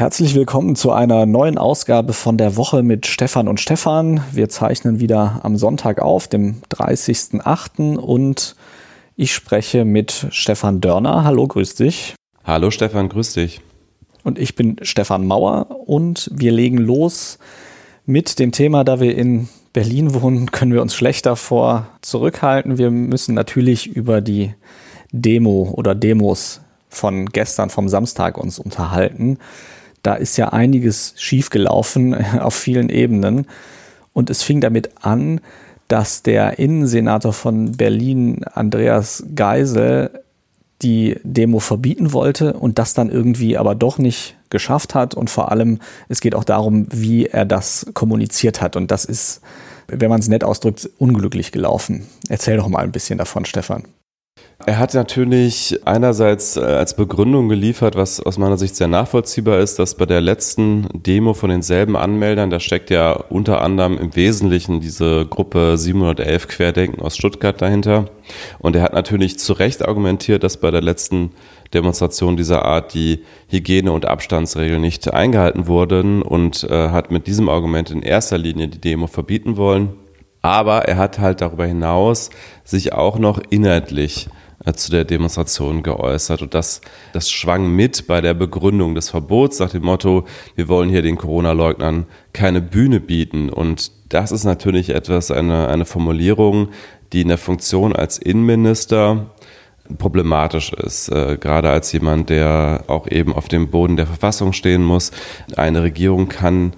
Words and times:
Herzlich 0.00 0.34
willkommen 0.34 0.76
zu 0.76 0.92
einer 0.92 1.26
neuen 1.26 1.58
Ausgabe 1.58 2.14
von 2.14 2.38
der 2.38 2.56
Woche 2.56 2.82
mit 2.82 3.06
Stefan 3.06 3.48
und 3.48 3.60
Stefan. 3.60 4.24
Wir 4.32 4.48
zeichnen 4.48 4.98
wieder 4.98 5.40
am 5.42 5.58
Sonntag 5.58 6.00
auf, 6.00 6.26
dem 6.26 6.62
30.08. 6.70 7.98
und 7.98 8.56
ich 9.16 9.34
spreche 9.34 9.84
mit 9.84 10.28
Stefan 10.30 10.80
Dörner. 10.80 11.24
Hallo, 11.24 11.46
grüß 11.46 11.74
dich. 11.74 12.14
Hallo 12.44 12.70
Stefan, 12.70 13.10
grüß 13.10 13.34
dich. 13.34 13.60
Und 14.24 14.38
ich 14.38 14.54
bin 14.54 14.76
Stefan 14.80 15.26
Mauer 15.26 15.66
und 15.86 16.30
wir 16.32 16.52
legen 16.52 16.78
los 16.78 17.38
mit 18.06 18.38
dem 18.38 18.52
Thema, 18.52 18.84
da 18.84 19.00
wir 19.00 19.14
in 19.14 19.50
Berlin 19.74 20.14
wohnen, 20.14 20.46
können 20.50 20.72
wir 20.72 20.80
uns 20.80 20.94
schlecht 20.94 21.26
davor 21.26 21.88
zurückhalten. 22.00 22.78
Wir 22.78 22.90
müssen 22.90 23.34
natürlich 23.34 23.86
über 23.86 24.22
die 24.22 24.54
Demo 25.12 25.74
oder 25.76 25.94
Demos 25.94 26.62
von 26.88 27.26
gestern, 27.26 27.68
vom 27.68 27.90
Samstag 27.90 28.38
uns 28.38 28.58
unterhalten 28.58 29.36
da 30.02 30.14
ist 30.14 30.36
ja 30.36 30.48
einiges 30.50 31.14
schiefgelaufen 31.16 32.14
auf 32.40 32.54
vielen 32.54 32.88
Ebenen. 32.88 33.46
Und 34.12 34.30
es 34.30 34.42
fing 34.42 34.60
damit 34.60 34.90
an, 35.02 35.40
dass 35.88 36.22
der 36.22 36.58
Innensenator 36.58 37.32
von 37.32 37.72
Berlin, 37.72 38.44
Andreas 38.44 39.24
Geisel, 39.34 40.10
die 40.82 41.18
Demo 41.24 41.58
verbieten 41.58 42.12
wollte 42.12 42.54
und 42.54 42.78
das 42.78 42.94
dann 42.94 43.10
irgendwie 43.10 43.58
aber 43.58 43.74
doch 43.74 43.98
nicht 43.98 44.36
geschafft 44.50 44.94
hat. 44.94 45.14
Und 45.14 45.30
vor 45.30 45.50
allem, 45.50 45.78
es 46.08 46.20
geht 46.20 46.34
auch 46.34 46.44
darum, 46.44 46.86
wie 46.90 47.26
er 47.26 47.44
das 47.44 47.86
kommuniziert 47.92 48.62
hat. 48.62 48.76
Und 48.76 48.90
das 48.90 49.04
ist, 49.04 49.42
wenn 49.88 50.10
man 50.10 50.20
es 50.20 50.28
nett 50.28 50.44
ausdrückt, 50.44 50.88
unglücklich 50.98 51.52
gelaufen. 51.52 52.06
Erzähl 52.28 52.56
doch 52.56 52.68
mal 52.68 52.82
ein 52.82 52.92
bisschen 52.92 53.18
davon, 53.18 53.44
Stefan. 53.44 53.84
Er 54.66 54.78
hat 54.78 54.92
natürlich 54.92 55.80
einerseits 55.86 56.58
äh, 56.58 56.60
als 56.60 56.94
Begründung 56.94 57.48
geliefert, 57.48 57.96
was 57.96 58.20
aus 58.20 58.36
meiner 58.36 58.58
Sicht 58.58 58.76
sehr 58.76 58.88
nachvollziehbar 58.88 59.58
ist, 59.58 59.78
dass 59.78 59.94
bei 59.94 60.04
der 60.04 60.20
letzten 60.20 60.86
Demo 60.92 61.32
von 61.32 61.48
denselben 61.48 61.96
Anmeldern, 61.96 62.50
da 62.50 62.60
steckt 62.60 62.90
ja 62.90 63.12
unter 63.12 63.62
anderem 63.62 63.96
im 63.96 64.14
Wesentlichen 64.14 64.80
diese 64.80 65.24
Gruppe 65.24 65.78
711 65.78 66.48
Querdenken 66.48 67.00
aus 67.00 67.16
Stuttgart 67.16 67.60
dahinter. 67.60 68.10
Und 68.58 68.76
er 68.76 68.82
hat 68.82 68.92
natürlich 68.92 69.38
zu 69.38 69.54
Recht 69.54 69.86
argumentiert, 69.86 70.44
dass 70.44 70.58
bei 70.58 70.70
der 70.70 70.82
letzten 70.82 71.30
Demonstration 71.72 72.36
dieser 72.36 72.66
Art 72.66 72.92
die 72.92 73.24
Hygiene- 73.48 73.92
und 73.92 74.04
Abstandsregeln 74.04 74.82
nicht 74.82 75.12
eingehalten 75.12 75.68
wurden 75.68 76.20
und 76.20 76.64
äh, 76.64 76.90
hat 76.90 77.10
mit 77.10 77.26
diesem 77.26 77.48
Argument 77.48 77.90
in 77.90 78.02
erster 78.02 78.36
Linie 78.36 78.68
die 78.68 78.80
Demo 78.80 79.06
verbieten 79.06 79.56
wollen. 79.56 79.94
Aber 80.42 80.86
er 80.86 80.96
hat 80.96 81.18
halt 81.18 81.40
darüber 81.40 81.66
hinaus 81.66 82.30
sich 82.64 82.92
auch 82.92 83.18
noch 83.18 83.40
inhaltlich 83.50 84.28
zu 84.74 84.90
der 84.90 85.04
Demonstration 85.04 85.82
geäußert. 85.82 86.42
Und 86.42 86.54
das, 86.54 86.80
das 87.12 87.30
schwang 87.30 87.74
mit 87.74 88.06
bei 88.06 88.20
der 88.20 88.34
Begründung 88.34 88.94
des 88.94 89.10
Verbots 89.10 89.58
nach 89.58 89.70
dem 89.70 89.84
Motto, 89.84 90.24
wir 90.54 90.68
wollen 90.68 90.90
hier 90.90 91.02
den 91.02 91.16
Corona-Leugnern 91.16 92.06
keine 92.32 92.60
Bühne 92.60 93.00
bieten. 93.00 93.48
Und 93.50 93.90
das 94.10 94.32
ist 94.32 94.44
natürlich 94.44 94.90
etwas, 94.90 95.30
eine, 95.30 95.68
eine 95.68 95.84
Formulierung, 95.86 96.68
die 97.12 97.22
in 97.22 97.28
der 97.28 97.38
Funktion 97.38 97.94
als 97.94 98.18
Innenminister 98.18 99.30
problematisch 99.98 100.72
ist, 100.72 101.08
äh, 101.08 101.36
gerade 101.40 101.70
als 101.70 101.90
jemand, 101.92 102.30
der 102.30 102.84
auch 102.86 103.08
eben 103.08 103.34
auf 103.34 103.48
dem 103.48 103.70
Boden 103.70 103.96
der 103.96 104.06
Verfassung 104.06 104.52
stehen 104.52 104.84
muss. 104.84 105.10
Eine 105.56 105.82
Regierung 105.82 106.28
kann 106.28 106.74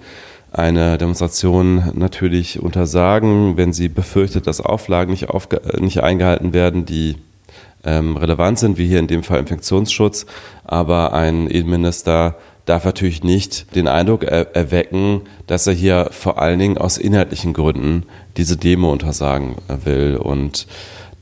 eine 0.51 0.97
Demonstration 0.97 1.91
natürlich 1.95 2.59
untersagen, 2.61 3.57
wenn 3.57 3.73
sie 3.73 3.89
befürchtet, 3.89 4.47
dass 4.47 4.61
Auflagen 4.61 5.11
nicht, 5.11 5.27
nicht 5.79 6.01
eingehalten 6.01 6.53
werden, 6.53 6.85
die 6.85 7.17
ähm, 7.83 8.17
relevant 8.17 8.59
sind, 8.59 8.77
wie 8.77 8.87
hier 8.87 8.99
in 8.99 9.07
dem 9.07 9.23
Fall 9.23 9.39
Infektionsschutz. 9.39 10.25
Aber 10.63 11.13
ein 11.13 11.47
Innenminister 11.47 12.37
darf 12.65 12.85
natürlich 12.85 13.23
nicht 13.23 13.75
den 13.75 13.87
Eindruck 13.87 14.23
er 14.23 14.55
erwecken, 14.55 15.21
dass 15.47 15.67
er 15.67 15.73
hier 15.73 16.09
vor 16.11 16.41
allen 16.41 16.59
Dingen 16.59 16.77
aus 16.77 16.97
inhaltlichen 16.97 17.53
Gründen 17.53 18.03
diese 18.37 18.57
Demo 18.57 18.91
untersagen 18.91 19.55
will. 19.83 20.15
Und 20.15 20.67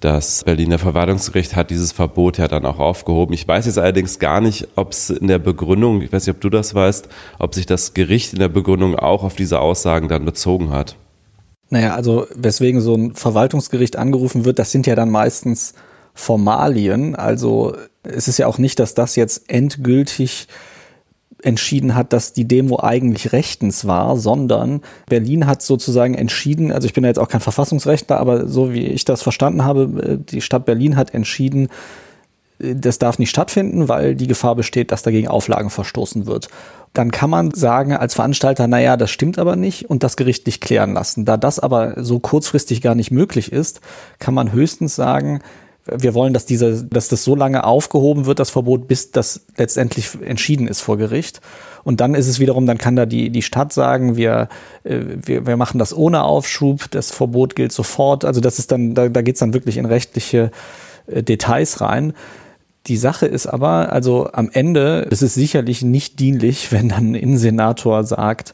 das 0.01 0.43
Berliner 0.43 0.79
Verwaltungsgericht 0.79 1.55
hat 1.55 1.69
dieses 1.69 1.91
Verbot 1.91 2.37
ja 2.37 2.47
dann 2.47 2.65
auch 2.65 2.79
aufgehoben. 2.79 3.33
Ich 3.33 3.47
weiß 3.47 3.65
jetzt 3.67 3.77
allerdings 3.77 4.19
gar 4.19 4.41
nicht, 4.41 4.67
ob 4.75 4.91
es 4.91 5.09
in 5.09 5.27
der 5.27 5.39
Begründung, 5.39 6.01
ich 6.01 6.11
weiß 6.11 6.25
nicht, 6.25 6.35
ob 6.35 6.41
du 6.41 6.49
das 6.49 6.73
weißt, 6.75 7.07
ob 7.39 7.53
sich 7.53 7.65
das 7.65 7.93
Gericht 7.93 8.33
in 8.33 8.39
der 8.39 8.49
Begründung 8.49 8.95
auch 8.95 9.23
auf 9.23 9.35
diese 9.35 9.59
Aussagen 9.59 10.07
dann 10.09 10.25
bezogen 10.25 10.71
hat. 10.71 10.95
Naja, 11.69 11.95
also 11.95 12.27
weswegen 12.35 12.81
so 12.81 12.95
ein 12.95 13.13
Verwaltungsgericht 13.15 13.95
angerufen 13.95 14.43
wird, 14.43 14.59
das 14.59 14.71
sind 14.71 14.87
ja 14.87 14.95
dann 14.95 15.09
meistens 15.09 15.73
Formalien. 16.13 17.15
Also 17.15 17.75
es 18.03 18.27
ist 18.27 18.37
ja 18.37 18.47
auch 18.47 18.57
nicht, 18.57 18.79
dass 18.79 18.93
das 18.93 19.15
jetzt 19.15 19.49
endgültig 19.49 20.47
entschieden 21.43 21.95
hat, 21.95 22.13
dass 22.13 22.33
die 22.33 22.47
Demo 22.47 22.79
eigentlich 22.81 23.31
rechtens 23.31 23.85
war, 23.87 24.15
sondern 24.17 24.81
Berlin 25.07 25.47
hat 25.47 25.61
sozusagen 25.61 26.13
entschieden, 26.13 26.71
also 26.71 26.85
ich 26.85 26.93
bin 26.93 27.03
ja 27.03 27.09
jetzt 27.09 27.19
auch 27.19 27.29
kein 27.29 27.41
Verfassungsrechtler, 27.41 28.19
aber 28.19 28.47
so 28.47 28.73
wie 28.73 28.85
ich 28.85 29.05
das 29.05 29.23
verstanden 29.23 29.63
habe, 29.65 30.19
die 30.19 30.41
Stadt 30.41 30.65
Berlin 30.65 30.97
hat 30.97 31.13
entschieden, 31.13 31.69
das 32.59 32.99
darf 32.99 33.17
nicht 33.17 33.31
stattfinden, 33.31 33.89
weil 33.89 34.15
die 34.15 34.27
Gefahr 34.27 34.55
besteht, 34.55 34.91
dass 34.91 35.01
dagegen 35.01 35.27
Auflagen 35.27 35.71
verstoßen 35.71 36.27
wird. 36.27 36.49
Dann 36.93 37.09
kann 37.09 37.29
man 37.29 37.51
sagen 37.51 37.93
als 37.93 38.13
Veranstalter, 38.13 38.67
naja, 38.67 38.97
das 38.97 39.09
stimmt 39.09 39.39
aber 39.39 39.55
nicht 39.55 39.89
und 39.89 40.03
das 40.03 40.17
gerichtlich 40.17 40.59
klären 40.59 40.93
lassen. 40.93 41.25
Da 41.25 41.37
das 41.37 41.57
aber 41.57 42.03
so 42.03 42.19
kurzfristig 42.19 42.81
gar 42.81 42.93
nicht 42.93 43.09
möglich 43.09 43.51
ist, 43.51 43.81
kann 44.19 44.35
man 44.35 44.51
höchstens 44.51 44.95
sagen, 44.95 45.39
wir 45.85 46.13
wollen, 46.13 46.33
dass 46.33 46.45
diese, 46.45 46.83
dass 46.83 47.07
das 47.07 47.23
so 47.23 47.35
lange 47.35 47.63
aufgehoben 47.63 48.25
wird, 48.25 48.39
das 48.39 48.49
Verbot, 48.49 48.87
bis 48.87 49.11
das 49.11 49.41
letztendlich 49.57 50.09
entschieden 50.21 50.67
ist 50.67 50.81
vor 50.81 50.97
Gericht. 50.97 51.41
Und 51.83 51.99
dann 51.99 52.13
ist 52.13 52.27
es 52.27 52.39
wiederum, 52.39 52.67
dann 52.67 52.77
kann 52.77 52.95
da 52.95 53.05
die, 53.05 53.31
die 53.31 53.41
Stadt 53.41 53.73
sagen, 53.73 54.15
wir, 54.15 54.49
äh, 54.83 54.99
wir, 55.25 55.47
wir 55.47 55.57
machen 55.57 55.79
das 55.79 55.95
ohne 55.95 56.23
Aufschub, 56.23 56.91
das 56.91 57.11
Verbot 57.11 57.55
gilt 57.55 57.71
sofort. 57.71 58.25
Also 58.25 58.41
das 58.41 58.59
ist 58.59 58.71
dann, 58.71 58.93
da, 58.93 59.09
da 59.09 59.21
geht 59.21 59.35
es 59.35 59.39
dann 59.39 59.53
wirklich 59.53 59.77
in 59.77 59.85
rechtliche 59.85 60.51
äh, 61.07 61.23
Details 61.23 61.81
rein. 61.81 62.13
Die 62.87 62.97
Sache 62.97 63.25
ist 63.25 63.47
aber, 63.47 63.91
also 63.91 64.29
am 64.31 64.49
Ende 64.51 65.07
ist 65.09 65.21
es 65.21 65.33
sicherlich 65.33 65.81
nicht 65.81 66.19
dienlich, 66.19 66.71
wenn 66.71 66.89
dann 66.89 67.11
ein 67.11 67.15
Innensenator 67.15 68.03
sagt, 68.03 68.53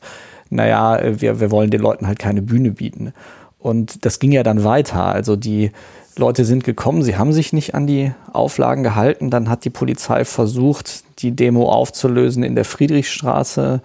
naja, 0.50 1.00
wir, 1.20 1.42
wir 1.42 1.52
wollen 1.52 1.72
den 1.72 1.82
Leuten 1.82 2.08
halt 2.08 2.20
keine 2.20 2.42
Bühne 2.42 2.72
bieten. 2.72 3.14
Und 3.60 4.06
das 4.06 4.20
ging 4.20 4.32
ja 4.32 4.44
dann 4.44 4.64
weiter. 4.64 5.04
Also 5.04 5.36
die, 5.36 5.72
Leute 6.18 6.46
sind 6.46 6.64
gekommen, 6.64 7.04
sie 7.04 7.18
haben 7.18 7.34
sich 7.34 7.54
nicht 7.54 7.76
an 7.76 7.88
die 7.88 8.12
Auflagen 8.32 8.84
gehalten. 8.84 9.30
Dann 9.30 9.50
hat 9.50 9.66
die 9.66 9.70
Polizei 9.70 10.26
versucht, 10.26 11.04
die 11.20 11.32
Demo 11.32 11.70
aufzulösen 11.72 12.44
in 12.44 12.56
der 12.56 12.66
Friedrichstraße. 12.66 13.82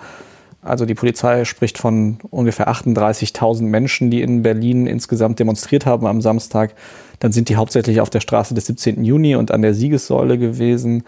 Also 0.62 0.86
die 0.86 0.94
Polizei 0.94 1.44
spricht 1.44 1.78
von 1.78 2.18
ungefähr 2.30 2.68
38.000 2.68 3.62
Menschen, 3.64 4.10
die 4.10 4.22
in 4.22 4.42
Berlin 4.42 4.86
insgesamt 4.86 5.40
demonstriert 5.40 5.86
haben 5.86 6.06
am 6.06 6.22
Samstag. 6.22 6.74
Dann 7.18 7.32
sind 7.32 7.48
die 7.48 7.56
hauptsächlich 7.56 8.00
auf 8.00 8.10
der 8.10 8.20
Straße 8.20 8.54
des 8.54 8.66
17. 8.66 9.04
Juni 9.04 9.34
und 9.34 9.50
an 9.50 9.62
der 9.62 9.74
Siegessäule 9.74 10.38
gewesen. 10.38 11.02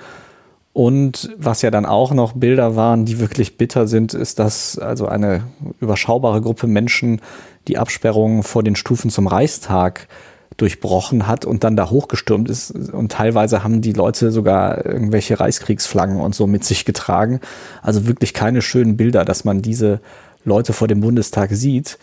Und 0.72 1.32
was 1.38 1.62
ja 1.62 1.70
dann 1.70 1.86
auch 1.86 2.12
noch 2.12 2.32
Bilder 2.32 2.74
waren, 2.74 3.04
die 3.04 3.20
wirklich 3.20 3.56
bitter 3.56 3.86
sind, 3.86 4.12
ist, 4.12 4.40
dass 4.40 4.76
also 4.76 5.06
eine 5.06 5.44
überschaubare 5.80 6.40
Gruppe 6.40 6.66
Menschen 6.66 7.20
die 7.68 7.78
Absperrungen 7.78 8.42
vor 8.42 8.64
den 8.64 8.74
Stufen 8.74 9.08
zum 9.08 9.28
Reichstag 9.28 10.08
durchbrochen 10.56 11.26
hat 11.26 11.44
und 11.44 11.64
dann 11.64 11.76
da 11.76 11.90
hochgestürmt 11.90 12.48
ist. 12.48 12.70
Und 12.70 13.12
teilweise 13.12 13.64
haben 13.64 13.80
die 13.80 13.92
Leute 13.92 14.30
sogar 14.30 14.84
irgendwelche 14.86 15.38
Reichskriegsflaggen 15.40 16.20
und 16.20 16.34
so 16.34 16.46
mit 16.46 16.64
sich 16.64 16.84
getragen. 16.84 17.40
Also 17.82 18.06
wirklich 18.06 18.34
keine 18.34 18.62
schönen 18.62 18.96
Bilder, 18.96 19.24
dass 19.24 19.44
man 19.44 19.62
diese 19.62 20.00
Leute 20.44 20.72
vor 20.72 20.88
dem 20.88 21.00
Bundestag 21.00 21.50
sieht. 21.52 21.98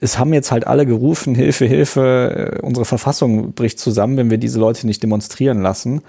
Es 0.00 0.18
haben 0.18 0.32
jetzt 0.32 0.50
halt 0.50 0.66
alle 0.66 0.86
gerufen, 0.86 1.34
Hilfe, 1.34 1.66
Hilfe, 1.66 2.58
äh, 2.58 2.62
unsere 2.62 2.86
Verfassung 2.86 3.52
bricht 3.52 3.78
zusammen, 3.78 4.16
wenn 4.16 4.30
wir 4.30 4.38
diese 4.38 4.58
Leute 4.58 4.86
nicht 4.86 5.02
demonstrieren 5.02 5.60
lassen 5.60 6.02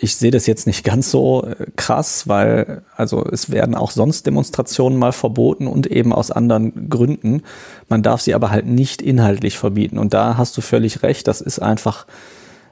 ich 0.00 0.14
sehe 0.16 0.30
das 0.30 0.46
jetzt 0.46 0.68
nicht 0.68 0.84
ganz 0.84 1.10
so 1.10 1.44
äh, 1.44 1.66
krass, 1.74 2.28
weil 2.28 2.82
also 2.96 3.24
es 3.24 3.50
werden 3.50 3.74
auch 3.74 3.90
sonst 3.90 4.26
Demonstrationen 4.26 4.96
mal 4.96 5.12
verboten 5.12 5.66
und 5.66 5.88
eben 5.88 6.12
aus 6.12 6.30
anderen 6.30 6.88
Gründen. 6.88 7.42
Man 7.88 8.04
darf 8.04 8.20
sie 8.20 8.34
aber 8.34 8.50
halt 8.50 8.66
nicht 8.66 9.02
inhaltlich 9.02 9.58
verbieten. 9.58 9.98
Und 9.98 10.14
da 10.14 10.36
hast 10.36 10.56
du 10.56 10.60
völlig 10.60 11.02
recht, 11.02 11.26
das 11.26 11.40
ist 11.40 11.58
einfach 11.58 12.06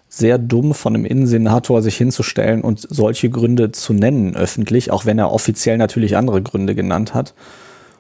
sehr 0.09 0.39
dumm 0.39 0.73
von 0.73 0.95
einem 0.95 1.05
Innensenator 1.05 1.83
sich 1.83 1.97
hinzustellen 1.97 2.63
und 2.63 2.87
solche 2.89 3.29
Gründe 3.29 3.73
zu 3.73 3.93
nennen 3.93 4.37
öffentlich, 4.37 4.93
auch 4.93 5.05
wenn 5.05 5.19
er 5.19 5.33
offiziell 5.33 5.79
natürlich 5.79 6.17
andere 6.17 6.43
Gründe 6.43 6.77
genannt 6.77 7.13
hat. 7.13 7.35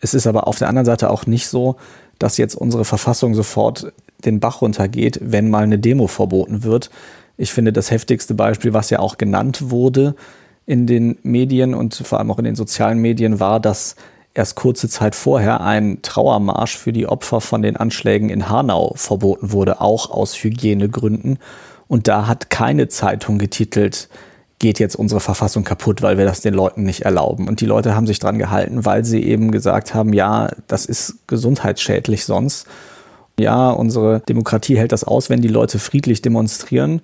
Es 0.00 0.14
ist 0.14 0.28
aber 0.28 0.46
auf 0.46 0.58
der 0.58 0.69
anderen 0.69 0.87
Seite 0.87 1.11
auch 1.11 1.26
nicht 1.26 1.49
so, 1.49 1.76
dass 2.20 2.38
jetzt 2.38 2.55
unsere 2.55 2.84
Verfassung 2.84 3.34
sofort 3.34 3.93
den 4.25 4.38
Bach 4.38 4.62
runtergeht, 4.62 5.19
wenn 5.20 5.50
mal 5.50 5.64
eine 5.64 5.81
Demo 5.81 6.06
verboten 6.06 6.62
wird. 6.62 6.90
Ich 7.37 7.53
finde, 7.53 7.73
das 7.73 7.91
heftigste 7.91 8.35
Beispiel, 8.35 8.73
was 8.73 8.91
ja 8.91 8.99
auch 8.99 9.19
genannt 9.19 9.71
wurde 9.71 10.15
in 10.65 10.87
den 10.87 11.19
Medien 11.23 11.75
und 11.75 11.94
vor 11.94 12.19
allem 12.19 12.31
auch 12.31 12.38
in 12.38 12.44
den 12.44 12.56
sozialen 12.56 12.99
Medien, 12.99 13.41
war, 13.41 13.61
dass 13.61 13.97
erst 14.35 14.56
kurze 14.56 14.88
Zeit 14.88 15.15
vorher 15.15 15.61
ein 15.61 16.03
Trauermarsch 16.03 16.77
für 16.77 16.93
die 16.93 17.06
Opfer 17.06 17.41
von 17.41 17.62
den 17.62 17.77
Anschlägen 17.77 18.29
in 18.29 18.49
Hanau 18.49 18.93
verboten 18.97 19.53
wurde, 19.53 19.81
auch 19.81 20.11
aus 20.11 20.35
Hygienegründen. 20.35 21.38
Und 21.88 22.09
da 22.09 22.27
hat 22.27 22.50
keine 22.50 22.88
Zeitung 22.88 23.38
getitelt, 23.38 24.09
geht 24.59 24.79
jetzt 24.79 24.97
unsere 24.97 25.21
Verfassung 25.21 25.65
kaputt, 25.65 26.03
weil 26.03 26.19
wir 26.19 26.25
das 26.25 26.41
den 26.41 26.55
Leuten 26.55 26.83
nicht 26.83 27.03
erlauben. 27.03 27.49
Und 27.49 27.61
die 27.61 27.67
Leute 27.67 27.94
haben 27.94 28.06
sich 28.06 28.19
dran 28.19 28.38
gehalten, 28.38 28.85
weil 28.85 29.05
sie 29.05 29.23
eben 29.23 29.50
gesagt 29.50 29.94
haben, 29.94 30.12
ja, 30.12 30.49
das 30.67 30.87
ist 30.87 31.27
gesundheitsschädlich 31.27 32.25
sonst. 32.25 32.67
Ja, 33.38 33.71
unsere 33.71 34.21
Demokratie 34.21 34.79
hält 34.79 34.93
das 34.93 35.05
aus, 35.05 35.29
wenn 35.29 35.43
die 35.43 35.49
Leute 35.49 35.79
friedlich 35.79 36.23
demonstrieren. 36.23 37.03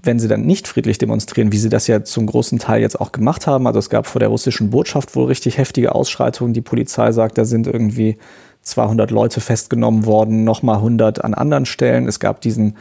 Wenn 0.00 0.18
sie 0.18 0.28
dann 0.28 0.42
nicht 0.42 0.68
friedlich 0.68 0.98
demonstrieren, 0.98 1.50
wie 1.50 1.58
sie 1.58 1.68
das 1.68 1.88
ja 1.88 2.04
zum 2.04 2.26
großen 2.26 2.58
Teil 2.58 2.80
jetzt 2.80 3.00
auch 3.00 3.10
gemacht 3.10 3.46
haben, 3.46 3.66
also 3.66 3.78
es 3.78 3.90
gab 3.90 4.06
vor 4.06 4.20
der 4.20 4.28
russischen 4.28 4.70
Botschaft 4.70 5.16
wohl 5.16 5.26
richtig 5.26 5.58
heftige 5.58 5.94
Ausschreitungen. 5.94 6.54
Die 6.54 6.60
Polizei 6.60 7.10
sagt, 7.12 7.36
da 7.36 7.44
sind 7.44 7.66
irgendwie 7.66 8.16
200 8.62 9.10
Leute 9.10 9.40
festgenommen 9.40 10.06
worden, 10.06 10.44
nochmal 10.44 10.76
100 10.76 11.24
an 11.24 11.34
anderen 11.34 11.66
Stellen. 11.66 12.06
Es 12.06 12.20
gab 12.20 12.40
diesen 12.40 12.76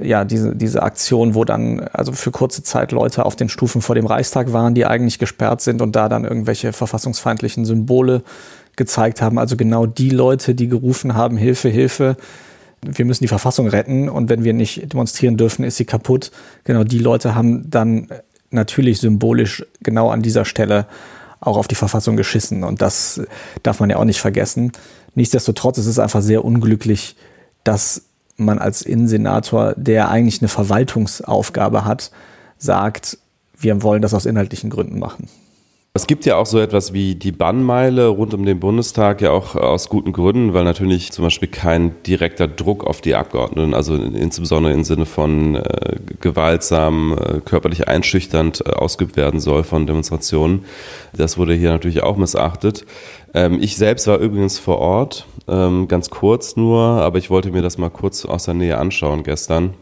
ja, 0.00 0.24
diese, 0.24 0.56
diese 0.56 0.82
Aktion, 0.82 1.34
wo 1.34 1.44
dann 1.44 1.80
also 1.92 2.12
für 2.12 2.30
kurze 2.30 2.62
Zeit 2.62 2.92
Leute 2.92 3.26
auf 3.26 3.36
den 3.36 3.48
Stufen 3.48 3.82
vor 3.82 3.94
dem 3.94 4.06
Reichstag 4.06 4.52
waren, 4.52 4.74
die 4.74 4.86
eigentlich 4.86 5.18
gesperrt 5.18 5.60
sind 5.60 5.82
und 5.82 5.94
da 5.94 6.08
dann 6.08 6.24
irgendwelche 6.24 6.72
verfassungsfeindlichen 6.72 7.64
Symbole 7.64 8.22
gezeigt 8.76 9.20
haben. 9.20 9.38
Also 9.38 9.56
genau 9.56 9.86
die 9.86 10.10
Leute, 10.10 10.54
die 10.54 10.68
gerufen 10.68 11.14
haben, 11.14 11.36
Hilfe, 11.36 11.68
Hilfe, 11.68 12.16
wir 12.84 13.04
müssen 13.04 13.24
die 13.24 13.28
Verfassung 13.28 13.68
retten 13.68 14.08
und 14.08 14.28
wenn 14.28 14.44
wir 14.44 14.52
nicht 14.52 14.92
demonstrieren 14.92 15.36
dürfen, 15.36 15.64
ist 15.64 15.76
sie 15.76 15.84
kaputt. 15.84 16.32
Genau 16.64 16.84
die 16.84 16.98
Leute 16.98 17.34
haben 17.34 17.70
dann 17.70 18.08
natürlich 18.50 19.00
symbolisch 19.00 19.64
genau 19.82 20.10
an 20.10 20.22
dieser 20.22 20.44
Stelle 20.44 20.86
auch 21.40 21.56
auf 21.56 21.68
die 21.68 21.74
Verfassung 21.74 22.16
geschissen 22.16 22.64
und 22.64 22.82
das 22.82 23.20
darf 23.62 23.80
man 23.80 23.90
ja 23.90 23.96
auch 23.96 24.04
nicht 24.04 24.20
vergessen. 24.20 24.72
Nichtsdestotrotz 25.14 25.78
ist 25.78 25.86
es 25.86 25.98
einfach 25.98 26.22
sehr 26.22 26.44
unglücklich, 26.44 27.16
dass 27.64 28.02
man 28.36 28.58
als 28.58 28.82
Innensenator, 28.82 29.74
der 29.76 30.08
eigentlich 30.08 30.40
eine 30.40 30.48
Verwaltungsaufgabe 30.48 31.84
hat, 31.84 32.10
sagt, 32.58 33.18
wir 33.58 33.82
wollen 33.82 34.02
das 34.02 34.14
aus 34.14 34.26
inhaltlichen 34.26 34.70
Gründen 34.70 34.98
machen. 34.98 35.28
Es 35.94 36.06
gibt 36.06 36.24
ja 36.24 36.36
auch 36.36 36.46
so 36.46 36.58
etwas 36.58 36.94
wie 36.94 37.16
die 37.16 37.32
Bannmeile 37.32 38.06
rund 38.06 38.32
um 38.32 38.46
den 38.46 38.60
Bundestag, 38.60 39.20
ja 39.20 39.30
auch 39.30 39.56
aus 39.56 39.90
guten 39.90 40.14
Gründen, 40.14 40.54
weil 40.54 40.64
natürlich 40.64 41.12
zum 41.12 41.24
Beispiel 41.24 41.50
kein 41.50 42.02
direkter 42.04 42.48
Druck 42.48 42.84
auf 42.84 43.02
die 43.02 43.14
Abgeordneten, 43.14 43.74
also 43.74 43.96
insbesondere 43.96 44.72
im 44.72 44.84
Sinne 44.84 45.04
von 45.04 45.56
äh, 45.56 45.96
gewaltsam, 46.18 47.12
äh, 47.12 47.40
körperlich 47.40 47.88
einschüchternd 47.88 48.64
äh, 48.64 48.70
ausgeübt 48.70 49.18
werden 49.18 49.38
soll 49.38 49.64
von 49.64 49.86
Demonstrationen. 49.86 50.64
Das 51.12 51.36
wurde 51.36 51.52
hier 51.52 51.72
natürlich 51.72 52.02
auch 52.02 52.16
missachtet. 52.16 52.86
Ähm, 53.34 53.58
ich 53.60 53.76
selbst 53.76 54.06
war 54.06 54.16
übrigens 54.16 54.58
vor 54.58 54.78
Ort, 54.78 55.26
ähm, 55.46 55.88
ganz 55.88 56.08
kurz 56.08 56.56
nur, 56.56 56.80
aber 56.80 57.18
ich 57.18 57.28
wollte 57.28 57.50
mir 57.50 57.60
das 57.60 57.76
mal 57.76 57.90
kurz 57.90 58.24
aus 58.24 58.46
der 58.46 58.54
Nähe 58.54 58.78
anschauen 58.78 59.24
gestern. 59.24 59.74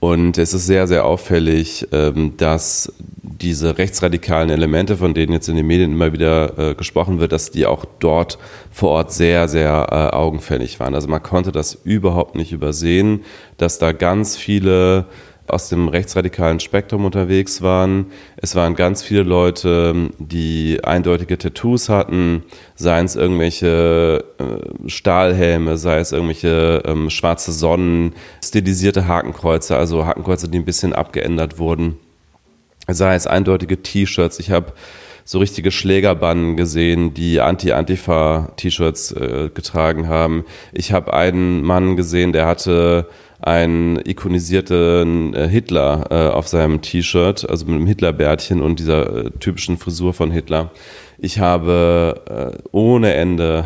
Und 0.00 0.38
es 0.38 0.54
ist 0.54 0.66
sehr, 0.66 0.86
sehr 0.86 1.04
auffällig, 1.04 1.86
ähm, 1.92 2.34
dass 2.38 2.92
diese 3.22 3.76
rechtsradikalen 3.76 4.48
Elemente, 4.48 4.96
von 4.96 5.12
denen 5.12 5.32
jetzt 5.34 5.48
in 5.48 5.56
den 5.56 5.66
Medien 5.66 5.92
immer 5.92 6.12
wieder 6.12 6.58
äh, 6.58 6.74
gesprochen 6.74 7.20
wird, 7.20 7.32
dass 7.32 7.50
die 7.50 7.66
auch 7.66 7.84
dort 7.98 8.38
vor 8.70 8.90
Ort 8.90 9.12
sehr, 9.12 9.46
sehr 9.46 9.88
äh, 9.90 10.14
augenfällig 10.14 10.80
waren. 10.80 10.94
Also 10.94 11.08
man 11.08 11.22
konnte 11.22 11.52
das 11.52 11.74
überhaupt 11.84 12.34
nicht 12.34 12.52
übersehen, 12.52 13.24
dass 13.58 13.78
da 13.78 13.92
ganz 13.92 14.36
viele 14.36 15.04
aus 15.52 15.68
dem 15.68 15.88
rechtsradikalen 15.88 16.60
Spektrum 16.60 17.04
unterwegs 17.04 17.62
waren. 17.62 18.06
Es 18.36 18.54
waren 18.54 18.74
ganz 18.74 19.02
viele 19.02 19.22
Leute, 19.22 20.10
die 20.18 20.80
eindeutige 20.82 21.38
Tattoos 21.38 21.88
hatten, 21.88 22.44
seien 22.74 23.06
es 23.06 23.16
irgendwelche 23.16 24.24
äh, 24.38 24.88
Stahlhelme, 24.88 25.76
sei 25.76 25.98
es 25.98 26.12
irgendwelche 26.12 26.82
ähm, 26.84 27.10
schwarze 27.10 27.52
Sonnen, 27.52 28.14
stilisierte 28.42 29.06
Hakenkreuze, 29.06 29.76
also 29.76 30.06
Hakenkreuze, 30.06 30.48
die 30.48 30.58
ein 30.58 30.64
bisschen 30.64 30.92
abgeändert 30.92 31.58
wurden, 31.58 31.98
sei 32.88 33.14
es 33.14 33.26
eindeutige 33.26 33.82
T-Shirts. 33.82 34.38
Ich 34.38 34.50
habe 34.50 34.72
so 35.24 35.38
richtige 35.38 35.70
Schlägerbanden 35.70 36.56
gesehen, 36.56 37.14
die 37.14 37.40
Anti-Antifa-T-Shirts 37.40 39.12
äh, 39.12 39.50
getragen 39.54 40.08
haben. 40.08 40.44
Ich 40.72 40.92
habe 40.92 41.14
einen 41.14 41.62
Mann 41.62 41.96
gesehen, 41.96 42.32
der 42.32 42.46
hatte 42.46 43.06
einen 43.42 43.96
ikonisierten 44.04 45.34
äh, 45.34 45.48
Hitler 45.48 46.06
äh, 46.10 46.28
auf 46.28 46.48
seinem 46.48 46.82
T-Shirt, 46.82 47.48
also 47.48 47.66
mit 47.66 47.76
einem 47.76 47.86
Hitlerbärtchen 47.86 48.60
und 48.60 48.78
dieser 48.78 49.26
äh, 49.26 49.30
typischen 49.38 49.78
Frisur 49.78 50.12
von 50.14 50.30
Hitler. 50.30 50.70
Ich 51.18 51.38
habe 51.38 52.20
äh, 52.28 52.62
ohne 52.72 53.14
Ende 53.14 53.64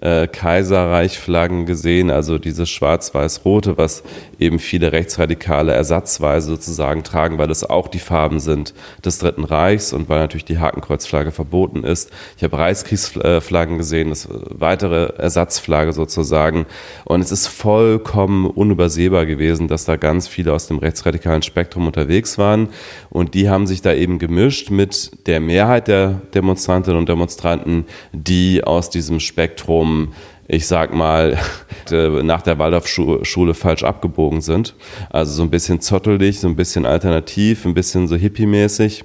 äh, 0.00 0.26
Kaiserreichflaggen 0.26 1.66
gesehen, 1.66 2.10
also 2.10 2.38
dieses 2.38 2.70
schwarz-weiß-rote, 2.70 3.76
was 3.76 4.02
eben 4.38 4.58
viele 4.58 4.92
Rechtsradikale 4.92 5.72
ersatzweise 5.72 6.48
sozusagen 6.48 7.04
tragen, 7.04 7.38
weil 7.38 7.50
es 7.50 7.68
auch 7.68 7.88
die 7.88 7.98
Farben 7.98 8.40
sind 8.40 8.74
des 9.04 9.18
Dritten 9.18 9.44
Reichs 9.44 9.92
und 9.92 10.08
weil 10.08 10.20
natürlich 10.20 10.44
die 10.46 10.58
Hakenkreuzflagge 10.58 11.32
verboten 11.32 11.84
ist. 11.84 12.10
Ich 12.36 12.44
habe 12.44 12.56
Reichskriegsflaggen 12.56 13.78
gesehen, 13.78 14.08
das 14.08 14.28
weitere 14.30 15.12
Ersatzflagge 15.18 15.92
sozusagen. 15.92 16.66
Und 17.04 17.20
es 17.20 17.32
ist 17.32 17.48
vollkommen 17.48 18.46
unübersehbar 18.46 19.26
gewesen, 19.26 19.68
dass 19.68 19.84
da 19.84 19.96
ganz 19.96 20.28
viele 20.28 20.54
aus 20.54 20.66
dem 20.66 20.78
rechtsradikalen 20.78 21.42
Spektrum 21.42 21.86
unterwegs 21.86 22.38
waren. 22.38 22.68
Und 23.10 23.34
die 23.34 23.50
haben 23.50 23.66
sich 23.66 23.82
da 23.82 23.92
eben 23.92 24.18
gemischt 24.18 24.70
mit 24.70 25.26
der 25.26 25.40
Mehrheit 25.40 25.88
der 25.88 26.22
Demonstrantinnen 26.34 26.98
und 26.98 27.08
Demonstranten, 27.08 27.84
die 28.12 28.64
aus 28.64 28.88
diesem 28.88 29.20
Spektrum 29.20 29.89
um, 29.90 30.12
ich 30.48 30.66
sag 30.66 30.94
mal, 30.94 31.38
nach 31.90 32.42
der 32.42 32.58
Waldorfschule 32.58 33.54
falsch 33.54 33.84
abgebogen 33.84 34.40
sind. 34.40 34.74
Also 35.10 35.32
so 35.32 35.42
ein 35.42 35.50
bisschen 35.50 35.80
zottelig, 35.80 36.40
so 36.40 36.48
ein 36.48 36.56
bisschen 36.56 36.86
alternativ, 36.86 37.64
ein 37.64 37.74
bisschen 37.74 38.08
so 38.08 38.16
hippie-mäßig. 38.16 39.04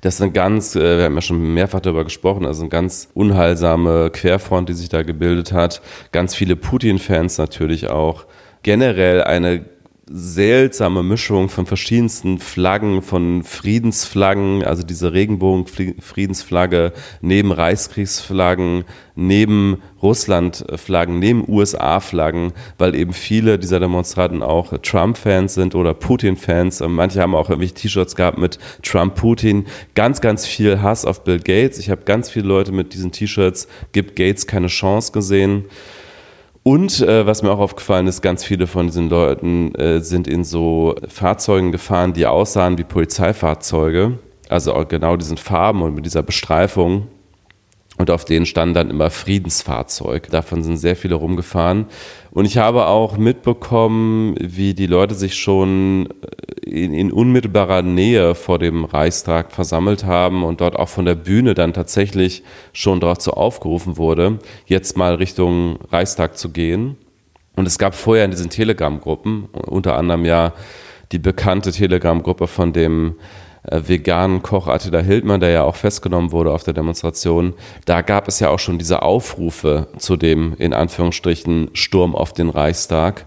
Das 0.00 0.20
eine 0.20 0.30
ganz, 0.30 0.76
äh, 0.76 0.98
wir 0.98 1.04
haben 1.04 1.16
ja 1.16 1.20
schon 1.20 1.54
mehrfach 1.54 1.80
darüber 1.80 2.04
gesprochen, 2.04 2.46
also 2.46 2.62
eine 2.62 2.68
ganz 2.68 3.08
unheilsame 3.14 4.10
Querfront, 4.10 4.68
die 4.68 4.74
sich 4.74 4.88
da 4.88 5.02
gebildet 5.02 5.52
hat. 5.52 5.82
Ganz 6.12 6.36
viele 6.36 6.54
Putin-Fans 6.54 7.36
natürlich 7.38 7.90
auch. 7.90 8.24
Generell 8.62 9.24
eine 9.24 9.64
seltsame 10.10 11.02
Mischung 11.02 11.48
von 11.48 11.66
verschiedensten 11.66 12.38
Flaggen, 12.38 13.02
von 13.02 13.42
Friedensflaggen, 13.42 14.64
also 14.64 14.82
diese 14.82 15.12
Regenbogen-Friedensflagge, 15.12 16.92
neben 17.20 17.52
Reichskriegsflaggen, 17.52 18.84
neben 19.14 19.82
Russland-Flaggen, 20.02 21.18
neben 21.18 21.44
USA-Flaggen, 21.48 22.52
weil 22.78 22.94
eben 22.94 23.12
viele 23.12 23.58
dieser 23.58 23.80
Demonstranten 23.80 24.42
auch 24.42 24.72
Trump-Fans 24.78 25.54
sind 25.54 25.74
oder 25.74 25.92
Putin-Fans. 25.94 26.80
Manche 26.88 27.20
haben 27.20 27.34
auch 27.34 27.50
irgendwelche 27.50 27.74
T-Shirts 27.74 28.16
gehabt 28.16 28.38
mit 28.38 28.58
Trump-Putin. 28.82 29.66
Ganz, 29.94 30.20
ganz 30.20 30.46
viel 30.46 30.80
Hass 30.80 31.04
auf 31.04 31.24
Bill 31.24 31.38
Gates. 31.38 31.78
Ich 31.78 31.90
habe 31.90 32.04
ganz 32.04 32.30
viele 32.30 32.46
Leute 32.46 32.72
mit 32.72 32.94
diesen 32.94 33.12
T-Shirts, 33.12 33.68
gibt 33.92 34.16
Gates 34.16 34.46
keine 34.46 34.68
Chance 34.68 35.12
gesehen. 35.12 35.64
Und 36.62 37.00
äh, 37.00 37.26
was 37.26 37.42
mir 37.42 37.50
auch 37.50 37.60
aufgefallen 37.60 38.06
ist, 38.06 38.20
ganz 38.20 38.44
viele 38.44 38.66
von 38.66 38.86
diesen 38.86 39.08
Leuten 39.08 39.74
äh, 39.74 40.00
sind 40.00 40.28
in 40.28 40.44
so 40.44 40.94
Fahrzeugen 41.08 41.72
gefahren, 41.72 42.12
die 42.12 42.26
aussahen 42.26 42.76
wie 42.78 42.84
Polizeifahrzeuge. 42.84 44.18
Also 44.48 44.74
auch 44.74 44.88
genau 44.88 45.16
diesen 45.16 45.36
Farben 45.36 45.82
und 45.82 45.94
mit 45.94 46.04
dieser 46.04 46.22
Bestreifung. 46.22 47.08
Und 47.98 48.12
auf 48.12 48.24
denen 48.24 48.46
stand 48.46 48.76
dann 48.76 48.90
immer 48.90 49.10
Friedensfahrzeug. 49.10 50.30
Davon 50.30 50.62
sind 50.62 50.76
sehr 50.76 50.94
viele 50.94 51.16
rumgefahren. 51.16 51.86
Und 52.30 52.44
ich 52.44 52.56
habe 52.56 52.86
auch 52.86 53.18
mitbekommen, 53.18 54.36
wie 54.40 54.72
die 54.72 54.86
Leute 54.86 55.16
sich 55.16 55.34
schon 55.34 56.08
äh, 56.22 56.84
in, 56.84 56.94
in, 56.94 57.10
unmittelbarer 57.10 57.82
Nähe 57.82 58.36
vor 58.36 58.60
dem 58.60 58.84
Reichstag 58.84 59.50
versammelt 59.50 60.04
haben 60.04 60.44
und 60.44 60.60
dort 60.60 60.76
auch 60.76 60.88
von 60.88 61.06
der 61.06 61.16
Bühne 61.16 61.54
dann 61.54 61.72
tatsächlich 61.72 62.44
schon 62.72 63.00
dazu 63.00 63.32
aufgerufen 63.32 63.96
wurde, 63.96 64.38
jetzt 64.66 64.96
mal 64.96 65.14
Richtung 65.16 65.80
Reichstag 65.90 66.38
zu 66.38 66.50
gehen. 66.50 66.96
Und 67.56 67.66
es 67.66 67.78
gab 67.78 67.96
vorher 67.96 68.24
in 68.24 68.30
diesen 68.30 68.50
Telegram-Gruppen, 68.50 69.46
unter 69.46 69.96
anderem 69.96 70.24
ja 70.24 70.52
die 71.10 71.18
bekannte 71.18 71.72
Telegram-Gruppe 71.72 72.46
von 72.46 72.72
dem 72.72 73.16
veganen 73.64 74.42
Koch 74.42 74.66
Attila 74.68 75.00
Hildmann, 75.00 75.40
der 75.40 75.50
ja 75.50 75.62
auch 75.64 75.76
festgenommen 75.76 76.32
wurde 76.32 76.52
auf 76.52 76.64
der 76.64 76.74
Demonstration, 76.74 77.54
da 77.84 78.02
gab 78.02 78.28
es 78.28 78.40
ja 78.40 78.50
auch 78.50 78.58
schon 78.58 78.78
diese 78.78 79.02
Aufrufe 79.02 79.88
zu 79.98 80.16
dem 80.16 80.54
in 80.58 80.72
Anführungsstrichen 80.72 81.70
Sturm 81.72 82.14
auf 82.14 82.32
den 82.32 82.50
Reichstag. 82.50 83.26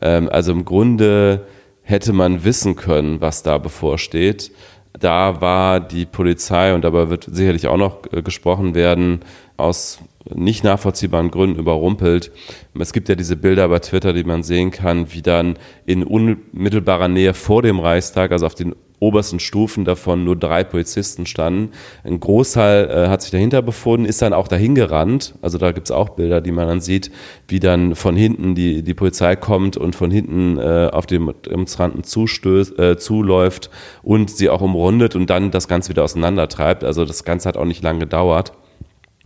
Ähm, 0.00 0.28
also 0.30 0.52
im 0.52 0.64
Grunde 0.64 1.46
hätte 1.82 2.12
man 2.12 2.44
wissen 2.44 2.76
können, 2.76 3.20
was 3.20 3.42
da 3.42 3.58
bevorsteht. 3.58 4.52
Da 4.98 5.40
war 5.40 5.80
die 5.80 6.06
Polizei, 6.06 6.74
und 6.74 6.82
darüber 6.82 7.10
wird 7.10 7.26
sicherlich 7.30 7.66
auch 7.66 7.76
noch 7.76 8.12
äh, 8.12 8.22
gesprochen 8.22 8.74
werden, 8.74 9.20
aus 9.56 9.98
nicht 10.32 10.64
nachvollziehbaren 10.64 11.30
Gründen 11.30 11.58
überrumpelt. 11.58 12.30
Es 12.78 12.92
gibt 12.92 13.08
ja 13.08 13.14
diese 13.14 13.36
Bilder 13.36 13.68
bei 13.68 13.78
Twitter, 13.80 14.12
die 14.12 14.24
man 14.24 14.42
sehen 14.42 14.70
kann, 14.70 15.12
wie 15.12 15.22
dann 15.22 15.58
in 15.86 16.04
unmittelbarer 16.04 17.08
Nähe 17.08 17.34
vor 17.34 17.62
dem 17.62 17.80
Reichstag, 17.80 18.32
also 18.32 18.46
auf 18.46 18.54
den 18.54 18.74
obersten 19.02 19.40
Stufen 19.40 19.84
davon 19.84 20.24
nur 20.24 20.36
drei 20.36 20.62
Polizisten 20.62 21.26
standen. 21.26 21.72
Ein 22.04 22.20
Großteil 22.20 22.88
äh, 22.88 23.08
hat 23.08 23.20
sich 23.20 23.32
dahinter 23.32 23.60
befunden, 23.60 24.06
ist 24.06 24.22
dann 24.22 24.32
auch 24.32 24.46
dahin 24.46 24.76
gerannt. 24.76 25.34
Also 25.42 25.58
da 25.58 25.72
gibt's 25.72 25.90
auch 25.90 26.10
Bilder, 26.10 26.40
die 26.40 26.52
man 26.52 26.68
dann 26.68 26.80
sieht, 26.80 27.10
wie 27.48 27.58
dann 27.58 27.96
von 27.96 28.14
hinten 28.14 28.54
die, 28.54 28.82
die 28.84 28.94
Polizei 28.94 29.34
kommt 29.34 29.76
und 29.76 29.96
von 29.96 30.12
hinten 30.12 30.56
äh, 30.56 30.88
auf 30.92 31.06
den 31.06 31.32
Demonstranten 31.44 32.04
zustößt, 32.04 32.78
äh, 32.78 32.96
zuläuft 32.96 33.70
und 34.04 34.30
sie 34.30 34.48
auch 34.48 34.60
umrundet 34.60 35.16
und 35.16 35.28
dann 35.28 35.50
das 35.50 35.66
Ganze 35.66 35.90
wieder 35.90 36.04
auseinandertreibt. 36.04 36.84
Also 36.84 37.04
das 37.04 37.24
Ganze 37.24 37.48
hat 37.48 37.56
auch 37.56 37.64
nicht 37.64 37.82
lange 37.82 37.98
gedauert. 37.98 38.52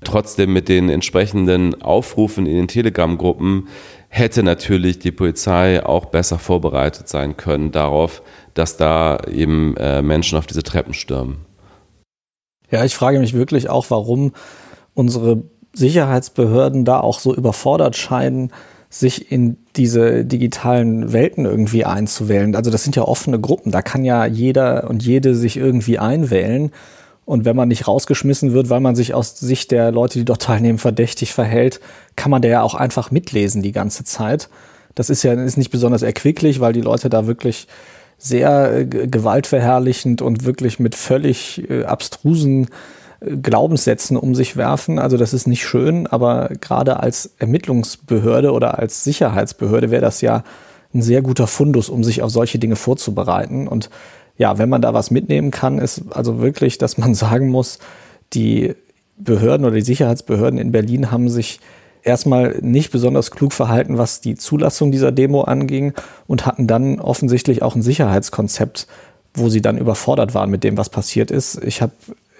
Trotzdem 0.05 0.53
mit 0.53 0.69
den 0.69 0.89
entsprechenden 0.91 1.81
Aufrufen 1.81 2.47
in 2.47 2.57
den 2.57 2.69
Telegram-Gruppen 2.69 3.69
hätte 4.09 4.43
natürlich 4.43 4.99
die 4.99 5.11
Polizei 5.11 5.85
auch 5.85 6.07
besser 6.07 6.39
vorbereitet 6.39 7.09
sein 7.09 7.37
können 7.37 7.73
darauf, 7.73 8.23
dass 8.55 8.77
da 8.77 9.19
eben 9.31 9.77
äh, 9.77 10.03
Menschen 10.03 10.39
auf 10.39 10.47
diese 10.47 10.63
Treppen 10.63 10.95
stürmen. 10.95 11.39
Ja, 12.71 12.85
ich 12.85 12.95
frage 12.95 13.19
mich 13.19 13.35
wirklich 13.35 13.69
auch, 13.69 13.87
warum 13.91 14.33
unsere 14.95 15.43
Sicherheitsbehörden 15.73 16.85
da 16.85 17.01
auch 17.01 17.21
so 17.21 17.35
überfordert 17.35 17.97
scheinen, 17.97 18.51
sich 18.89 19.31
in 19.31 19.59
diese 19.77 20.25
digitalen 20.25 21.13
Welten 21.13 21.45
irgendwie 21.45 21.85
einzuwählen. 21.85 22.55
Also 22.55 22.71
das 22.71 22.85
sind 22.85 22.97
ja 22.97 23.03
offene 23.03 23.41
Gruppen, 23.41 23.73
da 23.73 23.83
kann 23.83 24.05
ja 24.05 24.25
jeder 24.27 24.89
und 24.89 25.05
jede 25.05 25.35
sich 25.35 25.57
irgendwie 25.57 25.99
einwählen. 25.99 26.71
Und 27.27 27.45
wenn 27.45 27.57
man 27.57 27.69
nicht 27.69 27.89
rausgeschmissen 27.89 28.53
wird, 28.53 28.71
weil 28.71 28.81
man 28.81 28.95
sich 28.95 29.13
aus 29.13 29.39
Sicht 29.39 29.73
der 29.73 29.91
Leute, 29.91 30.21
die 30.21 30.25
dort 30.25 30.43
teilnehmen, 30.43 30.79
verdächtig 30.79 31.35
verhält, 31.35 31.81
kann 32.15 32.31
man 32.31 32.41
da 32.41 32.49
ja 32.49 32.63
auch 32.63 32.75
einfach 32.75 33.11
mitlesen 33.11 33.63
die 33.63 33.73
ganze 33.73 34.05
Zeit. 34.05 34.49
Das 34.95 35.11
ist 35.11 35.25
ja 35.25 35.33
ist 35.33 35.59
nicht 35.59 35.71
besonders 35.71 36.03
erquicklich, 36.03 36.61
weil 36.61 36.73
die 36.73 36.81
Leute 36.81 37.11
da 37.11 37.27
wirklich 37.27 37.67
sehr 38.17 38.79
äh, 38.79 38.87
gewaltverherrlichend 38.87 40.23
und 40.23 40.45
wirklich 40.45 40.79
mit 40.79 40.95
völlig 40.95 41.69
äh, 41.69 41.85
abstrusen 41.85 42.69
äh, 43.21 43.37
Glaubenssätzen 43.37 44.17
um 44.17 44.37
sich 44.37 44.57
werfen. 44.57 45.01
Also 45.01 45.17
das 45.17 45.35
ist 45.35 45.49
nicht 45.49 45.67
schön, 45.67 46.07
aber 46.07 46.51
gerade 46.61 47.01
als 47.01 47.35
Ermittlungsbehörde 47.39 48.53
oder 48.53 48.79
als 48.79 49.03
Sicherheitsbehörde 49.03 49.91
wäre 49.91 50.03
das 50.03 50.21
ja 50.21 50.45
ein 50.95 51.03
sehr 51.03 51.23
guter 51.23 51.47
Fundus, 51.47 51.89
um 51.89 52.05
sich 52.05 52.23
auf 52.23 52.31
solche 52.31 52.59
Dinge 52.59 52.77
vorzubereiten. 52.77 53.69
Und 53.69 53.91
ja, 54.39 54.59
wenn 54.59 54.69
man 54.69 54.83
da 54.83 54.95
was 54.95 55.11
mitnehmen 55.11 55.51
kann, 55.51 55.79
ist 55.79 56.03
also 56.11 56.41
wirklich, 56.41 56.79
dass 56.79 56.99
man 56.99 57.15
sagen 57.15 57.49
muss, 57.49 57.79
die 58.33 58.75
Behörden 59.19 59.67
oder 59.67 59.77
die 59.77 59.83
Sicherheitsbehörden 59.83 60.59
in 60.59 60.73
Berlin 60.73 61.11
haben 61.11 61.29
sich 61.29 61.61
erstmal 62.03 62.59
nicht 62.61 62.93
besonders 62.93 63.31
klug 63.31 63.53
verhalten, 63.53 63.99
was 63.99 64.21
die 64.21 64.37
Zulassung 64.37 64.93
dieser 64.93 65.11
Demo 65.11 65.43
anging 65.43 65.93
und 66.27 66.47
hatten 66.47 66.67
dann 66.67 67.01
offensichtlich 67.01 67.63
auch 67.63 67.75
ein 67.75 67.83
Sicherheitskonzept, 67.83 68.87
wo 69.35 69.49
sie 69.49 69.61
dann 69.61 69.79
überfordert 69.79 70.35
waren 70.35 70.51
mit 70.51 70.65
dem, 70.65 70.77
was 70.77 70.89
passiert 70.89 71.31
ist. 71.31 71.63
Ich 71.65 71.83
habe 71.83 71.93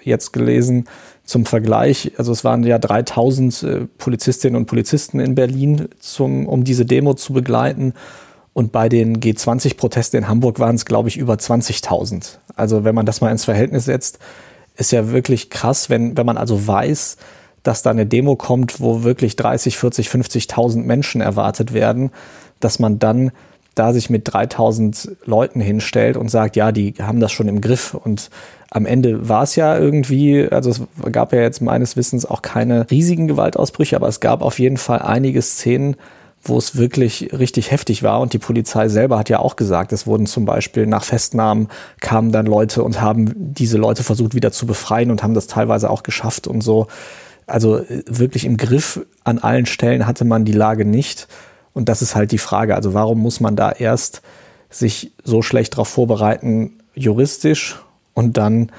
jetzt 0.03 0.31
gelesen 0.31 0.85
zum 1.25 1.45
Vergleich, 1.45 2.13
also 2.17 2.31
es 2.31 2.43
waren 2.45 2.63
ja 2.63 2.79
3000 2.79 3.63
äh, 3.63 3.79
Polizistinnen 3.97 4.55
und 4.55 4.65
Polizisten 4.65 5.19
in 5.19 5.35
Berlin, 5.35 5.89
zum, 5.99 6.47
um 6.47 6.63
diese 6.63 6.85
Demo 6.85 7.13
zu 7.13 7.33
begleiten. 7.33 7.93
Und 8.57 8.71
bei 8.71 8.89
den 8.89 9.19
G20-Protesten 9.19 10.17
in 10.17 10.27
Hamburg 10.27 10.57
waren 10.57 10.73
es, 10.73 10.85
glaube 10.85 11.09
ich, 11.09 11.17
über 11.17 11.35
20.000. 11.35 12.39
Also 12.55 12.83
wenn 12.83 12.95
man 12.95 13.05
das 13.05 13.21
mal 13.21 13.29
ins 13.29 13.45
Verhältnis 13.45 13.85
setzt, 13.85 14.17
ist 14.75 14.91
ja 14.91 15.11
wirklich 15.11 15.51
krass, 15.51 15.91
wenn, 15.91 16.17
wenn 16.17 16.25
man 16.25 16.37
also 16.37 16.65
weiß, 16.65 17.17
dass 17.61 17.83
da 17.83 17.91
eine 17.91 18.07
Demo 18.07 18.35
kommt, 18.35 18.81
wo 18.81 19.03
wirklich 19.03 19.35
30, 19.35 19.77
40, 19.77 20.07
50.000 20.07 20.81
Menschen 20.81 21.21
erwartet 21.21 21.75
werden, 21.75 22.09
dass 22.59 22.79
man 22.79 22.97
dann 22.97 23.29
da 23.75 23.93
sich 23.93 24.09
mit 24.09 24.23
3000 24.33 25.17
Leuten 25.25 25.61
hinstellt 25.61 26.17
und 26.17 26.31
sagt, 26.31 26.55
ja, 26.55 26.71
die 26.71 26.95
haben 26.99 27.19
das 27.19 27.31
schon 27.31 27.47
im 27.47 27.61
Griff. 27.61 27.93
Und 27.93 28.31
am 28.71 28.87
Ende 28.87 29.29
war 29.29 29.43
es 29.43 29.55
ja 29.55 29.77
irgendwie, 29.77 30.47
also 30.49 30.71
es 30.71 30.81
gab 31.11 31.31
ja 31.31 31.41
jetzt 31.41 31.61
meines 31.61 31.95
Wissens 31.95 32.25
auch 32.25 32.41
keine 32.41 32.89
riesigen 32.89 33.27
Gewaltausbrüche, 33.27 33.95
aber 33.95 34.07
es 34.07 34.19
gab 34.19 34.41
auf 34.41 34.57
jeden 34.57 34.77
Fall 34.77 35.03
einige 35.03 35.43
Szenen, 35.43 35.95
wo 36.43 36.57
es 36.57 36.77
wirklich 36.77 37.29
richtig 37.33 37.71
heftig 37.71 38.03
war. 38.03 38.21
Und 38.21 38.33
die 38.33 38.39
Polizei 38.39 38.87
selber 38.87 39.17
hat 39.17 39.29
ja 39.29 39.39
auch 39.39 39.55
gesagt, 39.55 39.91
es 39.91 40.07
wurden 40.07 40.25
zum 40.25 40.45
Beispiel 40.45 40.85
nach 40.85 41.03
Festnahmen 41.03 41.67
kamen 41.99 42.31
dann 42.31 42.45
Leute 42.45 42.83
und 42.83 43.01
haben 43.01 43.33
diese 43.35 43.77
Leute 43.77 44.03
versucht 44.03 44.33
wieder 44.33 44.51
zu 44.51 44.65
befreien 44.65 45.11
und 45.11 45.23
haben 45.23 45.33
das 45.33 45.47
teilweise 45.47 45.89
auch 45.89 46.03
geschafft 46.03 46.47
und 46.47 46.61
so. 46.61 46.87
Also 47.45 47.77
äh, 47.77 48.03
wirklich 48.07 48.45
im 48.45 48.57
Griff 48.57 49.05
an 49.23 49.39
allen 49.39 49.65
Stellen 49.65 50.05
hatte 50.05 50.25
man 50.25 50.45
die 50.45 50.53
Lage 50.53 50.85
nicht. 50.85 51.27
Und 51.73 51.89
das 51.89 52.01
ist 52.01 52.15
halt 52.15 52.31
die 52.31 52.37
Frage. 52.37 52.75
Also 52.75 52.93
warum 52.93 53.19
muss 53.19 53.39
man 53.39 53.55
da 53.55 53.71
erst 53.71 54.21
sich 54.69 55.11
so 55.23 55.41
schlecht 55.41 55.73
darauf 55.73 55.87
vorbereiten, 55.87 56.79
juristisch 56.93 57.77
und 58.13 58.37
dann 58.37 58.71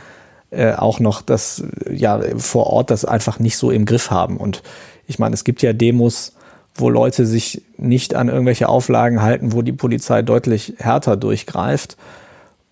äh, 0.50 0.72
auch 0.72 1.00
noch 1.00 1.22
das 1.22 1.62
ja 1.90 2.20
vor 2.36 2.66
Ort 2.68 2.90
das 2.90 3.04
einfach 3.04 3.38
nicht 3.38 3.56
so 3.56 3.70
im 3.70 3.84
Griff 3.84 4.10
haben. 4.10 4.36
Und 4.36 4.62
ich 5.06 5.18
meine, 5.18 5.34
es 5.34 5.44
gibt 5.44 5.62
ja 5.62 5.72
Demos, 5.72 6.34
wo 6.78 6.90
Leute 6.90 7.26
sich 7.26 7.62
nicht 7.76 8.14
an 8.14 8.28
irgendwelche 8.28 8.68
Auflagen 8.68 9.22
halten, 9.22 9.52
wo 9.52 9.62
die 9.62 9.72
Polizei 9.72 10.22
deutlich 10.22 10.74
härter 10.78 11.16
durchgreift. 11.16 11.96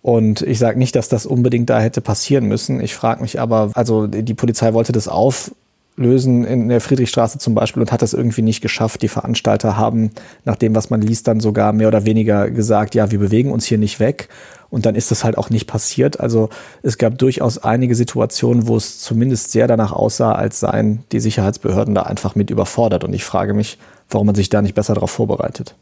Und 0.02 0.42
ich 0.42 0.58
sage 0.58 0.78
nicht, 0.78 0.94
dass 0.94 1.08
das 1.08 1.26
unbedingt 1.26 1.68
da 1.68 1.80
hätte 1.80 2.00
passieren 2.00 2.46
müssen. 2.46 2.80
Ich 2.80 2.94
frage 2.94 3.22
mich 3.22 3.40
aber, 3.40 3.70
also 3.74 4.06
die 4.06 4.34
Polizei 4.34 4.72
wollte 4.72 4.92
das 4.92 5.08
auf 5.08 5.50
lösen 5.96 6.44
in 6.44 6.68
der 6.68 6.80
Friedrichstraße 6.80 7.38
zum 7.38 7.54
Beispiel 7.54 7.82
und 7.82 7.90
hat 7.90 8.02
das 8.02 8.12
irgendwie 8.12 8.42
nicht 8.42 8.60
geschafft. 8.60 9.02
Die 9.02 9.08
Veranstalter 9.08 9.76
haben, 9.76 10.10
nach 10.44 10.56
dem, 10.56 10.74
was 10.74 10.90
man 10.90 11.00
liest, 11.00 11.26
dann 11.26 11.40
sogar 11.40 11.72
mehr 11.72 11.88
oder 11.88 12.04
weniger 12.04 12.50
gesagt, 12.50 12.94
ja, 12.94 13.10
wir 13.10 13.18
bewegen 13.18 13.50
uns 13.50 13.64
hier 13.64 13.78
nicht 13.78 13.98
weg. 13.98 14.28
Und 14.68 14.84
dann 14.84 14.94
ist 14.94 15.10
das 15.10 15.24
halt 15.24 15.38
auch 15.38 15.48
nicht 15.48 15.66
passiert. 15.66 16.20
Also 16.20 16.50
es 16.82 16.98
gab 16.98 17.18
durchaus 17.18 17.58
einige 17.58 17.94
Situationen, 17.94 18.68
wo 18.68 18.76
es 18.76 18.98
zumindest 19.00 19.52
sehr 19.52 19.68
danach 19.68 19.92
aussah, 19.92 20.32
als 20.32 20.60
seien 20.60 21.04
die 21.12 21.20
Sicherheitsbehörden 21.20 21.94
da 21.94 22.02
einfach 22.02 22.34
mit 22.34 22.50
überfordert. 22.50 23.04
Und 23.04 23.14
ich 23.14 23.24
frage 23.24 23.54
mich, 23.54 23.78
warum 24.10 24.26
man 24.26 24.34
sich 24.34 24.48
da 24.48 24.62
nicht 24.62 24.74
besser 24.74 24.94
darauf 24.94 25.10
vorbereitet. 25.10 25.74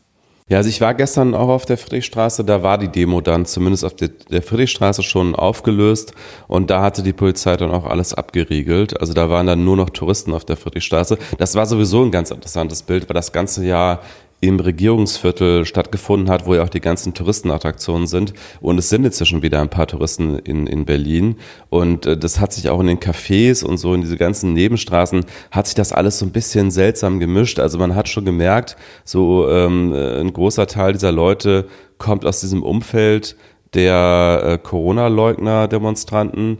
Ja, 0.46 0.58
also 0.58 0.68
ich 0.68 0.82
war 0.82 0.92
gestern 0.92 1.34
auch 1.34 1.48
auf 1.48 1.64
der 1.64 1.78
Friedrichstraße, 1.78 2.44
da 2.44 2.62
war 2.62 2.76
die 2.76 2.88
Demo 2.88 3.22
dann 3.22 3.46
zumindest 3.46 3.82
auf 3.82 3.94
der, 3.94 4.10
Friedrichstraße 4.42 5.02
schon 5.02 5.34
aufgelöst 5.34 6.12
und 6.48 6.68
da 6.68 6.82
hatte 6.82 7.02
die 7.02 7.14
Polizei 7.14 7.56
dann 7.56 7.70
auch 7.70 7.86
alles 7.86 8.12
abgeriegelt. 8.12 9.00
Also 9.00 9.14
da 9.14 9.30
waren 9.30 9.46
dann 9.46 9.64
nur 9.64 9.76
noch 9.76 9.88
Touristen 9.88 10.34
auf 10.34 10.44
der 10.44 10.58
Friedrichstraße. 10.58 11.16
Das 11.38 11.54
war 11.54 11.64
sowieso 11.64 12.02
ein 12.02 12.10
ganz 12.10 12.30
interessantes 12.30 12.82
Bild, 12.82 13.08
weil 13.08 13.14
das 13.14 13.32
ganze 13.32 13.64
Jahr 13.64 14.02
im 14.46 14.60
Regierungsviertel 14.60 15.64
stattgefunden 15.64 16.30
hat, 16.30 16.46
wo 16.46 16.54
ja 16.54 16.62
auch 16.62 16.68
die 16.68 16.80
ganzen 16.80 17.14
Touristenattraktionen 17.14 18.06
sind. 18.06 18.34
Und 18.60 18.78
es 18.78 18.88
sind 18.88 19.04
inzwischen 19.04 19.42
wieder 19.42 19.60
ein 19.60 19.70
paar 19.70 19.86
Touristen 19.86 20.38
in, 20.38 20.66
in 20.66 20.84
Berlin. 20.84 21.36
Und 21.70 22.06
äh, 22.06 22.16
das 22.16 22.40
hat 22.40 22.52
sich 22.52 22.68
auch 22.68 22.80
in 22.80 22.86
den 22.86 23.00
Cafés 23.00 23.64
und 23.64 23.78
so 23.78 23.94
in 23.94 24.00
diese 24.00 24.16
ganzen 24.16 24.52
Nebenstraßen, 24.52 25.24
hat 25.50 25.66
sich 25.66 25.74
das 25.74 25.92
alles 25.92 26.18
so 26.18 26.26
ein 26.26 26.32
bisschen 26.32 26.70
seltsam 26.70 27.20
gemischt. 27.20 27.58
Also 27.58 27.78
man 27.78 27.94
hat 27.94 28.08
schon 28.08 28.24
gemerkt, 28.24 28.76
so 29.04 29.48
ähm, 29.48 29.92
äh, 29.92 30.20
ein 30.20 30.32
großer 30.32 30.66
Teil 30.66 30.92
dieser 30.92 31.12
Leute 31.12 31.66
kommt 31.98 32.26
aus 32.26 32.40
diesem 32.40 32.62
Umfeld 32.62 33.36
der 33.74 34.42
äh, 34.44 34.58
Corona-Leugner-Demonstranten. 34.58 36.58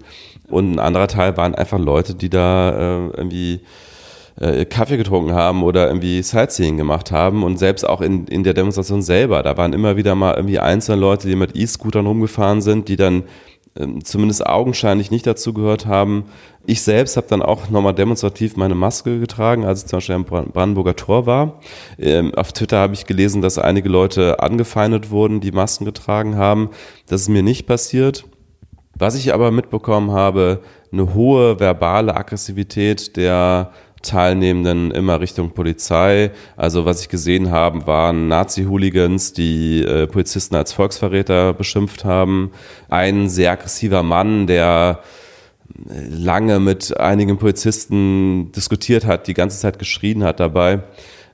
Und 0.49 0.73
ein 0.73 0.79
anderer 0.79 1.09
Teil 1.09 1.37
waren 1.37 1.55
einfach 1.55 1.79
Leute, 1.79 2.15
die 2.15 2.29
da 2.29 2.71
äh, 2.71 3.09
irgendwie 3.17 3.61
äh, 4.41 4.65
Kaffee 4.65 4.97
getrunken 4.97 5.33
haben 5.33 5.63
oder 5.63 5.87
irgendwie 5.87 6.23
Sightseeing 6.23 6.77
gemacht 6.77 7.11
haben 7.11 7.43
und 7.45 7.59
selbst 7.59 7.89
auch 7.89 8.01
in, 8.01 8.27
in 8.27 8.45
der 8.45 8.55
Demonstration 8.55 9.03
selber, 9.03 9.43
da 9.43 9.57
waren 9.57 9.73
immer 9.73 9.97
wieder 9.97 10.15
mal 10.15 10.35
irgendwie 10.35 10.59
einzelne 10.59 11.01
Leute, 11.01 11.29
die 11.29 11.37
mit 11.37 11.57
E-Scootern 11.57 12.07
rumgefahren 12.07 12.61
sind, 12.61 12.89
die 12.89 12.97
dann 12.97 13.25
ähm, 13.77 14.05
zumindest 14.05 14.47
augenscheinlich 14.47 15.11
nicht 15.11 15.27
dazu 15.27 15.53
gehört 15.53 15.87
haben. 15.87 16.25
Ich 16.67 16.83
selbst 16.83 17.17
habe 17.17 17.27
dann 17.29 17.43
auch 17.43 17.71
nochmal 17.71 17.95
demonstrativ 17.95 18.57
meine 18.57 18.75
Maske 18.75 19.19
getragen, 19.19 19.65
als 19.65 19.83
ich 19.83 19.87
zum 19.87 19.99
Beispiel 19.99 20.15
am 20.15 20.25
Brandenburger 20.25 20.97
Tor 20.97 21.27
war. 21.27 21.61
Ähm, 21.99 22.35
auf 22.35 22.53
Twitter 22.53 22.79
habe 22.79 22.95
ich 22.95 23.07
gelesen, 23.07 23.43
dass 23.43 23.59
einige 23.59 23.89
Leute 23.89 24.41
angefeindet 24.41 25.11
wurden, 25.11 25.41
die 25.41 25.53
Masken 25.53 25.85
getragen 25.85 26.37
haben. 26.37 26.71
Das 27.09 27.23
ist 27.23 27.29
mir 27.29 27.43
nicht 27.43 27.67
passiert. 27.67 28.25
Was 28.97 29.17
ich 29.17 29.35
aber 29.35 29.51
mitbekommen 29.51 30.13
habe, 30.13 30.61
eine 30.93 31.15
hohe 31.15 31.59
verbale 31.59 32.17
Aggressivität 32.17 33.17
der 33.17 33.73
Teilnehmenden 34.05 34.91
immer 34.93 35.21
Richtung 35.21 35.51
Polizei. 35.51 36.31
Also 36.57 36.85
was 36.85 37.01
ich 37.01 37.09
gesehen 37.09 37.51
habe, 37.51 37.87
waren 37.87 38.29
Nazi-Hooligans, 38.29 39.33
die 39.33 39.83
äh, 39.83 40.07
Polizisten 40.07 40.55
als 40.55 40.73
Volksverräter 40.73 41.53
beschimpft 41.53 42.05
haben. 42.05 42.53
Ein 42.89 43.29
sehr 43.29 43.53
aggressiver 43.53 44.03
Mann, 44.03 44.47
der 44.47 45.01
lange 46.09 46.61
mit 46.61 46.99
einigen 46.99 47.39
Polizisten 47.39 48.53
diskutiert 48.53 49.05
hat, 49.07 49.27
die 49.27 49.35
ganze 49.35 49.59
Zeit 49.59 49.79
geschrien 49.79 50.23
hat 50.23 50.41
dabei. 50.41 50.85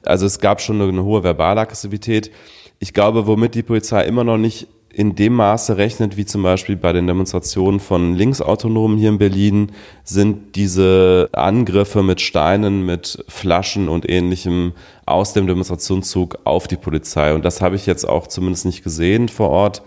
Also 0.05 0.27
es 0.27 0.39
gab 0.39 0.61
schon 0.61 0.81
eine, 0.81 0.89
eine 0.91 1.05
hohe 1.05 1.23
verbale 1.23 1.61
Aggressivität. 1.61 2.31
Ich 2.79 2.95
glaube, 2.95 3.27
womit 3.27 3.55
die 3.55 3.63
Polizei 3.63 4.05
immer 4.05 4.25
noch 4.25 4.39
nicht 4.39 4.69
in 4.93 5.15
dem 5.15 5.35
Maße 5.35 5.77
rechnet, 5.77 6.17
wie 6.17 6.27
zum 6.27 6.43
Beispiel 6.43 6.77
bei 6.77 6.93
den 6.93 7.07
Demonstrationen 7.07 7.79
von 7.79 8.15
Linksautonomen 8.15 8.99
hier 8.99 9.11
in 9.11 9.19
Berlin, 9.19 9.73
sind 10.05 10.57
diese 10.57 11.29
Angriffe 11.33 12.03
mit 12.03 12.21
Steinen, 12.21 12.85
mit 12.85 13.25
Flaschen 13.29 13.89
und 13.89 14.09
ähnlichem 14.09 14.73
aus 15.07 15.33
dem 15.33 15.47
Demonstrationszug 15.47 16.39
auf 16.45 16.67
die 16.67 16.77
Polizei. 16.77 17.35
Und 17.35 17.45
das 17.45 17.61
habe 17.61 17.77
ich 17.77 17.87
jetzt 17.87 18.09
auch 18.09 18.27
zumindest 18.27 18.65
nicht 18.65 18.83
gesehen 18.83 19.29
vor 19.29 19.51
Ort. 19.51 19.83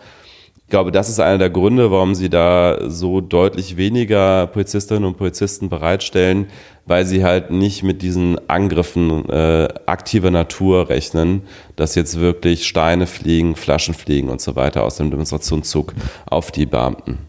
Ich 0.74 0.75
glaube, 0.75 0.92
das 0.92 1.08
ist 1.08 1.20
einer 1.20 1.38
der 1.38 1.51
Gründe, 1.51 1.92
warum 1.92 2.15
sie 2.15 2.32
da 2.32 2.89
so 2.89 3.22
deutlich 3.22 3.77
weniger 3.77 4.48
Polizistinnen 4.48 5.06
und 5.06 5.18
Polizisten 5.18 5.70
bereitstellen, 5.70 6.48
weil 6.88 7.06
sie 7.06 7.24
halt 7.24 7.51
nicht 7.51 7.84
mit 7.84 8.01
diesen 8.01 8.50
Angriffen 8.50 9.30
äh, 9.30 9.68
aktiver 9.86 10.32
Natur 10.32 10.89
rechnen, 10.89 11.44
dass 11.75 11.94
jetzt 11.94 12.20
wirklich 12.20 12.65
Steine 12.68 13.06
fliegen, 13.06 13.56
Flaschen 13.56 13.94
fliegen 13.94 14.30
und 14.30 14.42
so 14.42 14.56
weiter 14.56 14.84
aus 14.84 14.96
dem 14.96 15.12
Demonstrationszug 15.12 15.94
auf 16.25 16.50
die 16.50 16.65
Beamten. 16.65 17.20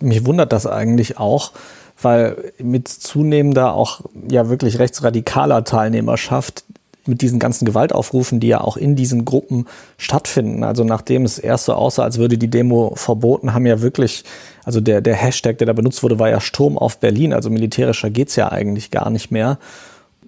Mich 0.00 0.24
wundert 0.24 0.50
das 0.50 0.66
eigentlich 0.66 1.18
auch, 1.18 1.52
weil 2.00 2.50
mit 2.56 2.88
zunehmender 2.88 3.74
auch 3.74 4.00
ja 4.26 4.48
wirklich 4.48 4.78
rechtsradikaler 4.78 5.64
Teilnehmerschaft 5.64 6.63
mit 7.06 7.20
diesen 7.20 7.38
ganzen 7.38 7.64
Gewaltaufrufen, 7.64 8.40
die 8.40 8.48
ja 8.48 8.60
auch 8.60 8.76
in 8.76 8.96
diesen 8.96 9.24
Gruppen 9.24 9.66
stattfinden. 9.98 10.64
Also 10.64 10.84
nachdem 10.84 11.24
es 11.24 11.38
erst 11.38 11.66
so 11.66 11.74
aussah, 11.74 12.04
als 12.04 12.18
würde 12.18 12.38
die 12.38 12.48
Demo 12.48 12.92
verboten, 12.96 13.54
haben 13.54 13.66
ja 13.66 13.82
wirklich, 13.82 14.24
also 14.64 14.80
der, 14.80 15.00
der 15.00 15.14
Hashtag, 15.14 15.58
der 15.58 15.66
da 15.66 15.72
benutzt 15.72 16.02
wurde, 16.02 16.18
war 16.18 16.30
ja 16.30 16.40
Sturm 16.40 16.78
auf 16.78 16.98
Berlin. 16.98 17.32
Also 17.32 17.50
militärischer 17.50 18.10
geht's 18.10 18.36
ja 18.36 18.50
eigentlich 18.50 18.90
gar 18.90 19.10
nicht 19.10 19.30
mehr. 19.30 19.58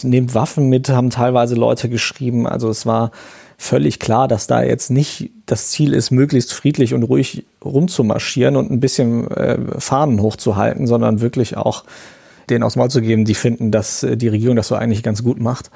Nehmt 0.02 0.34
Waffen 0.34 0.68
mit, 0.68 0.90
haben 0.90 1.10
teilweise 1.10 1.54
Leute 1.54 1.88
geschrieben. 1.88 2.46
Also 2.46 2.68
es 2.68 2.84
war 2.84 3.10
völlig 3.58 3.98
klar, 3.98 4.28
dass 4.28 4.46
da 4.46 4.62
jetzt 4.62 4.90
nicht 4.90 5.30
das 5.46 5.68
Ziel 5.68 5.94
ist, 5.94 6.10
möglichst 6.10 6.52
friedlich 6.52 6.92
und 6.92 7.02
ruhig 7.04 7.46
rumzumarschieren 7.64 8.56
und 8.56 8.70
ein 8.70 8.80
bisschen 8.80 9.30
äh, 9.30 9.58
Fahnen 9.78 10.20
hochzuhalten, 10.20 10.86
sondern 10.86 11.20
wirklich 11.20 11.56
auch 11.56 11.84
denen 12.50 12.62
aufs 12.62 12.76
Maul 12.76 12.90
zu 12.90 13.00
geben, 13.00 13.24
die 13.24 13.34
finden, 13.34 13.70
dass 13.70 14.02
äh, 14.02 14.16
die 14.16 14.28
Regierung 14.28 14.56
das 14.56 14.68
so 14.68 14.74
eigentlich 14.74 15.02
ganz 15.02 15.22
gut 15.22 15.40
macht. 15.40 15.70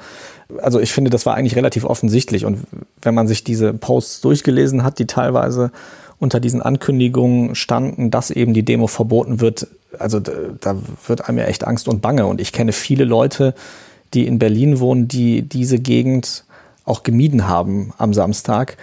Also 0.61 0.79
ich 0.79 0.91
finde, 0.91 1.09
das 1.09 1.25
war 1.25 1.35
eigentlich 1.35 1.55
relativ 1.55 1.85
offensichtlich. 1.85 2.45
Und 2.45 2.59
wenn 3.01 3.15
man 3.15 3.27
sich 3.27 3.43
diese 3.43 3.73
Posts 3.73 4.21
durchgelesen 4.21 4.83
hat, 4.83 4.99
die 4.99 5.07
teilweise 5.07 5.71
unter 6.19 6.39
diesen 6.39 6.61
Ankündigungen 6.61 7.55
standen, 7.55 8.11
dass 8.11 8.31
eben 8.31 8.53
die 8.53 8.63
Demo 8.63 8.87
verboten 8.87 9.41
wird, 9.41 9.67
also 9.97 10.19
da 10.19 10.75
wird 11.07 11.27
einem 11.27 11.39
ja 11.39 11.45
echt 11.45 11.65
Angst 11.65 11.87
und 11.87 12.01
Bange. 12.01 12.25
Und 12.27 12.39
ich 12.39 12.51
kenne 12.51 12.71
viele 12.71 13.05
Leute, 13.05 13.53
die 14.13 14.27
in 14.27 14.39
Berlin 14.39 14.79
wohnen, 14.79 15.07
die 15.07 15.41
diese 15.41 15.79
Gegend 15.79 16.45
auch 16.85 17.03
gemieden 17.03 17.47
haben 17.47 17.93
am 17.97 18.13
Samstag. 18.13 18.77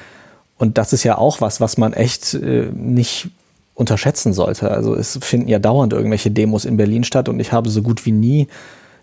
Und 0.57 0.79
das 0.79 0.93
ist 0.93 1.05
ja 1.05 1.19
auch 1.19 1.41
was, 1.41 1.61
was 1.61 1.79
man 1.79 1.93
echt 1.93 2.35
äh, 2.35 2.71
nicht 2.75 3.31
unterschätzen 3.75 4.33
sollte. 4.33 4.71
Also 4.71 4.95
es 4.97 5.19
finden 5.23 5.49
ja 5.49 5.61
dauernd 5.61 5.93
irgendwelche 5.93 6.33
Demos 6.33 6.65
in 6.65 6.77
Berlin 6.77 7.05
statt 7.05 7.29
und 7.29 7.39
ich 7.39 7.53
habe 7.53 7.69
so 7.69 7.83
gut 7.83 8.05
wie 8.07 8.13
nie 8.13 8.49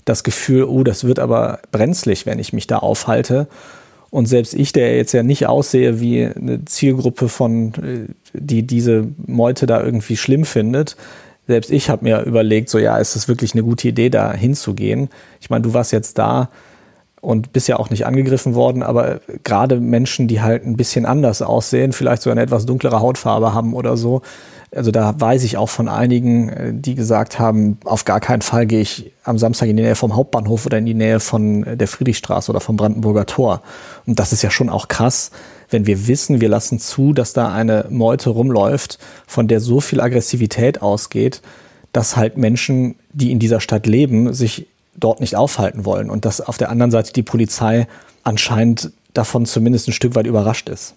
das 0.06 0.24
Gefühl, 0.24 0.64
oh, 0.64 0.84
das 0.84 1.04
wird 1.04 1.20
aber 1.20 1.60
brenzlig, 1.72 2.26
wenn 2.26 2.40
ich 2.40 2.54
mich 2.54 2.68
da 2.68 2.78
aufhalte. 2.78 3.48
Und 4.12 4.28
selbst 4.28 4.54
ich, 4.54 4.72
der 4.72 4.96
jetzt 4.96 5.12
ja 5.12 5.24
nicht 5.24 5.48
aussehe 5.48 6.00
wie 6.00 6.26
eine 6.26 6.64
Zielgruppe 6.66 7.28
von, 7.28 7.74
äh, 7.74 8.14
die 8.34 8.64
diese 8.64 9.08
Meute 9.26 9.66
da 9.66 9.84
irgendwie 9.84 10.16
schlimm 10.16 10.46
findet, 10.46 10.96
selbst 11.48 11.72
ich 11.72 11.90
habe 11.90 12.04
mir 12.04 12.22
überlegt, 12.22 12.70
so 12.70 12.80
ja, 12.80 12.98
ist 12.98 13.16
das 13.16 13.28
wirklich 13.28 13.54
eine 13.54 13.64
gute 13.64 13.88
Idee, 13.88 14.10
da 14.10 14.34
hinzugehen? 14.34 15.10
Ich 15.40 15.50
meine, 15.50 15.62
du 15.62 15.74
warst 15.74 15.92
jetzt 15.92 16.18
da 16.18 16.50
und 17.22 17.54
bist 17.54 17.68
ja 17.68 17.78
auch 17.78 17.90
nicht 17.90 18.06
angegriffen 18.06 18.56
worden, 18.56 18.84
aber 18.84 19.20
gerade 19.44 19.80
Menschen, 19.80 20.28
die 20.28 20.42
halt 20.42 20.66
ein 20.66 20.78
bisschen 20.78 21.06
anders 21.06 21.42
aussehen, 21.42 21.94
vielleicht 21.94 22.24
sogar 22.24 22.34
eine 22.34 22.44
etwas 22.44 22.66
dunklere 22.66 23.00
Hautfarbe 23.00 23.54
haben 23.54 23.74
oder 23.74 23.98
so, 23.98 24.22
also 24.76 24.92
da 24.92 25.20
weiß 25.20 25.44
ich 25.44 25.58
auch 25.58 25.70
von 25.70 25.88
einigen, 25.88 26.50
äh, 26.50 26.74
die 26.74 26.96
gesagt 26.96 27.40
haben, 27.40 27.78
auf 27.86 28.06
gar 28.06 28.20
keinen 28.20 28.42
Fall 28.42 28.66
gehe 28.66 28.82
ich 28.82 29.12
am 29.24 29.38
Samstag 29.38 29.70
in 29.70 29.78
die 29.78 29.84
Nähe 29.84 29.96
vom 29.96 30.16
Hauptbahnhof 30.16 30.66
oder 30.66 30.78
in 30.78 30.86
die 30.86 30.94
Nähe 30.94 31.20
von 31.20 31.78
der 31.78 31.88
Friedrichstraße 31.88 32.52
oder 32.52 32.60
vom 32.60 32.78
Brandenburger 32.78 33.26
Tor. 33.26 33.62
Und 34.06 34.20
das 34.20 34.34
ist 34.34 34.42
ja 34.42 34.52
schon 34.52 34.70
auch 34.70 34.88
krass, 34.88 35.32
wenn 35.70 35.88
wir 35.88 36.08
wissen, 36.08 36.42
wir 36.42 36.50
lassen 36.50 36.80
zu, 36.80 37.14
dass 37.14 37.34
da 37.34 37.52
eine 37.52 37.88
Meute 37.90 38.30
rumläuft, 38.30 39.00
von 39.26 39.48
der 39.48 39.60
so 39.60 39.82
viel 39.82 40.02
Aggressivität 40.02 40.82
ausgeht, 40.82 41.42
dass 41.92 42.18
halt 42.18 42.38
Menschen, 42.38 42.96
die 43.14 43.32
in 43.32 43.40
dieser 43.40 43.62
Stadt 43.62 43.88
leben, 43.88 44.34
sich 44.34 44.68
dort 44.96 45.22
nicht 45.22 45.36
aufhalten 45.36 45.86
wollen 45.86 46.10
und 46.10 46.26
dass 46.26 46.42
auf 46.42 46.58
der 46.58 46.70
anderen 46.70 46.92
Seite 46.92 47.14
die 47.14 47.24
Polizei 47.24 47.88
anscheinend 48.24 48.92
davon 49.14 49.46
zumindest 49.46 49.88
ein 49.88 49.94
Stück 49.94 50.16
weit 50.16 50.28
überrascht 50.28 50.70
ist. 50.70 50.96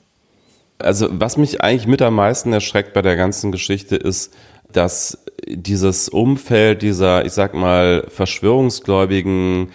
Also 0.78 1.08
was 1.10 1.36
mich 1.36 1.60
eigentlich 1.60 1.86
mit 1.86 2.02
am 2.02 2.14
meisten 2.14 2.52
erschreckt 2.52 2.92
bei 2.92 3.02
der 3.02 3.16
ganzen 3.16 3.52
Geschichte 3.52 3.96
ist, 3.96 4.32
dass 4.72 5.24
dieses 5.46 6.08
Umfeld 6.08 6.82
dieser, 6.82 7.24
ich 7.24 7.32
sag 7.32 7.54
mal, 7.54 8.04
verschwörungsgläubigen, 8.08 9.70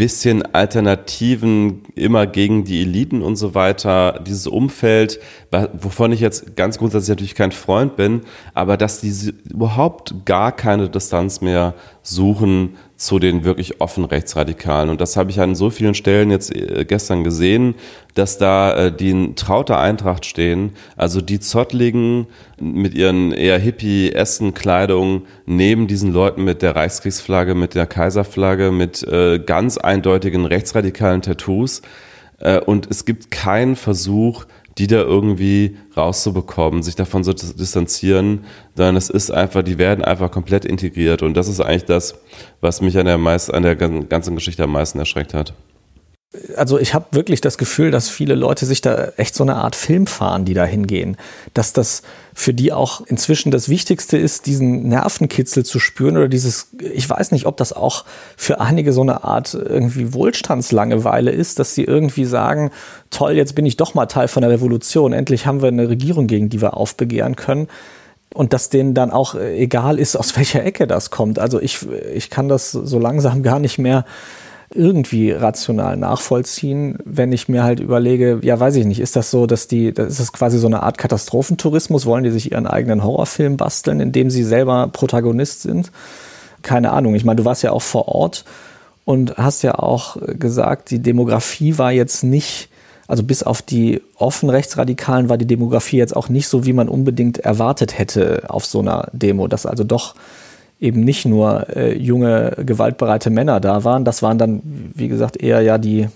bisschen 0.00 0.54
Alternativen 0.54 1.82
immer 1.94 2.26
gegen 2.26 2.64
die 2.64 2.80
Eliten 2.80 3.20
und 3.20 3.36
so 3.36 3.54
weiter, 3.54 4.24
dieses 4.26 4.46
Umfeld, 4.46 5.20
wovon 5.74 6.12
ich 6.12 6.20
jetzt 6.20 6.56
ganz 6.56 6.78
grundsätzlich 6.78 7.10
natürlich 7.10 7.34
kein 7.34 7.52
Freund 7.52 7.96
bin, 7.96 8.22
aber 8.54 8.78
dass 8.78 9.02
die 9.02 9.34
überhaupt 9.50 10.24
gar 10.24 10.52
keine 10.52 10.88
Distanz 10.88 11.42
mehr 11.42 11.74
suchen 12.00 12.78
zu 13.00 13.18
den 13.18 13.44
wirklich 13.44 13.80
offen 13.80 14.04
Rechtsradikalen. 14.04 14.90
Und 14.90 15.00
das 15.00 15.16
habe 15.16 15.30
ich 15.30 15.40
an 15.40 15.54
so 15.54 15.70
vielen 15.70 15.94
Stellen 15.94 16.30
jetzt 16.30 16.54
äh, 16.54 16.84
gestern 16.84 17.24
gesehen, 17.24 17.74
dass 18.12 18.36
da 18.36 18.74
äh, 18.74 18.92
die 18.94 19.08
in 19.08 19.36
trauter 19.36 19.80
Eintracht 19.80 20.26
stehen, 20.26 20.72
also 20.98 21.22
die 21.22 21.40
Zottligen 21.40 22.26
mit 22.60 22.92
ihren 22.92 23.32
eher 23.32 23.58
hippie-essen 23.58 24.52
Kleidung 24.52 25.22
neben 25.46 25.86
diesen 25.86 26.12
Leuten 26.12 26.44
mit 26.44 26.60
der 26.60 26.76
Reichskriegsflagge, 26.76 27.54
mit 27.54 27.74
der 27.74 27.86
Kaiserflagge, 27.86 28.70
mit 28.70 29.02
äh, 29.02 29.38
ganz 29.38 29.78
eindeutigen 29.78 30.44
rechtsradikalen 30.44 31.22
Tattoos. 31.22 31.82
Und 32.64 32.90
es 32.90 33.04
gibt 33.04 33.30
keinen 33.30 33.76
Versuch, 33.76 34.46
die 34.80 34.86
da 34.86 35.02
irgendwie 35.02 35.76
rauszubekommen, 35.94 36.82
sich 36.82 36.96
davon 36.96 37.22
zu 37.22 37.34
distanzieren, 37.34 38.46
sondern 38.74 38.96
es 38.96 39.10
ist 39.10 39.30
einfach, 39.30 39.62
die 39.62 39.76
werden 39.76 40.02
einfach 40.02 40.30
komplett 40.30 40.64
integriert. 40.64 41.22
Und 41.22 41.34
das 41.34 41.48
ist 41.48 41.60
eigentlich 41.60 41.84
das, 41.84 42.14
was 42.62 42.80
mich 42.80 42.96
an 42.96 43.04
der, 43.04 43.18
meist, 43.18 43.52
an 43.52 43.62
der 43.62 43.76
ganzen 43.76 44.34
Geschichte 44.34 44.64
am 44.64 44.72
meisten 44.72 44.98
erschreckt 44.98 45.34
hat 45.34 45.52
also 46.56 46.78
ich 46.78 46.94
habe 46.94 47.06
wirklich 47.10 47.40
das 47.40 47.58
Gefühl, 47.58 47.90
dass 47.90 48.08
viele 48.08 48.36
Leute 48.36 48.64
sich 48.64 48.80
da 48.80 49.08
echt 49.16 49.34
so 49.34 49.42
eine 49.42 49.56
Art 49.56 49.74
Film 49.74 50.06
fahren, 50.06 50.44
die 50.44 50.54
da 50.54 50.64
hingehen. 50.64 51.16
Dass 51.54 51.72
das 51.72 52.02
für 52.34 52.54
die 52.54 52.72
auch 52.72 53.00
inzwischen 53.00 53.50
das 53.50 53.68
Wichtigste 53.68 54.16
ist, 54.16 54.46
diesen 54.46 54.88
Nervenkitzel 54.88 55.64
zu 55.64 55.80
spüren 55.80 56.16
oder 56.16 56.28
dieses, 56.28 56.68
ich 56.78 57.10
weiß 57.10 57.32
nicht, 57.32 57.46
ob 57.46 57.56
das 57.56 57.72
auch 57.72 58.04
für 58.36 58.60
einige 58.60 58.92
so 58.92 59.02
eine 59.02 59.24
Art 59.24 59.54
irgendwie 59.54 60.14
Wohlstandslangeweile 60.14 61.32
ist, 61.32 61.58
dass 61.58 61.74
sie 61.74 61.84
irgendwie 61.84 62.24
sagen, 62.24 62.70
toll, 63.10 63.32
jetzt 63.32 63.56
bin 63.56 63.66
ich 63.66 63.76
doch 63.76 63.94
mal 63.94 64.06
Teil 64.06 64.28
von 64.28 64.42
der 64.42 64.50
Revolution, 64.52 65.12
endlich 65.12 65.46
haben 65.46 65.62
wir 65.62 65.68
eine 65.68 65.88
Regierung, 65.88 66.28
gegen 66.28 66.48
die 66.48 66.62
wir 66.62 66.76
aufbegehren 66.76 67.34
können. 67.34 67.66
Und 68.32 68.52
dass 68.52 68.68
denen 68.68 68.94
dann 68.94 69.10
auch 69.10 69.34
egal 69.34 69.98
ist, 69.98 70.14
aus 70.14 70.36
welcher 70.36 70.64
Ecke 70.64 70.86
das 70.86 71.10
kommt. 71.10 71.40
Also 71.40 71.60
ich, 71.60 71.84
ich 72.14 72.30
kann 72.30 72.48
das 72.48 72.70
so 72.70 73.00
langsam 73.00 73.42
gar 73.42 73.58
nicht 73.58 73.78
mehr 73.78 74.04
irgendwie 74.72 75.32
rational 75.32 75.96
nachvollziehen, 75.96 76.98
wenn 77.04 77.32
ich 77.32 77.48
mir 77.48 77.64
halt 77.64 77.80
überlege, 77.80 78.38
ja, 78.42 78.58
weiß 78.58 78.76
ich 78.76 78.86
nicht, 78.86 79.00
ist 79.00 79.16
das 79.16 79.30
so, 79.30 79.46
dass 79.46 79.66
die, 79.66 79.92
das 79.92 80.08
ist 80.08 80.20
das 80.20 80.32
quasi 80.32 80.58
so 80.58 80.68
eine 80.68 80.82
Art 80.84 80.96
Katastrophentourismus, 80.96 82.06
wollen 82.06 82.22
die 82.22 82.30
sich 82.30 82.52
ihren 82.52 82.68
eigenen 82.68 83.02
Horrorfilm 83.02 83.56
basteln, 83.56 84.00
in 84.00 84.12
dem 84.12 84.30
sie 84.30 84.44
selber 84.44 84.88
Protagonist 84.92 85.62
sind? 85.62 85.90
Keine 86.62 86.92
Ahnung. 86.92 87.16
Ich 87.16 87.24
meine, 87.24 87.36
du 87.36 87.44
warst 87.44 87.62
ja 87.64 87.72
auch 87.72 87.82
vor 87.82 88.06
Ort 88.08 88.44
und 89.04 89.36
hast 89.38 89.62
ja 89.62 89.74
auch 89.74 90.18
gesagt, 90.38 90.90
die 90.90 91.00
Demografie 91.00 91.76
war 91.78 91.90
jetzt 91.90 92.22
nicht, 92.22 92.68
also 93.08 93.24
bis 93.24 93.42
auf 93.42 93.62
die 93.62 94.00
offen 94.18 94.50
Rechtsradikalen 94.50 95.28
war 95.28 95.36
die 95.36 95.46
Demografie 95.46 95.96
jetzt 95.96 96.14
auch 96.14 96.28
nicht 96.28 96.46
so, 96.46 96.64
wie 96.64 96.74
man 96.74 96.88
unbedingt 96.88 97.38
erwartet 97.38 97.98
hätte 97.98 98.44
auf 98.48 98.66
so 98.66 98.78
einer 98.78 99.08
Demo, 99.12 99.48
dass 99.48 99.66
also 99.66 99.82
doch 99.82 100.14
eben 100.80 101.00
nicht 101.00 101.26
nur 101.26 101.66
äh, 101.76 101.96
junge, 101.96 102.56
gewaltbereite 102.64 103.30
Männer 103.30 103.60
da 103.60 103.84
waren. 103.84 104.04
Das 104.04 104.22
waren 104.22 104.38
dann, 104.38 104.62
wie 104.94 105.08
gesagt, 105.08 105.36
eher 105.36 105.60
ja 105.60 105.78
die, 105.78 106.08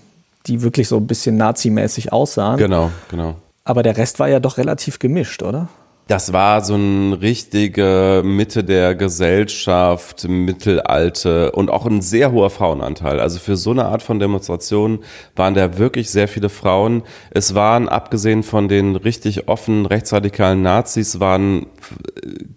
die 0.47 0.61
wirklich 0.61 0.87
so 0.87 0.97
ein 0.97 1.07
bisschen 1.07 1.37
nazimäßig 1.37 2.11
aussahen. 2.11 2.57
Genau, 2.57 2.91
genau. 3.09 3.35
Aber 3.63 3.83
der 3.83 3.97
Rest 3.97 4.19
war 4.19 4.27
ja 4.27 4.39
doch 4.39 4.57
relativ 4.57 4.99
gemischt, 4.99 5.43
oder? 5.43 5.67
Das 6.07 6.33
war 6.33 6.63
so 6.63 6.75
ein 6.75 7.13
richtige 7.13 8.21
Mitte 8.23 8.63
der 8.63 8.93
Gesellschaft, 8.93 10.27
Mittelalte 10.27 11.51
und 11.53 11.71
auch 11.71 11.87
ein 11.87 12.01
sehr 12.01 12.31
hoher 12.31 12.51
Frauenanteil. 12.51 13.19
Also 13.19 13.39
für 13.39 13.57
so 13.57 13.71
eine 13.71 13.85
Art 13.85 14.03
von 14.03 14.19
Demonstration 14.19 14.99
waren 15.35 15.55
da 15.55 15.79
wirklich 15.79 16.11
sehr 16.11 16.27
viele 16.27 16.49
Frauen. 16.49 17.01
Es 17.31 17.55
waren, 17.55 17.89
abgesehen 17.89 18.43
von 18.43 18.67
den 18.67 18.95
richtig 18.95 19.47
offen 19.47 19.87
rechtsradikalen 19.87 20.61
Nazis, 20.61 21.19
waren 21.19 21.65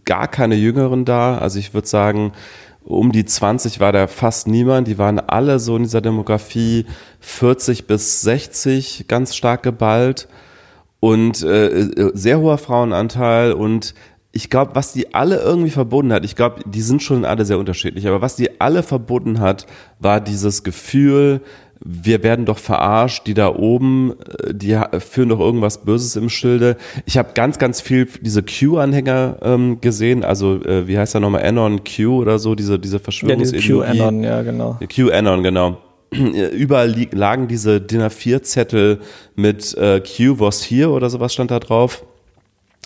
gar 0.05 0.29
keine 0.29 0.55
Jüngeren 0.55 1.07
da. 1.07 1.39
Also 1.39 1.59
ich 1.59 1.73
würde 1.73 1.89
sagen, 1.89 2.33
um 2.85 3.13
die 3.13 3.25
20 3.25 3.81
war 3.81 3.93
da 3.93 4.09
fast 4.09 4.47
niemand. 4.47 4.89
Die 4.89 4.99
waren 4.99 5.21
alle 5.21 5.59
so 5.59 5.75
in 5.75 5.85
dieser 5.85 6.03
Demografie 6.03 6.85
40 7.21 7.87
bis 7.87 8.21
60 8.21 9.07
ganz 9.09 9.35
stark 9.35 9.63
geballt. 9.63 10.29
Und 11.01 11.43
äh, 11.43 12.11
sehr 12.15 12.41
hoher 12.41 12.59
Frauenanteil 12.59 13.53
und 13.53 13.95
ich 14.33 14.51
glaube, 14.51 14.75
was 14.75 14.93
die 14.93 15.15
alle 15.15 15.41
irgendwie 15.41 15.71
verbunden 15.71 16.13
hat, 16.13 16.25
ich 16.25 16.37
glaube, 16.37 16.61
die 16.67 16.83
sind 16.83 17.03
schon 17.03 17.25
alle 17.25 17.45
sehr 17.45 17.59
unterschiedlich, 17.59 18.07
aber 18.07 18.21
was 18.21 18.37
die 18.37 18.61
alle 18.61 18.83
verbunden 18.83 19.41
hat, 19.41 19.67
war 19.99 20.21
dieses 20.21 20.63
Gefühl, 20.63 21.41
wir 21.81 22.23
werden 22.23 22.45
doch 22.45 22.59
verarscht, 22.59 23.27
die 23.27 23.35
da 23.35 23.55
oben, 23.55 24.15
äh, 24.43 24.53
die 24.55 24.79
führen 24.99 25.29
doch 25.29 25.41
irgendwas 25.41 25.85
Böses 25.85 26.17
im 26.17 26.29
Schilde. 26.29 26.77
Ich 27.07 27.17
habe 27.19 27.31
ganz, 27.35 27.59
ganz 27.59 27.81
viel 27.81 28.09
diese 28.21 28.43
Q-Anhänger 28.43 29.39
ähm, 29.43 29.81
gesehen, 29.81 30.25
also 30.25 30.63
äh, 30.65 30.87
wie 30.89 30.99
heißt 30.99 31.15
der 31.15 31.21
nochmal, 31.21 31.45
Anon 31.45 31.83
Q 31.85 32.21
oder 32.21 32.39
so, 32.39 32.55
diese, 32.55 32.79
diese 32.79 32.99
Verschwörungsideologie. 32.99 33.99
Ja, 33.99 34.05
QAnon, 34.05 34.25
ja 34.25 34.43
genau. 34.43 34.79
QAnon, 34.89 35.43
genau. 35.43 35.79
Überall 36.53 36.95
lagen 37.13 37.49
diese 37.49 37.81
DIN 37.81 38.01
A4-Zettel 38.03 39.01
mit 39.37 39.77
äh, 39.77 40.01
Q 40.01 40.41
was 40.41 40.63
here 40.63 40.91
oder 40.91 41.11
sowas 41.11 41.33
stand 41.33 41.51
da 41.51 41.59
drauf. 41.59 42.05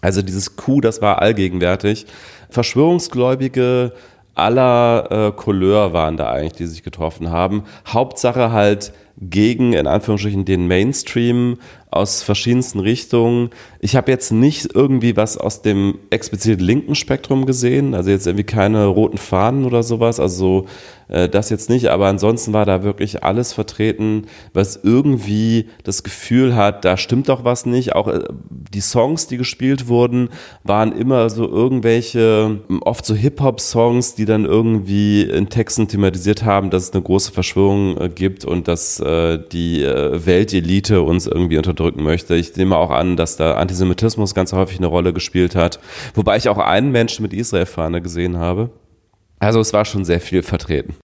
Also 0.00 0.22
dieses 0.22 0.56
Q, 0.56 0.80
das 0.80 1.00
war 1.00 1.22
allgegenwärtig. 1.22 2.06
Verschwörungsgläubige 2.50 3.92
aller 4.34 5.08
äh, 5.10 5.32
Couleur 5.32 5.92
waren 5.92 6.16
da 6.16 6.30
eigentlich, 6.30 6.54
die 6.54 6.66
sich 6.66 6.82
getroffen 6.82 7.30
haben. 7.30 7.64
Hauptsache 7.86 8.50
halt 8.50 8.92
gegen, 9.18 9.74
in 9.74 9.86
Anführungsstrichen, 9.86 10.44
den 10.44 10.66
Mainstream 10.66 11.58
aus 11.90 12.22
verschiedensten 12.22 12.80
Richtungen. 12.80 13.50
Ich 13.80 13.94
habe 13.94 14.10
jetzt 14.10 14.32
nicht 14.32 14.74
irgendwie 14.74 15.16
was 15.16 15.36
aus 15.36 15.62
dem 15.62 15.98
explizit 16.10 16.60
linken 16.60 16.94
Spektrum 16.94 17.44
gesehen, 17.44 17.94
also 17.94 18.10
jetzt 18.10 18.26
irgendwie 18.26 18.44
keine 18.44 18.86
roten 18.86 19.18
Fahnen 19.18 19.64
oder 19.66 19.82
sowas, 19.82 20.18
also 20.18 20.66
äh, 20.66 21.01
das 21.08 21.50
jetzt 21.50 21.68
nicht, 21.68 21.88
aber 21.88 22.06
ansonsten 22.06 22.52
war 22.52 22.64
da 22.64 22.82
wirklich 22.82 23.22
alles 23.22 23.52
vertreten, 23.52 24.26
was 24.54 24.80
irgendwie 24.82 25.68
das 25.84 26.02
Gefühl 26.02 26.56
hat, 26.56 26.84
da 26.84 26.96
stimmt 26.96 27.28
doch 27.28 27.44
was 27.44 27.66
nicht. 27.66 27.94
Auch 27.94 28.08
äh, 28.08 28.20
die 28.50 28.80
Songs, 28.80 29.26
die 29.26 29.36
gespielt 29.36 29.88
wurden, 29.88 30.30
waren 30.64 30.92
immer 30.92 31.30
so 31.30 31.48
irgendwelche, 31.48 32.60
oft 32.80 33.04
so 33.04 33.14
Hip-Hop-Songs, 33.14 34.14
die 34.14 34.24
dann 34.24 34.44
irgendwie 34.44 35.22
in 35.22 35.48
Texten 35.48 35.88
thematisiert 35.88 36.44
haben, 36.44 36.70
dass 36.70 36.84
es 36.84 36.92
eine 36.92 37.02
große 37.02 37.32
Verschwörung 37.32 38.00
äh, 38.00 38.08
gibt 38.08 38.44
und 38.44 38.68
dass 38.68 39.00
äh, 39.00 39.38
die 39.52 39.82
äh, 39.82 40.24
Weltelite 40.24 41.02
uns 41.02 41.26
irgendwie 41.26 41.58
unterdrücken 41.58 42.02
möchte. 42.02 42.34
Ich 42.34 42.56
nehme 42.56 42.76
auch 42.76 42.90
an, 42.90 43.16
dass 43.16 43.36
da 43.36 43.54
Antisemitismus 43.54 44.34
ganz 44.34 44.52
häufig 44.52 44.78
eine 44.78 44.86
Rolle 44.86 45.12
gespielt 45.12 45.54
hat. 45.54 45.80
Wobei 46.14 46.36
ich 46.36 46.48
auch 46.48 46.58
einen 46.58 46.92
Menschen 46.92 47.22
mit 47.22 47.32
Israel-Fahne 47.32 48.02
gesehen 48.02 48.38
habe. 48.38 48.70
Also 49.42 49.58
es 49.58 49.72
war 49.72 49.84
schon 49.84 50.04
sehr 50.04 50.20
viel 50.20 50.44
vertreten. 50.44 50.94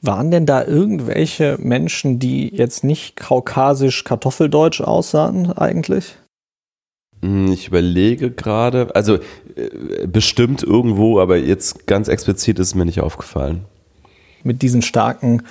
Waren 0.00 0.30
denn 0.30 0.46
da 0.46 0.64
irgendwelche 0.64 1.58
Menschen, 1.60 2.18
die 2.18 2.48
jetzt 2.48 2.84
nicht 2.84 3.16
kaukasisch 3.16 4.04
kartoffeldeutsch 4.04 4.80
aussahen 4.80 5.52
eigentlich? 5.52 6.16
Hm, 7.20 7.52
ich 7.52 7.68
überlege 7.68 8.30
gerade, 8.30 8.96
also 8.96 9.16
äh, 9.16 10.06
bestimmt 10.06 10.62
irgendwo, 10.62 11.20
aber 11.20 11.36
jetzt 11.36 11.86
ganz 11.86 12.08
explizit 12.08 12.58
ist 12.58 12.74
mir 12.74 12.86
nicht 12.86 13.00
aufgefallen. 13.00 13.66
Mit 14.42 14.62
diesen 14.62 14.80
starken, 14.80 15.42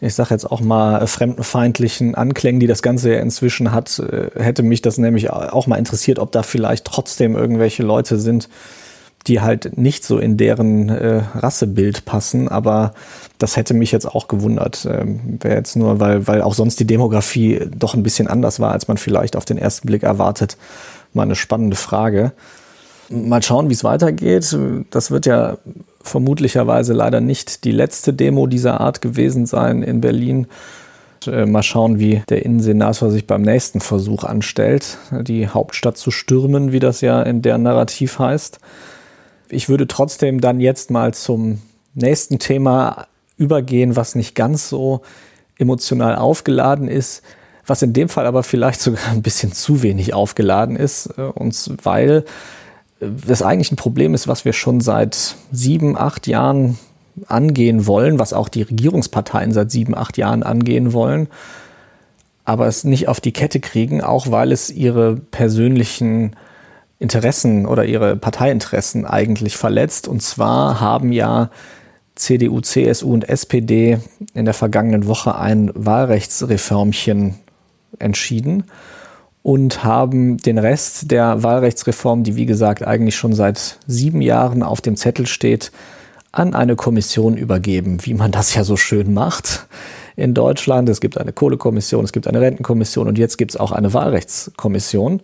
ich 0.00 0.14
sage 0.14 0.34
jetzt 0.34 0.44
auch 0.44 0.60
mal 0.60 1.06
fremdenfeindlichen 1.06 2.14
Anklängen, 2.14 2.60
die 2.60 2.66
das 2.66 2.82
Ganze 2.82 3.14
ja 3.14 3.20
inzwischen 3.20 3.72
hat, 3.72 3.98
äh, 3.98 4.28
hätte 4.38 4.62
mich 4.62 4.82
das 4.82 4.98
nämlich 4.98 5.30
auch 5.30 5.66
mal 5.66 5.76
interessiert, 5.76 6.18
ob 6.18 6.32
da 6.32 6.42
vielleicht 6.42 6.84
trotzdem 6.84 7.34
irgendwelche 7.34 7.82
Leute 7.82 8.18
sind, 8.18 8.50
die 9.28 9.40
halt 9.40 9.76
nicht 9.76 10.04
so 10.04 10.18
in 10.18 10.36
deren 10.36 10.88
äh, 10.88 11.22
Rassebild 11.34 12.04
passen, 12.04 12.48
aber 12.48 12.92
das 13.38 13.56
hätte 13.56 13.74
mich 13.74 13.92
jetzt 13.92 14.06
auch 14.06 14.26
gewundert. 14.26 14.86
Ähm, 14.90 15.38
Wäre 15.40 15.56
jetzt 15.56 15.76
nur, 15.76 16.00
weil, 16.00 16.26
weil 16.26 16.42
auch 16.42 16.54
sonst 16.54 16.80
die 16.80 16.86
Demografie 16.86 17.60
doch 17.76 17.94
ein 17.94 18.02
bisschen 18.02 18.26
anders 18.26 18.58
war, 18.58 18.72
als 18.72 18.88
man 18.88 18.96
vielleicht 18.96 19.36
auf 19.36 19.44
den 19.44 19.58
ersten 19.58 19.86
Blick 19.86 20.02
erwartet. 20.02 20.56
Mal 21.12 21.22
eine 21.22 21.36
spannende 21.36 21.76
Frage. 21.76 22.32
Mal 23.10 23.42
schauen, 23.42 23.68
wie 23.68 23.74
es 23.74 23.84
weitergeht. 23.84 24.56
Das 24.90 25.10
wird 25.10 25.26
ja 25.26 25.58
vermutlicherweise 26.02 26.92
leider 26.92 27.20
nicht 27.20 27.64
die 27.64 27.72
letzte 27.72 28.12
Demo 28.12 28.46
dieser 28.46 28.80
Art 28.80 29.00
gewesen 29.00 29.46
sein 29.46 29.82
in 29.82 30.00
Berlin. 30.00 30.46
Äh, 31.26 31.46
mal 31.46 31.62
schauen, 31.62 31.98
wie 31.98 32.22
der 32.28 32.44
Innensenator 32.44 33.10
sich 33.10 33.26
beim 33.26 33.42
nächsten 33.42 33.80
Versuch 33.80 34.24
anstellt, 34.24 34.98
die 35.10 35.48
Hauptstadt 35.48 35.96
zu 35.96 36.10
stürmen, 36.10 36.72
wie 36.72 36.80
das 36.80 37.00
ja 37.00 37.22
in 37.22 37.42
der 37.42 37.58
Narrativ 37.58 38.18
heißt. 38.18 38.58
Ich 39.50 39.68
würde 39.68 39.86
trotzdem 39.86 40.40
dann 40.40 40.60
jetzt 40.60 40.90
mal 40.90 41.14
zum 41.14 41.60
nächsten 41.94 42.38
Thema 42.38 43.06
übergehen, 43.36 43.96
was 43.96 44.14
nicht 44.14 44.34
ganz 44.34 44.68
so 44.68 45.02
emotional 45.58 46.16
aufgeladen 46.16 46.88
ist, 46.88 47.22
was 47.66 47.82
in 47.82 47.92
dem 47.92 48.08
Fall 48.08 48.26
aber 48.26 48.42
vielleicht 48.42 48.80
sogar 48.80 49.08
ein 49.10 49.22
bisschen 49.22 49.52
zu 49.52 49.82
wenig 49.82 50.14
aufgeladen 50.14 50.76
ist, 50.76 51.06
äh, 51.18 51.22
und 51.22 51.70
weil 51.82 52.24
das 53.00 53.42
eigentlich 53.42 53.70
ein 53.70 53.76
Problem 53.76 54.14
ist, 54.14 54.26
was 54.26 54.44
wir 54.44 54.52
schon 54.52 54.80
seit 54.80 55.36
sieben, 55.52 55.96
acht 55.96 56.26
Jahren 56.26 56.78
angehen 57.26 57.86
wollen, 57.86 58.18
was 58.18 58.32
auch 58.32 58.48
die 58.48 58.62
Regierungsparteien 58.62 59.52
seit 59.52 59.70
sieben, 59.70 59.94
acht 59.94 60.16
Jahren 60.16 60.42
angehen 60.42 60.92
wollen, 60.92 61.28
aber 62.44 62.66
es 62.66 62.84
nicht 62.84 63.08
auf 63.08 63.20
die 63.20 63.32
Kette 63.32 63.60
kriegen, 63.60 64.02
auch 64.02 64.30
weil 64.30 64.52
es 64.52 64.70
ihre 64.70 65.16
persönlichen 65.16 66.34
Interessen 66.98 67.66
oder 67.66 67.84
ihre 67.84 68.16
Parteiinteressen 68.16 69.06
eigentlich 69.06 69.56
verletzt. 69.56 70.08
Und 70.08 70.22
zwar 70.22 70.80
haben 70.80 71.12
ja 71.12 71.50
CDU, 72.16 72.60
CSU 72.60 73.12
und 73.12 73.28
SPD 73.28 73.98
in 74.34 74.44
der 74.44 74.54
vergangenen 74.54 75.06
Woche 75.06 75.36
ein 75.36 75.70
Wahlrechtsreformchen 75.74 77.36
entschieden 77.98 78.64
und 79.42 79.84
haben 79.84 80.36
den 80.38 80.58
Rest 80.58 81.10
der 81.10 81.42
Wahlrechtsreform, 81.42 82.24
die 82.24 82.36
wie 82.36 82.46
gesagt 82.46 82.86
eigentlich 82.86 83.16
schon 83.16 83.32
seit 83.32 83.78
sieben 83.86 84.20
Jahren 84.20 84.62
auf 84.62 84.80
dem 84.80 84.96
Zettel 84.96 85.26
steht, 85.26 85.70
an 86.32 86.54
eine 86.54 86.76
Kommission 86.76 87.36
übergeben, 87.36 87.98
wie 88.02 88.14
man 88.14 88.32
das 88.32 88.54
ja 88.54 88.64
so 88.64 88.76
schön 88.76 89.14
macht 89.14 89.66
in 90.16 90.34
Deutschland. 90.34 90.88
Es 90.88 91.00
gibt 91.00 91.16
eine 91.16 91.32
Kohlekommission, 91.32 92.04
es 92.04 92.12
gibt 92.12 92.26
eine 92.26 92.40
Rentenkommission 92.40 93.08
und 93.08 93.16
jetzt 93.16 93.38
gibt 93.38 93.52
es 93.52 93.56
auch 93.56 93.72
eine 93.72 93.94
Wahlrechtskommission. 93.94 95.22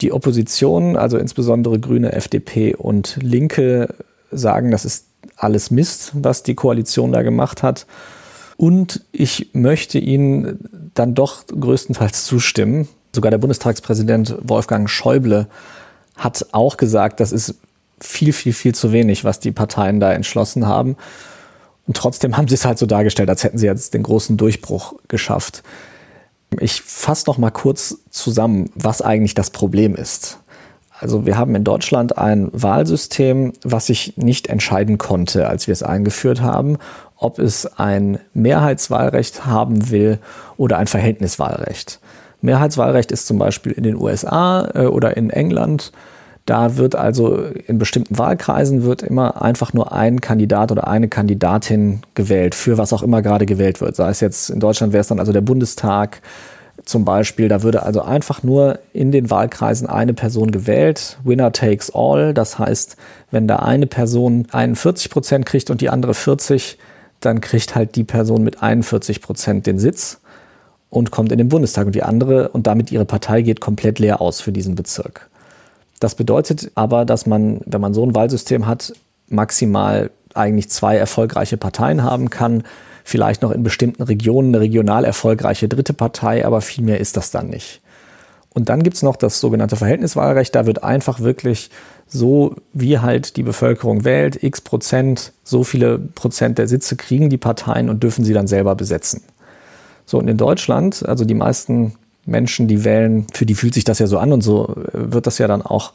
Die 0.00 0.12
Opposition, 0.12 0.96
also 0.96 1.18
insbesondere 1.18 1.78
Grüne, 1.80 2.12
FDP 2.12 2.74
und 2.74 3.18
Linke, 3.20 3.94
sagen, 4.30 4.70
das 4.70 4.84
ist 4.84 5.06
alles 5.36 5.70
Mist, 5.70 6.12
was 6.14 6.42
die 6.42 6.54
Koalition 6.54 7.12
da 7.12 7.22
gemacht 7.22 7.62
hat. 7.62 7.86
Und 8.56 9.04
ich 9.12 9.50
möchte 9.52 9.98
Ihnen 9.98 10.90
dann 10.94 11.14
doch 11.14 11.46
größtenteils 11.46 12.24
zustimmen. 12.24 12.88
Sogar 13.14 13.30
der 13.30 13.38
Bundestagspräsident 13.38 14.36
Wolfgang 14.42 14.90
Schäuble 14.90 15.46
hat 16.16 16.46
auch 16.52 16.76
gesagt, 16.76 17.20
das 17.20 17.32
ist 17.32 17.54
viel, 18.00 18.32
viel, 18.32 18.52
viel 18.52 18.74
zu 18.74 18.92
wenig, 18.92 19.24
was 19.24 19.40
die 19.40 19.52
Parteien 19.52 20.00
da 20.00 20.12
entschlossen 20.12 20.66
haben. 20.66 20.96
Und 21.86 21.96
trotzdem 21.96 22.36
haben 22.36 22.48
sie 22.48 22.54
es 22.54 22.64
halt 22.64 22.78
so 22.78 22.86
dargestellt, 22.86 23.30
als 23.30 23.44
hätten 23.44 23.58
sie 23.58 23.66
jetzt 23.66 23.94
den 23.94 24.02
großen 24.02 24.36
Durchbruch 24.36 24.94
geschafft. 25.08 25.62
Ich 26.60 26.80
fasse 26.82 27.24
noch 27.26 27.38
mal 27.38 27.50
kurz 27.50 27.98
zusammen, 28.10 28.70
was 28.74 29.02
eigentlich 29.02 29.34
das 29.34 29.50
Problem 29.50 29.94
ist. 29.94 30.38
Also 31.00 31.26
wir 31.26 31.38
haben 31.38 31.54
in 31.54 31.62
Deutschland 31.62 32.18
ein 32.18 32.48
Wahlsystem, 32.52 33.52
was 33.62 33.86
sich 33.86 34.16
nicht 34.16 34.48
entscheiden 34.48 34.98
konnte, 34.98 35.48
als 35.48 35.68
wir 35.68 35.72
es 35.72 35.82
eingeführt 35.82 36.40
haben, 36.40 36.78
ob 37.16 37.38
es 37.38 37.78
ein 37.78 38.18
Mehrheitswahlrecht 38.34 39.46
haben 39.46 39.90
will 39.90 40.18
oder 40.56 40.78
ein 40.78 40.86
Verhältniswahlrecht. 40.86 42.00
Mehrheitswahlrecht 42.40 43.12
ist 43.12 43.26
zum 43.26 43.38
Beispiel 43.38 43.72
in 43.72 43.82
den 43.82 43.96
USA 43.96 44.68
äh, 44.74 44.86
oder 44.86 45.16
in 45.16 45.30
England 45.30 45.92
da 46.48 46.78
wird 46.78 46.96
also 46.96 47.36
in 47.66 47.78
bestimmten 47.78 48.16
Wahlkreisen 48.16 48.82
wird 48.82 49.02
immer 49.02 49.42
einfach 49.42 49.74
nur 49.74 49.92
ein 49.92 50.22
Kandidat 50.22 50.72
oder 50.72 50.88
eine 50.88 51.08
Kandidatin 51.08 52.00
gewählt, 52.14 52.54
für 52.54 52.78
was 52.78 52.94
auch 52.94 53.02
immer 53.02 53.20
gerade 53.20 53.44
gewählt 53.44 53.82
wird. 53.82 53.96
Sei 53.96 54.08
es 54.08 54.20
jetzt 54.20 54.48
in 54.48 54.58
Deutschland 54.58 54.94
wäre 54.94 55.02
es 55.02 55.08
dann 55.08 55.20
also 55.20 55.32
der 55.32 55.42
Bundestag 55.42 56.22
zum 56.86 57.04
Beispiel. 57.04 57.48
Da 57.48 57.62
würde 57.62 57.82
also 57.82 58.00
einfach 58.00 58.42
nur 58.42 58.78
in 58.94 59.12
den 59.12 59.28
Wahlkreisen 59.28 59.88
eine 59.88 60.14
Person 60.14 60.50
gewählt. 60.50 61.18
Winner 61.22 61.52
takes 61.52 61.94
all. 61.94 62.32
Das 62.32 62.58
heißt, 62.58 62.96
wenn 63.30 63.46
da 63.46 63.56
eine 63.56 63.86
Person 63.86 64.46
41 64.50 65.10
Prozent 65.10 65.44
kriegt 65.44 65.68
und 65.68 65.82
die 65.82 65.90
andere 65.90 66.14
40, 66.14 66.78
dann 67.20 67.42
kriegt 67.42 67.74
halt 67.74 67.94
die 67.94 68.04
Person 68.04 68.42
mit 68.42 68.62
41 68.62 69.20
Prozent 69.20 69.66
den 69.66 69.78
Sitz 69.78 70.20
und 70.88 71.10
kommt 71.10 71.30
in 71.30 71.36
den 71.36 71.48
Bundestag 71.48 71.86
und 71.86 71.94
die 71.94 72.02
andere 72.02 72.48
und 72.48 72.66
damit 72.66 72.90
ihre 72.90 73.04
Partei 73.04 73.42
geht 73.42 73.60
komplett 73.60 73.98
leer 73.98 74.22
aus 74.22 74.40
für 74.40 74.52
diesen 74.52 74.76
Bezirk. 74.76 75.27
Das 76.00 76.14
bedeutet 76.14 76.70
aber, 76.74 77.04
dass 77.04 77.26
man, 77.26 77.60
wenn 77.66 77.80
man 77.80 77.94
so 77.94 78.04
ein 78.04 78.14
Wahlsystem 78.14 78.66
hat, 78.66 78.92
maximal 79.28 80.10
eigentlich 80.34 80.70
zwei 80.70 80.96
erfolgreiche 80.96 81.56
Parteien 81.56 82.02
haben 82.02 82.30
kann. 82.30 82.62
Vielleicht 83.04 83.42
noch 83.42 83.50
in 83.50 83.62
bestimmten 83.62 84.02
Regionen 84.02 84.54
eine 84.54 84.60
regional 84.60 85.04
erfolgreiche 85.04 85.68
dritte 85.68 85.94
Partei, 85.94 86.44
aber 86.44 86.60
viel 86.60 86.84
mehr 86.84 87.00
ist 87.00 87.16
das 87.16 87.30
dann 87.30 87.48
nicht. 87.48 87.80
Und 88.54 88.68
dann 88.68 88.82
gibt 88.82 88.96
es 88.96 89.02
noch 89.02 89.16
das 89.16 89.40
sogenannte 89.40 89.76
Verhältniswahlrecht. 89.76 90.54
Da 90.54 90.66
wird 90.66 90.82
einfach 90.82 91.20
wirklich 91.20 91.70
so, 92.06 92.56
wie 92.72 92.98
halt 92.98 93.36
die 93.36 93.42
Bevölkerung 93.42 94.04
wählt, 94.04 94.42
x 94.42 94.60
Prozent, 94.60 95.32
so 95.44 95.64
viele 95.64 95.98
Prozent 95.98 96.58
der 96.58 96.68
Sitze 96.68 96.96
kriegen 96.96 97.30
die 97.30 97.36
Parteien 97.36 97.88
und 97.88 98.02
dürfen 98.02 98.24
sie 98.24 98.32
dann 98.32 98.46
selber 98.46 98.74
besetzen. 98.74 99.22
So, 100.06 100.18
und 100.18 100.28
in 100.28 100.38
Deutschland, 100.38 101.06
also 101.06 101.24
die 101.24 101.34
meisten 101.34 101.94
Menschen, 102.28 102.68
die 102.68 102.84
wählen, 102.84 103.26
für 103.32 103.46
die 103.46 103.54
fühlt 103.54 103.74
sich 103.74 103.84
das 103.84 103.98
ja 103.98 104.06
so 104.06 104.18
an 104.18 104.32
und 104.32 104.42
so 104.42 104.74
wird 104.92 105.26
das 105.26 105.38
ja 105.38 105.48
dann 105.48 105.62
auch 105.62 105.92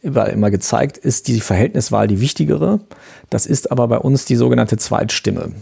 überall 0.00 0.30
immer 0.30 0.50
gezeigt, 0.50 0.96
ist 0.96 1.28
die 1.28 1.40
Verhältniswahl 1.40 2.06
die 2.06 2.20
wichtigere. 2.20 2.80
Das 3.30 3.46
ist 3.46 3.70
aber 3.72 3.88
bei 3.88 3.98
uns 3.98 4.24
die 4.24 4.36
sogenannte 4.36 4.76
Zweitstimme. 4.76 5.52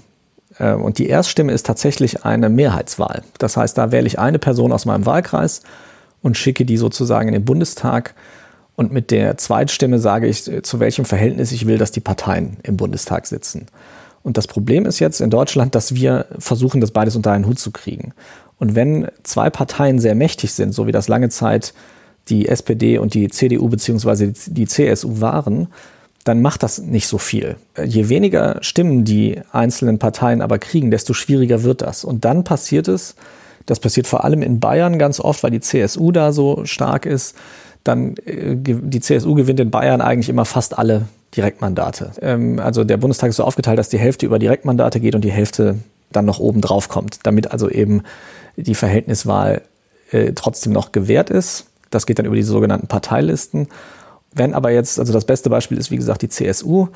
Äh, 0.59 0.75
und 0.75 0.99
die 0.99 1.09
Erststimme 1.09 1.53
ist 1.53 1.67
tatsächlich 1.67 2.25
eine 2.25 2.49
Mehrheitswahl. 2.49 3.23
Das 3.39 3.57
heißt, 3.57 3.77
da 3.79 3.93
wähle 3.93 4.07
ich 4.07 4.19
eine 4.19 4.39
Person 4.39 4.73
aus 4.73 4.85
meinem 4.85 5.07
Wahlkreis 5.07 5.63
und 6.23 6.37
schicke 6.37 6.65
die 6.65 6.77
sozusagen 6.77 7.29
in 7.29 7.35
den 7.35 7.45
Bundestag. 7.45 8.15
Und 8.75 8.93
mit 8.93 9.11
der 9.11 9.39
Zweitstimme 9.39 9.99
sage 9.99 10.27
ich, 10.27 10.43
zu 10.63 10.81
welchem 10.81 11.07
Verhältnis 11.07 11.53
ich 11.53 11.67
will, 11.67 11.79
dass 11.79 11.93
die 11.93 12.01
Parteien 12.01 12.59
im 12.63 12.77
Bundestag 12.77 13.27
sitzen. 13.27 13.67
Und 14.23 14.37
das 14.37 14.49
Problem 14.49 14.85
ist 14.85 14.99
jetzt 14.99 15.21
in 15.21 15.31
Deutschland, 15.31 15.75
dass 15.75 15.95
wir 15.95 16.27
versuchen, 16.39 16.81
das 16.81 16.91
beides 16.91 17.17
unter 17.17 17.33
einen 17.33 17.47
Hut 17.47 17.59
zu 17.59 17.71
kriegen. 17.71 18.13
Und 18.59 18.75
wenn 18.75 19.09
zwei 19.23 19.51
Parteien 19.51 19.99
sehr 19.99 20.15
mächtig 20.15 20.53
sind, 20.53 20.73
so 20.73 20.87
wie 20.87 20.93
das 20.93 21.09
lange 21.09 21.29
Zeit 21.29 21.75
die 22.29 22.49
SPD 22.49 22.99
und 22.99 23.15
die 23.15 23.29
CDU 23.29 23.69
beziehungsweise 23.69 24.33
die 24.47 24.67
CSU 24.67 25.21
waren, 25.21 25.69
dann 26.25 26.43
macht 26.43 26.65
das 26.65 26.79
nicht 26.79 27.07
so 27.07 27.19
viel. 27.19 27.57
Je 27.85 28.09
weniger 28.09 28.59
Stimmen 28.61 29.05
die 29.05 29.41
einzelnen 29.53 29.99
Parteien 29.99 30.43
aber 30.43 30.59
kriegen, 30.59 30.91
desto 30.91 31.15
schwieriger 31.15 31.63
wird 31.63 31.83
das. 31.83 32.05
Und 32.05 32.25
dann 32.25 32.43
passiert 32.43 32.89
es, 32.89 33.15
das 33.67 33.79
passiert 33.79 34.07
vor 34.09 34.25
allem 34.25 34.43
in 34.43 34.59
Bayern 34.59 34.99
ganz 34.99 35.21
oft, 35.21 35.43
weil 35.43 35.53
die 35.53 35.61
CSU 35.61 36.11
da 36.11 36.33
so 36.33 36.65
stark 36.65 37.07
ist, 37.07 37.37
dann 37.85 38.17
äh, 38.25 38.57
die 38.57 39.01
CSU 39.01 39.35
gewinnt 39.35 39.61
in 39.61 39.71
Bayern 39.71 40.01
eigentlich 40.01 40.29
immer 40.29 40.45
fast 40.45 40.77
alle 40.77 41.03
Direktmandate. 41.37 42.13
Ähm, 42.21 42.59
also 42.59 42.83
der 42.83 42.97
Bundestag 42.97 43.31
ist 43.31 43.37
so 43.37 43.45
aufgeteilt, 43.45 43.79
dass 43.79 43.89
die 43.89 43.99
Hälfte 43.99 44.27
über 44.27 44.39
Direktmandate 44.39 44.99
geht 44.99 45.15
und 45.15 45.23
die 45.23 45.33
Hälfte 45.33 45.77
dann 46.11 46.25
noch 46.25 46.39
oben 46.39 46.61
drauf 46.61 46.89
kommt, 46.89 47.21
damit 47.25 47.53
also 47.53 47.69
eben 47.69 48.03
die 48.57 48.75
Verhältniswahl 48.75 49.63
äh, 50.11 50.33
trotzdem 50.35 50.73
noch 50.73 50.93
gewährt 50.93 51.31
ist. 51.31 51.67
Das 51.91 52.07
geht 52.07 52.19
dann 52.19 52.27
über 52.27 52.37
die 52.37 52.43
sogenannten 52.43 52.89
Parteilisten. 52.89 53.69
Wenn 54.33 54.55
aber 54.55 54.71
jetzt, 54.71 54.99
also 54.99 55.13
das 55.13 55.25
beste 55.25 55.51
Beispiel 55.51 55.79
ist 55.79 55.91
wie 55.91 55.97
gesagt 55.97 56.23
die 56.23 56.29
CSU, 56.29 56.89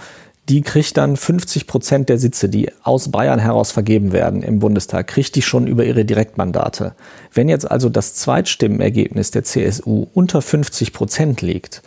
die 0.48 0.62
kriegt 0.62 0.96
dann 0.96 1.16
50 1.16 1.66
Prozent 1.66 2.08
der 2.08 2.18
Sitze, 2.18 2.48
die 2.48 2.70
aus 2.82 3.10
Bayern 3.10 3.38
heraus 3.38 3.70
vergeben 3.70 4.12
werden 4.12 4.42
im 4.42 4.58
Bundestag, 4.58 5.06
kriegt 5.06 5.36
die 5.36 5.42
schon 5.42 5.66
über 5.66 5.84
ihre 5.84 6.04
Direktmandate. 6.04 6.94
Wenn 7.32 7.48
jetzt 7.48 7.70
also 7.70 7.88
das 7.88 8.14
Zweitstimmenergebnis 8.14 9.30
der 9.30 9.44
CSU 9.44 10.08
unter 10.12 10.42
50 10.42 10.92
Prozent 10.92 11.40
liegt, 11.40 11.82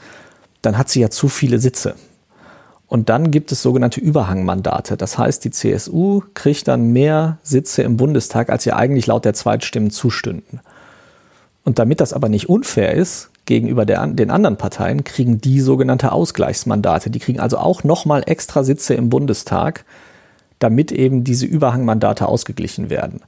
dann 0.61 0.77
hat 0.77 0.89
sie 0.89 1.01
ja 1.01 1.09
zu 1.09 1.27
viele 1.27 1.59
Sitze. 1.59 1.95
Und 2.93 3.09
dann 3.09 3.31
gibt 3.31 3.51
es 3.51 3.63
sogenannte 3.63 3.99
Überhangmandate. 3.99 4.97
Das 4.97 5.17
heißt, 5.17 5.43
die 5.43 5.49
CSU 5.49 6.21
kriegt 6.35 6.67
dann 6.67 6.93
mehr 6.93 7.39
Sitze 7.41 7.81
im 7.81 7.97
Bundestag, 7.97 8.51
als 8.51 8.67
ihr 8.67 8.75
eigentlich 8.75 9.07
laut 9.07 9.25
der 9.25 9.33
Zweitstimmen 9.33 9.89
zustünden. 9.89 10.59
Und 11.63 11.79
damit 11.79 12.01
das 12.01 12.13
aber 12.13 12.29
nicht 12.29 12.49
unfair 12.49 12.93
ist 12.93 13.31
gegenüber 13.45 13.87
der, 13.87 14.05
den 14.05 14.29
anderen 14.29 14.57
Parteien, 14.57 15.03
kriegen 15.03 15.41
die 15.41 15.59
sogenannte 15.59 16.11
Ausgleichsmandate. 16.11 17.09
Die 17.09 17.17
kriegen 17.17 17.39
also 17.39 17.57
auch 17.57 17.83
nochmal 17.83 18.21
extra 18.27 18.63
Sitze 18.63 18.93
im 18.93 19.09
Bundestag, 19.09 19.85
damit 20.59 20.91
eben 20.91 21.23
diese 21.23 21.47
Überhangmandate 21.47 22.27
ausgeglichen 22.27 22.91
werden. 22.91 23.21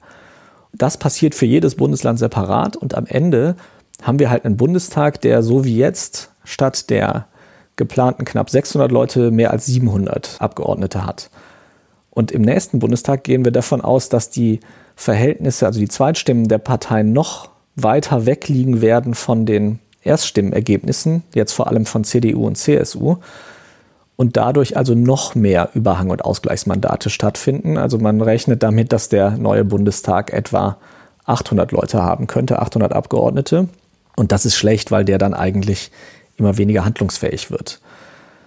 Das 0.74 0.98
passiert 0.98 1.34
für 1.34 1.48
jedes 1.48 1.74
Bundesland 1.74 2.20
separat 2.20 2.78
und 2.78 2.94
am 2.94 3.08
Ende 3.08 3.56
haben 4.04 4.20
wir 4.20 4.30
halt 4.30 4.46
einen 4.46 4.58
Bundestag, 4.58 5.22
der 5.22 5.42
so 5.42 5.66
wie 5.66 5.76
jetzt 5.76 6.30
statt 6.44 6.92
der 6.92 7.26
geplanten 7.76 8.26
knapp 8.26 8.50
600 8.50 8.92
Leute 8.92 9.32
mehr 9.32 9.52
als 9.52 9.66
700 9.66 10.38
Abgeordnete 10.40 11.06
hat. 11.06 11.30
Und 12.10 12.32
im 12.32 12.42
nächsten 12.42 12.80
Bundestag 12.80 13.24
gehen 13.24 13.44
wir 13.44 13.52
davon 13.52 13.82
aus, 13.82 14.10
dass 14.10 14.30
die 14.30 14.62
Verhältnisse, 14.96 15.66
also 15.66 15.80
die 15.80 15.90
Zweitstimmen 15.90 16.48
der 16.48 16.60
Parteien 16.60 17.12
noch 17.12 17.50
weiter 17.76 18.26
wegliegen 18.26 18.82
werden 18.82 19.14
von 19.14 19.46
den 19.46 19.80
Erststimmenergebnissen, 20.04 21.24
jetzt 21.34 21.52
vor 21.52 21.68
allem 21.68 21.86
von 21.86 22.06
CDU 22.06 22.48
und 22.48 22.56
CSU, 22.56 23.18
und 24.16 24.38
dadurch 24.38 24.78
also 24.78 24.96
noch 24.96 25.36
mehr 25.36 25.70
Überhang- 25.74 26.10
und 26.10 26.24
Ausgleichsmandate 26.24 27.10
stattfinden. 27.10 27.78
Also 27.78 27.98
man 27.98 28.22
rechnet 28.22 28.64
damit, 28.64 28.94
dass 28.94 29.10
der 29.10 29.32
neue 29.32 29.66
Bundestag 29.66 30.32
etwa 30.32 30.78
800 31.26 31.74
Leute 31.74 32.02
haben 32.02 32.28
könnte, 32.28 32.60
800 32.60 32.94
Abgeordnete. 32.94 33.68
Und 34.16 34.32
das 34.32 34.46
ist 34.46 34.56
schlecht, 34.56 34.92
weil 34.92 35.04
der 35.04 35.18
dann 35.18 35.34
eigentlich 35.34 35.92
immer 36.38 36.58
weniger 36.58 36.86
handlungsfähig 36.86 37.52
wird. 37.52 37.80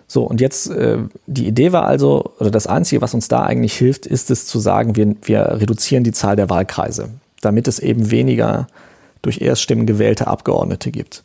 So, 0.07 0.25
und 0.25 0.41
jetzt, 0.41 0.71
äh, 0.71 0.99
die 1.27 1.47
Idee 1.47 1.73
war 1.73 1.85
also, 1.85 2.33
oder 2.39 2.51
das 2.51 2.67
Einzige, 2.67 3.03
was 3.03 3.15
uns 3.15 3.29
da 3.29 3.43
eigentlich 3.43 3.75
hilft, 3.75 4.07
ist 4.07 4.31
es 4.31 4.47
zu 4.47 4.59
sagen, 4.59 4.97
wir, 4.97 5.15
wir 5.23 5.61
reduzieren 5.61 6.03
die 6.03 6.13
Zahl 6.13 6.35
der 6.35 6.49
Wahlkreise, 6.49 7.11
damit 7.43 7.69
es 7.69 7.79
eben 7.79 8.11
weniger 8.11 8.69
durch 9.21 9.43
Erststimmen 9.43 9.85
gewählte 9.85 10.27
Abgeordnete 10.27 10.91
gibt. 10.91 11.25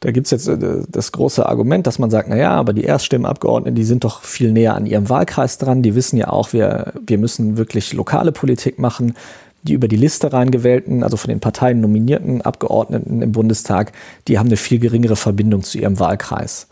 Da 0.00 0.10
gibt 0.12 0.26
es 0.26 0.30
jetzt 0.30 0.48
äh, 0.48 0.82
das 0.88 1.12
große 1.12 1.46
Argument, 1.46 1.86
dass 1.86 1.98
man 1.98 2.10
sagt, 2.10 2.28
na 2.28 2.36
ja, 2.36 2.50
aber 2.50 2.72
die 2.72 2.84
Erststimmenabgeordneten, 2.84 3.74
die 3.74 3.84
sind 3.84 4.04
doch 4.04 4.22
viel 4.22 4.52
näher 4.52 4.74
an 4.74 4.86
ihrem 4.86 5.08
Wahlkreis 5.08 5.58
dran. 5.58 5.82
Die 5.82 5.94
wissen 5.94 6.16
ja 6.16 6.28
auch, 6.28 6.52
wir, 6.52 6.94
wir 7.06 7.18
müssen 7.18 7.56
wirklich 7.56 7.92
lokale 7.92 8.32
Politik 8.32 8.78
machen. 8.78 9.14
Die 9.62 9.74
über 9.74 9.88
die 9.88 9.96
Liste 9.96 10.32
reingewählten, 10.32 11.02
also 11.02 11.16
von 11.16 11.28
den 11.28 11.40
Parteien 11.40 11.80
nominierten 11.80 12.42
Abgeordneten 12.42 13.22
im 13.22 13.32
Bundestag, 13.32 13.92
die 14.26 14.38
haben 14.38 14.46
eine 14.46 14.56
viel 14.56 14.78
geringere 14.78 15.16
Verbindung 15.16 15.62
zu 15.62 15.78
ihrem 15.78 15.98
Wahlkreis. 15.98 16.68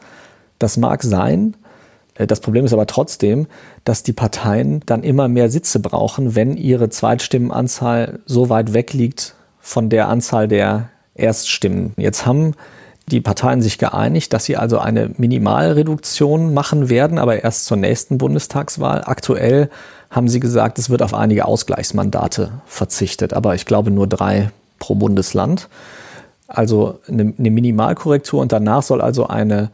Das 0.58 0.76
mag 0.76 1.02
sein. 1.02 1.54
Äh, 2.14 2.26
das 2.26 2.40
Problem 2.40 2.64
ist 2.64 2.72
aber 2.72 2.86
trotzdem, 2.86 3.46
dass 3.84 4.02
die 4.02 4.12
Parteien 4.12 4.82
dann 4.86 5.02
immer 5.02 5.28
mehr 5.28 5.50
Sitze 5.50 5.80
brauchen, 5.80 6.34
wenn 6.34 6.56
ihre 6.56 6.88
Zweitstimmenanzahl 6.88 8.20
so 8.26 8.48
weit 8.48 8.72
weg 8.72 8.92
liegt 8.92 9.34
von 9.60 9.90
der 9.90 10.08
Anzahl 10.08 10.48
der 10.48 10.90
Erststimmen. 11.14 11.92
Jetzt 11.96 12.26
haben 12.26 12.54
die 13.10 13.20
Parteien 13.20 13.62
sich 13.62 13.78
geeinigt, 13.78 14.32
dass 14.32 14.44
sie 14.44 14.56
also 14.56 14.78
eine 14.78 15.10
Minimalreduktion 15.16 16.52
machen 16.52 16.88
werden, 16.88 17.18
aber 17.18 17.42
erst 17.42 17.64
zur 17.64 17.76
nächsten 17.76 18.18
Bundestagswahl. 18.18 19.02
Aktuell 19.04 19.70
haben 20.10 20.28
sie 20.28 20.40
gesagt, 20.40 20.78
es 20.78 20.90
wird 20.90 21.02
auf 21.02 21.14
einige 21.14 21.44
Ausgleichsmandate 21.44 22.50
verzichtet, 22.66 23.34
aber 23.34 23.54
ich 23.54 23.66
glaube 23.66 23.90
nur 23.90 24.06
drei 24.06 24.50
pro 24.78 24.94
Bundesland. 24.94 25.68
Also 26.46 27.00
eine, 27.08 27.34
eine 27.38 27.50
Minimalkorrektur 27.50 28.40
und 28.40 28.52
danach 28.52 28.82
soll 28.82 29.02
also 29.02 29.26
eine 29.26 29.70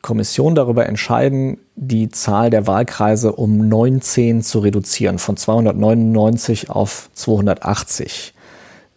Kommission 0.00 0.54
darüber 0.54 0.86
entscheiden, 0.86 1.58
die 1.74 2.08
Zahl 2.08 2.50
der 2.50 2.66
Wahlkreise 2.66 3.32
um 3.32 3.68
19 3.68 4.42
zu 4.42 4.60
reduzieren, 4.60 5.18
von 5.18 5.36
299 5.36 6.70
auf 6.70 7.10
280. 7.14 8.32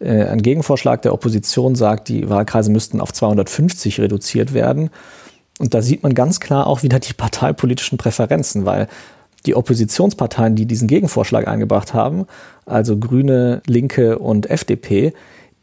Äh, 0.00 0.24
ein 0.24 0.42
Gegenvorschlag 0.42 1.02
der 1.02 1.12
Opposition 1.12 1.74
sagt, 1.74 2.08
die 2.08 2.28
Wahlkreise 2.28 2.70
müssten 2.70 3.00
auf 3.00 3.12
250 3.12 4.00
reduziert 4.00 4.54
werden. 4.54 4.90
Und 5.58 5.74
da 5.74 5.82
sieht 5.82 6.02
man 6.02 6.14
ganz 6.14 6.40
klar 6.40 6.66
auch 6.66 6.82
wieder 6.82 6.98
die 6.98 7.12
parteipolitischen 7.12 7.98
Präferenzen, 7.98 8.64
weil 8.64 8.88
die 9.46 9.54
Oppositionsparteien, 9.54 10.54
die 10.54 10.66
diesen 10.66 10.88
Gegenvorschlag 10.88 11.48
eingebracht 11.48 11.94
haben, 11.94 12.26
also 12.66 12.98
Grüne, 12.98 13.62
Linke 13.66 14.18
und 14.18 14.48
FDP, 14.48 15.12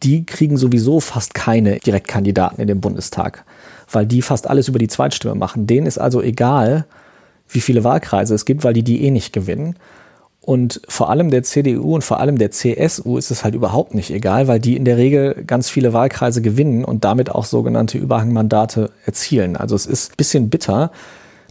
die 0.04 0.26
kriegen 0.26 0.58
sowieso 0.58 1.00
fast 1.00 1.34
keine 1.34 1.80
Direktkandidaten 1.80 2.62
in 2.62 2.68
den 2.68 2.82
Bundestag, 2.82 3.44
weil 3.92 4.06
die 4.06 4.22
fast 4.22 4.50
alles 4.50 4.68
über 4.68 4.80
die 4.80 4.88
Zweitstimme 4.88 5.36
machen. 5.36 5.68
Denen 5.68 5.88
ist 5.88 5.98
also 5.98 6.22
egal, 6.22 6.86
wie 7.50 7.62
viele 7.62 7.84
Wahlkreise 7.84 8.36
es 8.36 8.46
gibt, 8.46 8.64
weil 8.64 8.74
die 8.74 8.84
die 8.84 9.04
eh 9.04 9.12
nicht 9.12 9.34
gewinnen. 9.34 9.76
Und 10.42 10.82
vor 10.88 11.10
allem 11.10 11.32
der 11.32 11.44
CDU 11.44 11.96
und 11.96 12.04
vor 12.04 12.20
allem 12.20 12.38
der 12.38 12.52
CSU 12.52 13.18
ist 13.18 13.30
es 13.30 13.44
halt 13.44 13.56
überhaupt 13.56 13.94
nicht 13.94 14.10
egal, 14.10 14.48
weil 14.48 14.60
die 14.60 14.78
in 14.78 14.86
der 14.86 14.98
Regel 14.98 15.44
ganz 15.46 15.70
viele 15.70 15.94
Wahlkreise 15.94 16.42
gewinnen 16.42 16.86
und 16.86 17.04
damit 17.04 17.30
auch 17.30 17.46
sogenannte 17.46 17.98
Überhangmandate 17.98 18.90
erzielen. 19.06 19.58
Also 19.58 19.76
es 19.76 19.86
ist 19.86 20.14
ein 20.14 20.18
bisschen 20.18 20.50
bitter, 20.50 20.92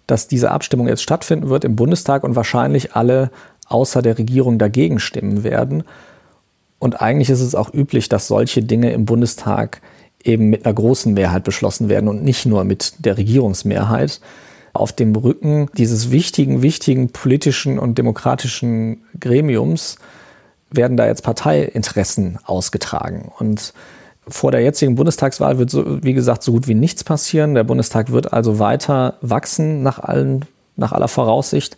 dass 0.09 0.27
diese 0.27 0.51
Abstimmung 0.51 0.89
jetzt 0.89 1.03
stattfinden 1.03 1.51
wird 1.51 1.65
im 1.65 1.77
Bundestag 1.77 2.25
und 2.25 2.35
wahrscheinlich 2.35 2.97
alle 2.97 3.31
außer 3.69 4.03
der 4.03 4.19
Regierung 4.19 4.59
dagegen 4.59 4.99
stimmen 4.99 5.45
werden. 5.45 5.85
Und 6.81 7.01
eigentlich 7.01 7.31
ist 7.31 7.43
es 7.43 7.55
auch 7.55 7.73
üblich, 7.73 8.09
dass 8.09 8.27
solche 8.27 8.63
Dinge 8.63 8.91
im 8.93 9.05
Bundestag 9.05 9.81
eben 10.25 10.49
mit 10.49 10.65
einer 10.65 10.75
großen 10.75 11.13
Mehrheit 11.13 11.45
beschlossen 11.45 11.89
werden 11.89 12.09
und 12.09 12.25
nicht 12.25 12.47
nur 12.47 12.65
mit 12.65 13.05
der 13.05 13.19
Regierungsmehrheit. 13.19 14.21
Auf 14.73 14.93
dem 14.93 15.15
Rücken 15.15 15.69
dieses 15.77 16.11
wichtigen, 16.11 16.63
wichtigen 16.63 17.11
politischen 17.11 17.79
und 17.79 17.99
demokratischen 17.99 19.03
Gremiums 19.21 19.99
werden 20.71 20.97
da 20.97 21.07
jetzt 21.07 21.23
Parteiinteressen 21.23 22.39
ausgetragen. 22.45 23.31
Und 23.39 23.75
vor 24.31 24.51
der 24.51 24.63
jetzigen 24.63 24.95
Bundestagswahl 24.95 25.59
wird, 25.59 25.71
so, 25.71 26.03
wie 26.03 26.15
gesagt, 26.15 26.43
so 26.43 26.53
gut 26.53 26.69
wie 26.69 26.75
nichts 26.75 27.05
passieren. 27.05 27.55
Der 27.55 27.65
Bundestag 27.65 28.13
wird 28.13 28.33
also 28.33 28.59
weiter 28.59 29.15
wachsen 29.21 29.83
nach, 29.83 29.99
allen, 29.99 30.45
nach 30.77 30.93
aller 30.93 31.09
Voraussicht. 31.09 31.77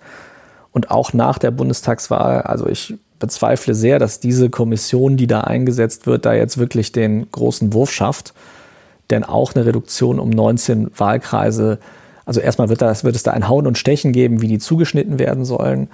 Und 0.73 0.91
auch 0.91 1.13
nach 1.13 1.39
der 1.39 1.51
Bundestagswahl, 1.51 2.43
also 2.43 2.67
ich 2.67 2.95
bezweifle 3.19 3.75
sehr, 3.75 3.99
dass 3.99 4.21
diese 4.21 4.51
Kommission, 4.51 5.17
die 5.17 5.27
da 5.27 5.43
eingesetzt 5.43 6.07
wird, 6.07 6.25
da 6.25 6.33
jetzt 6.33 6.59
wirklich 6.59 6.93
den 6.93 7.31
großen 7.31 7.73
Wurf 7.73 7.93
schafft. 7.93 8.35
Denn 9.11 9.25
auch 9.25 9.55
eine 9.55 9.67
Reduktion 9.67 10.19
um 10.19 10.31
19 10.31 10.91
Wahlkreise, 10.97 11.79
also 12.25 12.41
erstmal 12.41 12.69
wird, 12.69 12.81
das, 12.81 13.03
wird 13.03 13.17
es 13.17 13.25
da 13.25 13.33
ein 13.33 13.49
Hauen 13.49 13.67
und 13.67 13.77
Stechen 13.77 14.13
geben, 14.13 14.41
wie 14.41 14.49
die 14.49 14.59
zugeschnitten 14.59 15.19
werden 15.19 15.45
sollen. 15.45 15.89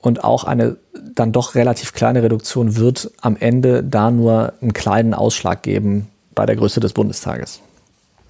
Und 0.00 0.24
auch 0.24 0.44
eine 0.44 0.76
dann 1.14 1.32
doch 1.32 1.54
relativ 1.54 1.92
kleine 1.92 2.22
Reduktion 2.22 2.76
wird 2.76 3.10
am 3.20 3.36
Ende 3.38 3.84
da 3.84 4.10
nur 4.10 4.54
einen 4.60 4.72
kleinen 4.72 5.14
Ausschlag 5.14 5.62
geben 5.62 6.08
bei 6.34 6.46
der 6.46 6.56
Größe 6.56 6.80
des 6.80 6.92
Bundestages. 6.92 7.60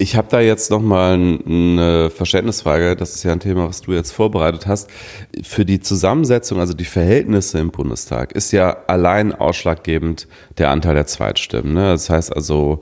Ich 0.01 0.15
habe 0.15 0.27
da 0.31 0.39
jetzt 0.39 0.71
nochmal 0.71 1.13
eine 1.13 2.09
Verständnisfrage, 2.09 2.95
das 2.95 3.13
ist 3.13 3.23
ja 3.23 3.33
ein 3.33 3.39
Thema, 3.39 3.69
was 3.69 3.81
du 3.81 3.93
jetzt 3.93 4.09
vorbereitet 4.11 4.65
hast. 4.65 4.89
Für 5.43 5.63
die 5.63 5.79
Zusammensetzung, 5.79 6.59
also 6.59 6.73
die 6.73 6.85
Verhältnisse 6.85 7.59
im 7.59 7.69
Bundestag, 7.69 8.31
ist 8.31 8.51
ja 8.51 8.77
allein 8.87 9.31
ausschlaggebend 9.31 10.27
der 10.57 10.71
Anteil 10.71 10.95
der 10.95 11.05
Zweitstimmen. 11.05 11.75
Ne? 11.75 11.83
Das 11.83 12.09
heißt 12.09 12.35
also, 12.35 12.81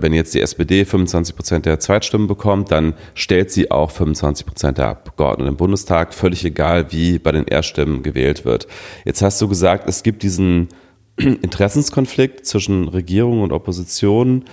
wenn 0.00 0.12
jetzt 0.12 0.34
die 0.34 0.40
SPD 0.40 0.84
25 0.84 1.34
Prozent 1.34 1.66
der 1.66 1.80
Zweitstimmen 1.80 2.26
bekommt, 2.26 2.70
dann 2.70 2.94
stellt 3.14 3.50
sie 3.50 3.70
auch 3.70 3.90
25 3.90 4.46
Prozent 4.46 4.78
der 4.78 4.88
Abgeordneten 4.88 5.48
im 5.50 5.56
Bundestag, 5.56 6.14
völlig 6.14 6.44
egal, 6.44 6.92
wie 6.92 7.18
bei 7.18 7.32
den 7.32 7.46
Erststimmen 7.46 8.02
gewählt 8.02 8.44
wird. 8.44 8.66
Jetzt 9.04 9.22
hast 9.22 9.40
du 9.40 9.48
gesagt, 9.48 9.88
es 9.88 10.02
gibt 10.02 10.22
diesen 10.22 10.68
Interessenskonflikt 11.16 12.46
zwischen 12.46 12.88
Regierung 12.88 13.42
und 13.42 13.52
Opposition 13.52 14.44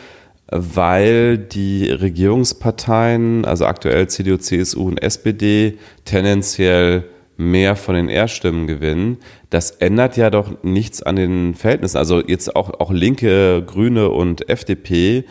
weil 0.50 1.38
die 1.38 1.89
Regierungsparteien, 1.89 3.43
also 3.45 3.65
aktuell 3.65 4.08
CDU, 4.08 4.38
CSU 4.38 4.88
und 4.88 5.04
SPD, 5.04 5.78
tendenziell 6.06 7.04
mehr 7.38 7.76
von 7.76 7.95
den 7.95 8.10
Erststimmen 8.10 8.67
gewinnen. 8.67 9.17
Das 9.50 9.71
ändert 9.71 10.17
ja 10.17 10.30
doch 10.30 10.63
nichts 10.63 11.02
an 11.02 11.15
den 11.15 11.54
Verhältnissen. 11.54 11.97
Also 11.97 12.21
jetzt 12.21 12.56
auch, 12.56 12.80
auch 12.80 12.91
Linke, 12.91 13.63
Grüne 13.65 14.10
und 14.10 14.50
FDP 14.50 15.26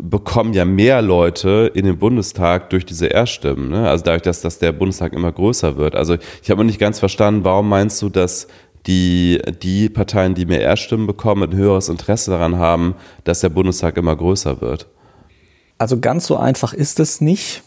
bekommen 0.00 0.54
ja 0.54 0.64
mehr 0.64 1.02
Leute 1.02 1.70
in 1.74 1.84
den 1.84 1.98
Bundestag 1.98 2.70
durch 2.70 2.86
diese 2.86 3.06
Erststimmen. 3.06 3.68
Ne? 3.68 3.88
Also 3.88 4.04
dadurch, 4.04 4.22
dass, 4.22 4.40
dass 4.40 4.58
der 4.58 4.72
Bundestag 4.72 5.12
immer 5.12 5.32
größer 5.32 5.76
wird. 5.76 5.96
Also 5.96 6.16
ich 6.42 6.50
habe 6.50 6.60
noch 6.60 6.66
nicht 6.66 6.78
ganz 6.78 7.00
verstanden, 7.00 7.44
warum 7.44 7.68
meinst 7.68 8.00
du, 8.00 8.08
dass 8.08 8.46
die, 8.86 9.40
die 9.62 9.88
Parteien, 9.88 10.34
die 10.34 10.46
mehr 10.46 10.60
Erststimmen 10.60 11.06
bekommen, 11.06 11.42
ein 11.42 11.56
höheres 11.56 11.88
Interesse 11.88 12.30
daran 12.30 12.58
haben, 12.58 12.94
dass 13.24 13.40
der 13.40 13.48
Bundestag 13.48 13.96
immer 13.96 14.14
größer 14.14 14.60
wird? 14.60 14.86
Also 15.78 15.98
ganz 15.98 16.26
so 16.26 16.36
einfach 16.36 16.74
ist 16.74 17.00
es 17.00 17.20
nicht. 17.20 17.62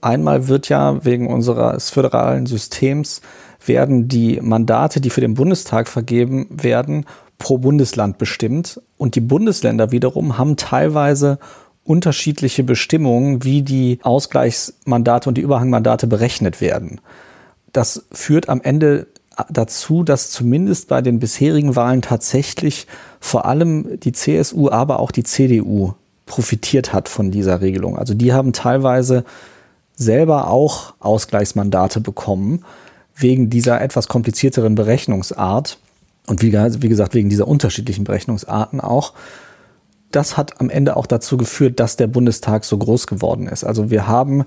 Einmal 0.00 0.48
wird 0.48 0.68
ja 0.68 1.04
wegen 1.04 1.26
unseres 1.26 1.90
föderalen 1.90 2.46
Systems 2.46 3.20
werden 3.64 4.08
die 4.08 4.40
Mandate, 4.40 5.00
die 5.00 5.10
für 5.10 5.20
den 5.20 5.34
Bundestag 5.34 5.88
vergeben 5.88 6.46
werden, 6.50 7.04
pro 7.38 7.58
Bundesland 7.58 8.18
bestimmt. 8.18 8.80
Und 8.96 9.14
die 9.14 9.20
Bundesländer 9.20 9.90
wiederum 9.90 10.38
haben 10.38 10.56
teilweise 10.56 11.38
unterschiedliche 11.84 12.62
Bestimmungen, 12.62 13.44
wie 13.44 13.62
die 13.62 13.98
Ausgleichsmandate 14.02 15.28
und 15.28 15.36
die 15.36 15.42
Überhangmandate 15.42 16.06
berechnet 16.06 16.60
werden. 16.60 17.00
Das 17.72 18.06
führt 18.12 18.48
am 18.48 18.60
Ende 18.60 19.06
dazu, 19.48 20.02
dass 20.02 20.30
zumindest 20.30 20.88
bei 20.88 21.02
den 21.02 21.18
bisherigen 21.18 21.76
Wahlen 21.76 22.02
tatsächlich 22.02 22.86
vor 23.20 23.46
allem 23.46 23.98
die 24.00 24.12
CSU, 24.12 24.70
aber 24.70 25.00
auch 25.00 25.10
die 25.10 25.24
CDU 25.24 25.94
profitiert 26.26 26.92
hat 26.92 27.08
von 27.08 27.30
dieser 27.30 27.60
Regelung. 27.60 27.98
Also 27.98 28.14
die 28.14 28.32
haben 28.32 28.52
teilweise 28.52 29.24
selber 30.00 30.48
auch 30.48 30.94
Ausgleichsmandate 30.98 32.00
bekommen, 32.00 32.64
wegen 33.14 33.50
dieser 33.50 33.82
etwas 33.82 34.08
komplizierteren 34.08 34.74
Berechnungsart 34.74 35.78
und 36.26 36.42
wie, 36.42 36.52
wie 36.52 36.88
gesagt, 36.88 37.14
wegen 37.14 37.28
dieser 37.28 37.46
unterschiedlichen 37.46 38.04
Berechnungsarten 38.04 38.80
auch. 38.80 39.12
Das 40.10 40.38
hat 40.38 40.58
am 40.58 40.70
Ende 40.70 40.96
auch 40.96 41.06
dazu 41.06 41.36
geführt, 41.36 41.78
dass 41.80 41.96
der 41.96 42.06
Bundestag 42.06 42.64
so 42.64 42.78
groß 42.78 43.06
geworden 43.06 43.46
ist. 43.46 43.62
Also 43.62 43.90
wir 43.90 44.06
haben, 44.06 44.44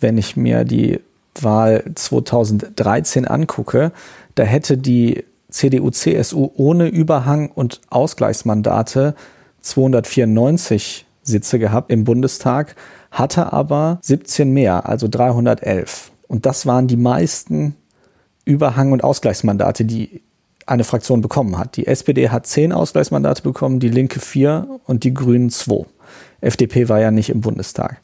wenn 0.00 0.18
ich 0.18 0.36
mir 0.36 0.64
die 0.64 1.00
Wahl 1.40 1.84
2013 1.94 3.28
angucke, 3.28 3.92
da 4.34 4.42
hätte 4.42 4.76
die 4.76 5.24
CDU-CSU 5.50 6.50
ohne 6.56 6.88
Überhang 6.88 7.50
und 7.50 7.80
Ausgleichsmandate 7.90 9.14
294 9.60 11.06
Sitze 11.22 11.58
gehabt 11.58 11.92
im 11.92 12.04
Bundestag, 12.04 12.74
hatte 13.10 13.52
aber 13.52 13.98
17 14.02 14.52
mehr, 14.52 14.88
also 14.88 15.08
311. 15.08 16.10
Und 16.28 16.46
das 16.46 16.66
waren 16.66 16.86
die 16.86 16.96
meisten 16.96 17.76
Überhang- 18.44 18.92
und 18.92 19.04
Ausgleichsmandate, 19.04 19.84
die 19.84 20.22
eine 20.66 20.84
Fraktion 20.84 21.20
bekommen 21.20 21.58
hat. 21.58 21.76
Die 21.76 21.86
SPD 21.86 22.28
hat 22.30 22.46
10 22.46 22.72
Ausgleichsmandate 22.72 23.42
bekommen, 23.42 23.80
die 23.80 23.88
Linke 23.88 24.20
4 24.20 24.80
und 24.84 25.04
die 25.04 25.14
Grünen 25.14 25.50
2. 25.50 25.86
FDP 26.40 26.88
war 26.88 27.00
ja 27.00 27.10
nicht 27.10 27.30
im 27.30 27.40
Bundestag. 27.40 28.00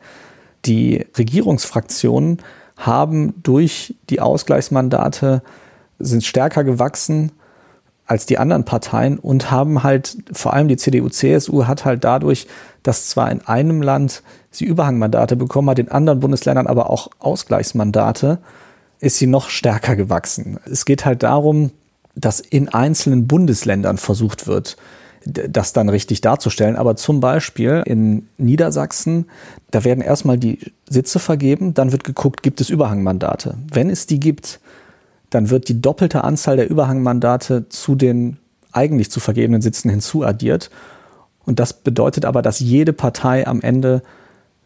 Die 0.64 1.06
Regierungsfraktionen 1.18 2.38
haben 2.76 3.34
durch 3.42 3.96
die 4.10 4.20
Ausgleichsmandate 4.20 5.42
sind 5.98 6.24
stärker 6.24 6.64
gewachsen 6.64 7.32
als 8.12 8.26
die 8.26 8.36
anderen 8.36 8.66
Parteien 8.66 9.18
und 9.18 9.50
haben 9.50 9.82
halt, 9.82 10.18
vor 10.32 10.52
allem 10.52 10.68
die 10.68 10.76
CDU, 10.76 11.08
CSU 11.08 11.64
hat 11.64 11.86
halt 11.86 12.04
dadurch, 12.04 12.46
dass 12.82 13.08
zwar 13.08 13.32
in 13.32 13.40
einem 13.46 13.80
Land 13.80 14.22
sie 14.50 14.66
Überhangmandate 14.66 15.34
bekommen 15.34 15.70
hat, 15.70 15.78
in 15.78 15.88
anderen 15.88 16.20
Bundesländern 16.20 16.66
aber 16.66 16.90
auch 16.90 17.08
Ausgleichsmandate, 17.20 18.36
ist 19.00 19.16
sie 19.16 19.26
noch 19.26 19.48
stärker 19.48 19.96
gewachsen. 19.96 20.60
Es 20.70 20.84
geht 20.84 21.06
halt 21.06 21.22
darum, 21.22 21.70
dass 22.14 22.40
in 22.40 22.68
einzelnen 22.68 23.26
Bundesländern 23.26 23.96
versucht 23.96 24.46
wird, 24.46 24.76
das 25.24 25.72
dann 25.72 25.88
richtig 25.88 26.20
darzustellen. 26.20 26.76
Aber 26.76 26.96
zum 26.96 27.20
Beispiel 27.20 27.82
in 27.86 28.28
Niedersachsen, 28.36 29.24
da 29.70 29.84
werden 29.84 30.04
erstmal 30.04 30.36
die 30.36 30.58
Sitze 30.86 31.18
vergeben, 31.18 31.72
dann 31.72 31.92
wird 31.92 32.04
geguckt, 32.04 32.42
gibt 32.42 32.60
es 32.60 32.68
Überhangmandate. 32.68 33.54
Wenn 33.72 33.88
es 33.88 34.04
die 34.06 34.20
gibt, 34.20 34.60
dann 35.34 35.50
wird 35.50 35.68
die 35.68 35.80
doppelte 35.80 36.24
Anzahl 36.24 36.56
der 36.56 36.68
Überhangmandate 36.68 37.68
zu 37.68 37.94
den 37.94 38.36
eigentlich 38.72 39.10
zu 39.10 39.20
vergebenen 39.20 39.62
Sitzen 39.62 39.90
hinzuaddiert. 39.90 40.70
Und 41.44 41.58
das 41.58 41.72
bedeutet 41.72 42.24
aber, 42.24 42.42
dass 42.42 42.60
jede 42.60 42.92
Partei 42.92 43.46
am 43.46 43.60
Ende 43.60 44.02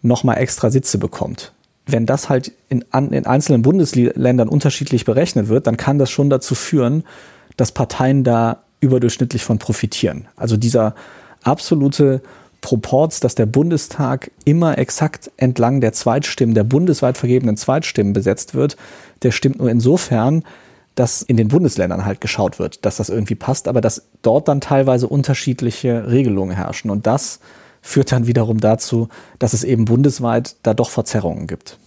nochmal 0.03 0.39
extra 0.39 0.71
Sitze 0.71 0.99
bekommt. 0.99 1.53
Wenn 1.87 2.07
das 2.07 2.29
halt 2.29 2.53
in, 2.69 2.85
in 2.93 3.27
einzelnen 3.27 3.63
Bundesländern 3.63 4.49
unterschiedlich 4.49 5.05
berechnet 5.05 5.49
wird, 5.49 5.67
dann 5.67 5.77
kann 5.77 5.99
das 5.99 6.11
schon 6.11 6.31
dazu 6.31 6.55
führen, 6.55 7.05
dass 7.57 7.73
Parteien 7.73 8.25
da 8.25 8.63
überdurchschnittlich 8.81 9.45
von 9.45 9.59
profitieren. 9.59 10.27
Also 10.37 10.57
dieser 10.57 10.95
absolute 11.43 12.23
Proports, 12.61 13.21
dass 13.21 13.35
der 13.35 13.47
Bundestag 13.47 14.31
immer 14.45 14.79
exakt 14.79 15.31
entlang 15.37 15.81
der 15.81 15.93
Zweitstimmen, 15.93 16.55
der 16.55 16.65
bundesweit 16.65 17.17
vergebenen 17.17 17.57
Zweitstimmen 17.57 18.13
besetzt 18.13 18.55
wird, 18.55 18.77
der 19.23 19.31
stimmt 19.31 19.59
nur 19.59 19.71
insofern, 19.71 20.43
dass 20.95 21.23
in 21.23 21.37
den 21.37 21.49
Bundesländern 21.49 22.05
halt 22.05 22.21
geschaut 22.21 22.59
wird, 22.59 22.85
dass 22.85 22.97
das 22.97 23.11
irgendwie 23.11 23.35
passt, 23.35 23.69
aber 23.69 23.81
dass 23.81 24.09
dort 24.23 24.49
dann 24.49 24.61
teilweise 24.61 25.07
unterschiedliche 25.07 26.11
Regelungen 26.11 26.57
herrschen. 26.57 26.91
Und 26.91 27.07
das 27.07 27.41
führt 27.83 28.11
dann 28.11 28.27
wiederum 28.27 28.61
dazu, 28.61 29.09
dass 29.39 29.53
es 29.53 29.63
eben 29.63 29.85
bundesweit 29.85 30.57
da 30.63 30.75
doch 30.75 30.91
Verzerrungen 30.91 31.47
gibt. 31.47 31.79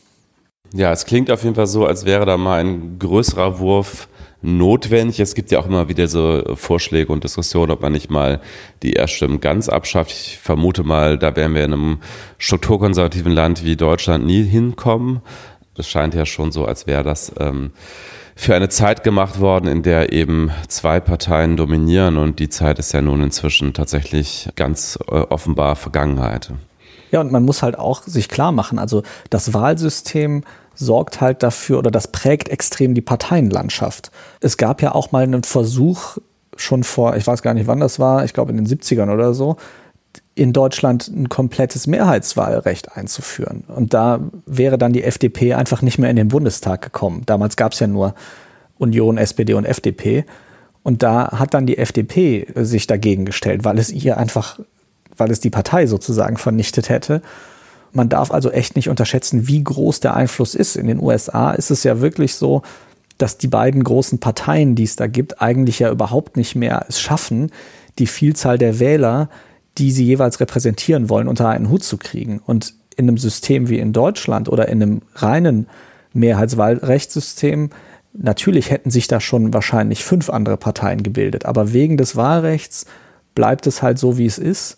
Ja, 0.74 0.92
es 0.92 1.06
klingt 1.06 1.32
auf 1.32 1.44
jeden 1.44 1.56
Fall 1.56 1.68
so, 1.68 1.86
als 1.86 2.06
wäre 2.06 2.26
da 2.26 2.38
mal 2.38 2.64
ein 2.64 3.00
größerer 3.00 3.60
Wurf 3.60 4.08
notwendig. 4.42 5.20
Es 5.20 5.36
gibt 5.36 5.52
ja 5.52 5.60
auch 5.60 5.66
immer 5.66 5.90
wieder 5.90 6.08
so 6.08 6.44
Vorschläge 6.56 7.12
und 7.12 7.24
Diskussionen, 7.24 7.72
ob 7.72 7.82
man 7.82 7.92
nicht 7.92 8.10
mal 8.10 8.40
die 8.84 8.94
Erststimmen 8.94 9.40
ganz 9.40 9.70
abschafft. 9.70 10.12
Ich 10.12 10.38
vermute 10.38 10.84
mal, 10.84 11.18
da 11.18 11.36
werden 11.36 11.56
wir 11.56 11.64
in 11.64 11.74
einem 11.74 11.98
strukturkonservativen 12.38 13.32
Land 13.32 13.64
wie 13.64 13.76
Deutschland 13.76 14.26
nie 14.26 14.44
hinkommen. 14.44 15.22
Das 15.76 15.90
scheint 15.90 16.14
ja 16.14 16.26
schon 16.26 16.52
so, 16.52 16.66
als 16.66 16.88
wäre 16.88 17.04
das 17.04 17.34
ähm, 17.40 17.72
für 18.36 18.56
eine 18.56 18.70
Zeit 18.70 19.04
gemacht 19.04 19.42
worden, 19.42 19.68
in 19.68 19.84
der 19.84 20.14
eben 20.14 20.52
zwei 20.70 21.02
Parteien 21.02 21.58
dominieren 21.58 22.18
und 22.18 22.40
die 22.40 22.48
Zeit 22.48 22.80
ist 22.80 22.94
ja 22.94 23.02
nun 23.02 23.22
inzwischen 23.22 23.74
tatsächlich 23.74 24.50
ganz 24.56 24.98
äh, 25.10 25.16
offenbar 25.16 25.76
Vergangenheit. 25.76 26.54
Ja, 27.12 27.22
und 27.22 27.32
man 27.32 27.44
muss 27.44 27.64
halt 27.64 27.78
auch 27.78 28.04
sich 28.04 28.30
klar 28.30 28.52
machen, 28.52 28.80
also 28.80 29.04
das 29.30 29.54
Wahlsystem 29.54 30.44
sorgt 30.80 31.20
halt 31.20 31.44
dafür 31.44 31.78
oder 31.78 31.92
das 31.92 32.08
prägt 32.08 32.50
extrem 32.50 32.94
die 32.94 33.02
Parteienlandschaft. 33.02 34.12
Es 34.40 34.56
gab 34.58 34.82
ja 34.82 34.96
auch 34.96 35.12
mal 35.12 35.24
einen 35.24 35.44
Versuch, 35.44 36.18
schon 36.56 36.84
vor, 36.84 37.16
ich 37.18 37.28
weiß 37.28 37.42
gar 37.42 37.54
nicht 37.54 37.68
wann 37.68 37.80
das 37.80 38.00
war, 38.00 38.24
ich 38.24 38.34
glaube 38.34 38.52
in 38.52 38.58
den 38.58 38.68
70ern 38.68 39.14
oder 39.14 39.34
so, 39.34 39.58
in 40.36 40.54
Deutschland 40.54 41.10
ein 41.10 41.28
komplettes 41.28 41.86
Mehrheitswahlrecht 41.86 42.96
einzuführen. 42.96 43.66
Und 43.68 43.94
da 43.94 44.22
wäre 44.46 44.78
dann 44.78 44.94
die 44.94 45.04
FDP 45.04 45.54
einfach 45.54 45.82
nicht 45.82 46.00
mehr 46.00 46.10
in 46.10 46.16
den 46.16 46.30
Bundestag 46.30 46.82
gekommen. 46.82 47.24
Damals 47.26 47.58
gab 47.58 47.74
es 47.74 47.80
ja 47.80 47.88
nur 47.88 48.16
Union, 48.78 49.18
SPD 49.18 49.54
und 49.54 49.66
FDP. 49.66 50.24
Und 50.82 51.04
da 51.04 51.38
hat 51.38 51.54
dann 51.54 51.66
die 51.66 51.78
FDP 51.78 52.48
sich 52.56 52.88
dagegen 52.88 53.26
gestellt, 53.26 53.66
weil 53.66 53.78
es 53.80 53.92
ihr 53.92 54.18
einfach, 54.18 54.60
weil 55.18 55.30
es 55.30 55.42
die 55.42 55.50
Partei 55.50 55.88
sozusagen 55.88 56.38
vernichtet 56.38 56.88
hätte. 56.88 57.22
Man 57.92 58.10
darf 58.10 58.32
also 58.32 58.52
echt 58.52 58.76
nicht 58.76 58.90
unterschätzen, 58.90 59.48
wie 59.48 59.64
groß 59.64 60.00
der 60.00 60.16
Einfluss 60.16 60.56
ist. 60.56 60.76
In 60.76 60.88
den 60.88 61.02
USA 61.02 61.52
ist 61.52 61.72
es 61.72 61.84
ja 61.84 62.02
wirklich 62.02 62.36
so, 62.36 62.62
dass 63.18 63.38
die 63.38 63.48
beiden 63.48 63.84
großen 63.84 64.20
Parteien, 64.20 64.76
die 64.76 64.84
es 64.84 64.96
da 64.96 65.08
gibt, 65.08 65.42
eigentlich 65.42 65.80
ja 65.80 65.92
überhaupt 65.92 66.38
nicht 66.38 66.56
mehr 66.56 66.86
es 66.88 67.00
schaffen, 67.02 67.52
die 67.98 68.08
Vielzahl 68.08 68.58
der 68.58 68.80
Wähler, 68.80 69.30
die 69.78 69.92
sie 69.92 70.06
jeweils 70.06 70.40
repräsentieren 70.40 71.10
wollen, 71.10 71.28
unter 71.28 71.50
einen 71.50 71.70
Hut 71.70 71.84
zu 71.84 71.98
kriegen. 71.98 72.40
Und 72.46 72.76
in 72.96 73.08
einem 73.08 73.18
System 73.18 73.70
wie 73.70 73.80
in 73.80 73.94
Deutschland 73.94 74.50
oder 74.50 74.68
in 74.70 74.82
einem 74.82 75.02
reinen 75.16 75.68
Mehrheitswahlrechtssystem 76.14 77.70
Natürlich 78.14 78.72
hätten 78.72 78.90
sich 78.90 79.08
da 79.08 79.20
schon 79.20 79.54
wahrscheinlich 79.54 80.04
fünf 80.04 80.30
andere 80.30 80.58
Parteien 80.58 81.04
gebildet, 81.04 81.46
aber 81.46 81.74
wegen 81.74 81.98
des 81.98 82.16
Wahlrechts 82.16 82.86
bleibt 83.36 83.68
es 83.68 83.82
halt 83.82 84.00
so, 84.00 84.18
wie 84.18 84.26
es 84.26 84.38
ist. 84.38 84.78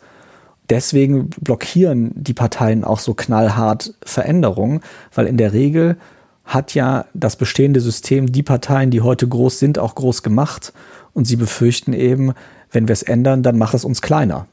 Deswegen 0.72 1.30
blockieren 1.30 2.14
die 2.16 2.34
Parteien 2.34 2.86
auch 2.86 3.00
so 3.00 3.14
knallhart 3.14 3.94
Veränderungen, 4.06 4.80
weil 5.14 5.28
in 5.28 5.36
der 5.36 5.52
Regel 5.52 5.98
hat 6.46 6.74
ja 6.76 7.08
das 7.14 7.36
bestehende 7.36 7.82
System 7.82 8.32
die 8.32 8.42
Parteien, 8.42 8.90
die 8.90 9.02
heute 9.02 9.28
groß 9.28 9.60
sind, 9.60 9.78
auch 9.78 9.96
groß 9.96 10.24
gemacht. 10.24 10.72
Und 11.12 11.26
sie 11.26 11.36
befürchten 11.36 11.92
eben, 11.92 12.32
wenn 12.72 12.88
wir 12.88 12.94
es 12.94 13.04
ändern, 13.04 13.44
dann 13.44 13.58
macht 13.58 13.74
es 13.74 13.84
uns 13.84 14.02
kleiner. 14.02 14.48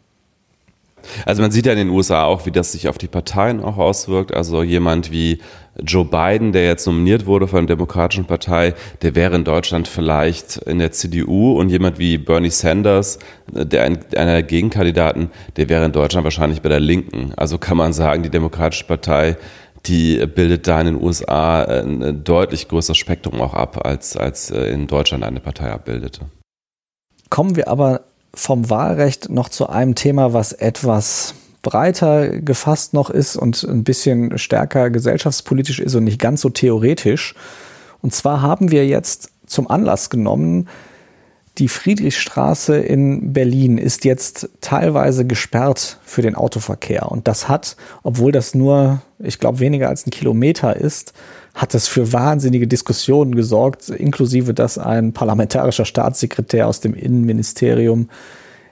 Also 1.27 1.43
man 1.43 1.51
sieht 1.51 1.67
ja 1.67 1.73
in 1.73 1.79
den 1.79 1.91
USA 1.91 2.25
auch, 2.25 2.47
wie 2.47 2.51
das 2.51 2.73
sich 2.73 2.89
auf 2.89 2.99
die 2.99 3.09
Parteien 3.09 3.63
auch 3.63 3.77
auswirkt. 3.77 4.35
Also 4.35 4.63
jemand 4.63 5.11
wie 5.11 5.41
Joe 5.81 6.05
Biden, 6.05 6.53
der 6.53 6.65
jetzt 6.65 6.87
nominiert 6.87 7.27
wurde 7.27 7.47
von 7.47 7.67
der 7.67 7.77
Demokratischen 7.77 8.25
Partei, 8.25 8.75
der 9.03 9.15
wäre 9.15 9.37
in 9.37 9.45
Deutschland 9.45 9.87
vielleicht 9.87 10.57
in 10.59 10.79
der 10.79 10.93
CDU 10.93 11.53
und 11.53 11.69
jemand 11.69 11.99
wie 11.99 12.19
Bernie 12.19 12.51
Sanders, 12.51 13.19
der 13.47 13.85
ein, 13.85 13.99
einer 14.17 14.33
der 14.33 14.43
Gegenkandidaten, 14.43 15.31
der 15.57 15.69
wäre 15.69 15.85
in 15.85 15.93
Deutschland 15.93 16.25
wahrscheinlich 16.25 16.63
bei 16.63 16.69
der 16.69 16.81
Linken. 16.81 17.33
Also 17.37 17.59
kann 17.59 17.77
man 17.77 17.93
sagen, 17.93 18.23
die 18.23 18.31
Demokratische 18.31 18.85
Partei, 18.85 19.37
die 19.87 20.27
bildet 20.27 20.67
da 20.67 20.81
in 20.81 20.87
den 20.87 21.03
USA 21.03 21.63
ein 21.63 22.25
deutlich 22.25 22.69
größeres 22.69 22.99
Spektrum 22.99 23.41
auch 23.41 23.55
ab, 23.55 23.87
als, 23.87 24.17
als 24.17 24.51
in 24.51 24.89
Deutschland 24.89 25.23
eine 25.23 25.41
Partei 25.41 25.71
abbildete. 25.71 26.23
Kommen 27.31 27.57
wir 27.57 27.69
aber 27.69 28.03
vom 28.39 28.71
Wahlrecht 28.71 29.31
noch 29.31 29.49
zu 29.49 29.69
einem 29.69 29.95
Thema, 29.95 30.33
was 30.33 30.53
etwas 30.53 31.35
breiter 31.63 32.29
gefasst 32.41 32.95
noch 32.95 33.11
ist 33.11 33.37
und 33.37 33.65
ein 33.65 33.83
bisschen 33.83 34.39
stärker 34.39 34.91
gesellschaftspolitisch 34.91 35.81
ist 35.81 35.95
und 35.97 36.05
nicht 36.05 36.21
ganz 36.21 36.41
so 36.43 36.49
theoretisch. 36.49 37.35
Und 38.01 38.15
zwar 38.15 38.41
haben 38.41 38.71
wir 38.71 38.87
jetzt 38.87 39.33
zum 39.47 39.69
Anlass 39.69 40.09
genommen, 40.09 40.69
die 41.59 41.69
Friedrichstraße 41.69 42.77
in 42.79 43.33
Berlin 43.33 43.79
ist 43.79 44.05
jetzt 44.05 44.49
teilweise 44.61 45.27
gesperrt 45.27 45.99
für 46.05 46.23
den 46.23 46.37
Autoverkehr. 46.37 47.11
Und 47.11 47.27
das 47.27 47.49
hat, 47.49 47.77
obwohl 48.05 48.31
das 48.31 48.55
nur, 48.55 49.03
ich 49.19 49.41
glaube, 49.41 49.59
weniger 49.59 49.89
als 49.89 50.07
ein 50.07 50.11
Kilometer 50.11 50.77
ist, 50.77 51.13
hat 51.59 51.75
das 51.75 51.89
für 51.89 52.13
wahnsinnige 52.13 52.69
Diskussionen 52.69 53.35
gesorgt, 53.35 53.89
inklusive 53.89 54.55
dass 54.55 54.79
ein 54.79 55.13
parlamentarischer 55.13 55.85
Staatssekretär 55.85 56.69
aus 56.69 56.81
dem 56.81 56.95
Innenministerium 56.95 58.09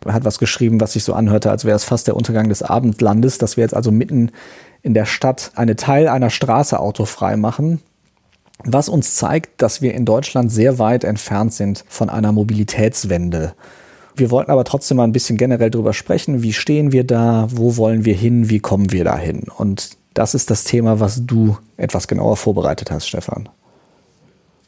hat 0.06 0.24
was 0.24 0.38
geschrieben, 0.38 0.80
was 0.80 0.92
sich 0.92 1.02
so 1.02 1.14
anhörte, 1.14 1.50
als 1.50 1.64
wäre 1.64 1.74
es 1.74 1.82
fast 1.82 2.06
der 2.06 2.14
Untergang 2.14 2.48
des 2.48 2.62
Abendlandes, 2.62 3.38
dass 3.38 3.56
wir 3.56 3.62
jetzt 3.62 3.74
also 3.74 3.90
mitten 3.90 4.30
in 4.82 4.94
der 4.94 5.04
Stadt 5.04 5.50
eine 5.56 5.74
Teil 5.74 6.06
einer 6.06 6.30
Straße 6.30 6.78
autofrei 6.78 7.36
machen, 7.36 7.80
was 8.62 8.88
uns 8.88 9.16
zeigt, 9.16 9.60
dass 9.62 9.82
wir 9.82 9.92
in 9.94 10.04
Deutschland 10.04 10.52
sehr 10.52 10.78
weit 10.78 11.02
entfernt 11.02 11.54
sind 11.54 11.84
von 11.88 12.08
einer 12.08 12.30
Mobilitätswende. 12.30 13.54
Wir 14.14 14.30
wollten 14.30 14.52
aber 14.52 14.62
trotzdem 14.62 14.98
mal 14.98 15.04
ein 15.04 15.12
bisschen 15.12 15.38
generell 15.38 15.70
darüber 15.70 15.92
sprechen, 15.92 16.44
wie 16.44 16.52
stehen 16.52 16.92
wir 16.92 17.02
da, 17.02 17.48
wo 17.50 17.76
wollen 17.76 18.04
wir 18.04 18.14
hin, 18.14 18.48
wie 18.48 18.60
kommen 18.60 18.92
wir 18.92 19.02
dahin. 19.02 19.46
Und 19.56 19.96
das 20.16 20.34
ist 20.34 20.50
das 20.50 20.64
Thema, 20.64 20.98
was 20.98 21.26
du 21.26 21.58
etwas 21.76 22.08
genauer 22.08 22.36
vorbereitet 22.36 22.90
hast, 22.90 23.06
Stefan. 23.06 23.48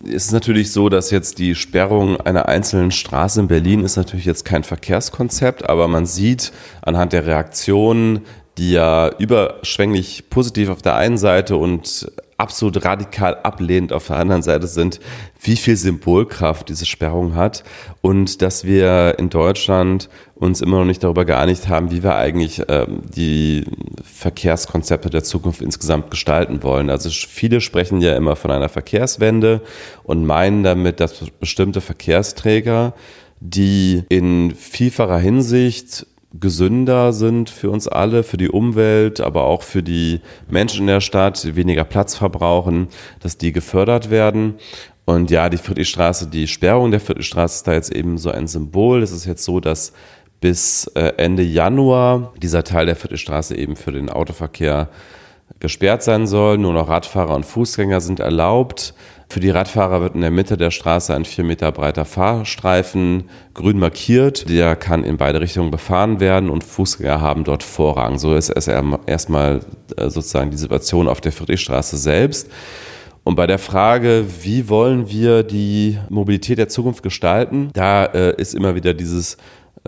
Es 0.05 0.26
ist 0.26 0.32
natürlich 0.32 0.70
so, 0.70 0.88
dass 0.88 1.11
jetzt 1.11 1.38
die 1.38 1.57
Sperrung 1.57 2.20
einer 2.20 2.49
einzelnen 2.49 2.92
Straße 2.92 3.40
in 3.40 3.49
Berlin 3.49 3.82
ist 3.82 3.96
natürlich 3.96 4.26
jetzt 4.26 4.44
kein 4.44 4.62
Verkehrskonzept, 4.62 5.68
aber 5.68 5.88
man 5.88 6.07
sieht 6.07 6.53
anhand 6.82 7.12
der 7.12 7.26
Reaktionen, 7.26 8.20
die 8.59 8.72
ja 8.72 9.11
überschwänglich 9.18 10.30
positiv 10.30 10.68
auf 10.68 10.82
der 10.82 10.94
einen 10.94 11.18
Seite 11.18 11.57
und 11.57 12.12
absolut 12.39 12.84
radikal 12.84 13.36
ablehnend 13.43 13.93
auf 13.93 14.07
der 14.07 14.16
anderen 14.16 14.43
Seite 14.43 14.68
sind, 14.68 15.01
wie 15.43 15.57
viel 15.57 15.76
Symbolkraft 15.76 16.68
diese 16.68 16.86
Sperrung 16.86 17.34
hat 17.34 17.64
und 18.01 18.43
dass 18.43 18.64
wir 18.64 19.16
in 19.18 19.28
Deutschland 19.28 20.09
uns 20.36 20.61
immer 20.61 20.78
noch 20.78 20.84
nicht 20.84 21.03
darüber 21.03 21.24
geeinigt 21.24 21.68
haben, 21.68 21.91
wie 21.91 22.05
wir 22.05 22.14
eigentlich 22.14 22.62
ähm, 22.68 23.03
die 23.14 23.64
Verkehrskonzepte 24.05 25.11
der 25.11 25.24
Zukunft 25.24 25.61
insgesamt 25.61 26.12
gestalten 26.12 26.62
wollen. 26.62 26.91
Also 26.91 27.11
viele 27.11 27.61
sprechen 27.61 28.01
ja 28.01 28.16
immer 28.16 28.36
von 28.36 28.53
einer 28.53 28.68
Verkehrswende 28.68 29.61
und 30.05 30.24
meinen 30.24 30.62
damit, 30.62 31.01
dass 31.01 31.18
bestimmte 31.41 31.80
Verkehrsträger, 31.80 32.95
die 33.41 34.05
in 34.09 34.55
vielfacher 34.55 35.18
Hinsicht 35.18 36.07
gesünder 36.33 37.12
sind 37.12 37.49
für 37.49 37.70
uns 37.70 37.89
alle, 37.89 38.22
für 38.22 38.37
die 38.37 38.51
Umwelt, 38.51 39.20
aber 39.20 39.45
auch 39.45 39.62
für 39.62 39.83
die 39.83 40.20
Menschen 40.49 40.83
in 40.83 40.87
der 40.89 41.01
Stadt, 41.01 41.57
weniger 41.57 41.85
Platz 41.85 42.16
verbrauchen, 42.16 42.89
dass 43.20 43.39
die 43.39 43.53
gefördert 43.53 44.11
werden. 44.11 44.55
Und 45.07 45.31
ja, 45.31 45.49
die 45.49 45.57
Friedrichstraße, 45.57 46.26
die 46.26 46.47
Sperrung 46.47 46.91
der 46.91 47.01
Friedrichstraße 47.01 47.57
ist 47.57 47.66
da 47.66 47.72
jetzt 47.72 47.91
eben 47.91 48.18
so 48.18 48.31
ein 48.31 48.47
Symbol. 48.47 49.03
Es 49.03 49.11
ist 49.11 49.24
jetzt 49.24 49.45
so, 49.45 49.59
dass 49.59 49.95
bis 50.41 50.87
äh, 50.95 51.14
Ende 51.16 51.43
Januar 51.43 52.35
dieser 52.37 52.62
Teil 52.62 52.87
der 52.87 52.97
Friedrichstraße 52.97 53.57
eben 53.57 53.74
für 53.74 53.93
den 53.93 54.11
Autoverkehr 54.11 54.91
gesperrt 55.61 56.03
sein 56.03 56.27
soll. 56.27 56.59
Nur 56.59 56.73
noch 56.73 56.89
Radfahrer 56.89 57.35
und 57.35 57.47
Fußgänger 57.47 58.01
sind 58.01 58.21
erlaubt. 58.21 58.95
Für 59.31 59.41
die 59.41 59.51
Radfahrer 59.51 60.01
wird 60.01 60.15
in 60.15 60.23
der 60.23 60.31
Mitte 60.31 60.57
der 60.57 60.71
Straße 60.71 61.15
ein 61.15 61.27
vier 61.27 61.45
Meter 61.45 61.71
breiter 61.71 62.07
Fahrstreifen 62.07 63.25
grün 63.53 63.79
markiert. 63.79 64.49
Der 64.49 64.75
kann 64.75 65.05
in 65.05 65.19
beide 65.19 65.41
Richtungen 65.43 65.71
befahren 65.71 66.19
werden 66.19 66.49
und 66.49 66.65
Fußgänger 66.65 67.21
haben 67.21 67.45
dort 67.45 67.63
Vorrang. 67.63 68.19
So 68.19 68.35
ist 68.35 68.49
es 68.49 68.69
erstmal 68.69 69.61
äh, 69.97 70.09
sozusagen 70.09 70.51
die 70.51 70.57
Situation 70.57 71.09
auf 71.09 71.21
der 71.21 71.33
Friedrichstraße 71.33 71.99
selbst. 71.99 72.51
Und 73.23 73.35
bei 73.35 73.47
der 73.47 73.59
Frage, 73.59 74.25
wie 74.41 74.71
wollen 74.71 75.11
wir 75.11 75.43
die 75.43 75.99
Mobilität 76.09 76.57
der 76.57 76.69
Zukunft 76.71 77.03
gestalten, 77.03 77.69
da 77.75 78.07
äh, 78.07 78.41
ist 78.41 78.55
immer 78.55 78.75
wieder 78.75 78.95
dieses 78.95 79.37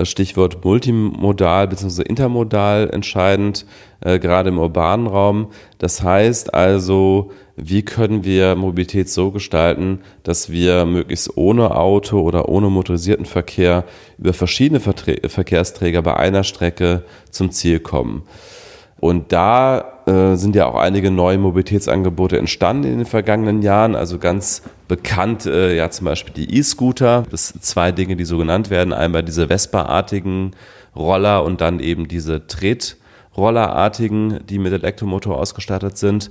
Stichwort 0.02 0.64
multimodal 0.64 1.68
bzw. 1.68 2.02
intermodal 2.02 2.90
entscheidend, 2.90 3.66
äh, 4.00 4.18
gerade 4.18 4.50
im 4.50 4.58
urbanen 4.58 5.06
Raum. 5.06 5.50
Das 5.78 6.02
heißt 6.02 6.54
also, 6.54 7.32
wie 7.56 7.82
können 7.82 8.24
wir 8.24 8.54
Mobilität 8.54 9.10
so 9.10 9.30
gestalten, 9.30 10.00
dass 10.22 10.50
wir 10.50 10.86
möglichst 10.86 11.36
ohne 11.36 11.76
Auto 11.76 12.20
oder 12.20 12.48
ohne 12.48 12.70
motorisierten 12.70 13.26
Verkehr 13.26 13.84
über 14.18 14.32
verschiedene 14.32 14.80
Vertre 14.80 15.28
Verkehrsträger 15.28 16.02
bei 16.02 16.16
einer 16.16 16.44
Strecke 16.44 17.04
zum 17.30 17.50
Ziel 17.50 17.80
kommen. 17.80 18.22
Und 18.98 19.32
da 19.32 19.99
äh, 20.10 20.36
sind 20.36 20.56
ja 20.56 20.66
auch 20.66 20.74
einige 20.74 21.10
neue 21.10 21.38
Mobilitätsangebote 21.38 22.36
entstanden 22.36 22.84
in 22.84 22.98
den 22.98 23.06
vergangenen 23.06 23.62
Jahren. 23.62 23.94
Also 23.94 24.18
ganz 24.18 24.62
bekannt, 24.88 25.46
äh, 25.46 25.76
ja 25.76 25.88
zum 25.90 26.06
Beispiel 26.06 26.34
die 26.34 26.58
E-Scooter. 26.58 27.22
Das 27.30 27.48
sind 27.48 27.64
zwei 27.64 27.92
Dinge, 27.92 28.16
die 28.16 28.24
so 28.24 28.36
genannt 28.38 28.70
werden. 28.70 28.92
Einmal 28.92 29.22
diese 29.22 29.46
Vespa-artigen 29.46 30.50
Roller 30.96 31.44
und 31.44 31.60
dann 31.60 31.78
eben 31.78 32.08
diese 32.08 32.46
Tretrollerartigen, 32.48 34.40
die 34.48 34.58
mit 34.58 34.72
Elektromotor 34.72 35.38
ausgestattet 35.38 35.96
sind. 35.96 36.30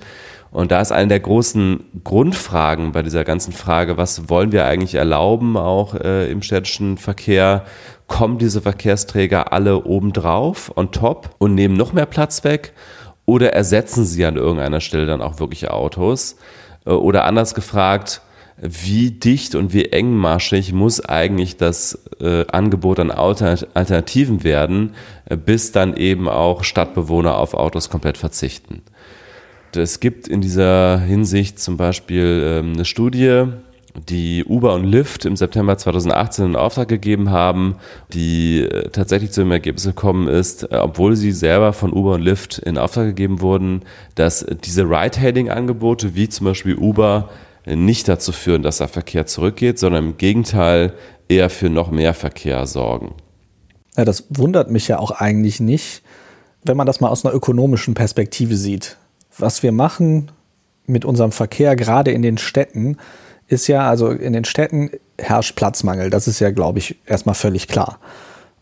Und 0.51 0.71
da 0.71 0.81
ist 0.81 0.91
eine 0.91 1.07
der 1.07 1.21
großen 1.21 1.85
Grundfragen 2.03 2.91
bei 2.91 3.01
dieser 3.01 3.23
ganzen 3.23 3.53
Frage, 3.53 3.97
was 3.97 4.29
wollen 4.29 4.51
wir 4.51 4.65
eigentlich 4.65 4.95
erlauben, 4.95 5.55
auch 5.55 5.95
äh, 5.95 6.29
im 6.29 6.41
städtischen 6.41 6.97
Verkehr? 6.97 7.63
Kommen 8.07 8.39
diese 8.39 8.61
Verkehrsträger 8.61 9.53
alle 9.53 9.85
obendrauf, 9.85 10.71
on 10.75 10.91
top 10.91 11.35
und 11.37 11.53
nehmen 11.53 11.77
noch 11.77 11.93
mehr 11.93 12.07
Platz 12.07 12.43
weg? 12.43 12.73
Oder 13.29 13.53
ersetzen 13.53 14.05
sie 14.05 14.25
an 14.25 14.37
irgendeiner 14.37 14.81
Stelle 14.81 15.05
dann 15.05 15.21
auch 15.21 15.39
wirklich 15.39 15.69
Autos? 15.69 16.37
Äh, 16.87 16.89
oder 16.89 17.25
anders 17.25 17.53
gefragt, 17.53 18.23
wie 18.57 19.11
dicht 19.11 19.53
und 19.53 19.71
wie 19.71 19.85
engmaschig 19.85 20.73
muss 20.73 20.99
eigentlich 20.99 21.55
das 21.55 21.99
äh, 22.21 22.47
Angebot 22.47 22.99
an 22.99 23.11
Alternativen 23.11 24.43
werden, 24.43 24.95
äh, 25.25 25.37
bis 25.37 25.71
dann 25.71 25.95
eben 25.95 26.27
auch 26.27 26.63
Stadtbewohner 26.63 27.37
auf 27.37 27.53
Autos 27.53 27.91
komplett 27.91 28.17
verzichten? 28.17 28.81
Es 29.75 29.99
gibt 29.99 30.27
in 30.27 30.41
dieser 30.41 30.99
Hinsicht 30.99 31.59
zum 31.59 31.77
Beispiel 31.77 32.61
ähm, 32.63 32.73
eine 32.73 32.85
Studie, 32.85 33.43
die 34.07 34.45
Uber 34.45 34.73
und 34.73 34.85
Lyft 34.85 35.25
im 35.25 35.35
September 35.35 35.77
2018 35.77 36.45
in 36.45 36.55
Auftrag 36.55 36.87
gegeben 36.87 37.31
haben, 37.31 37.75
die 38.13 38.61
äh, 38.61 38.89
tatsächlich 38.89 39.31
zu 39.31 39.41
dem 39.41 39.51
Ergebnis 39.51 39.85
gekommen 39.85 40.27
ist, 40.27 40.63
äh, 40.71 40.77
obwohl 40.77 41.15
sie 41.15 41.31
selber 41.31 41.73
von 41.73 41.91
Uber 41.93 42.13
und 42.13 42.21
Lyft 42.21 42.59
in 42.59 42.77
Auftrag 42.77 43.07
gegeben 43.07 43.41
wurden, 43.41 43.81
dass 44.15 44.45
diese 44.63 44.83
Ride-Hailing-Angebote 44.83 46.15
wie 46.15 46.29
zum 46.29 46.45
Beispiel 46.45 46.75
Uber 46.75 47.29
nicht 47.65 48.07
dazu 48.07 48.31
führen, 48.31 48.63
dass 48.63 48.77
der 48.77 48.87
Verkehr 48.87 49.25
zurückgeht, 49.25 49.77
sondern 49.79 50.05
im 50.05 50.17
Gegenteil 50.17 50.93
eher 51.27 51.49
für 51.49 51.69
noch 51.69 51.91
mehr 51.91 52.13
Verkehr 52.13 52.65
sorgen. 52.65 53.13
Ja, 53.97 54.05
das 54.05 54.25
wundert 54.29 54.71
mich 54.71 54.87
ja 54.87 54.97
auch 54.97 55.11
eigentlich 55.11 55.59
nicht, 55.59 56.01
wenn 56.63 56.77
man 56.77 56.87
das 56.87 56.99
mal 57.01 57.09
aus 57.09 57.25
einer 57.25 57.35
ökonomischen 57.35 57.93
Perspektive 57.93 58.55
sieht 58.55 58.97
was 59.39 59.63
wir 59.63 59.71
machen 59.71 60.31
mit 60.85 61.05
unserem 61.05 61.31
Verkehr, 61.31 61.75
gerade 61.75 62.11
in 62.11 62.21
den 62.21 62.37
Städten, 62.37 62.97
ist 63.49 63.67
ja, 63.67 63.89
also 63.89 64.09
in 64.09 64.33
den 64.33 64.45
Städten 64.45 64.91
herrscht 65.17 65.55
Platzmangel. 65.55 66.09
Das 66.09 66.27
ist 66.27 66.39
ja, 66.39 66.51
glaube 66.51 66.79
ich, 66.79 66.99
erstmal 67.05 67.35
völlig 67.35 67.67
klar. 67.67 67.99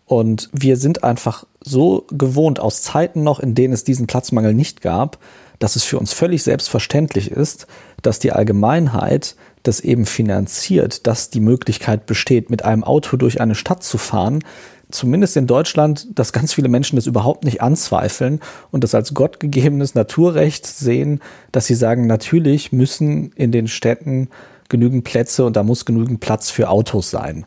Und 0.06 0.50
wir 0.54 0.78
sind 0.78 1.04
einfach 1.04 1.46
so 1.62 2.06
gewohnt 2.10 2.62
aus 2.62 2.82
Zeiten 2.82 3.24
noch, 3.24 3.42
in 3.42 3.54
denen 3.54 3.74
es 3.74 3.84
diesen 3.84 4.08
Platzmangel 4.08 4.54
nicht 4.54 4.82
gab, 4.82 5.20
dass 5.60 5.76
es 5.76 5.84
für 5.84 6.00
uns 6.00 6.14
völlig 6.14 6.44
selbstverständlich 6.44 7.30
ist, 7.30 7.68
dass 8.02 8.20
die 8.20 8.32
Allgemeinheit 8.32 9.36
das 9.64 9.82
eben 9.82 10.06
finanziert, 10.06 11.06
dass 11.08 11.30
die 11.30 11.42
Möglichkeit 11.42 12.06
besteht, 12.06 12.50
mit 12.50 12.64
einem 12.64 12.86
Auto 12.86 13.18
durch 13.18 13.42
eine 13.42 13.56
Stadt 13.56 13.84
zu 13.84 13.98
fahren, 13.98 14.44
zumindest 14.90 15.36
in 15.36 15.48
Deutschland, 15.48 16.08
dass 16.18 16.32
ganz 16.32 16.54
viele 16.54 16.70
Menschen 16.70 16.96
das 16.96 17.08
überhaupt 17.08 17.44
nicht 17.44 17.62
anzweifeln 17.62 18.40
und 18.72 18.86
das 18.86 18.96
als 18.96 19.14
gottgegebenes 19.14 19.96
Naturrecht 19.96 20.66
sehen, 20.66 21.20
dass 21.52 21.66
sie 21.66 21.76
sagen, 21.76 22.08
natürlich 22.08 22.72
müssen 22.72 23.34
in 23.34 23.52
den 23.52 23.68
Städten 23.68 24.30
genügend 24.70 25.04
Plätze 25.04 25.46
und 25.46 25.56
da 25.56 25.64
muss 25.64 25.86
genügend 25.86 26.20
Platz 26.20 26.50
für 26.50 26.70
Autos 26.70 27.10
sein. 27.10 27.46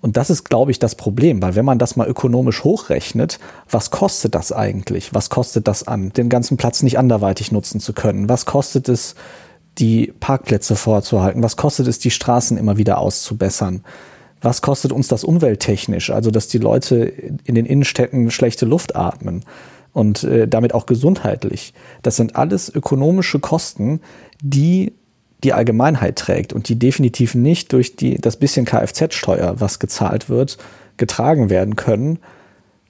Und 0.00 0.18
das 0.18 0.28
ist, 0.28 0.44
glaube 0.44 0.70
ich, 0.70 0.78
das 0.78 0.96
Problem, 0.96 1.40
weil 1.40 1.54
wenn 1.54 1.64
man 1.64 1.78
das 1.78 1.96
mal 1.96 2.06
ökonomisch 2.06 2.62
hochrechnet, 2.62 3.38
was 3.70 3.90
kostet 3.90 4.34
das 4.34 4.52
eigentlich? 4.52 5.14
Was 5.14 5.30
kostet 5.30 5.66
das 5.66 5.88
an, 5.88 6.12
den 6.12 6.28
ganzen 6.28 6.58
Platz 6.58 6.82
nicht 6.82 6.98
anderweitig 6.98 7.52
nutzen 7.52 7.80
zu 7.80 7.94
können? 7.94 8.28
Was 8.28 8.44
kostet 8.44 8.90
es, 8.90 9.14
die 9.78 10.12
Parkplätze 10.20 10.76
vorzuhalten? 10.76 11.42
Was 11.42 11.56
kostet 11.56 11.86
es, 11.88 11.98
die 11.98 12.10
Straßen 12.10 12.58
immer 12.58 12.76
wieder 12.76 12.98
auszubessern? 12.98 13.82
Was 14.42 14.60
kostet 14.60 14.92
uns 14.92 15.08
das 15.08 15.24
umwelttechnisch? 15.24 16.10
Also, 16.10 16.30
dass 16.30 16.48
die 16.48 16.58
Leute 16.58 16.96
in 17.44 17.54
den 17.54 17.64
Innenstädten 17.64 18.30
schlechte 18.30 18.66
Luft 18.66 18.94
atmen 18.94 19.42
und 19.94 20.22
äh, 20.24 20.46
damit 20.46 20.74
auch 20.74 20.84
gesundheitlich. 20.84 21.72
Das 22.02 22.16
sind 22.16 22.36
alles 22.36 22.68
ökonomische 22.68 23.40
Kosten, 23.40 24.00
die 24.42 24.92
die 25.44 25.52
Allgemeinheit 25.52 26.16
trägt 26.16 26.52
und 26.52 26.68
die 26.68 26.78
definitiv 26.78 27.34
nicht 27.34 27.72
durch 27.72 27.96
die, 27.96 28.16
das 28.16 28.36
bisschen 28.36 28.64
Kfz-Steuer, 28.64 29.60
was 29.60 29.78
gezahlt 29.78 30.28
wird, 30.28 30.58
getragen 30.96 31.50
werden 31.50 31.76
können. 31.76 32.18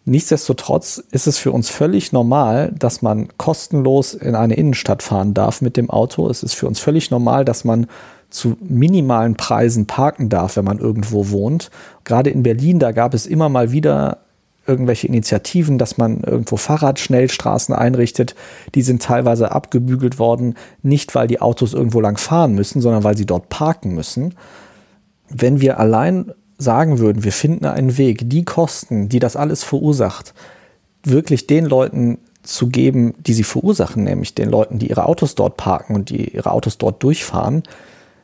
Nichtsdestotrotz 0.06 1.02
ist 1.10 1.26
es 1.26 1.38
für 1.38 1.50
uns 1.50 1.70
völlig 1.70 2.12
normal, 2.12 2.72
dass 2.78 3.02
man 3.02 3.28
kostenlos 3.38 4.14
in 4.14 4.34
eine 4.34 4.54
Innenstadt 4.54 5.02
fahren 5.02 5.34
darf 5.34 5.62
mit 5.62 5.76
dem 5.76 5.90
Auto. 5.90 6.28
Es 6.28 6.42
ist 6.42 6.54
für 6.54 6.66
uns 6.66 6.78
völlig 6.78 7.10
normal, 7.10 7.44
dass 7.44 7.64
man 7.64 7.86
zu 8.28 8.56
minimalen 8.60 9.36
Preisen 9.36 9.86
parken 9.86 10.28
darf, 10.28 10.56
wenn 10.56 10.64
man 10.64 10.78
irgendwo 10.78 11.30
wohnt. 11.30 11.70
Gerade 12.04 12.30
in 12.30 12.42
Berlin, 12.42 12.78
da 12.78 12.92
gab 12.92 13.14
es 13.14 13.26
immer 13.26 13.48
mal 13.48 13.72
wieder 13.72 14.23
irgendwelche 14.66 15.06
Initiativen, 15.06 15.78
dass 15.78 15.98
man 15.98 16.20
irgendwo 16.20 16.56
Fahrradschnellstraßen 16.56 17.74
einrichtet, 17.74 18.34
die 18.74 18.82
sind 18.82 19.02
teilweise 19.02 19.52
abgebügelt 19.52 20.18
worden, 20.18 20.54
nicht 20.82 21.14
weil 21.14 21.26
die 21.26 21.40
Autos 21.40 21.74
irgendwo 21.74 22.00
lang 22.00 22.16
fahren 22.16 22.54
müssen, 22.54 22.80
sondern 22.80 23.04
weil 23.04 23.16
sie 23.16 23.26
dort 23.26 23.48
parken 23.48 23.94
müssen. 23.94 24.34
Wenn 25.28 25.60
wir 25.60 25.78
allein 25.78 26.32
sagen 26.58 26.98
würden, 26.98 27.24
wir 27.24 27.32
finden 27.32 27.66
einen 27.66 27.98
Weg, 27.98 28.28
die 28.30 28.44
Kosten, 28.44 29.08
die 29.08 29.18
das 29.18 29.36
alles 29.36 29.64
verursacht, 29.64 30.34
wirklich 31.02 31.46
den 31.46 31.66
Leuten 31.66 32.18
zu 32.42 32.68
geben, 32.68 33.14
die 33.18 33.32
sie 33.32 33.44
verursachen, 33.44 34.04
nämlich 34.04 34.34
den 34.34 34.50
Leuten, 34.50 34.78
die 34.78 34.88
ihre 34.88 35.06
Autos 35.06 35.34
dort 35.34 35.56
parken 35.56 35.94
und 35.94 36.10
die 36.10 36.34
ihre 36.34 36.52
Autos 36.52 36.78
dort 36.78 37.02
durchfahren, 37.02 37.62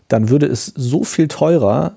dann 0.08 0.28
würde 0.28 0.46
es 0.46 0.66
so 0.66 1.04
viel 1.04 1.28
teurer, 1.28 1.96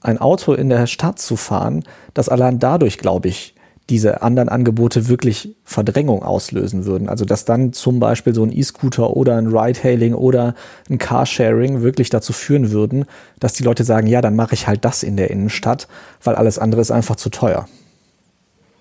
ein 0.00 0.18
Auto 0.18 0.52
in 0.52 0.68
der 0.68 0.86
Stadt 0.86 1.18
zu 1.18 1.36
fahren, 1.36 1.84
dass 2.14 2.28
allein 2.28 2.58
dadurch, 2.58 2.98
glaube 2.98 3.28
ich, 3.28 3.54
diese 3.92 4.22
anderen 4.22 4.48
Angebote 4.48 5.08
wirklich 5.08 5.54
Verdrängung 5.64 6.22
auslösen 6.22 6.86
würden. 6.86 7.10
Also 7.10 7.26
dass 7.26 7.44
dann 7.44 7.74
zum 7.74 8.00
Beispiel 8.00 8.34
so 8.34 8.42
ein 8.42 8.50
E-Scooter 8.50 9.14
oder 9.14 9.36
ein 9.36 9.48
Ride-Hailing 9.48 10.14
oder 10.14 10.54
ein 10.88 10.96
Carsharing 10.96 11.82
wirklich 11.82 12.08
dazu 12.08 12.32
führen 12.32 12.70
würden, 12.70 13.04
dass 13.38 13.52
die 13.52 13.64
Leute 13.64 13.84
sagen, 13.84 14.06
ja, 14.06 14.22
dann 14.22 14.34
mache 14.34 14.54
ich 14.54 14.66
halt 14.66 14.82
das 14.86 15.02
in 15.02 15.18
der 15.18 15.30
Innenstadt, 15.30 15.88
weil 16.24 16.36
alles 16.36 16.58
andere 16.58 16.80
ist 16.80 16.90
einfach 16.90 17.16
zu 17.16 17.28
teuer. 17.28 17.68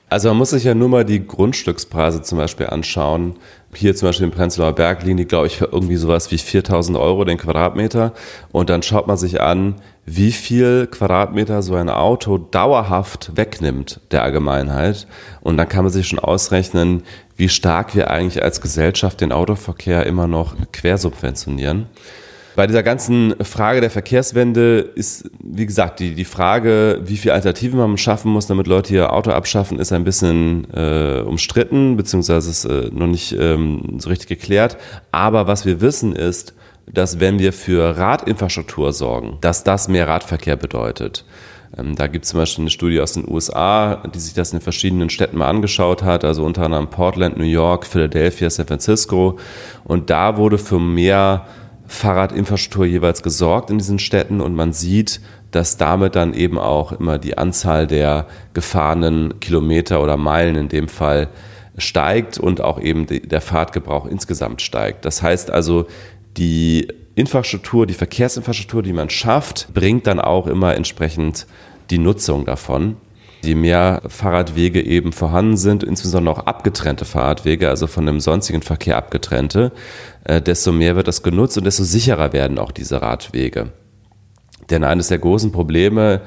Also 0.08 0.30
man 0.30 0.38
muss 0.38 0.52
sich 0.52 0.64
ja 0.64 0.76
nur 0.76 0.88
mal 0.88 1.04
die 1.04 1.28
Grundstückspreise 1.28 2.22
zum 2.22 2.38
Beispiel 2.38 2.68
anschauen. 2.68 3.36
Hier 3.74 3.94
zum 3.96 4.08
Beispiel 4.08 4.28
im 4.28 4.32
Prenzlauer 4.32 4.74
Berg 4.74 5.04
liegen 5.04 5.18
die, 5.18 5.26
glaube 5.26 5.48
ich, 5.48 5.58
für 5.58 5.70
irgendwie 5.72 5.98
sowas 5.98 6.32
wie 6.32 6.38
4000 6.38 6.98
Euro 6.98 7.26
den 7.26 7.38
Quadratmeter. 7.38 8.14
Und 8.54 8.70
dann 8.70 8.82
schaut 8.82 9.08
man 9.08 9.18
sich 9.18 9.42
an, 9.42 9.76
wie 10.16 10.34
viel 10.34 10.88
Quadratmeter 10.88 11.62
so 11.62 11.76
ein 11.76 11.90
Auto 11.90 12.38
dauerhaft 12.38 13.32
wegnimmt 13.36 14.02
der 14.12 14.24
Allgemeinheit. 14.24 15.08
Und 15.40 15.56
dann 15.56 15.70
kann 15.70 15.86
man 15.86 15.94
sich 15.94 16.08
schon 16.08 16.20
ausrechnen, 16.20 17.04
wie 17.38 17.48
stark 17.48 17.96
wir 17.96 18.12
eigentlich 18.12 18.44
als 18.44 18.60
Gesellschaft 18.60 19.22
den 19.22 19.32
Autoverkehr 19.32 20.06
immer 20.06 20.28
noch 20.28 20.56
quersubventionieren. 20.74 21.86
Bei 22.58 22.68
dieser 22.68 22.84
ganzen 22.84 23.34
Frage 23.42 23.80
der 23.80 23.90
Verkehrswende 23.90 24.80
ist, 24.80 25.32
wie 25.42 25.66
gesagt, 25.66 26.02
die, 26.02 26.14
die 26.14 26.26
Frage, 26.26 27.00
wie 27.06 27.16
viele 27.16 27.34
Alternativen 27.34 27.80
man 27.80 27.98
schaffen 27.98 28.34
muss, 28.34 28.48
damit 28.48 28.68
Leute 28.68 28.94
ihr 28.94 29.14
Auto 29.14 29.32
abschaffen, 29.32 29.80
ist 29.80 29.94
ein 29.94 30.04
bisschen 30.04 30.68
äh, 30.74 31.22
umstritten, 31.26 31.96
beziehungsweise 31.96 32.50
ist 32.50 32.66
äh, 32.66 32.90
noch 32.92 33.08
nicht 33.08 33.34
ähm, 33.40 33.96
so 34.00 34.10
richtig 34.10 34.28
geklärt. 34.28 34.76
Aber 35.14 35.48
was 35.48 35.66
wir 35.66 35.80
wissen 35.80 36.14
ist, 36.14 36.54
dass 36.94 37.20
wenn 37.20 37.40
wir 37.40 37.54
für 37.54 37.98
Radinfrastruktur 37.98 38.94
sorgen, 38.94 39.38
dass 39.42 39.64
das 39.64 39.88
mehr 39.88 40.08
Radverkehr 40.08 40.56
bedeutet. 40.56 41.26
Ähm, 41.78 41.96
da 41.96 42.08
gibt 42.08 42.26
es 42.26 42.32
zum 42.32 42.40
Beispiel 42.40 42.64
eine 42.64 42.70
Studie 42.70 43.00
aus 43.00 43.14
den 43.14 43.28
USA, 43.28 44.04
die 44.14 44.20
sich 44.20 44.34
das 44.34 44.54
in 44.54 44.62
verschiedenen 44.62 45.10
Städten 45.10 45.38
mal 45.38 45.48
angeschaut 45.48 46.04
hat, 46.04 46.26
also 46.26 46.44
unter 46.44 46.64
anderem 46.64 46.90
Portland, 46.90 47.38
New 47.38 47.44
York, 47.44 47.86
Philadelphia, 47.86 48.50
San 48.50 48.68
Francisco. 48.68 49.38
Und 49.84 50.10
da 50.10 50.38
wurde 50.38 50.58
für 50.58 50.80
mehr 50.80 51.46
Fahrradinfrastruktur 51.88 52.86
jeweils 52.86 53.22
gesorgt 53.22 53.70
in 53.70 53.78
diesen 53.78 54.00
Städten 54.00 54.42
und 54.42 54.56
man 54.56 54.72
sieht, 54.72 55.22
dass 55.52 55.76
damit 55.76 56.16
dann 56.16 56.34
eben 56.34 56.58
auch 56.58 56.94
immer 56.94 57.18
die 57.18 57.38
Anzahl 57.38 57.86
der 57.86 58.28
gefahrenen 58.54 59.42
Kilometer 59.42 60.02
oder 60.02 60.16
Meilen 60.16 60.56
in 60.56 60.70
dem 60.70 60.88
Fall 60.88 61.28
steigt 61.78 62.38
und 62.38 62.62
auch 62.62 62.80
eben 62.80 63.08
der 63.08 63.42
Fahrtgebrauch 63.42 64.06
insgesamt 64.06 64.62
steigt. 64.62 65.06
Das 65.06 65.22
heißt 65.22 65.52
also, 65.52 65.88
die 66.38 66.88
Infrastruktur, 67.16 67.86
die 67.86 67.94
Verkehrsinfrastruktur, 67.94 68.84
die 68.84 68.94
man 68.94 69.10
schafft, 69.10 69.74
bringt 69.74 70.08
dann 70.08 70.20
auch 70.20 70.48
immer 70.48 70.76
entsprechend 70.76 71.46
die 71.90 71.98
Nutzung 71.98 72.46
davon. 72.46 72.98
Je 73.44 73.56
mehr 73.56 74.04
Fahrradwege 74.08 74.82
eben 74.82 75.12
vorhanden 75.12 75.58
sind, 75.58 75.84
insbesondere 75.84 76.36
auch 76.36 76.46
abgetrennte 76.46 77.06
Fahrradwege, 77.06 77.70
also 77.70 77.88
von 77.88 78.06
dem 78.06 78.20
sonstigen 78.20 78.62
Verkehr 78.62 78.98
abgetrennte, 78.98 79.72
äh, 80.24 80.42
desto 80.42 80.72
mehr 80.72 80.96
wird 80.96 81.08
das 81.08 81.24
genutzt 81.24 81.58
und 81.58 81.64
desto 81.64 81.84
sicherer 81.84 82.34
werden 82.34 82.60
auch 82.60 82.72
diese 82.72 83.02
Radwege. 83.02 83.72
Denn 84.70 84.84
eines 84.84 85.08
der 85.08 85.18
großen 85.18 85.52
Probleme 85.52 86.22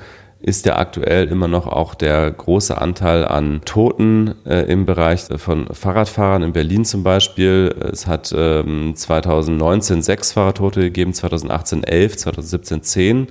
ist 0.45 0.67
ja 0.67 0.77
aktuell 0.77 1.29
immer 1.29 1.49
noch 1.49 1.67
auch 1.67 1.95
der 1.95 2.31
große 2.31 2.77
Anteil 2.77 3.25
an 3.25 3.63
Toten 3.65 4.35
äh, 4.45 4.71
im 4.71 4.85
Bereich 4.85 5.23
von 5.39 5.67
Fahrradfahrern 5.73 6.43
in 6.43 6.53
Berlin 6.53 6.85
zum 6.85 7.03
Beispiel. 7.03 7.75
Es 7.93 8.07
hat 8.07 8.35
ähm, 8.37 8.93
2019 8.95 10.03
sechs 10.03 10.33
Fahrradtote 10.33 10.81
gegeben, 10.81 11.15
2018 11.15 11.85
elf, 11.85 12.19
2017 12.19 12.83
zehn, 12.83 13.29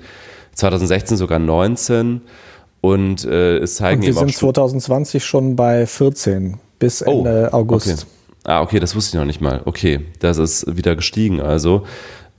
2016 0.55 1.18
sogar 1.18 1.38
19. 1.38 2.22
Und 2.82 3.26
äh, 3.26 3.57
es 3.59 3.76
zeigen 3.76 4.01
Und 4.01 4.07
wir 4.07 4.14
sind 4.16 4.36
2020 4.36 5.24
schon 5.24 5.55
bei 5.55 5.86
14 5.86 6.57
bis 6.80 7.05
oh, 7.05 7.20
Ende 7.20 7.49
oh, 7.51 7.57
August. 7.57 7.88
Okay. 7.88 8.01
Ah, 8.45 8.61
okay, 8.61 8.80
das 8.80 8.95
wusste 8.95 9.16
ich 9.16 9.20
noch 9.20 9.28
nicht 9.28 9.39
mal. 9.39 9.61
Okay, 9.66 10.01
das 10.20 10.39
ist 10.39 10.76
wieder 10.76 10.95
gestiegen. 10.95 11.39
Also, 11.41 11.84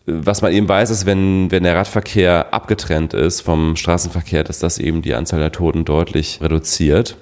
was 0.06 0.42
man 0.42 0.52
eben 0.52 0.68
weiß, 0.68 0.90
ist, 0.90 1.06
wenn, 1.06 1.50
wenn 1.50 1.62
der 1.62 1.76
Radverkehr 1.76 2.52
abgetrennt 2.52 3.14
ist 3.14 3.40
vom 3.40 3.74
Straßenverkehr, 3.76 4.44
dass 4.44 4.58
das 4.58 4.78
eben 4.78 5.00
die 5.00 5.14
Anzahl 5.14 5.40
der 5.40 5.52
Toten 5.52 5.84
deutlich 5.84 6.40
reduziert. 6.42 7.16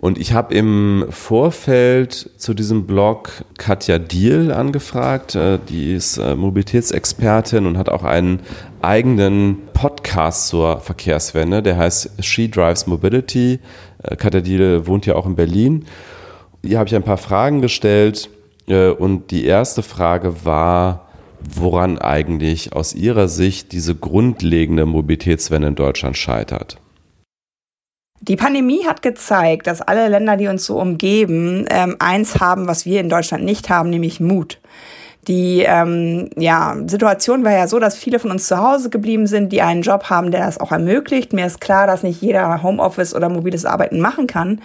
Und 0.00 0.18
ich 0.18 0.32
habe 0.32 0.54
im 0.54 1.06
Vorfeld 1.10 2.30
zu 2.36 2.54
diesem 2.54 2.86
Blog 2.86 3.44
Katja 3.58 3.98
Diel 3.98 4.52
angefragt. 4.52 5.34
Äh, 5.34 5.58
die 5.68 5.92
ist 5.92 6.18
äh, 6.18 6.36
Mobilitätsexpertin 6.36 7.66
und 7.66 7.76
hat 7.76 7.88
auch 7.88 8.04
einen 8.04 8.40
eigenen 8.80 9.58
Podcast 9.72 10.48
zur 10.48 10.80
Verkehrswende. 10.80 11.62
Der 11.62 11.76
heißt 11.76 12.24
She 12.24 12.48
Drives 12.48 12.86
Mobility. 12.86 13.58
Äh, 14.02 14.14
Katja 14.14 14.40
Diel 14.40 14.86
wohnt 14.86 15.04
ja 15.06 15.16
auch 15.16 15.26
in 15.26 15.34
Berlin. 15.34 15.84
Hier 16.64 16.78
habe 16.78 16.88
ich 16.88 16.94
ein 16.94 17.02
paar 17.02 17.18
Fragen 17.18 17.60
gestellt. 17.60 18.30
Und 18.98 19.30
die 19.30 19.46
erste 19.46 19.82
Frage 19.82 20.44
war, 20.44 21.07
woran 21.40 21.98
eigentlich 21.98 22.72
aus 22.72 22.94
Ihrer 22.94 23.28
Sicht 23.28 23.72
diese 23.72 23.94
grundlegende 23.94 24.86
Mobilitätswende 24.86 25.68
in 25.68 25.74
Deutschland 25.74 26.16
scheitert. 26.16 26.78
Die 28.20 28.36
Pandemie 28.36 28.84
hat 28.84 29.02
gezeigt, 29.02 29.66
dass 29.66 29.80
alle 29.80 30.08
Länder, 30.08 30.36
die 30.36 30.48
uns 30.48 30.66
so 30.66 30.80
umgeben, 30.80 31.66
ähm, 31.70 31.96
eins 32.00 32.40
haben, 32.40 32.66
was 32.66 32.84
wir 32.84 33.00
in 33.00 33.08
Deutschland 33.08 33.44
nicht 33.44 33.70
haben, 33.70 33.90
nämlich 33.90 34.18
Mut. 34.18 34.58
Die 35.28 35.60
ähm, 35.60 36.30
ja, 36.36 36.74
Situation 36.86 37.44
war 37.44 37.52
ja 37.52 37.68
so, 37.68 37.78
dass 37.78 37.98
viele 37.98 38.18
von 38.18 38.30
uns 38.30 38.46
zu 38.46 38.56
Hause 38.56 38.88
geblieben 38.88 39.26
sind, 39.26 39.52
die 39.52 39.60
einen 39.60 39.82
Job 39.82 40.04
haben, 40.04 40.30
der 40.30 40.46
das 40.46 40.58
auch 40.58 40.72
ermöglicht. 40.72 41.34
Mir 41.34 41.44
ist 41.44 41.60
klar, 41.60 41.86
dass 41.86 42.02
nicht 42.02 42.22
jeder 42.22 42.62
Homeoffice 42.62 43.14
oder 43.14 43.28
mobiles 43.28 43.66
Arbeiten 43.66 44.00
machen 44.00 44.26
kann. 44.26 44.62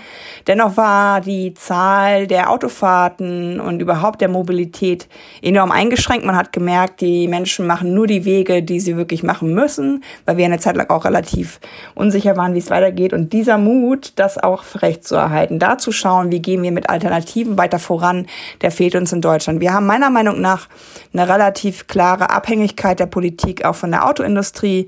Dennoch 0.47 0.77
war 0.77 1.19
die 1.19 1.53
Zahl 1.53 2.27
der 2.27 2.49
Autofahrten 2.49 3.59
und 3.59 3.81
überhaupt 3.81 4.21
der 4.21 4.29
Mobilität 4.29 5.09
enorm 5.41 5.69
eingeschränkt. 5.71 6.25
Man 6.25 6.37
hat 6.37 6.53
gemerkt, 6.53 7.01
die 7.01 7.27
Menschen 7.27 7.67
machen 7.67 7.93
nur 7.93 8.07
die 8.07 8.23
Wege, 8.23 8.63
die 8.63 8.79
sie 8.79 8.95
wirklich 8.95 9.21
machen 9.21 9.53
müssen, 9.53 10.01
weil 10.23 10.37
wir 10.37 10.45
eine 10.45 10.59
Zeit 10.59 10.77
lang 10.77 10.89
auch 10.89 11.03
relativ 11.03 11.59
unsicher 11.93 12.37
waren, 12.37 12.53
wie 12.53 12.59
es 12.59 12.69
weitergeht. 12.69 13.11
Und 13.11 13.33
dieser 13.33 13.57
Mut, 13.57 14.13
das 14.15 14.37
auch 14.37 14.63
recht 14.75 15.05
zu 15.05 15.15
erhalten, 15.15 15.59
da 15.59 15.77
zu 15.77 15.91
schauen, 15.91 16.31
wie 16.31 16.41
gehen 16.41 16.63
wir 16.63 16.71
mit 16.71 16.89
Alternativen 16.89 17.57
weiter 17.57 17.79
voran, 17.79 18.27
der 18.61 18.71
fehlt 18.71 18.95
uns 18.95 19.11
in 19.11 19.19
Deutschland. 19.19 19.59
Wir 19.59 19.73
haben 19.73 19.85
meiner 19.85 20.09
Meinung 20.09 20.39
nach 20.39 20.52
nach 20.53 20.67
eine 21.13 21.27
relativ 21.27 21.87
klare 21.87 22.29
Abhängigkeit 22.29 22.99
der 22.99 23.05
Politik 23.05 23.65
auch 23.65 23.75
von 23.75 23.91
der 23.91 24.07
Autoindustrie. 24.07 24.87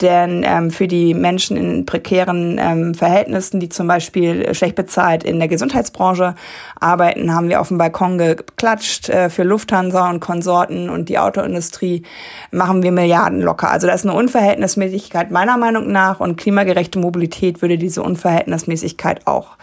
Denn 0.00 0.44
ähm, 0.44 0.70
für 0.70 0.88
die 0.88 1.14
Menschen 1.14 1.56
in 1.56 1.86
prekären 1.86 2.58
ähm, 2.60 2.94
Verhältnissen, 2.94 3.60
die 3.60 3.68
zum 3.68 3.86
Beispiel 3.86 4.54
schlecht 4.54 4.74
bezahlt 4.74 5.24
in 5.24 5.38
der 5.38 5.48
Gesundheitsbranche 5.48 6.34
arbeiten, 6.80 7.32
haben 7.34 7.48
wir 7.48 7.60
auf 7.60 7.68
dem 7.68 7.78
Balkon 7.78 8.18
geklatscht. 8.18 9.08
Äh, 9.08 9.30
für 9.30 9.44
Lufthansa 9.44 10.10
und 10.10 10.20
Konsorten 10.20 10.90
und 10.90 11.08
die 11.08 11.18
Autoindustrie 11.18 12.02
machen 12.50 12.82
wir 12.82 12.92
Milliarden 12.92 13.40
locker. 13.40 13.70
Also 13.70 13.86
das 13.86 14.00
ist 14.00 14.06
eine 14.06 14.18
Unverhältnismäßigkeit 14.18 15.30
meiner 15.30 15.56
Meinung 15.56 15.90
nach 15.90 16.20
und 16.20 16.36
klimagerechte 16.36 16.98
Mobilität 16.98 17.62
würde 17.62 17.78
diese 17.78 18.02
Unverhältnismäßigkeit 18.02 19.26
auch 19.26 19.56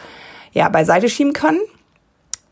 ja, 0.53 0.69
beiseite 0.69 1.09
schieben 1.09 1.33
können. 1.33 1.59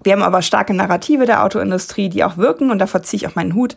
Wir 0.01 0.13
haben 0.13 0.23
aber 0.23 0.41
starke 0.41 0.73
Narrative 0.73 1.25
der 1.25 1.43
Autoindustrie, 1.43 2.07
die 2.07 2.23
auch 2.23 2.37
wirken 2.37 2.71
und 2.71 2.79
davor 2.79 3.03
ziehe 3.03 3.17
ich 3.17 3.27
auch 3.27 3.35
meinen 3.35 3.53
Hut. 3.53 3.75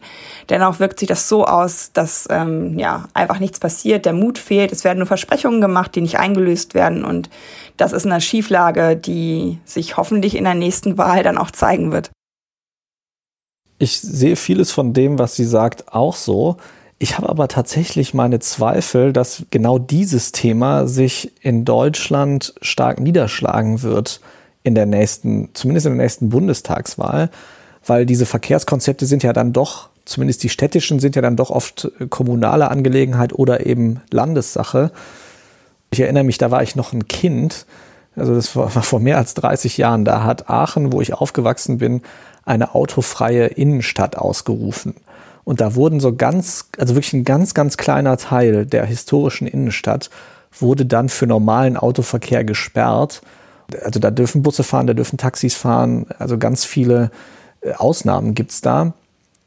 Dennoch 0.50 0.78
wirkt 0.78 1.00
sich 1.00 1.08
das 1.08 1.28
so 1.28 1.44
aus, 1.44 1.90
dass 1.92 2.28
ähm, 2.30 2.78
ja 2.78 3.08
einfach 3.12 3.40
nichts 3.40 3.58
passiert, 3.58 4.04
der 4.04 4.12
Mut 4.12 4.38
fehlt, 4.38 4.70
es 4.70 4.84
werden 4.84 4.98
nur 4.98 5.08
Versprechungen 5.08 5.60
gemacht, 5.60 5.94
die 5.94 6.00
nicht 6.00 6.18
eingelöst 6.18 6.74
werden 6.74 7.04
und 7.04 7.28
das 7.76 7.92
ist 7.92 8.06
eine 8.06 8.20
Schieflage, 8.20 8.96
die 8.96 9.58
sich 9.64 9.96
hoffentlich 9.96 10.36
in 10.36 10.44
der 10.44 10.54
nächsten 10.54 10.96
Wahl 10.98 11.24
dann 11.24 11.38
auch 11.38 11.50
zeigen 11.50 11.90
wird. 11.90 12.10
Ich 13.78 14.00
sehe 14.00 14.36
vieles 14.36 14.70
von 14.70 14.92
dem, 14.92 15.18
was 15.18 15.34
sie 15.34 15.44
sagt, 15.44 15.92
auch 15.92 16.14
so. 16.14 16.56
Ich 17.00 17.18
habe 17.18 17.28
aber 17.28 17.48
tatsächlich 17.48 18.14
meine 18.14 18.38
Zweifel, 18.38 19.12
dass 19.12 19.44
genau 19.50 19.80
dieses 19.80 20.30
Thema 20.30 20.86
sich 20.86 21.32
in 21.40 21.64
Deutschland 21.64 22.54
stark 22.62 23.00
niederschlagen 23.00 23.82
wird 23.82 24.20
in 24.62 24.74
der 24.74 24.86
nächsten, 24.86 25.50
zumindest 25.54 25.86
in 25.86 25.96
der 25.96 26.04
nächsten 26.04 26.28
Bundestagswahl, 26.28 27.30
weil 27.86 28.06
diese 28.06 28.26
Verkehrskonzepte 28.26 29.06
sind 29.06 29.22
ja 29.22 29.32
dann 29.32 29.52
doch, 29.52 29.88
zumindest 30.04 30.42
die 30.42 30.48
städtischen, 30.48 31.00
sind 31.00 31.16
ja 31.16 31.22
dann 31.22 31.36
doch 31.36 31.50
oft 31.50 31.90
kommunale 32.10 32.70
Angelegenheit 32.70 33.32
oder 33.32 33.66
eben 33.66 34.00
Landessache. 34.10 34.90
Ich 35.90 36.00
erinnere 36.00 36.24
mich, 36.24 36.38
da 36.38 36.50
war 36.50 36.62
ich 36.62 36.76
noch 36.76 36.92
ein 36.92 37.08
Kind, 37.08 37.66
also 38.16 38.34
das 38.34 38.54
war 38.56 38.68
vor 38.68 39.00
mehr 39.00 39.18
als 39.18 39.34
30 39.34 39.78
Jahren, 39.78 40.04
da 40.04 40.22
hat 40.22 40.50
Aachen, 40.50 40.92
wo 40.92 41.00
ich 41.00 41.14
aufgewachsen 41.14 41.78
bin, 41.78 42.02
eine 42.44 42.74
autofreie 42.74 43.46
Innenstadt 43.46 44.16
ausgerufen. 44.16 44.94
Und 45.44 45.60
da 45.60 45.74
wurden 45.74 45.98
so 45.98 46.14
ganz, 46.14 46.68
also 46.78 46.94
wirklich 46.94 47.14
ein 47.14 47.24
ganz, 47.24 47.54
ganz 47.54 47.76
kleiner 47.76 48.16
Teil 48.16 48.66
der 48.66 48.84
historischen 48.84 49.46
Innenstadt 49.46 50.10
wurde 50.58 50.86
dann 50.86 51.08
für 51.08 51.26
normalen 51.26 51.76
Autoverkehr 51.76 52.44
gesperrt 52.44 53.22
also 53.82 54.00
da 54.00 54.10
dürfen 54.10 54.42
Busse 54.42 54.62
fahren, 54.62 54.86
da 54.86 54.94
dürfen 54.94 55.18
Taxis 55.18 55.54
fahren, 55.54 56.06
also 56.18 56.38
ganz 56.38 56.64
viele 56.64 57.10
äh, 57.60 57.72
Ausnahmen 57.72 58.34
gibt 58.34 58.50
es 58.50 58.60
da. 58.60 58.94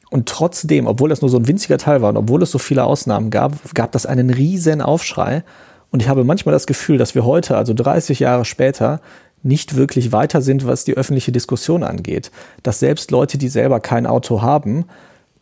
Und 0.10 0.30
trotzdem, 0.30 0.88
obwohl 0.88 1.10
das 1.10 1.22
nur 1.22 1.30
so 1.30 1.38
ein 1.38 1.48
winziger 1.48 1.78
Teil 1.78 2.02
war 2.02 2.10
und 2.10 2.18
obwohl 2.18 2.42
es 2.44 2.52
so 2.52 2.60
viele 2.60 2.84
Ausnahmen 2.84 3.32
gab, 3.32 3.54
gab 3.74 3.92
das 3.92 4.06
einen 4.06 4.30
riesen 4.30 4.82
Aufschrei. 4.82 5.44
Und 5.92 6.02
ich 6.02 6.10
habe 6.10 6.24
manchmal 6.24 6.54
das 6.54 6.68
Gefühl, 6.68 6.98
dass 6.98 7.16
wir 7.16 7.26
heute, 7.26 7.58
also 7.58 7.74
30 7.74 8.20
Jahre 8.20 8.46
später, 8.46 9.02
nicht 9.44 9.76
wirklich 9.76 10.12
weiter 10.12 10.42
sind, 10.42 10.66
was 10.66 10.86
die 10.86 10.96
öffentliche 10.96 11.32
Diskussion 11.32 11.84
angeht. 11.84 12.32
Dass 12.64 12.80
selbst 12.80 13.12
Leute, 13.12 13.38
die 13.38 13.48
selber 13.48 13.80
kein 13.80 14.08
Auto 14.08 14.42
haben, 14.42 14.86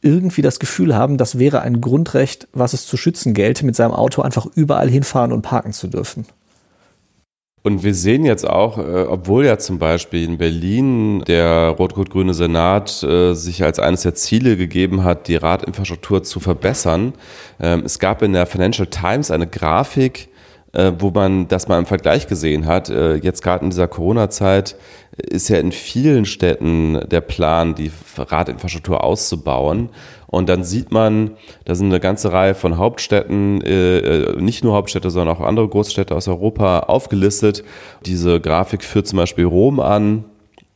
irgendwie 0.02 0.42
das 0.42 0.60
Gefühl 0.60 0.96
haben, 0.96 1.18
das 1.18 1.40
wäre 1.40 1.62
ein 1.62 1.80
Grundrecht, 1.80 2.48
was 2.52 2.74
es 2.74 2.86
zu 2.86 2.98
schützen 2.98 3.34
gelte, 3.34 3.66
mit 3.66 3.76
seinem 3.76 3.94
Auto 3.94 4.22
einfach 4.22 4.46
überall 4.56 4.90
hinfahren 4.90 5.32
und 5.32 5.42
parken 5.42 5.72
zu 5.72 5.88
dürfen. 5.88 6.26
Und 7.66 7.82
wir 7.82 7.94
sehen 7.94 8.26
jetzt 8.26 8.48
auch, 8.48 8.78
äh, 8.78 9.06
obwohl 9.08 9.46
ja 9.46 9.58
zum 9.58 9.80
Beispiel 9.80 10.26
in 10.26 10.38
Berlin 10.38 11.24
der 11.24 11.70
rot-rot-grüne 11.70 12.34
Senat 12.34 13.02
äh, 13.04 13.34
sich 13.34 13.64
als 13.64 13.80
eines 13.80 14.02
der 14.02 14.16
Ziele 14.16 14.58
gegeben 14.58 15.06
hat, 15.06 15.30
die 15.30 15.38
Radinfrastruktur 15.38 16.24
zu 16.24 16.42
verbessern. 16.42 17.14
Ähm, 17.62 17.84
es 17.86 18.00
gab 18.00 18.22
in 18.22 18.34
der 18.34 18.48
Financial 18.48 18.88
Times 18.88 19.32
eine 19.32 19.48
Grafik, 19.48 20.28
äh, 20.74 20.92
wo 21.00 21.12
man 21.12 21.48
das 21.48 21.70
mal 21.70 21.80
im 21.80 21.86
Vergleich 21.86 22.28
gesehen 22.28 22.66
hat. 22.66 22.90
Jetzt 22.90 23.42
gerade 23.42 23.64
in 23.64 23.70
dieser 23.70 23.88
Corona-Zeit 23.88 24.76
ist 25.16 25.48
ja 25.48 25.58
in 25.58 25.72
vielen 25.72 26.26
Städten 26.26 27.00
der 27.08 27.22
Plan, 27.22 27.76
die 27.76 27.92
Radinfrastruktur 28.18 29.02
auszubauen. 29.02 29.90
Und 30.34 30.50
dann 30.50 30.64
sieht 30.64 30.92
man, 30.92 31.38
da 31.66 31.76
sind 31.76 31.90
eine 31.90 32.00
ganze 32.00 32.32
Reihe 32.32 32.56
von 32.56 32.80
Hauptstädten, 32.80 33.62
äh, 33.62 34.00
äh, 34.00 34.42
nicht 34.42 34.64
nur 34.64 34.74
Hauptstädte, 34.74 35.12
sondern 35.12 35.38
auch 35.38 35.42
andere 35.42 35.68
Großstädte 35.68 36.16
aus 36.16 36.28
Europa 36.28 36.80
aufgelistet. 36.80 37.64
Diese 38.08 38.42
Grafik 38.42 38.84
führt 38.84 39.06
zum 39.06 39.18
Beispiel 39.18 39.46
Rom 39.46 39.80
an, 39.80 40.26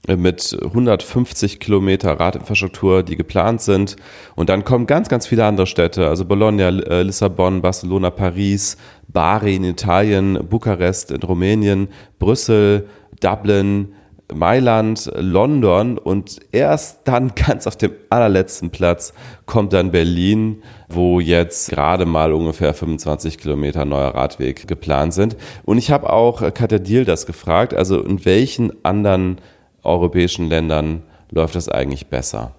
äh, 0.08 0.16
mit 0.16 0.56
150 0.62 1.60
Kilometer 1.60 2.20
Radinfrastruktur, 2.20 3.02
die 3.02 3.18
geplant 3.18 3.62
sind. 3.62 3.96
Und 4.36 4.50
dann 4.50 4.64
kommen 4.64 4.86
ganz, 4.86 5.10
ganz 5.10 5.26
viele 5.26 5.44
andere 5.46 5.66
Städte, 5.66 6.08
also 6.08 6.24
Bologna, 6.26 6.68
äh, 6.68 7.02
Lissabon, 7.02 7.64
Barcelona, 7.64 8.12
Paris, 8.12 8.78
Bari 9.08 9.56
in 9.56 9.64
Italien, 9.64 10.38
Bukarest 10.48 11.10
in 11.10 11.24
Rumänien, 11.24 11.88
Brüssel, 12.20 12.88
Dublin, 13.22 13.96
Mailand, 14.34 15.10
London 15.16 15.98
und 15.98 16.40
erst 16.52 17.02
dann 17.06 17.34
ganz 17.36 17.68
auf 17.68 17.78
dem 17.78 17.92
allerletzten 18.10 18.70
Platz 18.70 19.14
kommt 19.46 19.74
dann 19.74 19.92
Berlin, 19.92 20.64
wo 20.90 21.20
jetzt 21.20 21.70
gerade 21.70 22.06
mal 22.06 22.34
ungefähr 22.34 22.74
25 22.74 23.38
Kilometer 23.38 23.86
neuer 23.86 24.14
Radweg 24.14 24.68
geplant 24.68 25.14
sind. 25.14 25.38
Und 25.64 25.78
ich 25.78 25.92
habe 25.92 26.12
auch 26.12 26.54
Katja 26.54 26.80
Diel 26.80 27.06
das 27.06 27.26
gefragt, 27.26 27.74
also 27.74 28.02
in 28.02 28.26
welchen 28.26 28.84
anderen 28.84 29.40
europäischen 29.84 30.50
Ländern 30.50 31.04
läuft 31.32 31.56
das 31.56 31.70
eigentlich 31.70 32.08
besser? 32.08 32.57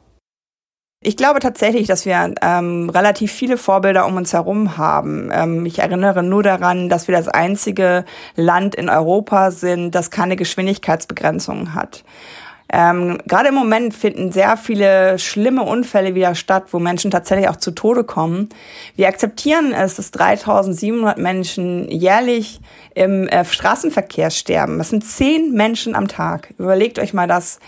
Ich 1.00 1.16
glaube 1.16 1.38
tatsächlich, 1.38 1.86
dass 1.86 2.06
wir 2.06 2.34
ähm, 2.42 2.90
relativ 2.90 3.30
viele 3.30 3.56
Vorbilder 3.56 4.04
um 4.04 4.16
uns 4.16 4.32
herum 4.32 4.76
haben. 4.76 5.30
Ähm, 5.32 5.64
ich 5.64 5.78
erinnere 5.78 6.24
nur 6.24 6.42
daran, 6.42 6.88
dass 6.88 7.06
wir 7.06 7.14
das 7.14 7.28
einzige 7.28 8.04
Land 8.34 8.74
in 8.74 8.88
Europa 8.88 9.52
sind, 9.52 9.94
das 9.94 10.10
keine 10.10 10.34
Geschwindigkeitsbegrenzungen 10.34 11.74
hat. 11.74 12.02
Ähm, 12.70 13.18
Gerade 13.26 13.48
im 13.48 13.54
Moment 13.54 13.94
finden 13.94 14.32
sehr 14.32 14.56
viele 14.56 15.18
schlimme 15.20 15.62
Unfälle 15.62 16.16
wieder 16.16 16.34
statt, 16.34 16.64
wo 16.72 16.80
Menschen 16.80 17.10
tatsächlich 17.12 17.48
auch 17.48 17.56
zu 17.56 17.70
Tode 17.70 18.02
kommen. 18.02 18.48
Wir 18.96 19.06
akzeptieren 19.06 19.72
es, 19.72 19.94
dass 19.94 20.10
3700 20.10 21.16
Menschen 21.16 21.88
jährlich 21.88 22.60
im 22.98 23.28
äh, 23.28 23.44
Straßenverkehr 23.44 24.30
sterben. 24.30 24.78
Das 24.78 24.90
sind 24.90 25.04
zehn 25.04 25.52
Menschen 25.52 25.94
am 25.94 26.08
Tag. 26.08 26.52
Überlegt 26.58 26.98
euch 26.98 27.14
mal 27.14 27.28
das 27.28 27.60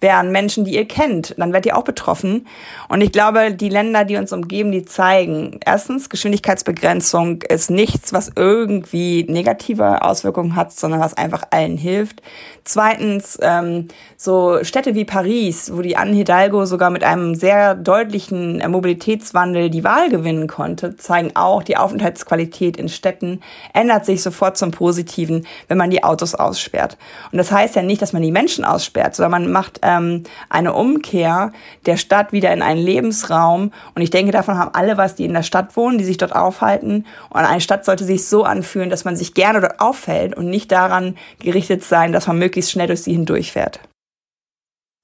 wären 0.00 0.30
Menschen, 0.30 0.64
die 0.64 0.74
ihr 0.74 0.86
kennt, 0.86 1.34
dann 1.38 1.52
werdet 1.52 1.66
ihr 1.66 1.76
auch 1.76 1.84
betroffen. 1.84 2.46
Und 2.88 3.00
ich 3.00 3.10
glaube, 3.10 3.52
die 3.52 3.68
Länder, 3.68 4.04
die 4.04 4.16
uns 4.16 4.32
umgeben, 4.32 4.70
die 4.70 4.84
zeigen, 4.84 5.58
erstens, 5.64 6.10
Geschwindigkeitsbegrenzung 6.10 7.42
ist 7.42 7.70
nichts, 7.70 8.12
was 8.12 8.30
irgendwie 8.36 9.24
negative 9.28 10.02
Auswirkungen 10.02 10.54
hat, 10.54 10.72
sondern 10.72 11.00
was 11.00 11.16
einfach 11.16 11.44
allen 11.50 11.78
hilft. 11.78 12.22
Zweitens, 12.62 13.38
ähm, 13.42 13.88
so 14.16 14.62
Städte 14.62 14.94
wie 14.94 15.04
Paris, 15.04 15.72
wo 15.74 15.82
die 15.82 15.96
Anne 15.96 16.14
Hidalgo 16.14 16.66
sogar 16.66 16.90
mit 16.90 17.02
einem 17.02 17.34
sehr 17.34 17.74
deutlichen 17.74 18.60
äh, 18.60 18.68
Mobilitätswandel 18.68 19.70
die 19.70 19.84
Wahl 19.84 20.10
gewinnen 20.10 20.46
konnte, 20.46 20.96
zeigen 20.96 21.30
auch, 21.34 21.62
die 21.62 21.76
Aufenthaltsqualität 21.76 22.76
in 22.76 22.88
Städten 22.88 23.40
ändert 23.72 24.04
sich 24.04 24.22
sofort 24.22 24.56
zum 24.56 24.72
Positiven, 24.76 25.46
wenn 25.68 25.78
man 25.78 25.90
die 25.90 26.04
Autos 26.04 26.34
aussperrt. 26.34 26.96
Und 27.32 27.38
das 27.38 27.50
heißt 27.50 27.74
ja 27.76 27.82
nicht, 27.82 28.02
dass 28.02 28.12
man 28.12 28.22
die 28.22 28.30
Menschen 28.30 28.64
aussperrt, 28.64 29.16
sondern 29.16 29.42
man 29.42 29.52
macht 29.52 29.80
ähm, 29.82 30.24
eine 30.48 30.74
Umkehr 30.74 31.52
der 31.86 31.96
Stadt 31.96 32.32
wieder 32.32 32.52
in 32.52 32.62
einen 32.62 32.80
Lebensraum. 32.80 33.72
Und 33.94 34.02
ich 34.02 34.10
denke, 34.10 34.32
davon 34.32 34.58
haben 34.58 34.74
alle 34.74 34.96
was, 34.96 35.14
die 35.14 35.24
in 35.24 35.34
der 35.34 35.42
Stadt 35.42 35.76
wohnen, 35.76 35.98
die 35.98 36.04
sich 36.04 36.18
dort 36.18 36.36
aufhalten. 36.36 37.06
Und 37.30 37.40
eine 37.40 37.60
Stadt 37.60 37.84
sollte 37.84 38.04
sich 38.04 38.26
so 38.26 38.44
anfühlen, 38.44 38.90
dass 38.90 39.04
man 39.04 39.16
sich 39.16 39.34
gerne 39.34 39.60
dort 39.60 39.80
auffällt 39.80 40.36
und 40.36 40.50
nicht 40.50 40.70
daran 40.70 41.16
gerichtet 41.38 41.82
sein, 41.82 42.12
dass 42.12 42.26
man 42.26 42.38
möglichst 42.38 42.70
schnell 42.70 42.86
durch 42.86 43.02
sie 43.02 43.12
hindurchfährt 43.12 43.80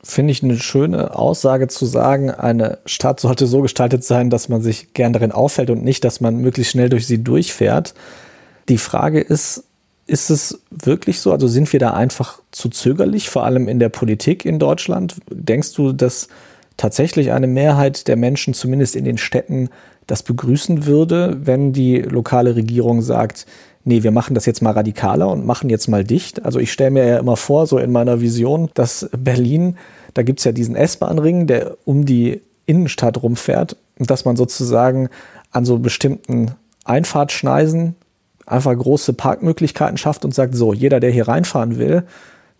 finde 0.05 0.33
ich 0.33 0.43
eine 0.43 0.59
schöne 0.59 1.17
Aussage 1.17 1.69
zu 1.69 1.87
sagen, 1.87 2.31
eine 2.31 2.79
Stadt 2.87 3.21
sollte 3.21 3.47
so 3.47 3.63
gestaltet 3.63 4.05
sein, 4.05 4.31
dass 4.31 4.49
man 4.49 4.61
sich 4.61 4.95
gern 4.95 5.13
darin 5.13 5.33
auffällt 5.33 5.71
und 5.71 5.85
nicht, 5.85 6.05
dass 6.05 6.21
man 6.21 6.37
möglichst 6.39 6.73
schnell 6.73 6.89
durch 6.89 7.07
sie 7.07 7.23
durchfährt. 7.23 7.95
Die 8.69 8.79
Frage 8.79 9.21
ist, 9.21 9.65
ist 10.07 10.31
es 10.31 10.61
wirklich 10.71 11.21
so? 11.21 11.33
Also 11.33 11.47
sind 11.49 11.73
wir 11.73 11.81
da 11.81 11.93
einfach 11.93 12.41
zu 12.51 12.69
zögerlich, 12.69 13.31
vor 13.31 13.45
allem 13.45 13.69
in 13.69 13.79
der 13.79 13.89
Politik 13.89 14.45
in 14.45 14.59
Deutschland? 14.59 15.17
Denkst 15.31 15.73
du, 15.75 15.93
dass 15.93 16.29
tatsächlich 16.77 17.33
eine 17.33 17.47
Mehrheit 17.47 18.09
der 18.09 18.17
Menschen, 18.17 18.55
zumindest 18.55 18.97
in 18.97 19.05
den 19.05 19.19
Städten, 19.19 19.69
das 20.07 20.23
begrüßen 20.23 20.87
würde, 20.87 21.39
wenn 21.45 21.73
die 21.73 21.99
lokale 21.99 22.57
Regierung 22.57 23.03
sagt, 23.03 23.47
nee, 23.85 24.03
wir 24.03 24.11
machen 24.11 24.35
das 24.35 24.47
jetzt 24.47 24.63
mal 24.63 24.73
radikaler 24.73 25.29
und 25.29 25.47
machen 25.47 25.71
jetzt 25.71 25.89
mal 25.89 26.05
dicht. 26.05 26.45
Also 26.45 26.59
ich 26.59 26.73
stelle 26.73 26.91
mir 26.91 27.07
ja 27.07 27.19
immer 27.19 27.37
vor, 27.37 27.67
so 27.67 27.79
in 27.79 27.93
meiner 27.93 28.21
Vision, 28.21 28.71
dass 28.75 29.09
Berlin, 29.17 29.77
da 30.15 30.23
gibt 30.23 30.41
es 30.41 30.45
ja 30.45 30.53
diesen 30.53 30.77
S-Bahn-Ring, 30.77 31.47
der 31.47 31.77
um 31.85 32.05
die 32.05 32.41
Innenstadt 32.67 33.23
rumfährt 33.23 33.77
und 33.99 34.11
dass 34.11 34.25
man 34.25 34.37
sozusagen 34.37 35.09
an 35.51 35.65
so 35.65 35.79
bestimmten 35.79 36.53
Einfahrtschneisen 36.85 37.95
einfach 38.47 38.77
große 38.77 39.13
Parkmöglichkeiten 39.13 39.97
schafft 39.97 40.25
und 40.25 40.35
sagt, 40.35 40.55
so, 40.55 40.73
jeder, 40.73 41.01
der 41.01 41.11
hier 41.11 41.29
reinfahren 41.29 41.79
will, 41.79 42.05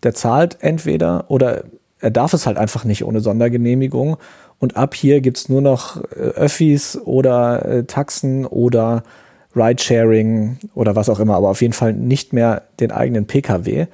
der 0.03 0.13
zahlt 0.13 0.57
entweder 0.61 1.25
oder 1.29 1.63
Er 1.99 2.11
darf 2.11 2.33
es 2.33 2.45
halt 2.45 2.57
einfach 2.57 2.83
nicht 2.83 3.05
ohne 3.05 3.21
Sondergenehmigung. 3.21 4.17
Und 4.59 4.75
ab 4.75 4.93
hier 4.93 5.21
gibt's 5.21 5.47
nur 5.47 5.61
noch 5.61 6.01
äh, 6.11 6.19
Öffis 6.19 6.97
oder 6.97 7.65
äh, 7.65 7.83
Taxen 7.85 8.45
oder 8.45 9.03
Ridesharing 9.55 10.57
oder 10.75 10.95
was 10.95 11.09
auch 11.09 11.19
immer, 11.19 11.35
aber 11.35 11.49
auf 11.49 11.61
jeden 11.61 11.73
Fall 11.73 11.93
nicht 11.93 12.33
mehr 12.33 12.63
den 12.79 12.91
eigenen 12.91 13.25
Pkw, 13.25 13.87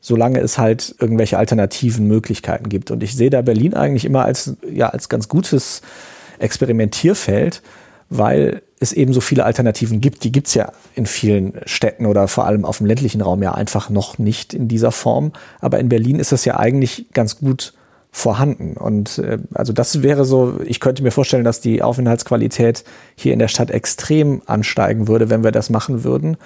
solange 0.00 0.40
es 0.40 0.58
halt 0.58 0.94
irgendwelche 0.98 1.38
alternativen 1.38 2.06
Möglichkeiten 2.06 2.68
gibt. 2.68 2.90
Und 2.90 3.02
ich 3.02 3.14
sehe 3.14 3.30
da 3.30 3.42
Berlin 3.42 3.74
eigentlich 3.74 4.04
immer 4.04 4.24
als, 4.24 4.56
ja, 4.70 4.88
als 4.88 5.08
ganz 5.08 5.28
gutes 5.28 5.82
Experimentierfeld, 6.38 7.62
weil 8.10 8.62
es 8.80 8.92
eben 8.92 9.12
so 9.12 9.20
viele 9.20 9.44
Alternativen 9.44 10.00
gibt. 10.00 10.24
Die 10.24 10.32
gibt's 10.32 10.54
ja 10.54 10.72
in 10.94 11.06
vielen 11.06 11.54
Städten 11.64 12.06
oder 12.06 12.28
vor 12.28 12.46
allem 12.46 12.64
auf 12.64 12.78
dem 12.78 12.86
ländlichen 12.86 13.20
Raum 13.20 13.42
ja 13.42 13.52
einfach 13.52 13.88
noch 13.88 14.18
nicht 14.18 14.52
in 14.52 14.68
dieser 14.68 14.90
Form. 14.90 15.32
Aber 15.60 15.78
in 15.78 15.88
Berlin 15.88 16.18
ist 16.18 16.32
das 16.32 16.44
ja 16.44 16.58
eigentlich 16.58 17.06
ganz 17.12 17.38
gut 17.38 17.72
vorhanden. 18.10 18.76
Und 18.76 19.18
äh, 19.18 19.38
also 19.54 19.72
das 19.72 20.02
wäre 20.02 20.24
so, 20.24 20.60
ich 20.64 20.80
könnte 20.80 21.02
mir 21.02 21.12
vorstellen, 21.12 21.44
dass 21.44 21.60
die 21.60 21.82
Aufenthaltsqualität 21.82 22.84
hier 23.14 23.32
in 23.32 23.38
der 23.38 23.48
Stadt 23.48 23.70
extrem 23.70 24.42
ansteigen 24.46 25.06
würde, 25.06 25.30
wenn 25.30 25.44
wir 25.44 25.52
das 25.52 25.70
machen 25.70 26.02
würden. 26.02 26.36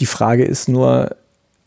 Die 0.00 0.06
Frage 0.06 0.44
ist 0.44 0.68
nur, 0.68 1.16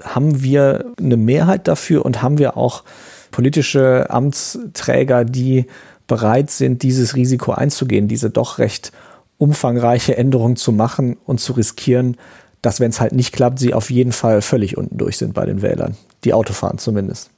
haben 0.01 0.41
wir 0.41 0.86
eine 0.97 1.17
Mehrheit 1.17 1.67
dafür 1.67 2.05
und 2.05 2.21
haben 2.21 2.38
wir 2.38 2.57
auch 2.57 2.84
politische 3.32 4.09
Amtsträger, 4.09 5.25
die 5.25 5.65
bereit 6.07 6.49
sind, 6.49 6.82
dieses 6.82 7.15
Risiko 7.15 7.51
einzugehen, 7.51 8.07
diese 8.07 8.32
doch 8.32 8.57
recht 8.57 8.91
umfangreiche 9.39 10.15
Änderung 10.15 10.55
zu 10.55 10.71
machen 10.71 11.17
und 11.25 11.39
zu 11.39 11.53
riskieren, 11.53 12.17
dass, 12.61 12.79
wenn 12.79 12.89
es 12.89 13.01
halt 13.01 13.13
nicht 13.13 13.33
klappt, 13.33 13.57
sie 13.57 13.73
auf 13.73 13.89
jeden 13.89 14.11
Fall 14.11 14.41
völlig 14.41 14.77
unten 14.77 14.97
durch 14.97 15.17
sind 15.17 15.33
bei 15.33 15.45
den 15.45 15.63
Wählern. 15.63 15.95
Die 16.23 16.33
Autofahren 16.33 16.77
zumindest. 16.77 17.31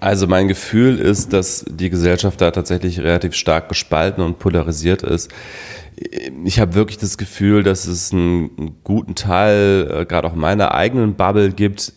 Also 0.00 0.28
mein 0.28 0.46
Gefühl 0.46 1.00
ist, 1.00 1.32
dass 1.32 1.64
die 1.68 1.90
Gesellschaft 1.90 2.40
da 2.40 2.52
tatsächlich 2.52 3.00
relativ 3.00 3.34
stark 3.34 3.68
gespalten 3.68 4.22
und 4.22 4.38
polarisiert 4.38 5.02
ist. 5.02 5.32
Ich 6.44 6.60
habe 6.60 6.74
wirklich 6.74 6.98
das 6.98 7.18
Gefühl, 7.18 7.64
dass 7.64 7.86
es 7.86 8.12
einen 8.12 8.76
guten 8.84 9.16
Teil, 9.16 9.90
äh, 9.92 10.06
gerade 10.06 10.28
auch 10.28 10.36
meiner 10.36 10.72
eigenen 10.72 11.14
Bubble 11.14 11.50
gibt, 11.50 11.92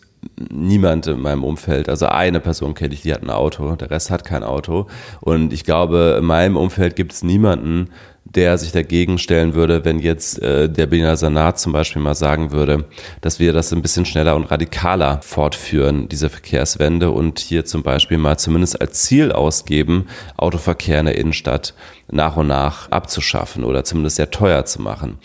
niemand 0.52 1.06
in 1.08 1.20
meinem 1.20 1.44
Umfeld, 1.44 1.90
also 1.90 2.08
eine 2.08 2.40
Person 2.40 2.74
kenne 2.74 2.94
ich, 2.94 3.02
die 3.02 3.14
hat 3.14 3.22
ein 3.22 3.30
Auto, 3.30 3.76
der 3.76 3.92
Rest 3.92 4.10
hat 4.10 4.26
kein 4.26 4.44
Auto. 4.44 4.88
Und 5.20 5.54
ich 5.54 5.64
glaube, 5.64 6.18
in 6.20 6.26
meinem 6.26 6.58
Umfeld 6.58 6.96
gibt 6.96 7.14
es 7.14 7.24
niemanden, 7.24 7.90
der 8.24 8.58
sich 8.58 8.72
dagegen 8.72 9.18
stellen 9.18 9.56
würde, 9.56 9.84
wenn 9.84 10.00
jetzt 10.00 10.42
äh, 10.42 10.70
der 10.70 10.86
Berliner 10.86 11.18
Senat 11.18 11.60
zum 11.60 11.74
Beispiel 11.74 12.02
mal 12.02 12.16
sagen 12.16 12.52
würde, 12.52 12.86
dass 13.20 13.40
wir 13.40 13.52
das 13.52 13.74
ein 13.74 13.82
bisschen 13.82 14.06
schneller 14.06 14.36
und 14.36 14.46
radikaler 14.46 15.22
fortführen, 15.22 16.08
diese 16.08 16.30
Verkehrswende 16.30 17.12
und 17.12 17.40
hier 17.40 17.66
zum 17.66 17.84
Beispiel 17.84 18.18
mal 18.18 18.38
zumindest 18.38 18.80
als 18.80 19.04
Ziel 19.04 19.32
ausgeben, 19.32 20.08
Autoverkehr 20.38 21.00
in 21.00 21.08
der 21.08 21.18
Innenstadt 21.18 21.74
nach 22.10 22.38
und 22.38 22.48
nach 22.48 22.92
abzuschaffen 22.92 23.64
oder 23.64 23.84
zumindest 23.84 24.18
sehr 24.18 24.32
teuer 24.32 24.66
zu 24.66 24.82
machen. 24.82 25.18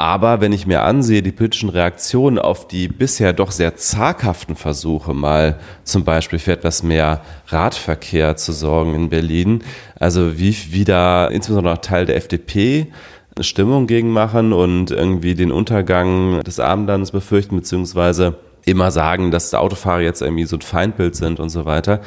Aber 0.00 0.40
wenn 0.40 0.52
ich 0.52 0.64
mir 0.64 0.82
ansehe, 0.82 1.22
die 1.22 1.32
politischen 1.32 1.70
Reaktionen 1.70 2.38
auf 2.38 2.68
die 2.68 2.86
bisher 2.86 3.32
doch 3.32 3.50
sehr 3.50 3.74
zaghaften 3.74 4.54
Versuche, 4.54 5.12
mal 5.12 5.58
zum 5.82 6.04
Beispiel 6.04 6.38
für 6.38 6.52
etwas 6.52 6.84
mehr 6.84 7.20
Radverkehr 7.48 8.36
zu 8.36 8.52
sorgen 8.52 8.94
in 8.94 9.08
Berlin, 9.08 9.64
also 9.98 10.38
wie, 10.38 10.56
wie 10.70 10.84
da 10.84 11.26
insbesondere 11.26 11.74
auch 11.74 11.78
Teil 11.78 12.06
der 12.06 12.14
FDP 12.14 12.92
eine 13.34 13.42
Stimmung 13.42 13.88
gegen 13.88 14.10
machen 14.10 14.52
und 14.52 14.92
irgendwie 14.92 15.34
den 15.34 15.50
Untergang 15.50 16.44
des 16.44 16.60
Abendlandes 16.60 17.10
befürchten, 17.10 17.56
beziehungsweise 17.56 18.36
immer 18.64 18.92
sagen, 18.92 19.32
dass 19.32 19.52
Autofahrer 19.52 20.02
jetzt 20.02 20.22
irgendwie 20.22 20.44
so 20.44 20.56
ein 20.56 20.62
Feindbild 20.62 21.16
sind 21.16 21.40
und 21.40 21.48
so 21.48 21.64
weiter 21.64 22.02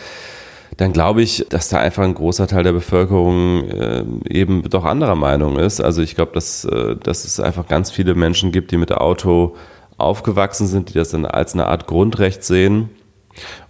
dann 0.82 0.93
glaube 0.93 1.21
ich, 1.21 1.45
dass 1.47 1.69
da 1.69 1.77
einfach 1.77 2.01
ein 2.01 2.15
großer 2.15 2.47
Teil 2.47 2.63
der 2.63 2.71
Bevölkerung 2.71 3.69
äh, 3.69 4.03
eben 4.27 4.63
doch 4.67 4.84
anderer 4.84 5.13
Meinung 5.13 5.59
ist. 5.59 5.79
Also 5.79 6.01
ich 6.01 6.15
glaube, 6.15 6.32
dass, 6.34 6.65
äh, 6.65 6.95
dass 6.95 7.23
es 7.23 7.39
einfach 7.39 7.67
ganz 7.67 7.91
viele 7.91 8.15
Menschen 8.15 8.51
gibt, 8.51 8.71
die 8.71 8.77
mit 8.77 8.91
Auto 8.91 9.55
aufgewachsen 9.99 10.65
sind, 10.65 10.89
die 10.89 10.93
das 10.93 11.09
dann 11.09 11.27
als 11.27 11.53
eine 11.53 11.67
Art 11.67 11.86
Grundrecht 11.86 12.43
sehen 12.43 12.89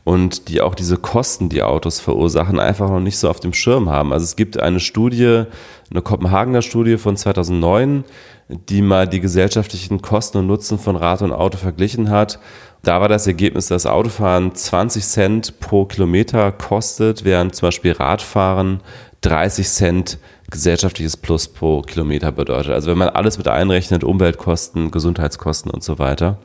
und 0.05 0.47
die 0.47 0.61
auch 0.61 0.73
diese 0.73 0.95
Kosten, 0.95 1.49
die 1.49 1.63
Autos 1.63 1.99
verursachen, 1.99 2.61
einfach 2.61 2.89
noch 2.89 3.01
nicht 3.01 3.17
so 3.17 3.29
auf 3.29 3.41
dem 3.41 3.53
Schirm 3.53 3.89
haben. 3.89 4.13
Also 4.13 4.23
es 4.23 4.37
gibt 4.37 4.57
eine 4.57 4.79
Studie, 4.79 5.43
eine 5.91 6.01
Kopenhagener 6.01 6.61
Studie 6.61 6.95
von 6.95 7.17
2009, 7.17 8.05
die 8.69 8.81
mal 8.81 9.07
die 9.07 9.19
gesellschaftlichen 9.19 10.01
Kosten 10.01 10.39
und 10.39 10.47
Nutzen 10.47 10.77
von 10.77 10.95
Rad 10.95 11.21
und 11.21 11.31
Auto 11.31 11.57
verglichen 11.57 12.09
hat 12.09 12.39
da 12.83 12.99
war 12.99 13.09
das 13.09 13.27
Ergebnis, 13.27 13.67
dass 13.67 13.85
Autofahren 13.85 14.55
20 14.55 15.03
Cent 15.03 15.59
pro 15.59 15.85
Kilometer 15.85 16.51
kostet, 16.51 17.23
während 17.23 17.55
zum 17.55 17.67
Beispiel 17.67 17.91
Radfahren 17.91 18.81
30 19.21 19.67
Cent 19.67 20.19
gesellschaftliches 20.49 21.15
Plus 21.15 21.47
pro 21.47 21.81
Kilometer 21.83 22.31
bedeutet. 22.31 22.71
Also 22.71 22.89
wenn 22.89 22.97
man 22.97 23.09
alles 23.09 23.37
mit 23.37 23.47
einrechnet, 23.47 24.03
Umweltkosten, 24.03 24.89
Gesundheitskosten 24.89 25.71
und 25.71 25.83
so 25.83 25.99
weiter. 25.99 26.39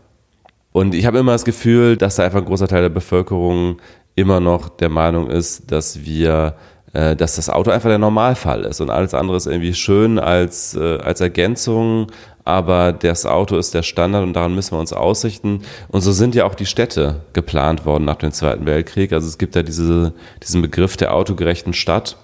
Und 0.72 0.94
ich 0.94 1.07
habe 1.07 1.18
immer 1.18 1.32
das 1.32 1.46
Gefühl, 1.46 1.96
dass 1.96 2.16
da 2.16 2.24
einfach 2.24 2.40
ein 2.40 2.44
großer 2.44 2.68
Teil 2.68 2.82
der 2.82 2.90
Bevölkerung 2.90 3.78
immer 4.14 4.40
noch 4.40 4.68
der 4.68 4.90
Meinung 4.90 5.30
ist, 5.30 5.72
dass 5.72 6.04
wir 6.04 6.54
äh, 6.97 7.14
dass 7.14 7.36
das 7.36 7.51
Auto 7.51 7.70
einfach 7.70 7.90
der 7.90 7.99
Normalfall 7.99 8.64
ist 8.64 8.80
und 8.80 8.88
alles 8.88 9.12
andere 9.12 9.36
ist 9.36 9.47
irgendwie 9.47 9.74
schön 9.74 10.18
als, 10.18 10.74
äh, 10.74 10.97
als 10.97 11.20
Ergänzung, 11.20 12.07
aber 12.42 12.94
das 12.94 13.26
Auto 13.26 13.59
ist 13.59 13.74
der 13.74 13.82
Standard 13.82 14.22
und 14.22 14.32
daran 14.32 14.55
müssen 14.55 14.72
wir 14.72 14.80
uns 14.80 14.94
ausrichten. 14.94 15.61
Und 15.88 16.01
so 16.01 16.12
sind 16.12 16.34
ja 16.34 16.47
auch 16.47 16.55
die 16.55 16.64
Städte 16.64 17.20
geplant 17.34 17.84
worden 17.84 18.07
nach 18.07 18.16
dem 18.16 18.32
Zweiten 18.32 18.64
Weltkrieg. 18.64 19.12
Also 19.12 19.28
es 19.28 19.36
gibt 19.36 19.57
ja 19.57 19.62
diese, 19.62 20.14
diesen 20.42 20.62
Begriff 20.62 20.97
der 20.97 21.12
autogerechten 21.12 21.74
Stadt, 21.74 22.16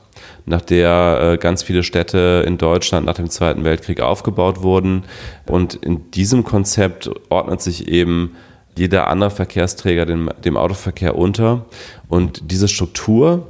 nach 0.46 0.62
der 0.62 1.32
äh, 1.34 1.36
ganz 1.36 1.62
viele 1.62 1.82
Städte 1.82 2.42
in 2.46 2.56
Deutschland 2.56 3.04
nach 3.04 3.14
dem 3.14 3.28
Zweiten 3.28 3.64
Weltkrieg 3.64 4.00
aufgebaut 4.00 4.62
wurden. 4.62 5.04
Und 5.46 5.74
in 5.74 6.10
diesem 6.12 6.44
Konzept 6.44 7.10
ordnet 7.28 7.60
sich 7.60 7.88
eben 7.88 8.36
jeder 8.74 9.08
andere 9.08 9.30
Verkehrsträger 9.30 10.06
dem, 10.06 10.30
dem 10.42 10.56
Autoverkehr 10.56 11.18
unter. 11.18 11.66
Und 12.08 12.50
diese 12.50 12.68
Struktur, 12.68 13.48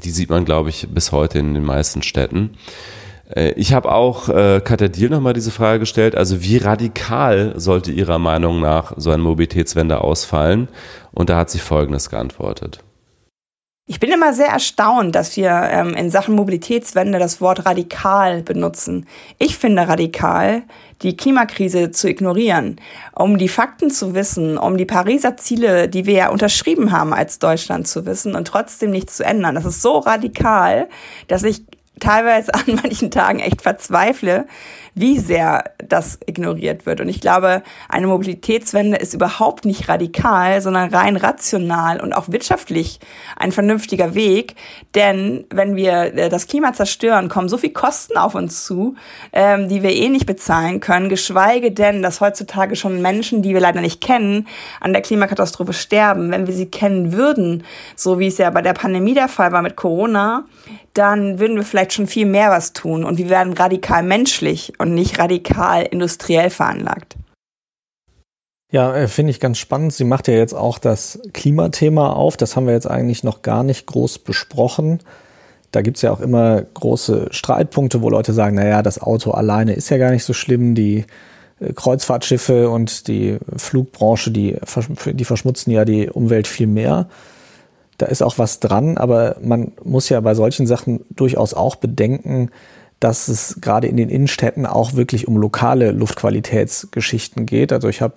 die 0.00 0.10
sieht 0.10 0.30
man, 0.30 0.44
glaube 0.44 0.70
ich, 0.70 0.88
bis 0.90 1.12
heute 1.12 1.38
in 1.38 1.54
den 1.54 1.64
meisten 1.64 2.02
Städten. 2.02 2.56
Äh, 3.34 3.52
ich 3.52 3.72
habe 3.72 3.92
auch 3.92 4.28
äh, 4.28 4.60
Katja 4.64 4.88
Diel 4.88 5.10
nochmal 5.10 5.32
diese 5.32 5.50
Frage 5.50 5.80
gestellt, 5.80 6.14
also 6.14 6.42
wie 6.42 6.58
radikal 6.58 7.54
sollte 7.56 7.92
Ihrer 7.92 8.18
Meinung 8.18 8.60
nach 8.60 8.92
so 8.96 9.10
eine 9.10 9.22
Mobilitätswende 9.22 10.00
ausfallen? 10.00 10.68
Und 11.12 11.30
da 11.30 11.36
hat 11.36 11.50
sie 11.50 11.58
Folgendes 11.58 12.10
geantwortet. 12.10 12.80
Ich 13.90 13.98
bin 13.98 14.12
immer 14.12 14.32
sehr 14.32 14.46
erstaunt, 14.46 15.16
dass 15.16 15.36
wir 15.36 15.50
ähm, 15.50 15.94
in 15.94 16.12
Sachen 16.12 16.36
Mobilitätswende 16.36 17.18
das 17.18 17.40
Wort 17.40 17.66
radikal 17.66 18.40
benutzen. 18.40 19.08
Ich 19.40 19.58
finde 19.58 19.88
radikal, 19.88 20.62
die 21.02 21.16
Klimakrise 21.16 21.90
zu 21.90 22.08
ignorieren, 22.08 22.80
um 23.16 23.36
die 23.36 23.48
Fakten 23.48 23.90
zu 23.90 24.14
wissen, 24.14 24.58
um 24.58 24.76
die 24.76 24.84
Pariser 24.84 25.36
Ziele, 25.36 25.88
die 25.88 26.06
wir 26.06 26.14
ja 26.14 26.28
unterschrieben 26.28 26.92
haben 26.92 27.12
als 27.12 27.40
Deutschland 27.40 27.88
zu 27.88 28.06
wissen 28.06 28.36
und 28.36 28.46
trotzdem 28.46 28.92
nichts 28.92 29.16
zu 29.16 29.24
ändern. 29.24 29.56
Das 29.56 29.64
ist 29.64 29.82
so 29.82 29.98
radikal, 29.98 30.88
dass 31.26 31.42
ich 31.42 31.64
teilweise 32.00 32.54
an 32.54 32.80
manchen 32.82 33.10
Tagen 33.10 33.38
echt 33.38 33.62
verzweifle, 33.62 34.46
wie 34.94 35.18
sehr 35.18 35.64
das 35.78 36.18
ignoriert 36.26 36.86
wird. 36.86 37.00
Und 37.00 37.08
ich 37.08 37.20
glaube, 37.20 37.62
eine 37.88 38.06
Mobilitätswende 38.06 38.96
ist 38.96 39.14
überhaupt 39.14 39.64
nicht 39.64 39.88
radikal, 39.88 40.60
sondern 40.60 40.92
rein 40.92 41.16
rational 41.16 42.00
und 42.00 42.12
auch 42.12 42.28
wirtschaftlich 42.28 43.00
ein 43.36 43.52
vernünftiger 43.52 44.14
Weg. 44.14 44.56
Denn 44.94 45.44
wenn 45.50 45.76
wir 45.76 46.14
äh, 46.14 46.28
das 46.28 46.46
Klima 46.46 46.72
zerstören, 46.72 47.28
kommen 47.28 47.48
so 47.48 47.56
viel 47.56 47.70
Kosten 47.70 48.16
auf 48.16 48.34
uns 48.34 48.64
zu, 48.64 48.96
ähm, 49.32 49.68
die 49.68 49.82
wir 49.82 49.92
eh 49.92 50.08
nicht 50.08 50.26
bezahlen 50.26 50.80
können, 50.80 51.08
geschweige 51.08 51.70
denn, 51.70 52.02
dass 52.02 52.20
heutzutage 52.20 52.76
schon 52.76 53.00
Menschen, 53.00 53.42
die 53.42 53.54
wir 53.54 53.60
leider 53.60 53.80
nicht 53.80 54.00
kennen, 54.00 54.48
an 54.80 54.92
der 54.92 55.02
Klimakatastrophe 55.02 55.72
sterben. 55.72 56.30
Wenn 56.30 56.46
wir 56.46 56.54
sie 56.54 56.66
kennen 56.66 57.12
würden, 57.12 57.64
so 57.94 58.18
wie 58.18 58.26
es 58.26 58.38
ja 58.38 58.50
bei 58.50 58.62
der 58.62 58.74
Pandemie 58.74 59.14
der 59.14 59.28
Fall 59.28 59.52
war 59.52 59.62
mit 59.62 59.76
Corona, 59.76 60.44
dann 60.94 61.38
würden 61.38 61.56
wir 61.56 61.62
vielleicht 61.62 61.89
schon 61.92 62.06
viel 62.06 62.26
mehr 62.26 62.50
was 62.50 62.72
tun 62.72 63.04
und 63.04 63.18
wir 63.18 63.28
werden 63.28 63.52
radikal 63.52 64.02
menschlich 64.02 64.72
und 64.78 64.94
nicht 64.94 65.18
radikal 65.18 65.82
industriell 65.82 66.50
veranlagt. 66.50 67.16
Ja, 68.72 68.94
äh, 68.94 69.08
finde 69.08 69.30
ich 69.30 69.40
ganz 69.40 69.58
spannend. 69.58 69.92
Sie 69.92 70.04
macht 70.04 70.28
ja 70.28 70.34
jetzt 70.34 70.54
auch 70.54 70.78
das 70.78 71.20
Klimathema 71.32 72.12
auf. 72.12 72.36
Das 72.36 72.54
haben 72.54 72.66
wir 72.66 72.74
jetzt 72.74 72.88
eigentlich 72.88 73.24
noch 73.24 73.42
gar 73.42 73.64
nicht 73.64 73.86
groß 73.86 74.20
besprochen. 74.20 75.00
Da 75.72 75.82
gibt 75.82 75.96
es 75.96 76.02
ja 76.02 76.12
auch 76.12 76.20
immer 76.20 76.62
große 76.62 77.28
Streitpunkte, 77.30 78.02
wo 78.02 78.10
Leute 78.10 78.32
sagen, 78.32 78.56
naja, 78.56 78.82
das 78.82 79.00
Auto 79.00 79.32
alleine 79.32 79.72
ist 79.72 79.88
ja 79.90 79.98
gar 79.98 80.10
nicht 80.10 80.24
so 80.24 80.32
schlimm. 80.32 80.74
Die 80.74 81.04
äh, 81.58 81.72
Kreuzfahrtschiffe 81.72 82.70
und 82.70 83.08
die 83.08 83.38
Flugbranche, 83.56 84.30
die, 84.30 84.56
die 85.06 85.24
verschmutzen 85.24 85.72
ja 85.72 85.84
die 85.84 86.08
Umwelt 86.08 86.46
viel 86.46 86.68
mehr 86.68 87.08
da 88.00 88.06
ist 88.06 88.22
auch 88.22 88.38
was 88.38 88.60
dran, 88.60 88.96
aber 88.96 89.36
man 89.42 89.72
muss 89.84 90.08
ja 90.08 90.20
bei 90.20 90.34
solchen 90.34 90.66
Sachen 90.66 91.00
durchaus 91.10 91.52
auch 91.52 91.76
bedenken, 91.76 92.50
dass 92.98 93.28
es 93.28 93.58
gerade 93.60 93.88
in 93.88 93.96
den 93.96 94.08
Innenstädten 94.08 94.66
auch 94.66 94.94
wirklich 94.94 95.28
um 95.28 95.36
lokale 95.36 95.90
Luftqualitätsgeschichten 95.90 97.46
geht. 97.46 97.72
Also 97.72 97.88
ich 97.88 98.00
habe 98.00 98.14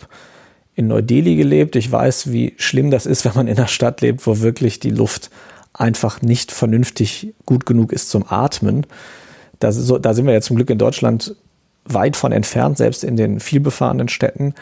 in 0.76 0.88
Neu-Delhi 0.88 1.36
gelebt. 1.36 1.76
Ich 1.76 1.92
weiß, 1.92 2.32
wie 2.32 2.54
schlimm 2.58 2.92
das 2.92 3.06
ist, 3.06 3.26
wenn 3.26 3.34
man 3.36 3.48
in 3.48 3.58
einer 3.58 3.68
Stadt 3.68 4.02
lebt, 4.02 4.26
wo 4.26 4.40
wirklich 4.40 4.80
die 4.80 4.90
Luft 4.90 5.30
einfach 5.74 6.22
nicht 6.22 6.52
vernünftig 6.52 7.34
gut 7.46 7.66
genug 7.66 7.92
ist 7.92 8.10
zum 8.10 8.26
Atmen. 8.28 8.86
Da, 9.60 9.72
so, 9.72 9.98
da 9.98 10.14
sind 10.14 10.28
wir 10.28 10.34
ja 10.34 10.42
zum 10.42 10.56
Glück 10.56 10.70
in 10.70 10.78
Deutschland 10.78 11.36
weit 11.86 12.16
von 12.16 12.32
entfernt, 12.32 12.78
selbst 12.78 13.04
in 13.04 13.18
den 13.18 13.40
vielbefahrenen 13.40 14.08
Städten. 14.08 14.54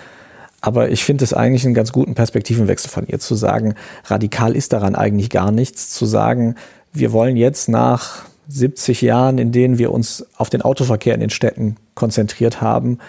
Aber 0.61 0.89
ich 0.89 1.03
finde 1.03 1.23
es 1.23 1.33
eigentlich 1.33 1.65
einen 1.65 1.73
ganz 1.73 1.91
guten 1.91 2.13
Perspektivenwechsel 2.13 2.89
von 2.89 3.07
ihr 3.07 3.19
zu 3.19 3.33
sagen, 3.33 3.73
radikal 4.05 4.55
ist 4.55 4.73
daran 4.73 4.95
eigentlich 4.95 5.31
gar 5.31 5.51
nichts, 5.51 5.89
zu 5.89 6.05
sagen, 6.05 6.55
wir 6.93 7.11
wollen 7.11 7.35
jetzt 7.35 7.67
nach 7.67 8.25
70 8.47 9.01
Jahren, 9.01 9.37
in 9.37 9.51
denen 9.51 9.79
wir 9.79 9.91
uns 9.91 10.25
auf 10.37 10.49
den 10.49 10.61
Autoverkehr 10.61 11.15
in 11.15 11.21
den 11.21 11.29
Städten 11.29 11.77
konzentriert 11.95 12.61
haben, 12.61 12.99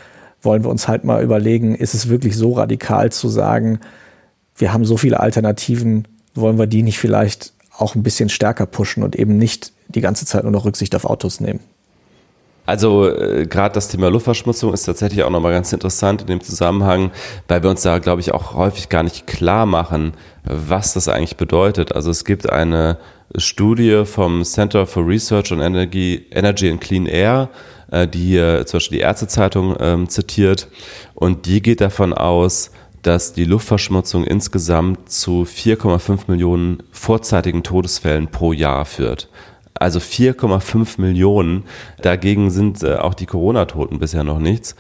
wollen 0.41 0.65
wir 0.65 0.71
uns 0.71 0.89
halt 0.89 1.05
mal 1.05 1.23
überlegen, 1.23 1.75
ist 1.75 1.95
es 1.95 2.09
wirklich 2.09 2.37
so 2.37 2.53
radikal 2.53 3.13
zu 3.13 3.29
sagen, 3.29 3.81
wir 4.57 4.73
haben 4.73 4.85
so 4.85 4.97
viele 4.97 5.21
Alternativen, 5.21 6.09
wollen 6.35 6.59
wir 6.59 6.67
die 6.67 6.83
nicht 6.83 6.99
vielleicht 6.99 7.53
auch 7.77 7.95
ein 7.95 8.03
bisschen 8.03 8.29
stärker 8.29 8.67
pushen 8.67 9.03
und 9.03 9.17
eben 9.17 9.37
nicht 9.39 9.73
die 9.89 10.01
ganze 10.01 10.27
Zeit 10.27 10.43
nur 10.45 10.53
noch 10.53 10.65
Rücksicht 10.65 10.95
auf 10.95 11.05
Autos 11.05 11.41
nehmen? 11.41 11.61
Also 12.65 13.09
äh, 13.09 13.47
gerade 13.47 13.75
das 13.75 13.89
Thema 13.89 14.09
Luftverschmutzung 14.09 14.73
ist 14.73 14.85
tatsächlich 14.85 15.25
auch 15.25 15.31
nochmal 15.31 15.53
ganz 15.53 15.73
interessant 15.73 16.23
in 16.23 16.27
dem 16.29 16.41
Zusammenhang, 16.41 17.11
weil 17.49 17.63
wir 17.63 17.71
uns 17.71 17.83
da, 17.83 17.99
glaube 17.99 18.21
ich, 18.21 18.33
auch 18.33 18.55
häufig 18.55 18.89
gar 18.89 19.03
nicht 19.03 19.27
klar 19.27 19.67
machen, 19.67 20.13
was 20.45 20.95
das 20.95 21.09
eigentlich 21.09 21.37
bedeutet. 21.37 21.93
Also 21.93 22.11
es 22.11 22.25
gibt 22.25 22.49
eine 22.51 22.99
Studie 23.37 24.05
vom 24.05 24.45
Center 24.45 24.87
for 24.87 25.07
Research 25.07 25.53
on 25.53 25.61
Energy, 25.61 26.27
Energy 26.31 26.71
and 26.71 26.81
Clean 26.81 27.07
Air, 27.07 27.49
äh, 27.91 28.07
die 28.07 28.27
hier 28.27 28.65
zum 28.67 28.79
Beispiel 28.79 28.99
die 28.99 29.03
Ärztezeitung 29.03 29.77
ähm, 29.81 30.09
zitiert 30.09 30.69
und 31.15 31.47
die 31.47 31.63
geht 31.63 31.81
davon 31.81 32.13
aus, 32.13 32.71
dass 33.03 33.33
die 33.33 33.45
Luftverschmutzung 33.45 34.25
insgesamt 34.25 35.11
zu 35.11 35.43
4,5 35.43 36.21
Millionen 36.29 36.85
vorzeitigen 36.93 37.65
Todesfällen 37.65 38.29
pro 38.29 38.53
Jahr 38.53 38.85
führt. 38.85 39.29
Also 39.75 39.99
4,5 39.99 41.01
Millionen. 41.01 41.65
Dagegen 42.01 42.51
sind 42.51 42.83
äh, 42.83 42.97
auch 42.97 43.15
die 43.15 43.27
Corona-Toten 43.27 43.99
bisher 43.99 44.25
noch 44.25 44.39
nichts. 44.39 44.77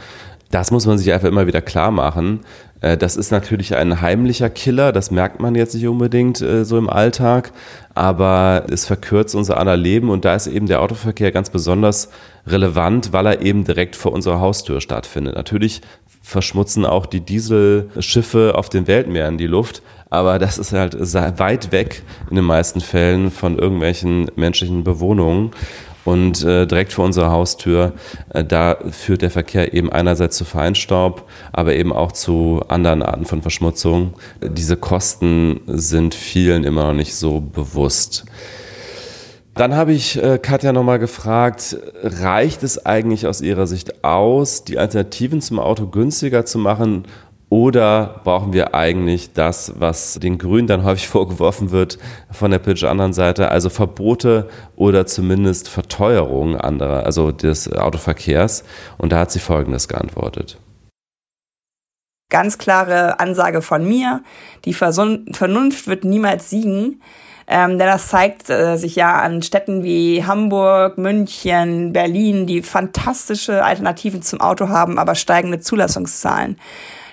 Das 0.51 0.71
muss 0.71 0.87
man 0.87 0.99
sich 0.99 1.13
einfach 1.13 1.29
immer 1.29 1.47
wieder 1.47 1.63
klar 1.63 1.91
machen. 1.91 2.41
Äh, 2.83 2.99
das 2.99 3.17
ist 3.17 3.31
natürlich 3.31 3.75
ein 3.75 4.03
heimlicher 4.03 4.51
Killer, 4.51 4.93
das 4.93 5.11
merkt 5.11 5.41
man 5.41 5.55
jetzt 5.55 5.75
nicht 5.75 5.87
unbedingt 5.87 6.43
äh, 6.43 6.65
so 6.67 6.77
im 6.77 6.91
Alltag, 6.91 7.53
aber 7.95 8.67
es 8.71 8.85
verkürzt 8.85 9.35
unser 9.35 9.57
aller 9.57 9.77
Leben 9.77 10.11
und 10.11 10.27
da 10.27 10.35
ist 10.35 10.49
eben 10.49 10.67
der 10.67 10.83
Autoverkehr 10.83 11.33
ganz 11.33 11.49
besonders 11.49 12.11
relevant, 12.47 13.13
weil 13.13 13.27
er 13.27 13.41
eben 13.41 13.65
direkt 13.65 13.97
vor 13.97 14.13
unserer 14.13 14.41
Haustür 14.41 14.81
stattfindet. 14.81 15.37
Natürlich 15.37 15.81
verschmutzen 16.23 16.87
auch 16.87 17.07
die 17.07 17.21
Dieselschiffe 17.21 18.55
auf 18.57 18.69
den 18.69 18.87
Weltmeeren 18.87 19.39
die 19.39 19.47
Luft, 19.47 19.83
aber 20.09 20.39
das 20.39 20.59
ist 20.59 20.73
halt 20.73 20.97
weit 21.39 21.73
weg 21.73 22.03
in 22.31 22.37
den 22.37 22.45
meisten 22.45 22.81
Fällen 22.81 23.31
von 23.31 23.59
irgendwelchen 23.59 24.31
menschlichen 24.37 24.85
Bewohnungen. 24.85 25.51
Und 26.05 26.43
äh, 26.43 26.67
direkt 26.67 26.93
vor 26.93 27.05
unserer 27.05 27.31
Haustür, 27.31 27.93
äh, 28.31 28.43
da 28.43 28.77
führt 28.91 29.23
der 29.23 29.31
Verkehr 29.31 29.73
eben 29.73 29.93
einerseits 29.93 30.37
zu 30.37 30.45
Feinstaub, 30.45 31.29
aber 31.53 31.77
eben 31.77 31.93
auch 31.93 32.11
zu 32.11 32.61
anderen 32.69 33.03
Arten 33.03 33.25
von 33.25 33.41
Verschmutzung. 33.41 34.15
Diese 34.41 34.77
Kosten 34.77 35.61
sind 35.67 36.15
vielen 36.15 36.65
immer 36.65 36.89
noch 36.89 36.95
nicht 36.95 37.15
so 37.15 37.41
bewusst. 37.41 38.25
Dann 39.55 39.77
habe 39.77 39.93
ich 39.93 40.23
äh, 40.23 40.39
Katja 40.39 40.73
nochmal 40.73 40.99
gefragt, 40.99 41.77
reicht 42.03 42.63
es 42.63 42.87
eigentlich 42.87 43.27
aus 43.27 43.43
Ihrer 43.43 43.67
Sicht 43.67 44.03
aus, 44.03 44.65
die 44.65 44.79
Alternativen 44.79 45.43
zum 45.43 45.59
Auto 45.59 45.87
günstiger 45.87 46.47
zu 46.47 46.59
machen 46.59 47.05
oder 47.51 48.23
brauchen 48.25 48.55
wir 48.55 48.75
eigentlich 48.75 49.35
das, 49.35 49.75
was 49.79 50.15
den 50.15 50.39
Grünen 50.39 50.69
dann 50.69 50.85
häufig 50.85 51.07
vorgeworfen 51.11 51.71
wird 51.71 51.99
von 52.31 52.51
der 52.51 52.61
politischen 52.61 52.89
anderen 52.89 53.13
Seite, 53.13 53.51
also 53.51 53.69
Verbote 53.69 54.49
oder 54.75 55.05
zumindest 55.05 55.69
Verteuerung 55.69 56.57
anderer, 56.57 57.05
also 57.05 57.31
des 57.31 57.71
Autoverkehrs? 57.71 58.65
Und 58.97 59.13
da 59.13 59.19
hat 59.19 59.33
sie 59.33 59.39
Folgendes 59.39 59.87
geantwortet. 59.87 60.59
Ganz 62.31 62.57
klare 62.57 63.21
Ansage 63.21 63.61
von 63.61 63.87
mir, 63.87 64.23
die 64.65 64.73
Vernunft 64.73 65.87
wird 65.87 66.05
niemals 66.05 66.49
siegen. 66.49 67.03
Ähm, 67.47 67.79
denn 67.79 67.87
das 67.87 68.09
zeigt 68.09 68.51
äh, 68.51 68.77
sich 68.77 68.97
ja 68.97 69.21
an 69.21 69.43
Städten 69.43 69.83
wie 69.83 70.25
Hamburg, 70.25 70.99
München, 70.99 71.93
Berlin, 71.93 72.47
die 72.47 72.63
fantastische 72.63 73.65
Alternativen 73.65 74.23
zum 74.23 74.41
Auto 74.41 74.69
haben, 74.69 74.99
aber 74.99 75.15
steigende 75.15 75.61
Zulassungszahlen. 75.61 76.59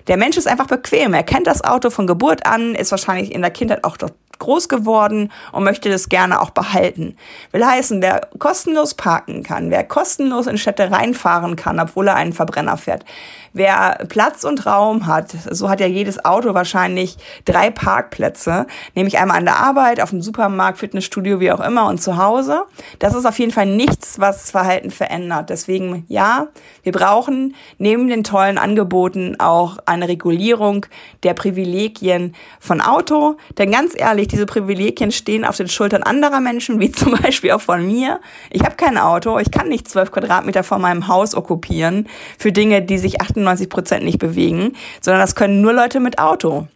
Der 0.08 0.18
Mensch 0.18 0.38
ist 0.38 0.48
einfach 0.48 0.68
bequem. 0.68 1.14
Er 1.14 1.24
kennt 1.24 1.48
das 1.48 1.64
Auto 1.64 1.90
von 1.90 2.08
Geburt 2.08 2.46
an, 2.46 2.74
ist 2.74 2.92
wahrscheinlich 2.92 3.34
in 3.34 3.42
der 3.42 3.52
Kindheit 3.52 3.84
auch 3.84 3.98
groß 4.40 4.70
geworden 4.70 5.32
und 5.52 5.64
möchte 5.64 5.90
das 5.90 6.10
gerne 6.10 6.42
auch 6.42 6.50
behalten. 6.50 7.16
Will 7.52 7.66
heißen, 7.66 8.02
wer 8.02 8.22
kostenlos 8.40 8.94
parken 8.94 9.44
kann, 9.44 9.70
wer 9.70 9.84
kostenlos 9.84 10.48
in 10.48 10.58
Städte 10.58 10.92
reinfahren 10.92 11.56
kann, 11.56 11.80
obwohl 11.80 12.08
er 12.08 12.16
einen 12.16 12.34
Verbrenner 12.34 12.78
fährt, 12.78 13.06
wer 13.54 14.06
Platz 14.08 14.44
und 14.44 14.66
Raum 14.66 15.08
hat, 15.08 15.36
so 15.50 15.70
hat 15.70 15.80
ja 15.80 15.88
jedes 15.88 16.24
Auto 16.24 16.54
wahrscheinlich 16.54 17.18
drei 17.46 17.70
Parkplätze, 17.70 18.68
nämlich 18.96 19.18
einmal 19.18 19.38
an 19.38 19.46
der 19.46 19.58
Arbeit, 19.58 20.02
auf 20.02 20.12
dem 20.12 20.22
Supermarkt, 20.22 20.78
Fitnessstudio, 20.78 21.40
wie 21.40 21.52
auch 21.52 21.60
immer 21.60 21.88
und 21.88 22.02
zu 22.02 22.18
Hause. 22.18 22.64
Das 23.00 23.16
ist 23.16 23.26
auf 23.26 23.38
jeden 23.40 23.52
Fall 23.52 23.66
nichts, 23.66 24.20
was 24.20 24.38
das 24.38 24.52
Verhalten 24.52 24.92
verändert. 24.92 25.50
Deswegen 25.50 26.06
ja, 26.08 26.48
wir 26.84 26.92
brauchen 26.92 27.56
neben 27.78 28.08
den 28.08 28.24
tollen 28.24 28.58
Angeboten 28.58 29.36
auch 29.40 29.78
eine 29.86 30.08
Regulierung 30.08 30.86
der 31.24 31.34
Privilegien 31.34 32.36
von 32.60 32.82
Auto. 32.82 33.38
Denn 33.58 33.72
ganz 33.72 33.94
ehrlich, 33.96 34.29
diese 34.32 34.46
Privilegien 34.46 35.12
stehen 35.12 35.46
auf 35.46 35.58
den 35.58 35.68
Schultern 35.68 36.04
anderer 36.04 36.40
Menschen, 36.40 36.80
wie 36.80 36.92
zum 36.94 37.12
Beispiel 37.12 37.52
auch 37.52 37.62
von 37.62 37.86
mir. 37.86 38.20
Ich 38.50 38.64
habe 38.64 38.76
kein 38.76 38.98
Auto, 38.98 39.38
ich 39.40 39.52
kann 39.52 39.68
nicht 39.68 39.88
zwölf 39.88 40.12
Quadratmeter 40.12 40.64
vor 40.64 40.80
meinem 40.80 41.08
Haus 41.08 41.36
okkupieren 41.36 42.08
für 42.38 42.52
Dinge, 42.52 42.82
die 42.82 42.98
sich 42.98 43.22
98 43.22 43.50
98 43.60 43.70
Prozent 43.70 44.06
nicht 44.06 44.20
bewegen, 44.20 44.74
sondern 45.02 45.22
das 45.22 45.36
können 45.36 45.62
nur 45.62 45.74
Leute 45.74 46.00
mit 46.00 46.20
Auto. 46.20 46.68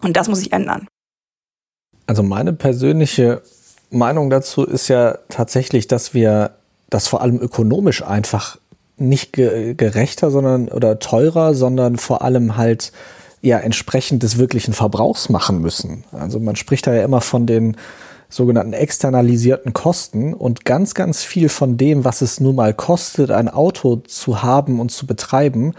Und 0.00 0.16
das 0.16 0.28
muss 0.28 0.38
sich 0.38 0.52
ändern. 0.52 0.86
Also 2.06 2.22
meine 2.22 2.52
persönliche 2.52 3.42
Meinung 3.90 4.30
dazu 4.30 4.64
ist 4.64 4.88
ja 4.88 5.18
tatsächlich, 5.28 5.86
dass 5.86 6.14
wir 6.14 6.52
das 6.90 7.08
vor 7.08 7.20
allem 7.22 7.40
ökonomisch 7.40 8.02
einfach 8.02 8.58
nicht 8.96 9.32
gerechter, 9.32 10.30
sondern 10.30 10.68
oder 10.68 10.98
teurer, 10.98 11.54
sondern 11.54 11.96
vor 11.96 12.22
allem 12.22 12.56
halt 12.56 12.92
ja 13.42 13.58
entsprechend 13.58 14.22
des 14.22 14.38
wirklichen 14.38 14.72
Verbrauchs 14.72 15.28
machen 15.28 15.60
müssen. 15.60 16.04
Also 16.12 16.38
man 16.40 16.56
spricht 16.56 16.86
da 16.86 16.94
ja 16.94 17.04
immer 17.04 17.20
von 17.20 17.46
den 17.46 17.76
sogenannten 18.28 18.72
externalisierten 18.72 19.74
Kosten 19.74 20.32
und 20.32 20.64
ganz, 20.64 20.94
ganz 20.94 21.22
viel 21.22 21.48
von 21.50 21.76
dem, 21.76 22.04
was 22.04 22.22
es 22.22 22.40
nun 22.40 22.56
mal 22.56 22.72
kostet, 22.72 23.30
ein 23.30 23.48
Auto 23.48 23.96
zu 23.96 24.42
haben 24.42 24.80
und 24.80 24.90
zu 24.90 25.06
betreiben, 25.06 25.74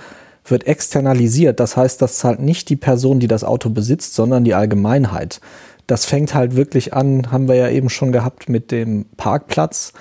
wird 0.45 0.67
externalisiert. 0.67 1.59
Das 1.59 1.77
heißt, 1.77 2.01
das 2.01 2.17
zahlt 2.17 2.41
nicht 2.41 2.69
die 2.69 2.75
Person, 2.75 3.19
die 3.19 3.27
das 3.27 3.43
Auto 3.43 3.69
besitzt, 3.69 4.13
sondern 4.13 4.43
die 4.43 4.53
Allgemeinheit. 4.53 5.39
Das 5.87 6.05
fängt 6.05 6.35
halt 6.35 6.55
wirklich 6.55 6.93
an, 6.93 7.31
haben 7.31 7.47
wir 7.47 7.55
ja 7.55 7.69
eben 7.69 7.89
schon 7.89 8.11
gehabt 8.11 8.49
mit 8.49 8.71
dem 8.71 9.05
Parkplatz. 9.17 9.93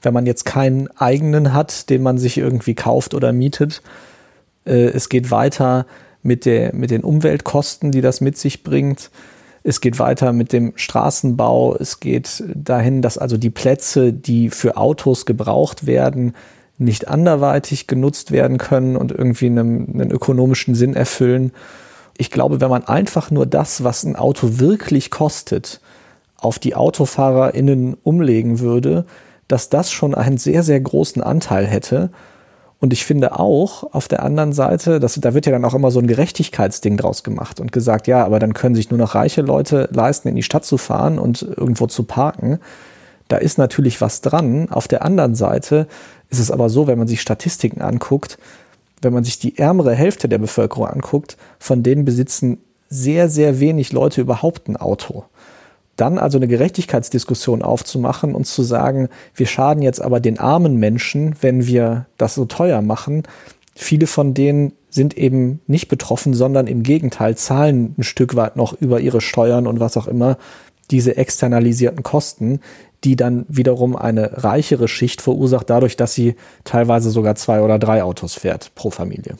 Wenn 0.00 0.14
man 0.14 0.24
jetzt 0.24 0.44
keinen 0.44 0.88
eigenen 0.96 1.52
hat, 1.52 1.90
den 1.90 2.02
man 2.02 2.16
sich 2.16 2.38
irgendwie 2.38 2.74
kauft 2.74 3.12
oder 3.12 3.32
mietet. 3.32 3.82
Äh, 4.64 4.86
es 4.86 5.08
geht 5.08 5.30
weiter 5.30 5.84
mit, 6.22 6.44
der, 6.44 6.74
mit 6.74 6.90
den 6.90 7.04
Umweltkosten, 7.04 7.92
die 7.92 8.00
das 8.00 8.20
mit 8.20 8.36
sich 8.36 8.62
bringt. 8.62 9.10
Es 9.62 9.80
geht 9.80 9.98
weiter 9.98 10.32
mit 10.32 10.52
dem 10.52 10.72
Straßenbau. 10.76 11.76
Es 11.76 12.00
geht 12.00 12.44
dahin, 12.54 13.02
dass 13.02 13.18
also 13.18 13.36
die 13.36 13.50
Plätze, 13.50 14.12
die 14.12 14.50
für 14.50 14.76
Autos 14.76 15.26
gebraucht 15.26 15.86
werden, 15.86 16.34
nicht 16.78 17.08
anderweitig 17.08 17.86
genutzt 17.86 18.30
werden 18.30 18.58
können 18.58 18.96
und 18.96 19.12
irgendwie 19.12 19.46
einen, 19.46 19.94
einen 19.94 20.10
ökonomischen 20.10 20.74
Sinn 20.74 20.94
erfüllen. 20.94 21.52
Ich 22.16 22.30
glaube, 22.30 22.60
wenn 22.60 22.70
man 22.70 22.84
einfach 22.84 23.30
nur 23.30 23.46
das, 23.46 23.84
was 23.84 24.04
ein 24.04 24.16
Auto 24.16 24.58
wirklich 24.58 25.10
kostet, 25.10 25.80
auf 26.36 26.58
die 26.58 26.76
AutofahrerInnen 26.76 27.96
umlegen 28.02 28.60
würde, 28.60 29.06
dass 29.48 29.70
das 29.70 29.90
schon 29.90 30.14
einen 30.14 30.38
sehr, 30.38 30.62
sehr 30.62 30.80
großen 30.80 31.22
Anteil 31.22 31.66
hätte. 31.66 32.10
Und 32.80 32.92
ich 32.92 33.04
finde 33.04 33.38
auch 33.38 33.92
auf 33.92 34.06
der 34.06 34.22
anderen 34.22 34.52
Seite, 34.52 35.00
dass, 35.00 35.14
da 35.14 35.34
wird 35.34 35.46
ja 35.46 35.52
dann 35.52 35.64
auch 35.64 35.74
immer 35.74 35.90
so 35.90 35.98
ein 35.98 36.06
Gerechtigkeitsding 36.06 36.96
draus 36.96 37.24
gemacht 37.24 37.58
und 37.58 37.72
gesagt, 37.72 38.06
ja, 38.06 38.24
aber 38.24 38.38
dann 38.38 38.54
können 38.54 38.76
sich 38.76 38.90
nur 38.90 38.98
noch 38.98 39.16
reiche 39.16 39.42
Leute 39.42 39.88
leisten, 39.92 40.28
in 40.28 40.36
die 40.36 40.44
Stadt 40.44 40.64
zu 40.64 40.78
fahren 40.78 41.18
und 41.18 41.42
irgendwo 41.42 41.88
zu 41.88 42.04
parken. 42.04 42.60
Da 43.26 43.36
ist 43.36 43.58
natürlich 43.58 44.00
was 44.00 44.20
dran. 44.20 44.68
Auf 44.70 44.86
der 44.86 45.04
anderen 45.04 45.34
Seite 45.34 45.88
ist 46.30 46.38
es 46.38 46.50
aber 46.52 46.70
so, 46.70 46.86
wenn 46.86 46.98
man 46.98 47.08
sich 47.08 47.20
Statistiken 47.20 47.82
anguckt, 47.82 48.38
wenn 49.02 49.12
man 49.12 49.24
sich 49.24 49.38
die 49.38 49.58
ärmere 49.58 49.94
Hälfte 49.94 50.28
der 50.28 50.38
Bevölkerung 50.38 50.86
anguckt, 50.86 51.36
von 51.58 51.82
denen 51.82 52.04
besitzen 52.04 52.58
sehr, 52.88 53.28
sehr 53.28 53.60
wenig 53.60 53.92
Leute 53.92 54.20
überhaupt 54.20 54.68
ein 54.68 54.76
Auto. 54.76 55.24
Dann 55.98 56.16
also 56.16 56.38
eine 56.38 56.46
Gerechtigkeitsdiskussion 56.46 57.60
aufzumachen 57.60 58.36
und 58.36 58.46
zu 58.46 58.62
sagen, 58.62 59.08
wir 59.34 59.46
schaden 59.46 59.82
jetzt 59.82 60.00
aber 60.00 60.20
den 60.20 60.38
armen 60.38 60.76
Menschen, 60.76 61.34
wenn 61.40 61.66
wir 61.66 62.06
das 62.16 62.36
so 62.36 62.44
teuer 62.44 62.82
machen. 62.82 63.24
Viele 63.74 64.06
von 64.06 64.32
denen 64.32 64.72
sind 64.90 65.18
eben 65.18 65.60
nicht 65.66 65.88
betroffen, 65.88 66.34
sondern 66.34 66.68
im 66.68 66.84
Gegenteil 66.84 67.36
zahlen 67.36 67.96
ein 67.98 68.04
Stück 68.04 68.36
weit 68.36 68.54
noch 68.54 68.74
über 68.74 69.00
ihre 69.00 69.20
Steuern 69.20 69.66
und 69.66 69.80
was 69.80 69.96
auch 69.96 70.06
immer 70.06 70.38
diese 70.92 71.16
externalisierten 71.16 72.04
Kosten, 72.04 72.60
die 73.02 73.16
dann 73.16 73.44
wiederum 73.48 73.96
eine 73.96 74.44
reichere 74.44 74.86
Schicht 74.86 75.20
verursacht, 75.20 75.68
dadurch, 75.68 75.96
dass 75.96 76.14
sie 76.14 76.36
teilweise 76.62 77.10
sogar 77.10 77.34
zwei 77.34 77.60
oder 77.60 77.80
drei 77.80 78.04
Autos 78.04 78.34
fährt 78.34 78.72
pro 78.76 78.90
Familie. 78.90 79.36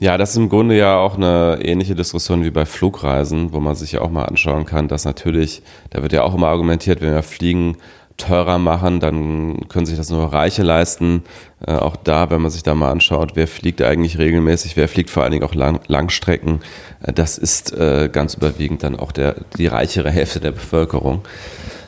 Ja, 0.00 0.16
das 0.16 0.30
ist 0.30 0.36
im 0.36 0.48
Grunde 0.48 0.78
ja 0.78 0.96
auch 0.96 1.16
eine 1.16 1.58
ähnliche 1.62 1.94
Diskussion 1.94 2.42
wie 2.42 2.50
bei 2.50 2.64
Flugreisen, 2.64 3.52
wo 3.52 3.60
man 3.60 3.74
sich 3.74 3.92
ja 3.92 4.00
auch 4.00 4.08
mal 4.10 4.24
anschauen 4.24 4.64
kann, 4.64 4.88
dass 4.88 5.04
natürlich, 5.04 5.62
da 5.90 6.00
wird 6.00 6.14
ja 6.14 6.22
auch 6.22 6.34
immer 6.34 6.48
argumentiert, 6.48 7.02
wenn 7.02 7.12
wir 7.12 7.22
fliegen, 7.22 7.76
teurer 8.16 8.58
machen, 8.58 9.00
dann 9.00 9.68
können 9.68 9.86
sich 9.86 9.96
das 9.96 10.10
nur 10.10 10.32
Reiche 10.32 10.62
leisten. 10.62 11.22
Äh, 11.66 11.74
auch 11.74 11.96
da, 11.96 12.30
wenn 12.30 12.40
man 12.40 12.50
sich 12.50 12.62
da 12.62 12.74
mal 12.74 12.90
anschaut, 12.90 13.32
wer 13.34 13.46
fliegt 13.46 13.82
eigentlich 13.82 14.18
regelmäßig, 14.18 14.76
wer 14.76 14.88
fliegt 14.88 15.10
vor 15.10 15.22
allen 15.22 15.32
Dingen 15.32 15.44
auch 15.44 15.54
Lang 15.54 15.80
Langstrecken, 15.86 16.60
äh, 17.02 17.12
das 17.12 17.38
ist 17.38 17.72
äh, 17.72 18.08
ganz 18.10 18.34
überwiegend 18.34 18.82
dann 18.82 18.98
auch 18.98 19.12
der, 19.12 19.36
die 19.58 19.66
reichere 19.66 20.10
Hälfte 20.10 20.40
der 20.40 20.52
Bevölkerung. 20.52 21.22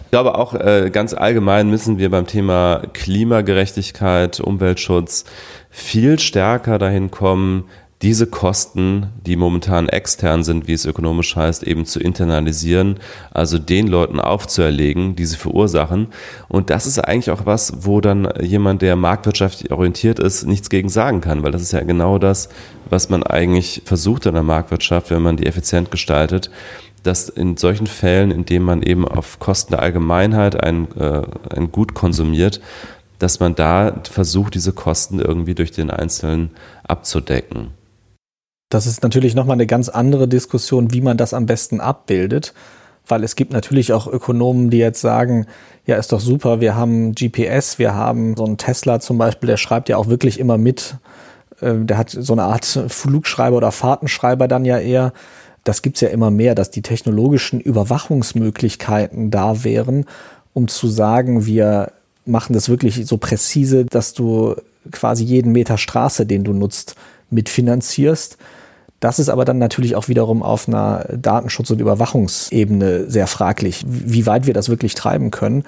Ich 0.04 0.10
glaube 0.10 0.34
auch 0.36 0.54
äh, 0.54 0.90
ganz 0.92 1.14
allgemein 1.14 1.70
müssen 1.70 1.98
wir 1.98 2.10
beim 2.10 2.26
Thema 2.26 2.82
Klimagerechtigkeit, 2.92 4.40
Umweltschutz 4.40 5.24
viel 5.70 6.18
stärker 6.18 6.78
dahin 6.78 7.10
kommen, 7.10 7.64
diese 8.02 8.26
Kosten, 8.26 9.06
die 9.24 9.36
momentan 9.36 9.88
extern 9.88 10.42
sind, 10.42 10.66
wie 10.66 10.72
es 10.72 10.84
ökonomisch 10.84 11.36
heißt, 11.36 11.62
eben 11.62 11.86
zu 11.86 12.00
internalisieren, 12.00 12.98
also 13.30 13.60
den 13.60 13.86
Leuten 13.86 14.18
aufzuerlegen, 14.18 15.14
die 15.14 15.24
sie 15.24 15.36
verursachen. 15.36 16.08
Und 16.48 16.70
das 16.70 16.86
ist 16.86 16.98
eigentlich 16.98 17.30
auch 17.30 17.46
was, 17.46 17.86
wo 17.86 18.00
dann 18.00 18.28
jemand, 18.40 18.82
der 18.82 18.96
marktwirtschaftlich 18.96 19.70
orientiert 19.70 20.18
ist, 20.18 20.44
nichts 20.46 20.68
gegen 20.68 20.88
sagen 20.88 21.20
kann, 21.20 21.44
weil 21.44 21.52
das 21.52 21.62
ist 21.62 21.72
ja 21.72 21.82
genau 21.82 22.18
das, 22.18 22.48
was 22.90 23.08
man 23.08 23.22
eigentlich 23.22 23.82
versucht 23.84 24.26
in 24.26 24.34
der 24.34 24.42
Marktwirtschaft, 24.42 25.10
wenn 25.10 25.22
man 25.22 25.36
die 25.36 25.46
effizient 25.46 25.92
gestaltet, 25.92 26.50
dass 27.04 27.28
in 27.28 27.56
solchen 27.56 27.86
Fällen, 27.86 28.32
in 28.32 28.44
denen 28.44 28.64
man 28.64 28.82
eben 28.82 29.06
auf 29.06 29.38
Kosten 29.38 29.72
der 29.72 29.82
Allgemeinheit 29.82 30.62
ein, 30.62 30.88
äh, 30.98 31.22
ein 31.54 31.70
Gut 31.70 31.94
konsumiert, 31.94 32.60
dass 33.20 33.38
man 33.38 33.54
da 33.54 34.02
versucht, 34.10 34.54
diese 34.54 34.72
Kosten 34.72 35.20
irgendwie 35.20 35.54
durch 35.54 35.70
den 35.70 35.90
Einzelnen 35.90 36.50
abzudecken. 36.82 37.70
Das 38.72 38.86
ist 38.86 39.02
natürlich 39.02 39.34
nochmal 39.34 39.56
eine 39.56 39.66
ganz 39.66 39.90
andere 39.90 40.26
Diskussion, 40.26 40.94
wie 40.94 41.02
man 41.02 41.18
das 41.18 41.34
am 41.34 41.44
besten 41.44 41.78
abbildet, 41.78 42.54
weil 43.06 43.22
es 43.22 43.36
gibt 43.36 43.52
natürlich 43.52 43.92
auch 43.92 44.06
Ökonomen, 44.06 44.70
die 44.70 44.78
jetzt 44.78 45.02
sagen, 45.02 45.44
ja, 45.84 45.96
ist 45.96 46.10
doch 46.10 46.20
super, 46.20 46.62
wir 46.62 46.74
haben 46.74 47.14
GPS, 47.14 47.78
wir 47.78 47.94
haben 47.94 48.34
so 48.34 48.46
einen 48.46 48.56
Tesla 48.56 48.98
zum 48.98 49.18
Beispiel, 49.18 49.48
der 49.48 49.58
schreibt 49.58 49.90
ja 49.90 49.98
auch 49.98 50.08
wirklich 50.08 50.40
immer 50.40 50.56
mit, 50.56 50.96
äh, 51.60 51.74
der 51.74 51.98
hat 51.98 52.16
so 52.18 52.32
eine 52.32 52.44
Art 52.44 52.64
Flugschreiber 52.64 53.58
oder 53.58 53.72
Fahrtenschreiber 53.72 54.48
dann 54.48 54.64
ja 54.64 54.78
eher. 54.78 55.12
Das 55.64 55.82
gibt's 55.82 56.00
ja 56.00 56.08
immer 56.08 56.30
mehr, 56.30 56.54
dass 56.54 56.70
die 56.70 56.80
technologischen 56.80 57.60
Überwachungsmöglichkeiten 57.60 59.30
da 59.30 59.64
wären, 59.64 60.06
um 60.54 60.68
zu 60.68 60.88
sagen, 60.88 61.44
wir 61.44 61.92
machen 62.24 62.54
das 62.54 62.70
wirklich 62.70 63.04
so 63.04 63.18
präzise, 63.18 63.84
dass 63.84 64.14
du 64.14 64.54
quasi 64.90 65.24
jeden 65.24 65.52
Meter 65.52 65.76
Straße, 65.76 66.24
den 66.24 66.42
du 66.42 66.54
nutzt, 66.54 66.94
mitfinanzierst. 67.28 68.38
Das 69.02 69.18
ist 69.18 69.30
aber 69.30 69.44
dann 69.44 69.58
natürlich 69.58 69.96
auch 69.96 70.06
wiederum 70.06 70.44
auf 70.44 70.68
einer 70.68 71.04
Datenschutz- 71.10 71.72
und 71.72 71.80
Überwachungsebene 71.80 73.10
sehr 73.10 73.26
fraglich, 73.26 73.82
wie 73.84 74.26
weit 74.26 74.46
wir 74.46 74.54
das 74.54 74.68
wirklich 74.68 74.94
treiben 74.94 75.32
können. 75.32 75.64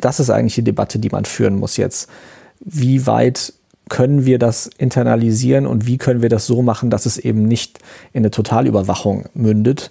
Das 0.00 0.20
ist 0.20 0.30
eigentlich 0.30 0.54
die 0.54 0.62
Debatte, 0.62 1.00
die 1.00 1.08
man 1.08 1.24
führen 1.24 1.56
muss 1.56 1.76
jetzt. 1.76 2.08
Wie 2.60 3.04
weit 3.08 3.52
können 3.88 4.26
wir 4.26 4.38
das 4.38 4.70
internalisieren 4.78 5.66
und 5.66 5.88
wie 5.88 5.98
können 5.98 6.22
wir 6.22 6.28
das 6.28 6.46
so 6.46 6.62
machen, 6.62 6.88
dass 6.88 7.04
es 7.04 7.18
eben 7.18 7.48
nicht 7.48 7.80
in 8.12 8.20
eine 8.20 8.30
Totalüberwachung 8.30 9.24
mündet? 9.34 9.90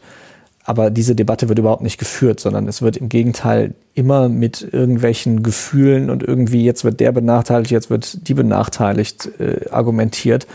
Aber 0.64 0.90
diese 0.90 1.14
Debatte 1.14 1.50
wird 1.50 1.60
überhaupt 1.60 1.84
nicht 1.84 1.98
geführt, 1.98 2.40
sondern 2.40 2.70
es 2.70 2.82
wird 2.82 2.96
im 2.96 3.10
Gegenteil 3.10 3.74
immer 3.96 4.30
mit 4.30 4.66
irgendwelchen 4.72 5.44
Gefühlen 5.44 6.10
und 6.10 6.24
irgendwie 6.24 6.64
jetzt 6.64 6.86
wird 6.86 7.02
der 7.02 7.12
benachteiligt, 7.12 7.72
jetzt 7.72 7.90
wird 7.90 8.30
die 8.30 8.34
benachteiligt 8.34 9.30
äh, 9.42 9.70
argumentiert. 9.72 10.48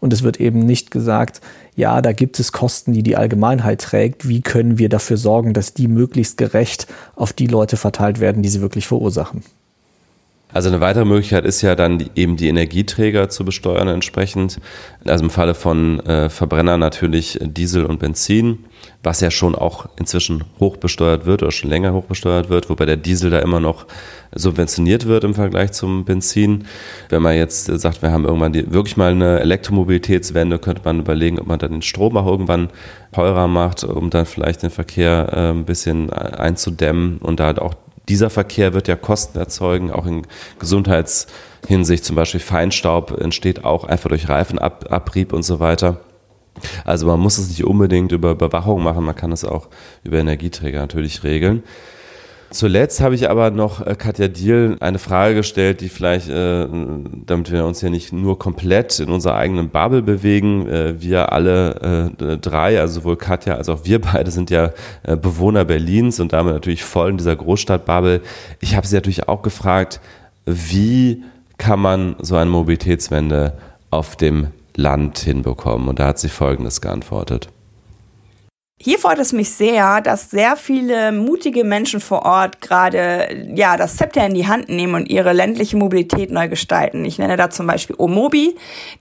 Und 0.00 0.12
es 0.12 0.22
wird 0.22 0.40
eben 0.40 0.60
nicht 0.60 0.90
gesagt, 0.90 1.40
ja, 1.76 2.00
da 2.02 2.12
gibt 2.12 2.38
es 2.40 2.52
Kosten, 2.52 2.92
die 2.92 3.02
die 3.02 3.16
Allgemeinheit 3.16 3.80
trägt. 3.80 4.28
Wie 4.28 4.40
können 4.40 4.78
wir 4.78 4.88
dafür 4.88 5.16
sorgen, 5.16 5.54
dass 5.54 5.74
die 5.74 5.88
möglichst 5.88 6.36
gerecht 6.36 6.86
auf 7.16 7.32
die 7.32 7.46
Leute 7.46 7.76
verteilt 7.76 8.20
werden, 8.20 8.42
die 8.42 8.48
sie 8.48 8.60
wirklich 8.60 8.86
verursachen? 8.86 9.42
Also 10.50 10.70
eine 10.70 10.80
weitere 10.80 11.04
Möglichkeit 11.04 11.44
ist 11.44 11.60
ja 11.60 11.74
dann 11.74 12.08
eben 12.14 12.36
die 12.36 12.48
Energieträger 12.48 13.28
zu 13.28 13.44
besteuern 13.44 13.86
entsprechend. 13.86 14.58
Also 15.04 15.24
im 15.24 15.30
Falle 15.30 15.54
von 15.54 16.00
äh, 16.00 16.30
Verbrenner 16.30 16.78
natürlich 16.78 17.38
Diesel 17.42 17.84
und 17.84 17.98
Benzin, 17.98 18.64
was 19.02 19.20
ja 19.20 19.30
schon 19.30 19.54
auch 19.54 19.90
inzwischen 19.98 20.44
hoch 20.58 20.78
besteuert 20.78 21.26
wird 21.26 21.42
oder 21.42 21.52
schon 21.52 21.68
länger 21.68 21.92
hoch 21.92 22.04
besteuert 22.04 22.48
wird, 22.48 22.70
wobei 22.70 22.86
der 22.86 22.96
Diesel 22.96 23.30
da 23.30 23.40
immer 23.40 23.60
noch 23.60 23.86
subventioniert 24.34 25.06
wird 25.06 25.24
im 25.24 25.34
Vergleich 25.34 25.72
zum 25.72 26.06
Benzin. 26.06 26.64
Wenn 27.10 27.20
man 27.20 27.36
jetzt 27.36 27.66
sagt, 27.66 28.00
wir 28.00 28.10
haben 28.10 28.24
irgendwann 28.24 28.54
die, 28.54 28.72
wirklich 28.72 28.96
mal 28.96 29.12
eine 29.12 29.40
Elektromobilitätswende, 29.40 30.58
könnte 30.58 30.80
man 30.82 31.00
überlegen, 31.00 31.38
ob 31.38 31.46
man 31.46 31.58
dann 31.58 31.72
den 31.72 31.82
Strom 31.82 32.16
auch 32.16 32.26
irgendwann 32.26 32.70
teurer 33.12 33.48
macht, 33.48 33.84
um 33.84 34.08
dann 34.08 34.24
vielleicht 34.24 34.62
den 34.62 34.70
Verkehr 34.70 35.28
äh, 35.30 35.50
ein 35.50 35.66
bisschen 35.66 36.10
einzudämmen 36.10 37.18
und 37.18 37.38
da 37.38 37.46
halt 37.46 37.58
auch 37.58 37.74
dieser 38.08 38.30
Verkehr 38.30 38.74
wird 38.74 38.88
ja 38.88 38.96
Kosten 38.96 39.38
erzeugen, 39.38 39.90
auch 39.90 40.06
in 40.06 40.26
Gesundheitshinsicht. 40.58 42.04
Zum 42.04 42.16
Beispiel 42.16 42.40
Feinstaub 42.40 43.18
entsteht 43.20 43.64
auch 43.64 43.84
einfach 43.84 44.08
durch 44.08 44.28
Reifenabrieb 44.28 45.32
und 45.32 45.42
so 45.42 45.60
weiter. 45.60 46.00
Also 46.84 47.06
man 47.06 47.20
muss 47.20 47.38
es 47.38 47.48
nicht 47.48 47.64
unbedingt 47.64 48.12
über 48.12 48.32
Überwachung 48.32 48.82
machen, 48.82 49.04
man 49.04 49.14
kann 49.14 49.32
es 49.32 49.44
auch 49.44 49.68
über 50.02 50.18
Energieträger 50.18 50.80
natürlich 50.80 51.22
regeln. 51.22 51.62
Zuletzt 52.50 53.02
habe 53.02 53.14
ich 53.14 53.28
aber 53.28 53.50
noch 53.50 53.86
äh, 53.86 53.94
Katja 53.94 54.28
Diel 54.28 54.78
eine 54.80 54.98
Frage 54.98 55.34
gestellt, 55.34 55.82
die 55.82 55.90
vielleicht, 55.90 56.30
äh, 56.30 56.66
damit 57.26 57.52
wir 57.52 57.66
uns 57.66 57.82
ja 57.82 57.90
nicht 57.90 58.12
nur 58.12 58.38
komplett 58.38 59.00
in 59.00 59.10
unserer 59.10 59.34
eigenen 59.34 59.68
Bubble 59.68 60.00
bewegen, 60.00 60.66
äh, 60.66 61.00
wir 61.00 61.32
alle 61.32 62.10
drei, 62.40 62.80
also 62.80 63.00
sowohl 63.00 63.16
Katja 63.16 63.54
als 63.54 63.68
auch 63.68 63.80
wir 63.84 64.00
beide 64.00 64.30
sind 64.30 64.50
ja 64.50 64.70
Bewohner 65.04 65.64
Berlins 65.64 66.20
und 66.20 66.32
damit 66.32 66.54
natürlich 66.54 66.84
voll 66.84 67.10
in 67.10 67.16
dieser 67.18 67.36
Großstadtbubble. 67.36 68.22
Ich 68.60 68.74
habe 68.74 68.86
sie 68.86 68.94
natürlich 68.94 69.28
auch 69.28 69.42
gefragt, 69.42 70.00
wie 70.46 71.22
kann 71.58 71.80
man 71.80 72.16
so 72.20 72.36
eine 72.36 72.50
Mobilitätswende 72.50 73.52
auf 73.90 74.16
dem 74.16 74.48
Land 74.76 75.18
hinbekommen? 75.18 75.88
Und 75.88 75.98
da 75.98 76.08
hat 76.08 76.18
sie 76.18 76.28
Folgendes 76.28 76.80
geantwortet. 76.80 77.48
Hier 78.80 79.00
freut 79.00 79.18
es 79.18 79.32
mich 79.32 79.50
sehr, 79.50 80.00
dass 80.00 80.30
sehr 80.30 80.54
viele 80.54 81.10
mutige 81.10 81.64
Menschen 81.64 81.98
vor 81.98 82.24
Ort 82.24 82.60
gerade 82.60 83.26
ja 83.52 83.76
das 83.76 83.96
Zepter 83.96 84.24
in 84.24 84.34
die 84.34 84.46
Hand 84.46 84.68
nehmen 84.68 84.94
und 84.94 85.10
ihre 85.10 85.32
ländliche 85.32 85.76
Mobilität 85.76 86.30
neu 86.30 86.48
gestalten. 86.48 87.04
Ich 87.04 87.18
nenne 87.18 87.36
da 87.36 87.50
zum 87.50 87.66
Beispiel 87.66 87.96
Omobi, 87.98 88.54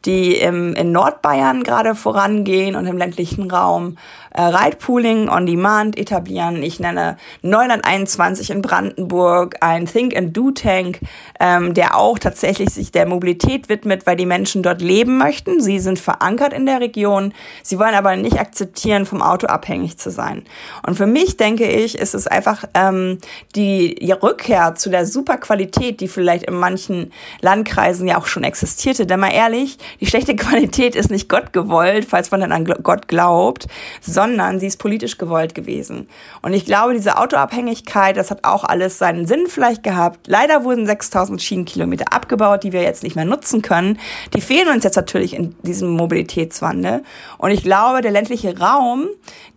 die 0.03 0.33
im, 0.33 0.73
in 0.73 0.91
Nordbayern 0.91 1.61
gerade 1.61 1.93
vorangehen 1.93 2.75
und 2.75 2.87
im 2.87 2.97
ländlichen 2.97 3.51
Raum 3.51 3.99
äh, 4.37 4.41
Ridepooling 4.43 5.29
on 5.29 5.47
Demand 5.47 5.97
etablieren. 5.97 6.61
Ich 6.61 6.79
nenne 6.79 7.17
Neuland 7.41 7.83
21 7.83 8.51
in 8.51 8.61
Brandenburg, 8.61 9.55
ein 9.61 9.87
Think 9.87 10.15
and 10.15 10.37
Do 10.37 10.51
Tank, 10.51 10.99
ähm, 11.39 11.73
der 11.73 11.97
auch 11.97 12.19
tatsächlich 12.19 12.69
sich 12.69 12.91
der 12.91 13.07
Mobilität 13.07 13.67
widmet, 13.67 14.05
weil 14.05 14.15
die 14.15 14.27
Menschen 14.27 14.61
dort 14.61 14.79
leben 14.81 15.17
möchten. 15.17 15.59
Sie 15.59 15.79
sind 15.79 15.97
verankert 15.97 16.53
in 16.53 16.67
der 16.67 16.79
Region. 16.81 17.33
Sie 17.63 17.79
wollen 17.79 17.95
aber 17.95 18.15
nicht 18.15 18.39
akzeptieren, 18.39 19.07
vom 19.07 19.23
Auto 19.23 19.47
abhängig 19.47 19.97
zu 19.97 20.11
sein. 20.11 20.43
Und 20.85 20.95
für 20.95 21.07
mich 21.07 21.37
denke 21.37 21.65
ich, 21.65 21.97
ist 21.97 22.13
es 22.13 22.27
einfach 22.27 22.63
ähm, 22.75 23.17
die, 23.55 23.97
Rückkehr 24.21 24.75
zu 24.75 24.89
der 24.89 25.05
Superqualität, 25.05 25.99
die 25.99 26.07
vielleicht 26.07 26.43
in 26.45 26.55
manchen 26.55 27.11
Landkreisen 27.41 28.07
ja 28.07 28.17
auch 28.17 28.25
schon 28.25 28.43
existierte. 28.43 29.05
Denn 29.05 29.19
mal 29.19 29.33
ehrlich, 29.33 29.77
die 29.99 30.05
schlechte 30.05 30.35
Qualität 30.35 30.95
ist 30.95 31.09
nicht 31.09 31.27
Gott 31.27 31.53
gewollt, 31.53 32.05
falls 32.07 32.29
man 32.29 32.41
dann 32.41 32.51
an 32.51 32.65
Gott 32.65 33.07
glaubt, 33.07 33.67
sondern 34.01 34.26
sie 34.59 34.67
ist 34.67 34.77
politisch 34.77 35.17
gewollt 35.17 35.55
gewesen. 35.55 36.07
Und 36.41 36.53
ich 36.53 36.65
glaube, 36.65 36.93
diese 36.93 37.17
Autoabhängigkeit, 37.17 38.17
das 38.17 38.31
hat 38.31 38.43
auch 38.43 38.63
alles 38.63 38.97
seinen 38.97 39.25
Sinn 39.25 39.45
vielleicht 39.47 39.83
gehabt. 39.83 40.27
Leider 40.27 40.63
wurden 40.63 40.85
6000 40.85 41.41
Schienenkilometer 41.41 42.11
abgebaut, 42.11 42.63
die 42.63 42.73
wir 42.73 42.81
jetzt 42.81 43.03
nicht 43.03 43.15
mehr 43.15 43.25
nutzen 43.25 43.61
können. 43.61 43.99
Die 44.33 44.41
fehlen 44.41 44.69
uns 44.69 44.83
jetzt 44.83 44.95
natürlich 44.95 45.35
in 45.35 45.55
diesem 45.61 45.89
Mobilitätswandel. 45.89 47.03
Und 47.37 47.51
ich 47.51 47.63
glaube, 47.63 48.01
der 48.01 48.11
ländliche 48.11 48.57
Raum, 48.59 49.07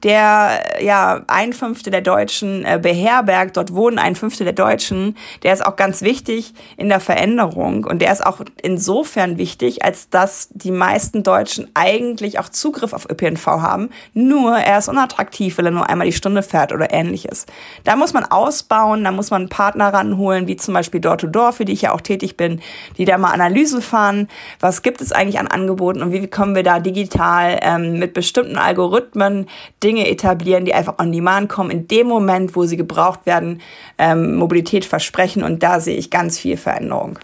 der 0.03 0.83
ja 0.83 1.23
ein 1.27 1.53
Fünftel 1.53 1.91
der 1.91 2.01
Deutschen 2.01 2.64
äh, 2.64 2.79
beherbergt, 2.81 3.57
dort 3.57 3.75
wohnen 3.75 3.99
ein 3.99 4.14
Fünftel 4.14 4.45
der 4.45 4.55
Deutschen, 4.55 5.16
der 5.43 5.53
ist 5.53 5.64
auch 5.64 5.77
ganz 5.77 6.03
wichtig 6.03 6.55
in 6.77 6.89
der 6.89 7.01
Veränderung. 7.01 7.85
Und 7.85 8.01
der 8.01 8.12
ist 8.12 8.25
auch 8.25 8.41
insofern 8.62 9.39
wichtig, 9.39 9.85
als 9.85 10.09
dass 10.09 10.49
die 10.53 10.71
meisten 10.71 11.23
Deutschen 11.23 11.68
eigentlich 11.75 12.39
auch 12.39 12.49
Zugriff 12.49 12.93
auf 12.93 13.09
ÖPNV 13.11 13.47
haben. 13.47 13.91
Nur 14.14 14.57
er 14.65 14.79
ist 14.79 14.89
unattraktiv, 14.89 15.59
weil 15.59 15.67
er 15.67 15.71
nur 15.71 15.89
einmal 15.89 16.07
die 16.07 16.13
Stunde 16.13 16.43
fährt 16.43 16.73
oder 16.73 16.93
ähnliches. 16.93 17.47
Da 17.85 17.97
muss 17.97 18.13
man 18.13 18.25
ausbauen, 18.25 19.05
da 19.05 19.13
muss 19.13 19.31
man 19.31 19.49
Partner 19.49 19.93
ranholen, 19.93 20.47
wie 20.47 20.57
zum 20.57 20.75
Beispiel 20.75 21.01
Door-to-Door, 21.01 21.53
für 21.53 21.65
die 21.65 21.73
ich 21.73 21.83
ja 21.83 21.93
auch 21.93 22.01
tätig 22.01 22.37
bin, 22.37 22.61
die 22.99 23.05
da 23.05 23.19
mal 23.19 23.33
Analyse 23.33 23.81
fahren. 23.81 24.29
Was 24.59 24.83
gibt 24.83 25.01
es 25.01 25.13
eigentlich 25.13 25.39
an 25.39 25.47
Angeboten 25.47 26.03
und 26.03 26.13
wie 26.13 26.27
können 26.27 26.55
wir 26.55 26.63
da 26.63 26.81
digital 26.81 27.59
ähm, 27.63 27.99
mit 27.99 28.15
bestimmten 28.15 28.57
Algorithmen 28.57 29.47
Dinge 29.83 30.09
etablieren, 30.09 30.65
die 30.65 30.75
einfach 30.75 30.99
on 30.99 31.13
demand 31.13 31.49
kommen, 31.49 31.71
in 31.71 31.89
dem 31.89 32.07
Moment, 32.07 32.57
wo 32.57 32.65
sie 32.67 32.77
gebraucht 32.77 33.27
werden, 33.27 33.61
ähm, 33.99 34.37
Mobilität 34.37 34.85
versprechen 34.85 35.43
und 35.43 35.63
da 35.63 35.81
sehe 35.81 35.97
ich 35.97 36.11
ganz 36.11 36.39
viel 36.39 36.57
Veränderung. 36.57 37.19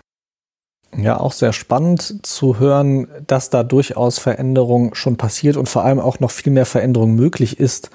Ja, 0.97 1.21
auch 1.21 1.33
sehr 1.33 1.53
spannend 1.53 2.27
zu 2.27 2.59
hören, 2.59 3.07
dass 3.27 3.51
da 3.51 3.63
durchaus 3.63 4.19
Veränderung 4.19 4.95
schon 4.95 5.17
passiert 5.17 5.57
und 5.57 5.69
vor 5.69 5.85
allem 5.85 6.01
auch 6.01 6.21
noch 6.21 6.31
viel 6.31 6.53
mehr 6.53 6.65
Veränderung 6.65 7.15
möglich 7.15 7.61
ist, 7.61 7.91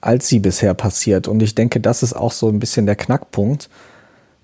als 0.00 0.28
sie 0.28 0.38
bisher 0.38 0.74
passiert. 0.74 1.26
Und 1.26 1.42
ich 1.42 1.56
denke, 1.56 1.80
das 1.80 2.02
ist 2.02 2.12
auch 2.12 2.30
so 2.30 2.48
ein 2.48 2.60
bisschen 2.60 2.86
der 2.86 2.94
Knackpunkt. 2.94 3.68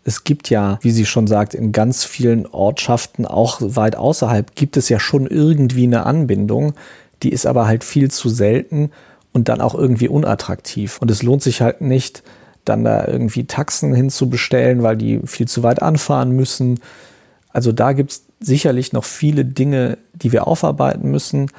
Es 0.03 0.25
gibt 0.25 0.51
ja, 0.51 0.79
wie 0.83 0.91
sie 0.91 1.07
schon 1.07 1.29
sagt, 1.29 1.55
in 1.55 1.71
ganz 1.71 2.05
vielen 2.05 2.47
Ortschaften, 2.47 3.27
auch 3.27 3.59
weit 3.61 3.95
außerhalb, 3.95 4.57
gibt 4.57 4.77
es 4.77 4.89
ja 4.89 4.99
schon 4.99 5.27
irgendwie 5.27 5.85
eine 5.85 6.05
Anbindung. 6.05 6.73
Die 7.23 7.31
ist 7.31 7.47
aber 7.47 7.67
halt 7.67 7.85
viel 7.85 8.11
zu 8.11 8.29
selten 8.29 8.91
und 9.33 9.49
dann 9.49 9.61
auch 9.61 9.75
irgendwie 9.75 10.09
unattraktiv. 10.09 10.99
Und 11.01 11.11
es 11.13 11.23
lohnt 11.23 11.43
sich 11.43 11.61
halt 11.61 11.81
nicht, 11.81 12.25
dann 12.65 12.83
da 12.83 13.07
irgendwie 13.07 13.45
Taxen 13.45 13.95
hinzubestellen, 13.95 14.83
weil 14.83 14.97
die 14.97 15.21
viel 15.27 15.47
zu 15.47 15.63
weit 15.63 15.81
anfahren 15.81 16.33
müssen 16.33 16.81
also 17.53 17.73
da 17.73 17.93
gibt 17.93 18.13
es 18.13 18.27
sicherlich 18.41 18.93
noch 18.93 19.05
viele 19.05 19.45
Dinge, 19.45 19.99
die 20.15 20.33
wir 20.33 20.47
aufarbeiten 20.47 21.11
müssen. 21.11 21.51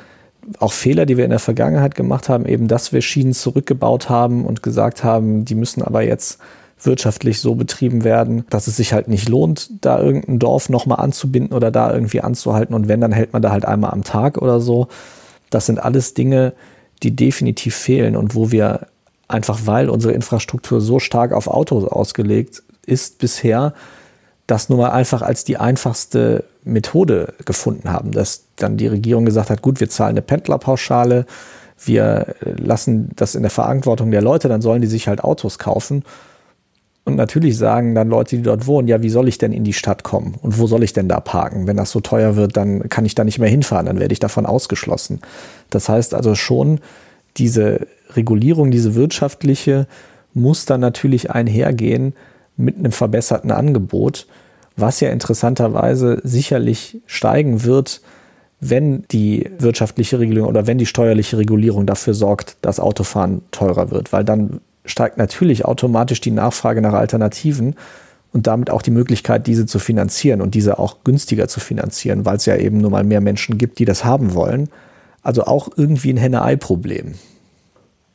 Auch 0.60 0.74
Fehler, 0.74 1.06
die 1.06 1.18
wir 1.18 1.26
in 1.26 1.30
der 1.30 1.40
Vergangenheit 1.40 1.96
gemacht 1.96 2.30
haben, 2.30 2.46
eben, 2.46 2.68
dass 2.68 2.94
wir 2.94 3.02
Schienen 3.02 3.34
zurückgebaut 3.34 4.10
haben 4.10 4.46
und 4.46 4.64
gesagt 4.64 5.04
haben, 5.04 5.46
die 5.46 5.56
müssen 5.56 5.84
aber 5.84 6.02
jetzt 6.02 6.40
wirtschaftlich 6.84 7.40
so 7.40 7.56
betrieben 7.56 8.04
werden, 8.04 8.46
dass 8.50 8.68
es 8.68 8.78
sich 8.78 8.94
halt 8.94 9.08
nicht 9.08 9.30
lohnt, 9.30 9.70
da 9.82 10.00
irgendein 10.00 10.40
Dorf 10.40 10.70
nochmal 10.70 11.00
anzubinden 11.00 11.56
oder 11.56 11.70
da 11.70 11.94
irgendwie 11.94 12.22
anzuhalten. 12.22 12.74
Und 12.74 12.88
wenn, 12.88 13.02
dann 13.02 13.12
hält 13.12 13.34
man 13.34 13.42
da 13.42 13.52
halt 13.52 13.66
einmal 13.66 13.92
am 13.92 14.04
Tag 14.04 14.42
oder 14.42 14.60
so. 14.60 14.88
Das 15.52 15.68
sind 15.68 15.80
alles 15.80 16.16
Dinge, 16.16 16.54
die 17.04 17.16
definitiv 17.16 17.76
fehlen 17.76 18.16
und 18.16 18.36
wo 18.36 18.52
wir 18.52 18.88
einfach, 19.28 19.62
weil 19.66 19.90
unsere 19.90 20.14
Infrastruktur 20.14 20.82
so 20.82 21.00
stark 21.00 21.34
auf 21.34 21.48
Autos 21.48 21.86
ausgelegt 21.86 22.64
ist 22.86 23.20
bisher, 23.20 23.74
das 24.48 24.70
nun 24.70 24.80
mal 24.80 24.92
einfach 24.92 25.22
als 25.22 25.44
die 25.44 25.58
einfachste 25.58 26.44
Methode 26.64 27.34
gefunden 27.46 27.92
haben, 27.92 28.12
dass 28.12 28.46
dann 28.56 28.78
die 28.78 28.88
Regierung 28.88 29.26
gesagt 29.26 29.50
hat, 29.50 29.62
gut, 29.62 29.80
wir 29.80 29.90
zahlen 29.90 30.12
eine 30.12 30.22
Pendlerpauschale, 30.22 31.26
wir 31.84 32.36
lassen 32.42 33.10
das 33.16 33.36
in 33.36 33.42
der 33.42 33.52
Verantwortung 33.52 34.12
der 34.12 34.22
Leute, 34.22 34.48
dann 34.48 34.62
sollen 34.62 34.82
die 34.82 34.88
sich 34.88 35.08
halt 35.08 35.24
Autos 35.24 35.58
kaufen. 35.58 36.04
Und 37.04 37.16
natürlich 37.16 37.58
sagen 37.58 37.96
dann 37.96 38.10
Leute, 38.10 38.36
die 38.36 38.44
dort 38.44 38.68
wohnen, 38.68 38.88
ja, 38.88 39.02
wie 39.02 39.10
soll 39.10 39.28
ich 39.28 39.40
denn 39.40 39.54
in 39.54 39.64
die 39.64 39.74
Stadt 39.74 40.04
kommen? 40.04 40.36
Und 40.42 40.60
wo 40.60 40.68
soll 40.68 40.84
ich 40.84 40.94
denn 40.94 41.08
da 41.08 41.20
parken? 41.20 41.66
Wenn 41.66 41.78
das 41.78 41.90
so 41.90 42.00
teuer 42.00 42.36
wird, 42.36 42.56
dann 42.56 42.90
kann 42.90 43.06
ich 43.06 43.16
da 43.16 43.24
nicht 43.24 43.40
mehr 43.40 43.50
hinfahren, 43.50 43.88
dann 43.88 44.00
werde 44.00 44.14
ich 44.14 44.20
davon 44.20 44.46
ausgeschlossen. 44.46 45.22
Das 45.72 45.90
heißt 45.90 46.14
also 46.14 46.36
schon, 46.36 46.80
diese 47.38 47.88
Regulierung, 48.16 48.70
diese 48.70 48.94
wirtschaftliche, 48.94 49.88
muss 50.34 50.66
dann 50.66 50.80
natürlich 50.80 51.32
einhergehen 51.32 52.14
mit 52.58 52.78
einem 52.78 52.92
verbesserten 52.92 53.52
Angebot 53.52 54.28
was 54.76 55.00
ja 55.00 55.10
interessanterweise 55.10 56.20
sicherlich 56.24 57.02
steigen 57.06 57.64
wird, 57.64 58.02
wenn 58.60 59.04
die 59.12 59.50
wirtschaftliche 59.58 60.20
Regulierung 60.20 60.50
oder 60.50 60.68
wenn 60.68 60.78
die 60.78 60.86
steuerliche 60.86 61.38
Regulierung 61.38 61.86
dafür 61.86 62.14
sorgt, 62.14 62.58
dass 62.62 62.80
Autofahren 62.80 63.42
teurer 63.52 63.92
wird, 63.92 64.14
weil 64.14 64.24
dann 64.24 64.62
steigt 64.86 65.18
natürlich 65.18 65.66
automatisch 65.66 66.22
die 66.22 66.32
Nachfrage 66.32 66.82
nach 66.82 66.94
Alternativen 66.94 67.76
und 68.34 68.48
damit 68.48 68.70
auch 68.70 68.82
die 68.82 68.92
Möglichkeit, 68.92 69.48
diese 69.48 69.66
zu 69.66 69.80
finanzieren 69.80 70.42
und 70.42 70.56
diese 70.56 70.80
auch 70.80 71.04
günstiger 71.04 71.48
zu 71.48 71.60
finanzieren, 71.60 72.26
weil 72.26 72.38
es 72.38 72.46
ja 72.46 72.56
eben 72.56 72.78
nur 72.78 72.92
mal 72.92 73.04
mehr 73.04 73.22
Menschen 73.22 73.58
gibt, 73.58 73.80
die 73.80 73.86
das 73.86 74.06
haben 74.06 74.34
wollen. 74.34 74.70
Also 75.22 75.44
auch 75.44 75.70
irgendwie 75.76 76.14
ein 76.14 76.18
Henne-Ei-Problem. 76.18 77.16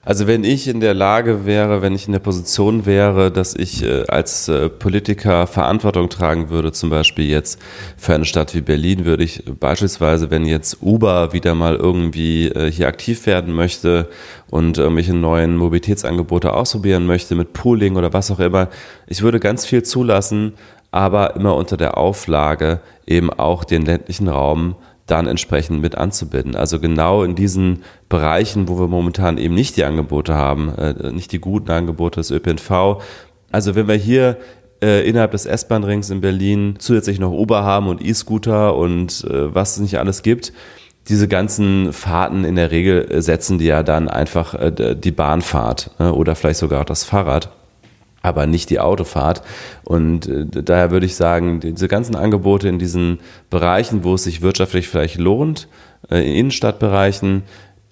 Also 0.06 0.28
wenn 0.28 0.44
ich 0.44 0.68
in 0.68 0.78
der 0.78 0.94
Lage 0.94 1.46
wäre, 1.46 1.82
wenn 1.82 1.92
ich 1.92 2.06
in 2.06 2.12
der 2.12 2.20
Position 2.20 2.86
wäre, 2.86 3.32
dass 3.32 3.56
ich 3.56 3.82
äh, 3.82 4.04
als 4.06 4.46
äh, 4.46 4.68
Politiker 4.68 5.48
Verantwortung 5.48 6.08
tragen 6.08 6.48
würde, 6.48 6.70
zum 6.70 6.90
Beispiel 6.90 7.28
jetzt 7.28 7.60
für 7.96 8.14
eine 8.14 8.24
Stadt 8.24 8.54
wie 8.54 8.60
Berlin, 8.60 9.04
würde 9.04 9.24
ich 9.24 9.42
beispielsweise, 9.58 10.30
wenn 10.30 10.46
jetzt 10.46 10.80
Uber 10.80 11.32
wieder 11.32 11.56
mal 11.56 11.74
irgendwie 11.74 12.46
äh, 12.46 12.70
hier 12.70 12.86
aktiv 12.86 13.26
werden 13.26 13.52
möchte 13.52 14.08
und 14.48 14.78
irgendwelche 14.78 15.12
neuen 15.12 15.56
Mobilitätsangebote 15.56 16.52
ausprobieren 16.52 17.04
möchte 17.04 17.34
mit 17.34 17.52
Pooling 17.52 17.96
oder 17.96 18.12
was 18.12 18.30
auch 18.30 18.38
immer, 18.38 18.68
ich 19.08 19.22
würde 19.22 19.40
ganz 19.40 19.66
viel 19.66 19.82
zulassen, 19.82 20.52
aber 20.92 21.34
immer 21.34 21.56
unter 21.56 21.76
der 21.76 21.98
Auflage, 21.98 22.78
eben 23.08 23.28
auch 23.28 23.64
den 23.64 23.84
ländlichen 23.84 24.28
Raum 24.28 24.76
dann 25.06 25.26
entsprechend 25.26 25.80
mit 25.80 25.96
anzubinden. 25.96 26.56
Also 26.56 26.80
genau 26.80 27.22
in 27.22 27.34
diesen 27.34 27.82
Bereichen, 28.08 28.68
wo 28.68 28.78
wir 28.78 28.88
momentan 28.88 29.38
eben 29.38 29.54
nicht 29.54 29.76
die 29.76 29.84
Angebote 29.84 30.34
haben, 30.34 30.74
äh, 30.76 31.12
nicht 31.12 31.32
die 31.32 31.38
guten 31.38 31.70
Angebote 31.70 32.20
des 32.20 32.30
ÖPNV. 32.30 33.02
Also 33.52 33.74
wenn 33.74 33.88
wir 33.88 33.94
hier 33.94 34.36
äh, 34.82 35.08
innerhalb 35.08 35.30
des 35.30 35.46
S-Bahn-Rings 35.46 36.10
in 36.10 36.20
Berlin 36.20 36.74
zusätzlich 36.78 37.18
noch 37.18 37.32
Uber 37.32 37.62
haben 37.62 37.88
und 37.88 38.04
E-Scooter 38.04 38.76
und 38.76 39.24
äh, 39.24 39.54
was 39.54 39.76
es 39.76 39.82
nicht 39.82 39.98
alles 39.98 40.22
gibt, 40.22 40.52
diese 41.08 41.28
ganzen 41.28 41.92
Fahrten 41.92 42.44
in 42.44 42.56
der 42.56 42.72
Regel 42.72 43.22
setzen 43.22 43.58
die 43.58 43.66
ja 43.66 43.84
dann 43.84 44.08
einfach 44.08 44.56
die 44.72 45.12
Bahnfahrt 45.12 45.92
äh, 46.00 46.04
oder 46.04 46.34
vielleicht 46.34 46.58
sogar 46.58 46.80
auch 46.80 46.86
das 46.86 47.04
Fahrrad 47.04 47.50
aber 48.26 48.46
nicht 48.46 48.70
die 48.70 48.80
Autofahrt. 48.80 49.42
Und 49.84 50.26
äh, 50.28 50.46
daher 50.46 50.90
würde 50.90 51.06
ich 51.06 51.16
sagen, 51.16 51.60
diese 51.60 51.88
ganzen 51.88 52.16
Angebote 52.16 52.68
in 52.68 52.78
diesen 52.78 53.18
Bereichen, 53.50 54.04
wo 54.04 54.14
es 54.14 54.24
sich 54.24 54.42
wirtschaftlich 54.42 54.88
vielleicht 54.88 55.18
lohnt, 55.18 55.68
äh, 56.10 56.18
in 56.18 56.36
Innenstadtbereichen, 56.36 57.42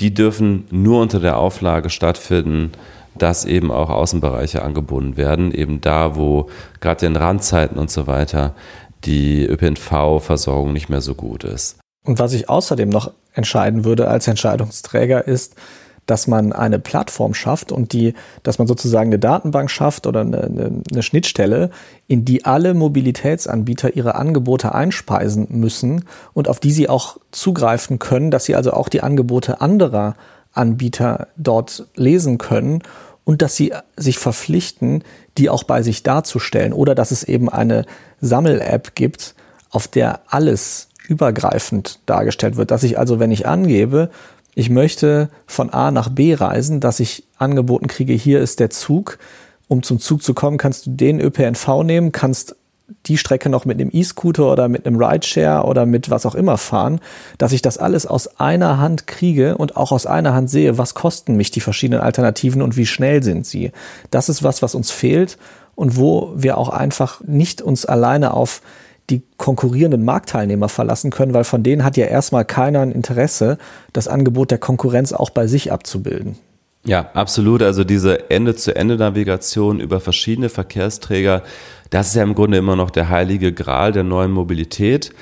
die 0.00 0.12
dürfen 0.12 0.66
nur 0.70 1.00
unter 1.00 1.20
der 1.20 1.38
Auflage 1.38 1.90
stattfinden, 1.90 2.72
dass 3.16 3.44
eben 3.44 3.70
auch 3.70 3.90
Außenbereiche 3.90 4.62
angebunden 4.62 5.16
werden, 5.16 5.52
eben 5.52 5.80
da, 5.80 6.16
wo 6.16 6.48
gerade 6.80 7.06
in 7.06 7.16
Randzeiten 7.16 7.78
und 7.78 7.90
so 7.90 8.06
weiter 8.06 8.54
die 9.04 9.44
ÖPNV-Versorgung 9.44 10.72
nicht 10.72 10.88
mehr 10.88 11.00
so 11.00 11.14
gut 11.14 11.44
ist. 11.44 11.78
Und 12.04 12.18
was 12.18 12.32
ich 12.32 12.48
außerdem 12.48 12.88
noch 12.88 13.12
entscheiden 13.32 13.84
würde 13.84 14.08
als 14.08 14.26
Entscheidungsträger 14.28 15.26
ist, 15.26 15.56
dass 16.06 16.26
man 16.26 16.52
eine 16.52 16.78
Plattform 16.78 17.34
schafft 17.34 17.72
und 17.72 17.92
die, 17.92 18.14
dass 18.42 18.58
man 18.58 18.66
sozusagen 18.66 19.08
eine 19.08 19.18
Datenbank 19.18 19.70
schafft 19.70 20.06
oder 20.06 20.20
eine, 20.20 20.44
eine, 20.44 20.82
eine 20.90 21.02
Schnittstelle, 21.02 21.70
in 22.06 22.24
die 22.24 22.44
alle 22.44 22.74
Mobilitätsanbieter 22.74 23.96
ihre 23.96 24.14
Angebote 24.14 24.74
einspeisen 24.74 25.46
müssen 25.50 26.04
und 26.32 26.48
auf 26.48 26.60
die 26.60 26.72
sie 26.72 26.88
auch 26.88 27.18
zugreifen 27.30 27.98
können, 27.98 28.30
dass 28.30 28.44
sie 28.44 28.54
also 28.54 28.72
auch 28.72 28.88
die 28.88 29.02
Angebote 29.02 29.60
anderer 29.60 30.16
Anbieter 30.52 31.28
dort 31.36 31.86
lesen 31.96 32.38
können 32.38 32.82
und 33.24 33.42
dass 33.42 33.56
sie 33.56 33.72
sich 33.96 34.18
verpflichten, 34.18 35.02
die 35.38 35.50
auch 35.50 35.64
bei 35.64 35.82
sich 35.82 36.02
darzustellen 36.02 36.72
oder 36.72 36.94
dass 36.94 37.10
es 37.10 37.24
eben 37.24 37.48
eine 37.48 37.86
Sammel-App 38.20 38.94
gibt, 38.94 39.34
auf 39.70 39.88
der 39.88 40.20
alles 40.28 40.88
übergreifend 41.08 41.98
dargestellt 42.06 42.56
wird, 42.56 42.70
dass 42.70 42.82
ich 42.82 42.98
also, 42.98 43.18
wenn 43.18 43.30
ich 43.30 43.46
angebe, 43.46 44.10
ich 44.54 44.70
möchte 44.70 45.28
von 45.46 45.70
A 45.70 45.90
nach 45.90 46.08
B 46.08 46.34
reisen, 46.34 46.80
dass 46.80 47.00
ich 47.00 47.24
angeboten 47.38 47.86
kriege, 47.86 48.12
hier 48.12 48.40
ist 48.40 48.60
der 48.60 48.70
Zug. 48.70 49.18
Um 49.66 49.82
zum 49.82 49.98
Zug 49.98 50.22
zu 50.22 50.34
kommen, 50.34 50.58
kannst 50.58 50.86
du 50.86 50.90
den 50.90 51.20
ÖPNV 51.20 51.82
nehmen, 51.84 52.12
kannst 52.12 52.54
die 53.06 53.16
Strecke 53.16 53.48
noch 53.48 53.64
mit 53.64 53.80
einem 53.80 53.90
E-Scooter 53.92 54.52
oder 54.52 54.68
mit 54.68 54.86
einem 54.86 55.02
Rideshare 55.02 55.66
oder 55.66 55.86
mit 55.86 56.10
was 56.10 56.26
auch 56.26 56.34
immer 56.34 56.58
fahren, 56.58 57.00
dass 57.38 57.52
ich 57.52 57.62
das 57.62 57.78
alles 57.78 58.06
aus 58.06 58.38
einer 58.38 58.78
Hand 58.78 59.06
kriege 59.06 59.56
und 59.56 59.76
auch 59.76 59.90
aus 59.90 60.06
einer 60.06 60.34
Hand 60.34 60.50
sehe, 60.50 60.76
was 60.76 60.94
kosten 60.94 61.36
mich 61.36 61.50
die 61.50 61.60
verschiedenen 61.60 62.02
Alternativen 62.02 62.60
und 62.60 62.76
wie 62.76 62.86
schnell 62.86 63.22
sind 63.22 63.46
sie. 63.46 63.72
Das 64.10 64.28
ist 64.28 64.42
was, 64.42 64.60
was 64.60 64.74
uns 64.74 64.90
fehlt 64.90 65.38
und 65.74 65.96
wo 65.96 66.32
wir 66.36 66.58
auch 66.58 66.68
einfach 66.68 67.20
nicht 67.24 67.62
uns 67.62 67.86
alleine 67.86 68.34
auf 68.34 68.60
die 69.10 69.22
konkurrierenden 69.36 70.04
Marktteilnehmer 70.04 70.68
verlassen 70.68 71.10
können, 71.10 71.34
weil 71.34 71.44
von 71.44 71.62
denen 71.62 71.84
hat 71.84 71.96
ja 71.96 72.06
erstmal 72.06 72.44
keiner 72.44 72.80
ein 72.80 72.92
Interesse, 72.92 73.58
das 73.92 74.08
Angebot 74.08 74.50
der 74.50 74.58
Konkurrenz 74.58 75.12
auch 75.12 75.30
bei 75.30 75.46
sich 75.46 75.72
abzubilden. 75.72 76.36
Ja, 76.86 77.10
absolut. 77.14 77.62
Also 77.62 77.82
diese 77.84 78.30
Ende-zu-Ende-Navigation 78.30 79.80
über 79.80 80.00
verschiedene 80.00 80.50
Verkehrsträger, 80.50 81.42
das 81.90 82.08
ist 82.08 82.16
ja 82.16 82.22
im 82.22 82.34
Grunde 82.34 82.58
immer 82.58 82.76
noch 82.76 82.90
der 82.90 83.08
heilige 83.08 83.52
Gral 83.52 83.92
der 83.92 84.04
neuen 84.04 84.30
Mobilität. 84.30 85.12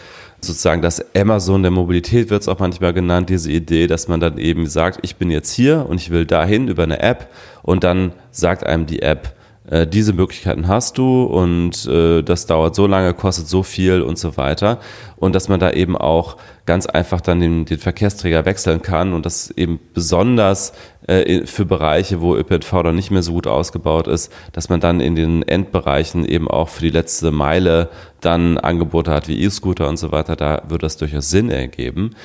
Sozusagen 0.40 0.82
das 0.82 1.04
Amazon 1.14 1.62
der 1.62 1.70
Mobilität 1.70 2.30
wird 2.30 2.42
es 2.42 2.48
auch 2.48 2.58
manchmal 2.58 2.92
genannt, 2.92 3.30
diese 3.30 3.50
Idee, 3.52 3.86
dass 3.86 4.08
man 4.08 4.18
dann 4.18 4.38
eben 4.38 4.66
sagt, 4.66 4.98
ich 5.02 5.14
bin 5.16 5.30
jetzt 5.30 5.52
hier 5.52 5.86
und 5.88 6.00
ich 6.00 6.10
will 6.10 6.26
dahin 6.26 6.66
über 6.66 6.82
eine 6.82 7.00
App 7.00 7.28
und 7.62 7.84
dann 7.84 8.12
sagt 8.32 8.66
einem 8.66 8.86
die 8.86 9.02
App, 9.02 9.36
äh, 9.70 9.86
diese 9.86 10.12
Möglichkeiten 10.12 10.66
hast 10.66 10.98
du 10.98 11.22
und 11.22 11.86
äh, 11.86 12.22
das 12.22 12.46
dauert 12.46 12.74
so 12.74 12.86
lange, 12.86 13.14
kostet 13.14 13.46
so 13.46 13.62
viel 13.62 14.02
und 14.02 14.18
so 14.18 14.36
weiter. 14.36 14.80
Und 15.16 15.34
dass 15.36 15.48
man 15.48 15.60
da 15.60 15.70
eben 15.70 15.96
auch 15.96 16.36
ganz 16.66 16.86
einfach 16.86 17.20
dann 17.20 17.38
den, 17.38 17.64
den 17.64 17.78
Verkehrsträger 17.78 18.44
wechseln 18.44 18.82
kann 18.82 19.12
und 19.12 19.24
das 19.24 19.50
eben 19.50 19.78
besonders 19.94 20.72
äh, 21.06 21.46
für 21.46 21.64
Bereiche, 21.64 22.20
wo 22.20 22.34
ÖPNV 22.34 22.82
dann 22.82 22.96
nicht 22.96 23.12
mehr 23.12 23.22
so 23.22 23.34
gut 23.34 23.46
ausgebaut 23.46 24.08
ist, 24.08 24.32
dass 24.52 24.68
man 24.68 24.80
dann 24.80 25.00
in 25.00 25.14
den 25.14 25.42
Endbereichen 25.42 26.24
eben 26.24 26.48
auch 26.48 26.68
für 26.68 26.82
die 26.82 26.90
letzte 26.90 27.30
Meile 27.30 27.88
dann 28.20 28.58
Angebote 28.58 29.12
hat 29.12 29.28
wie 29.28 29.42
E-Scooter 29.42 29.88
und 29.88 29.96
so 29.96 30.10
weiter. 30.10 30.34
Da 30.34 30.62
würde 30.68 30.86
das 30.86 30.96
durchaus 30.96 31.30
Sinn 31.30 31.50
ergeben 31.50 32.16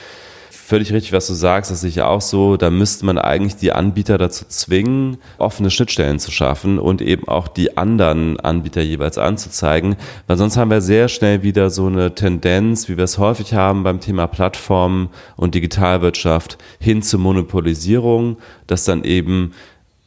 völlig 0.68 0.92
richtig, 0.92 1.14
was 1.14 1.28
du 1.28 1.34
sagst, 1.34 1.72
das 1.72 1.80
sehe 1.80 1.90
ich 1.90 2.02
auch 2.02 2.20
so. 2.20 2.58
Da 2.58 2.70
müsste 2.70 3.06
man 3.06 3.18
eigentlich 3.18 3.56
die 3.56 3.72
Anbieter 3.72 4.18
dazu 4.18 4.44
zwingen, 4.50 5.16
offene 5.38 5.72
Schnittstellen 5.72 6.20
zu 6.20 6.30
schaffen 6.30 6.78
und 6.78 7.02
eben 7.02 7.26
auch 7.26 7.48
die 7.48 7.78
anderen 7.78 8.38
Anbieter 8.38 8.82
jeweils 8.82 9.18
anzuzeigen, 9.18 9.96
weil 10.28 10.36
sonst 10.36 10.58
haben 10.58 10.70
wir 10.70 10.82
sehr 10.82 11.08
schnell 11.08 11.42
wieder 11.42 11.70
so 11.70 11.86
eine 11.86 12.16
Tendenz, 12.16 12.90
wie 12.90 12.98
wir 12.98 13.06
es 13.06 13.18
häufig 13.18 13.54
haben 13.54 13.84
beim 13.84 14.02
Thema 14.02 14.28
Plattformen 14.28 15.08
und 15.38 15.56
Digitalwirtschaft, 15.56 16.58
hin 16.82 17.02
zur 17.02 17.22
Monopolisierung, 17.22 18.36
dass 18.68 18.84
dann 18.84 19.06
eben 19.06 19.54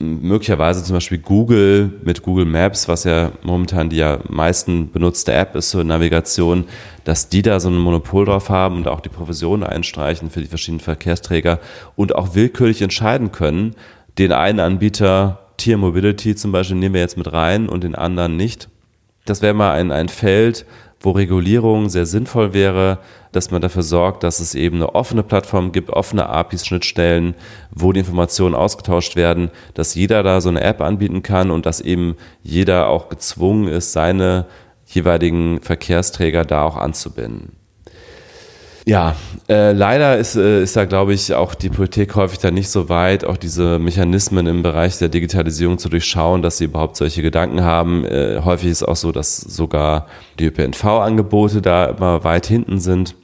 möglicherweise 0.00 0.82
zum 0.82 0.96
Beispiel 0.96 1.18
Google 1.18 1.92
mit 2.02 2.22
Google 2.22 2.46
Maps, 2.46 2.88
was 2.88 3.04
ja 3.04 3.32
momentan 3.42 3.90
die 3.90 3.98
ja 3.98 4.18
meisten 4.28 4.90
benutzte 4.90 5.32
App 5.32 5.54
ist 5.54 5.70
zur 5.70 5.84
Navigation, 5.84 6.64
dass 7.04 7.28
die 7.28 7.42
da 7.42 7.60
so 7.60 7.68
ein 7.68 7.76
Monopol 7.76 8.24
drauf 8.24 8.48
haben 8.48 8.76
und 8.76 8.88
auch 8.88 9.00
die 9.00 9.10
Provisionen 9.10 9.62
einstreichen 9.62 10.30
für 10.30 10.40
die 10.40 10.46
verschiedenen 10.46 10.80
Verkehrsträger 10.80 11.60
und 11.96 12.16
auch 12.16 12.34
willkürlich 12.34 12.80
entscheiden 12.80 13.30
können, 13.30 13.76
den 14.18 14.32
einen 14.32 14.58
Anbieter 14.58 15.40
Tier 15.58 15.76
Mobility 15.76 16.34
zum 16.34 16.52
Beispiel 16.52 16.76
nehmen 16.76 16.94
wir 16.94 17.02
jetzt 17.02 17.18
mit 17.18 17.30
rein 17.30 17.68
und 17.68 17.84
den 17.84 17.94
anderen 17.94 18.38
nicht. 18.38 18.70
Das 19.26 19.42
wäre 19.42 19.52
mal 19.52 19.72
ein, 19.72 19.92
ein 19.92 20.08
Feld, 20.08 20.64
wo 21.00 21.10
Regulierung 21.10 21.90
sehr 21.90 22.06
sinnvoll 22.06 22.54
wäre, 22.54 22.98
dass 23.32 23.50
man 23.50 23.62
dafür 23.62 23.82
sorgt, 23.82 24.22
dass 24.22 24.40
es 24.40 24.54
eben 24.54 24.76
eine 24.76 24.94
offene 24.94 25.22
Plattform 25.22 25.72
gibt, 25.72 25.90
offene 25.90 26.28
APIs, 26.28 26.66
Schnittstellen, 26.66 27.34
wo 27.70 27.92
die 27.92 28.00
Informationen 28.00 28.54
ausgetauscht 28.54 29.16
werden, 29.16 29.50
dass 29.74 29.94
jeder 29.94 30.22
da 30.22 30.40
so 30.40 30.48
eine 30.48 30.62
App 30.62 30.80
anbieten 30.80 31.22
kann 31.22 31.50
und 31.50 31.66
dass 31.66 31.80
eben 31.80 32.16
jeder 32.42 32.88
auch 32.88 33.08
gezwungen 33.08 33.68
ist, 33.68 33.92
seine 33.92 34.46
jeweiligen 34.86 35.60
Verkehrsträger 35.60 36.44
da 36.44 36.64
auch 36.64 36.76
anzubinden. 36.76 37.60
Ja, 38.86 39.14
äh, 39.48 39.72
leider 39.72 40.16
ist, 40.16 40.36
äh, 40.36 40.62
ist 40.62 40.74
da, 40.74 40.84
glaube 40.84 41.12
ich, 41.12 41.34
auch 41.34 41.54
die 41.54 41.68
Politik 41.68 42.14
häufig 42.16 42.38
da 42.38 42.50
nicht 42.50 42.70
so 42.70 42.88
weit, 42.88 43.24
auch 43.24 43.36
diese 43.36 43.78
Mechanismen 43.78 44.46
im 44.46 44.62
Bereich 44.62 44.98
der 44.98 45.08
Digitalisierung 45.08 45.78
zu 45.78 45.88
durchschauen, 45.90 46.42
dass 46.42 46.58
sie 46.58 46.64
überhaupt 46.64 46.96
solche 46.96 47.22
Gedanken 47.22 47.62
haben. 47.62 48.04
Äh, 48.04 48.40
häufig 48.42 48.70
ist 48.70 48.82
auch 48.82 48.96
so, 48.96 49.12
dass 49.12 49.36
sogar 49.36 50.06
die 50.38 50.46
ÖPNV-Angebote 50.46 51.60
da 51.60 51.86
immer 51.86 52.24
weit 52.24 52.46
hinten 52.46 52.80
sind. 52.80 53.14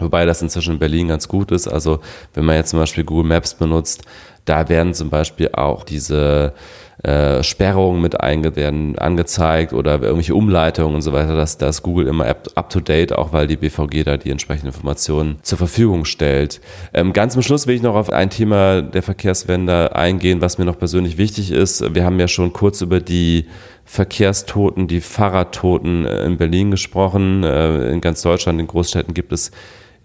Wobei 0.00 0.24
das 0.24 0.42
inzwischen 0.42 0.74
in 0.74 0.78
Berlin 0.78 1.08
ganz 1.08 1.28
gut 1.28 1.50
ist. 1.52 1.68
Also 1.68 2.00
wenn 2.34 2.44
man 2.44 2.56
jetzt 2.56 2.70
zum 2.70 2.78
Beispiel 2.78 3.04
Google 3.04 3.28
Maps 3.28 3.54
benutzt, 3.54 4.02
da 4.44 4.68
werden 4.68 4.94
zum 4.94 5.10
Beispiel 5.10 5.50
auch 5.52 5.84
diese 5.84 6.54
äh, 7.02 7.44
Sperrungen 7.44 8.00
mit 8.00 8.20
einge 8.20 8.56
werden 8.56 8.98
angezeigt 8.98 9.72
oder 9.72 10.00
irgendwelche 10.00 10.34
Umleitungen 10.34 10.96
und 10.96 11.02
so 11.02 11.12
weiter, 11.12 11.36
dass 11.36 11.56
das 11.56 11.82
Google 11.82 12.08
immer 12.08 12.26
up 12.26 12.70
to 12.70 12.80
date, 12.80 13.12
auch 13.12 13.32
weil 13.32 13.46
die 13.46 13.56
BVG 13.56 14.02
da 14.04 14.16
die 14.16 14.30
entsprechenden 14.30 14.68
Informationen 14.68 15.36
zur 15.42 15.58
Verfügung 15.58 16.04
stellt. 16.04 16.60
Ähm, 16.92 17.12
ganz 17.12 17.34
zum 17.34 17.42
Schluss 17.42 17.68
will 17.68 17.76
ich 17.76 17.82
noch 17.82 17.94
auf 17.94 18.10
ein 18.10 18.30
Thema 18.30 18.82
der 18.82 19.02
Verkehrswende 19.02 19.94
eingehen, 19.94 20.40
was 20.40 20.58
mir 20.58 20.64
noch 20.64 20.78
persönlich 20.78 21.18
wichtig 21.18 21.52
ist. 21.52 21.94
Wir 21.94 22.04
haben 22.04 22.18
ja 22.18 22.26
schon 22.26 22.52
kurz 22.52 22.80
über 22.80 22.98
die 22.98 23.46
Verkehrstoten, 23.84 24.88
die 24.88 25.00
Fahrradtoten 25.00 26.04
äh, 26.04 26.24
in 26.24 26.36
Berlin 26.36 26.72
gesprochen. 26.72 27.44
Äh, 27.44 27.92
in 27.92 28.00
ganz 28.00 28.22
Deutschland, 28.22 28.58
in 28.60 28.66
Großstädten 28.66 29.14
gibt 29.14 29.32
es 29.32 29.52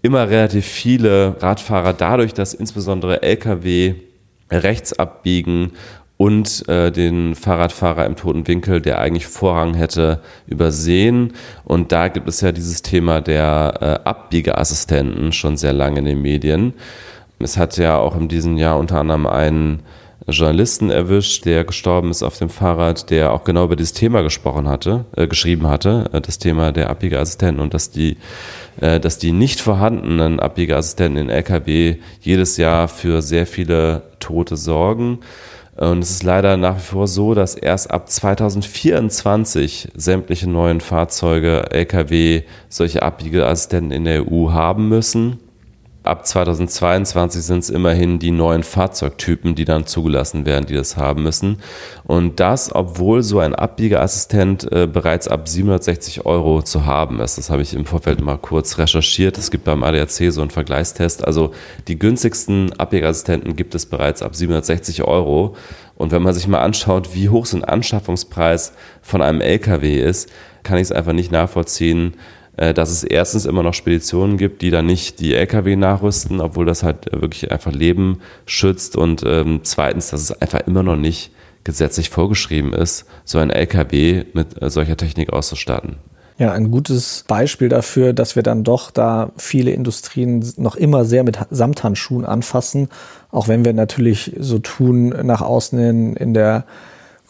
immer 0.04 0.28
relativ 0.28 0.66
viele 0.66 1.36
Radfahrer, 1.40 1.94
dadurch, 1.94 2.34
dass 2.34 2.52
insbesondere 2.52 3.22
Lkw 3.22 3.94
rechts 4.50 4.92
abbiegen 4.92 5.72
und 6.18 6.68
äh, 6.68 6.92
den 6.92 7.34
Fahrradfahrer 7.34 8.04
im 8.04 8.14
toten 8.14 8.46
Winkel, 8.46 8.82
der 8.82 8.98
eigentlich 8.98 9.26
Vorrang 9.26 9.72
hätte, 9.72 10.20
übersehen. 10.46 11.32
Und 11.64 11.90
da 11.90 12.08
gibt 12.08 12.28
es 12.28 12.42
ja 12.42 12.52
dieses 12.52 12.82
Thema 12.82 13.22
der 13.22 13.74
äh, 13.80 14.08
Abbiegeassistenten 14.08 15.32
schon 15.32 15.56
sehr 15.56 15.72
lange 15.72 16.00
in 16.00 16.04
den 16.04 16.20
Medien. 16.20 16.74
Es 17.38 17.56
hat 17.56 17.78
ja 17.78 17.96
auch 17.96 18.14
in 18.14 18.28
diesem 18.28 18.58
Jahr 18.58 18.78
unter 18.78 19.00
anderem 19.00 19.26
einen 19.26 19.82
Journalisten 20.26 20.90
erwischt, 20.90 21.44
der 21.44 21.64
gestorben 21.64 22.10
ist 22.10 22.22
auf 22.22 22.38
dem 22.38 22.48
Fahrrad, 22.48 23.10
der 23.10 23.32
auch 23.32 23.44
genau 23.44 23.64
über 23.64 23.76
dieses 23.76 23.92
Thema 23.92 24.22
gesprochen 24.22 24.68
hatte, 24.68 25.04
äh, 25.16 25.26
geschrieben 25.26 25.66
hatte, 25.68 26.08
äh, 26.12 26.20
das 26.20 26.38
Thema 26.38 26.72
der 26.72 26.90
Abbiegeassistenten 26.90 27.62
und 27.62 27.74
dass 27.74 27.90
die, 27.90 28.16
dass 28.80 29.18
die 29.18 29.32
nicht 29.32 29.60
vorhandenen 29.60 30.40
Abbiegeassistenten 30.40 31.24
in 31.24 31.30
LKW 31.30 31.96
jedes 32.20 32.56
Jahr 32.56 32.88
für 32.88 33.22
sehr 33.22 33.46
viele 33.46 34.02
Tote 34.18 34.56
sorgen. 34.56 35.20
Und 35.76 36.00
es 36.00 36.10
ist 36.10 36.22
leider 36.22 36.56
nach 36.56 36.76
wie 36.76 36.82
vor 36.82 37.08
so, 37.08 37.34
dass 37.34 37.56
erst 37.56 37.90
ab 37.90 38.08
2024 38.08 39.88
sämtliche 39.94 40.48
neuen 40.48 40.80
Fahrzeuge, 40.80 41.70
Lkw, 41.72 42.42
solche 42.68 43.02
Abbiegeassistenten 43.02 43.90
in 43.90 44.04
der 44.04 44.30
EU 44.30 44.52
haben 44.52 44.88
müssen. 44.88 45.40
Ab 46.04 46.26
2022 46.26 47.42
sind 47.42 47.60
es 47.60 47.70
immerhin 47.70 48.18
die 48.18 48.30
neuen 48.30 48.62
Fahrzeugtypen, 48.62 49.54
die 49.54 49.64
dann 49.64 49.86
zugelassen 49.86 50.44
werden, 50.44 50.66
die 50.66 50.74
das 50.74 50.98
haben 50.98 51.22
müssen. 51.22 51.62
Und 52.04 52.40
das, 52.40 52.74
obwohl 52.74 53.22
so 53.22 53.38
ein 53.38 53.54
Abbiegeassistent 53.54 54.70
äh, 54.70 54.86
bereits 54.86 55.28
ab 55.28 55.48
760 55.48 56.26
Euro 56.26 56.60
zu 56.60 56.84
haben 56.84 57.20
ist. 57.20 57.38
Das 57.38 57.48
habe 57.48 57.62
ich 57.62 57.72
im 57.72 57.86
Vorfeld 57.86 58.20
mal 58.20 58.36
kurz 58.36 58.76
recherchiert. 58.76 59.38
Es 59.38 59.50
gibt 59.50 59.64
beim 59.64 59.82
ADAC 59.82 60.30
so 60.30 60.42
einen 60.42 60.50
Vergleichstest. 60.50 61.26
Also 61.26 61.52
die 61.88 61.98
günstigsten 61.98 62.78
Abbiegeassistenten 62.78 63.56
gibt 63.56 63.74
es 63.74 63.86
bereits 63.86 64.20
ab 64.20 64.36
760 64.36 65.04
Euro. 65.04 65.56
Und 65.96 66.12
wenn 66.12 66.22
man 66.22 66.34
sich 66.34 66.46
mal 66.46 66.60
anschaut, 66.60 67.14
wie 67.14 67.30
hoch 67.30 67.46
so 67.46 67.56
ein 67.56 67.64
Anschaffungspreis 67.64 68.74
von 69.00 69.22
einem 69.22 69.40
LKW 69.40 70.02
ist, 70.02 70.28
kann 70.64 70.76
ich 70.76 70.82
es 70.82 70.92
einfach 70.92 71.14
nicht 71.14 71.32
nachvollziehen, 71.32 72.12
dass 72.56 72.90
es 72.90 73.04
erstens 73.04 73.46
immer 73.46 73.62
noch 73.62 73.74
Speditionen 73.74 74.36
gibt, 74.36 74.62
die 74.62 74.70
dann 74.70 74.86
nicht 74.86 75.20
die 75.20 75.34
Lkw 75.34 75.76
nachrüsten, 75.76 76.40
obwohl 76.40 76.66
das 76.66 76.82
halt 76.82 77.10
wirklich 77.12 77.50
einfach 77.50 77.72
Leben 77.72 78.20
schützt 78.46 78.96
und 78.96 79.22
ähm, 79.26 79.60
zweitens, 79.62 80.10
dass 80.10 80.20
es 80.22 80.40
einfach 80.40 80.60
immer 80.66 80.82
noch 80.82 80.96
nicht 80.96 81.32
gesetzlich 81.64 82.10
vorgeschrieben 82.10 82.72
ist, 82.72 83.06
so 83.24 83.38
ein 83.38 83.50
Lkw 83.50 84.24
mit 84.34 84.62
äh, 84.62 84.70
solcher 84.70 84.96
Technik 84.96 85.32
auszustatten. 85.32 85.96
Ja, 86.36 86.52
ein 86.52 86.72
gutes 86.72 87.24
Beispiel 87.28 87.68
dafür, 87.68 88.12
dass 88.12 88.34
wir 88.34 88.42
dann 88.42 88.64
doch 88.64 88.90
da 88.90 89.30
viele 89.36 89.70
Industrien 89.70 90.44
noch 90.56 90.74
immer 90.74 91.04
sehr 91.04 91.22
mit 91.22 91.38
Samthandschuhen 91.50 92.24
anfassen, 92.24 92.88
auch 93.30 93.46
wenn 93.46 93.64
wir 93.64 93.72
natürlich 93.72 94.34
so 94.40 94.58
tun 94.58 95.10
nach 95.22 95.42
außen 95.42 95.78
in, 95.78 96.16
in 96.16 96.34
der 96.34 96.64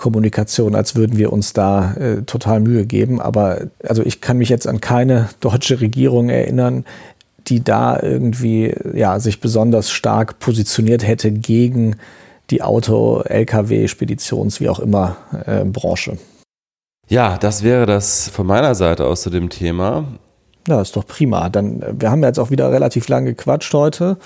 Kommunikation, 0.05 0.75
als 0.75 0.97
würden 0.97 1.17
wir 1.17 1.33
uns 1.33 1.55
da 1.55 1.95
äh, 1.95 2.23
total 2.25 2.61
Mühe 2.61 2.85
geben. 2.85 3.23
Aber 3.23 3.63
also 3.83 4.03
ich 4.03 4.21
kann 4.21 4.37
mich 4.37 4.51
jetzt 4.51 4.67
an 4.67 4.83
keine 4.83 5.31
deutsche 5.41 5.81
Regierung 5.81 6.29
erinnern, 6.29 6.85
die 7.47 7.65
da 7.65 7.99
irgendwie 7.99 8.75
ja 8.93 9.19
sich 9.19 9.41
besonders 9.41 9.91
stark 9.91 10.41
positioniert 10.41 11.07
hätte 11.07 11.33
gegen 11.33 11.97
die 12.51 12.61
Auto, 12.61 13.23
LKW, 13.23 13.89
Speditions, 13.89 14.61
wie 14.61 14.69
auch 14.69 14.79
immer 14.79 15.17
äh, 15.47 15.65
Branche. 15.65 16.19
Ja, 17.09 17.39
das 17.39 17.63
wäre 17.63 17.87
das 17.87 18.29
von 18.29 18.47
meiner 18.47 18.75
Seite 18.75 19.07
aus 19.07 19.23
zu 19.23 19.31
dem 19.31 19.49
Thema. 19.49 20.05
Ja, 20.69 20.83
ist 20.83 20.97
doch 20.97 21.07
prima. 21.07 21.49
Dann, 21.49 21.81
äh, 21.81 21.95
wir 21.99 22.11
haben 22.11 22.23
jetzt 22.23 22.39
auch 22.39 22.51
wieder 22.51 22.71
relativ 22.71 23.09
lang 23.09 23.25
gequatscht 23.25 23.73
heute. 23.73 24.19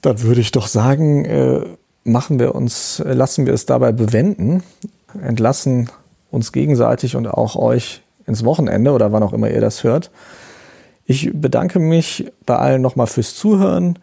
Dann 0.00 0.22
würde 0.22 0.40
ich 0.40 0.52
doch 0.52 0.68
sagen, 0.68 1.26
äh, 1.26 1.60
machen 2.06 2.38
wir 2.38 2.54
uns, 2.54 3.02
lassen 3.04 3.46
wir 3.46 3.54
es 3.54 3.66
dabei 3.66 3.92
bewenden, 3.92 4.62
entlassen 5.22 5.90
uns 6.30 6.52
gegenseitig 6.52 7.16
und 7.16 7.26
auch 7.26 7.56
euch 7.56 8.02
ins 8.26 8.44
Wochenende 8.44 8.92
oder 8.92 9.12
wann 9.12 9.22
auch 9.22 9.32
immer 9.32 9.50
ihr 9.50 9.60
das 9.60 9.84
hört. 9.84 10.10
Ich 11.04 11.30
bedanke 11.32 11.78
mich 11.78 12.32
bei 12.44 12.56
allen 12.56 12.82
nochmal 12.82 13.06
fürs 13.06 13.36
Zuhören. 13.36 13.98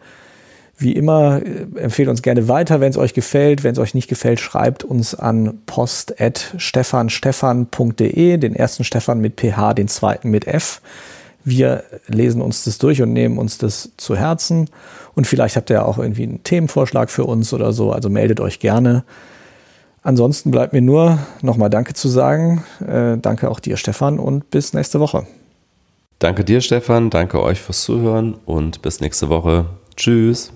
Wie 0.76 0.90
immer, 0.92 1.40
äh, 1.44 1.66
empfehlt 1.78 2.08
uns 2.08 2.22
gerne 2.22 2.48
weiter, 2.48 2.80
wenn 2.80 2.90
es 2.90 2.96
euch 2.96 3.14
gefällt. 3.14 3.62
Wenn 3.62 3.70
es 3.72 3.78
euch 3.78 3.94
nicht 3.94 4.08
gefällt, 4.08 4.40
schreibt 4.40 4.82
uns 4.82 5.14
an 5.14 5.60
post.stefanstefan.de, 5.66 8.38
den 8.38 8.56
ersten 8.56 8.82
Stefan 8.84 9.20
mit 9.20 9.38
PH, 9.40 9.74
den 9.74 9.88
zweiten 9.88 10.30
mit 10.30 10.46
F. 10.46 10.80
Wir 11.44 11.84
lesen 12.08 12.40
uns 12.40 12.64
das 12.64 12.78
durch 12.78 13.02
und 13.02 13.12
nehmen 13.12 13.38
uns 13.38 13.58
das 13.58 13.92
zu 13.96 14.16
Herzen. 14.16 14.70
Und 15.14 15.26
vielleicht 15.26 15.56
habt 15.56 15.70
ihr 15.70 15.86
auch 15.86 15.98
irgendwie 15.98 16.24
einen 16.24 16.42
Themenvorschlag 16.42 17.10
für 17.10 17.24
uns 17.24 17.52
oder 17.52 17.72
so, 17.72 17.92
also 17.92 18.08
meldet 18.08 18.40
euch 18.40 18.58
gerne. 18.58 19.04
Ansonsten 20.02 20.50
bleibt 20.50 20.72
mir 20.72 20.82
nur 20.82 21.18
nochmal 21.40 21.70
Danke 21.70 21.94
zu 21.94 22.08
sagen. 22.08 22.62
Äh, 22.86 23.16
danke 23.18 23.50
auch 23.50 23.60
dir, 23.60 23.76
Stefan, 23.76 24.18
und 24.18 24.50
bis 24.50 24.74
nächste 24.74 25.00
Woche. 25.00 25.26
Danke 26.18 26.44
dir, 26.44 26.60
Stefan. 26.60 27.10
Danke 27.10 27.42
euch 27.42 27.60
fürs 27.60 27.82
Zuhören 27.82 28.34
und 28.44 28.82
bis 28.82 29.00
nächste 29.00 29.28
Woche. 29.28 29.66
Tschüss. 29.96 30.52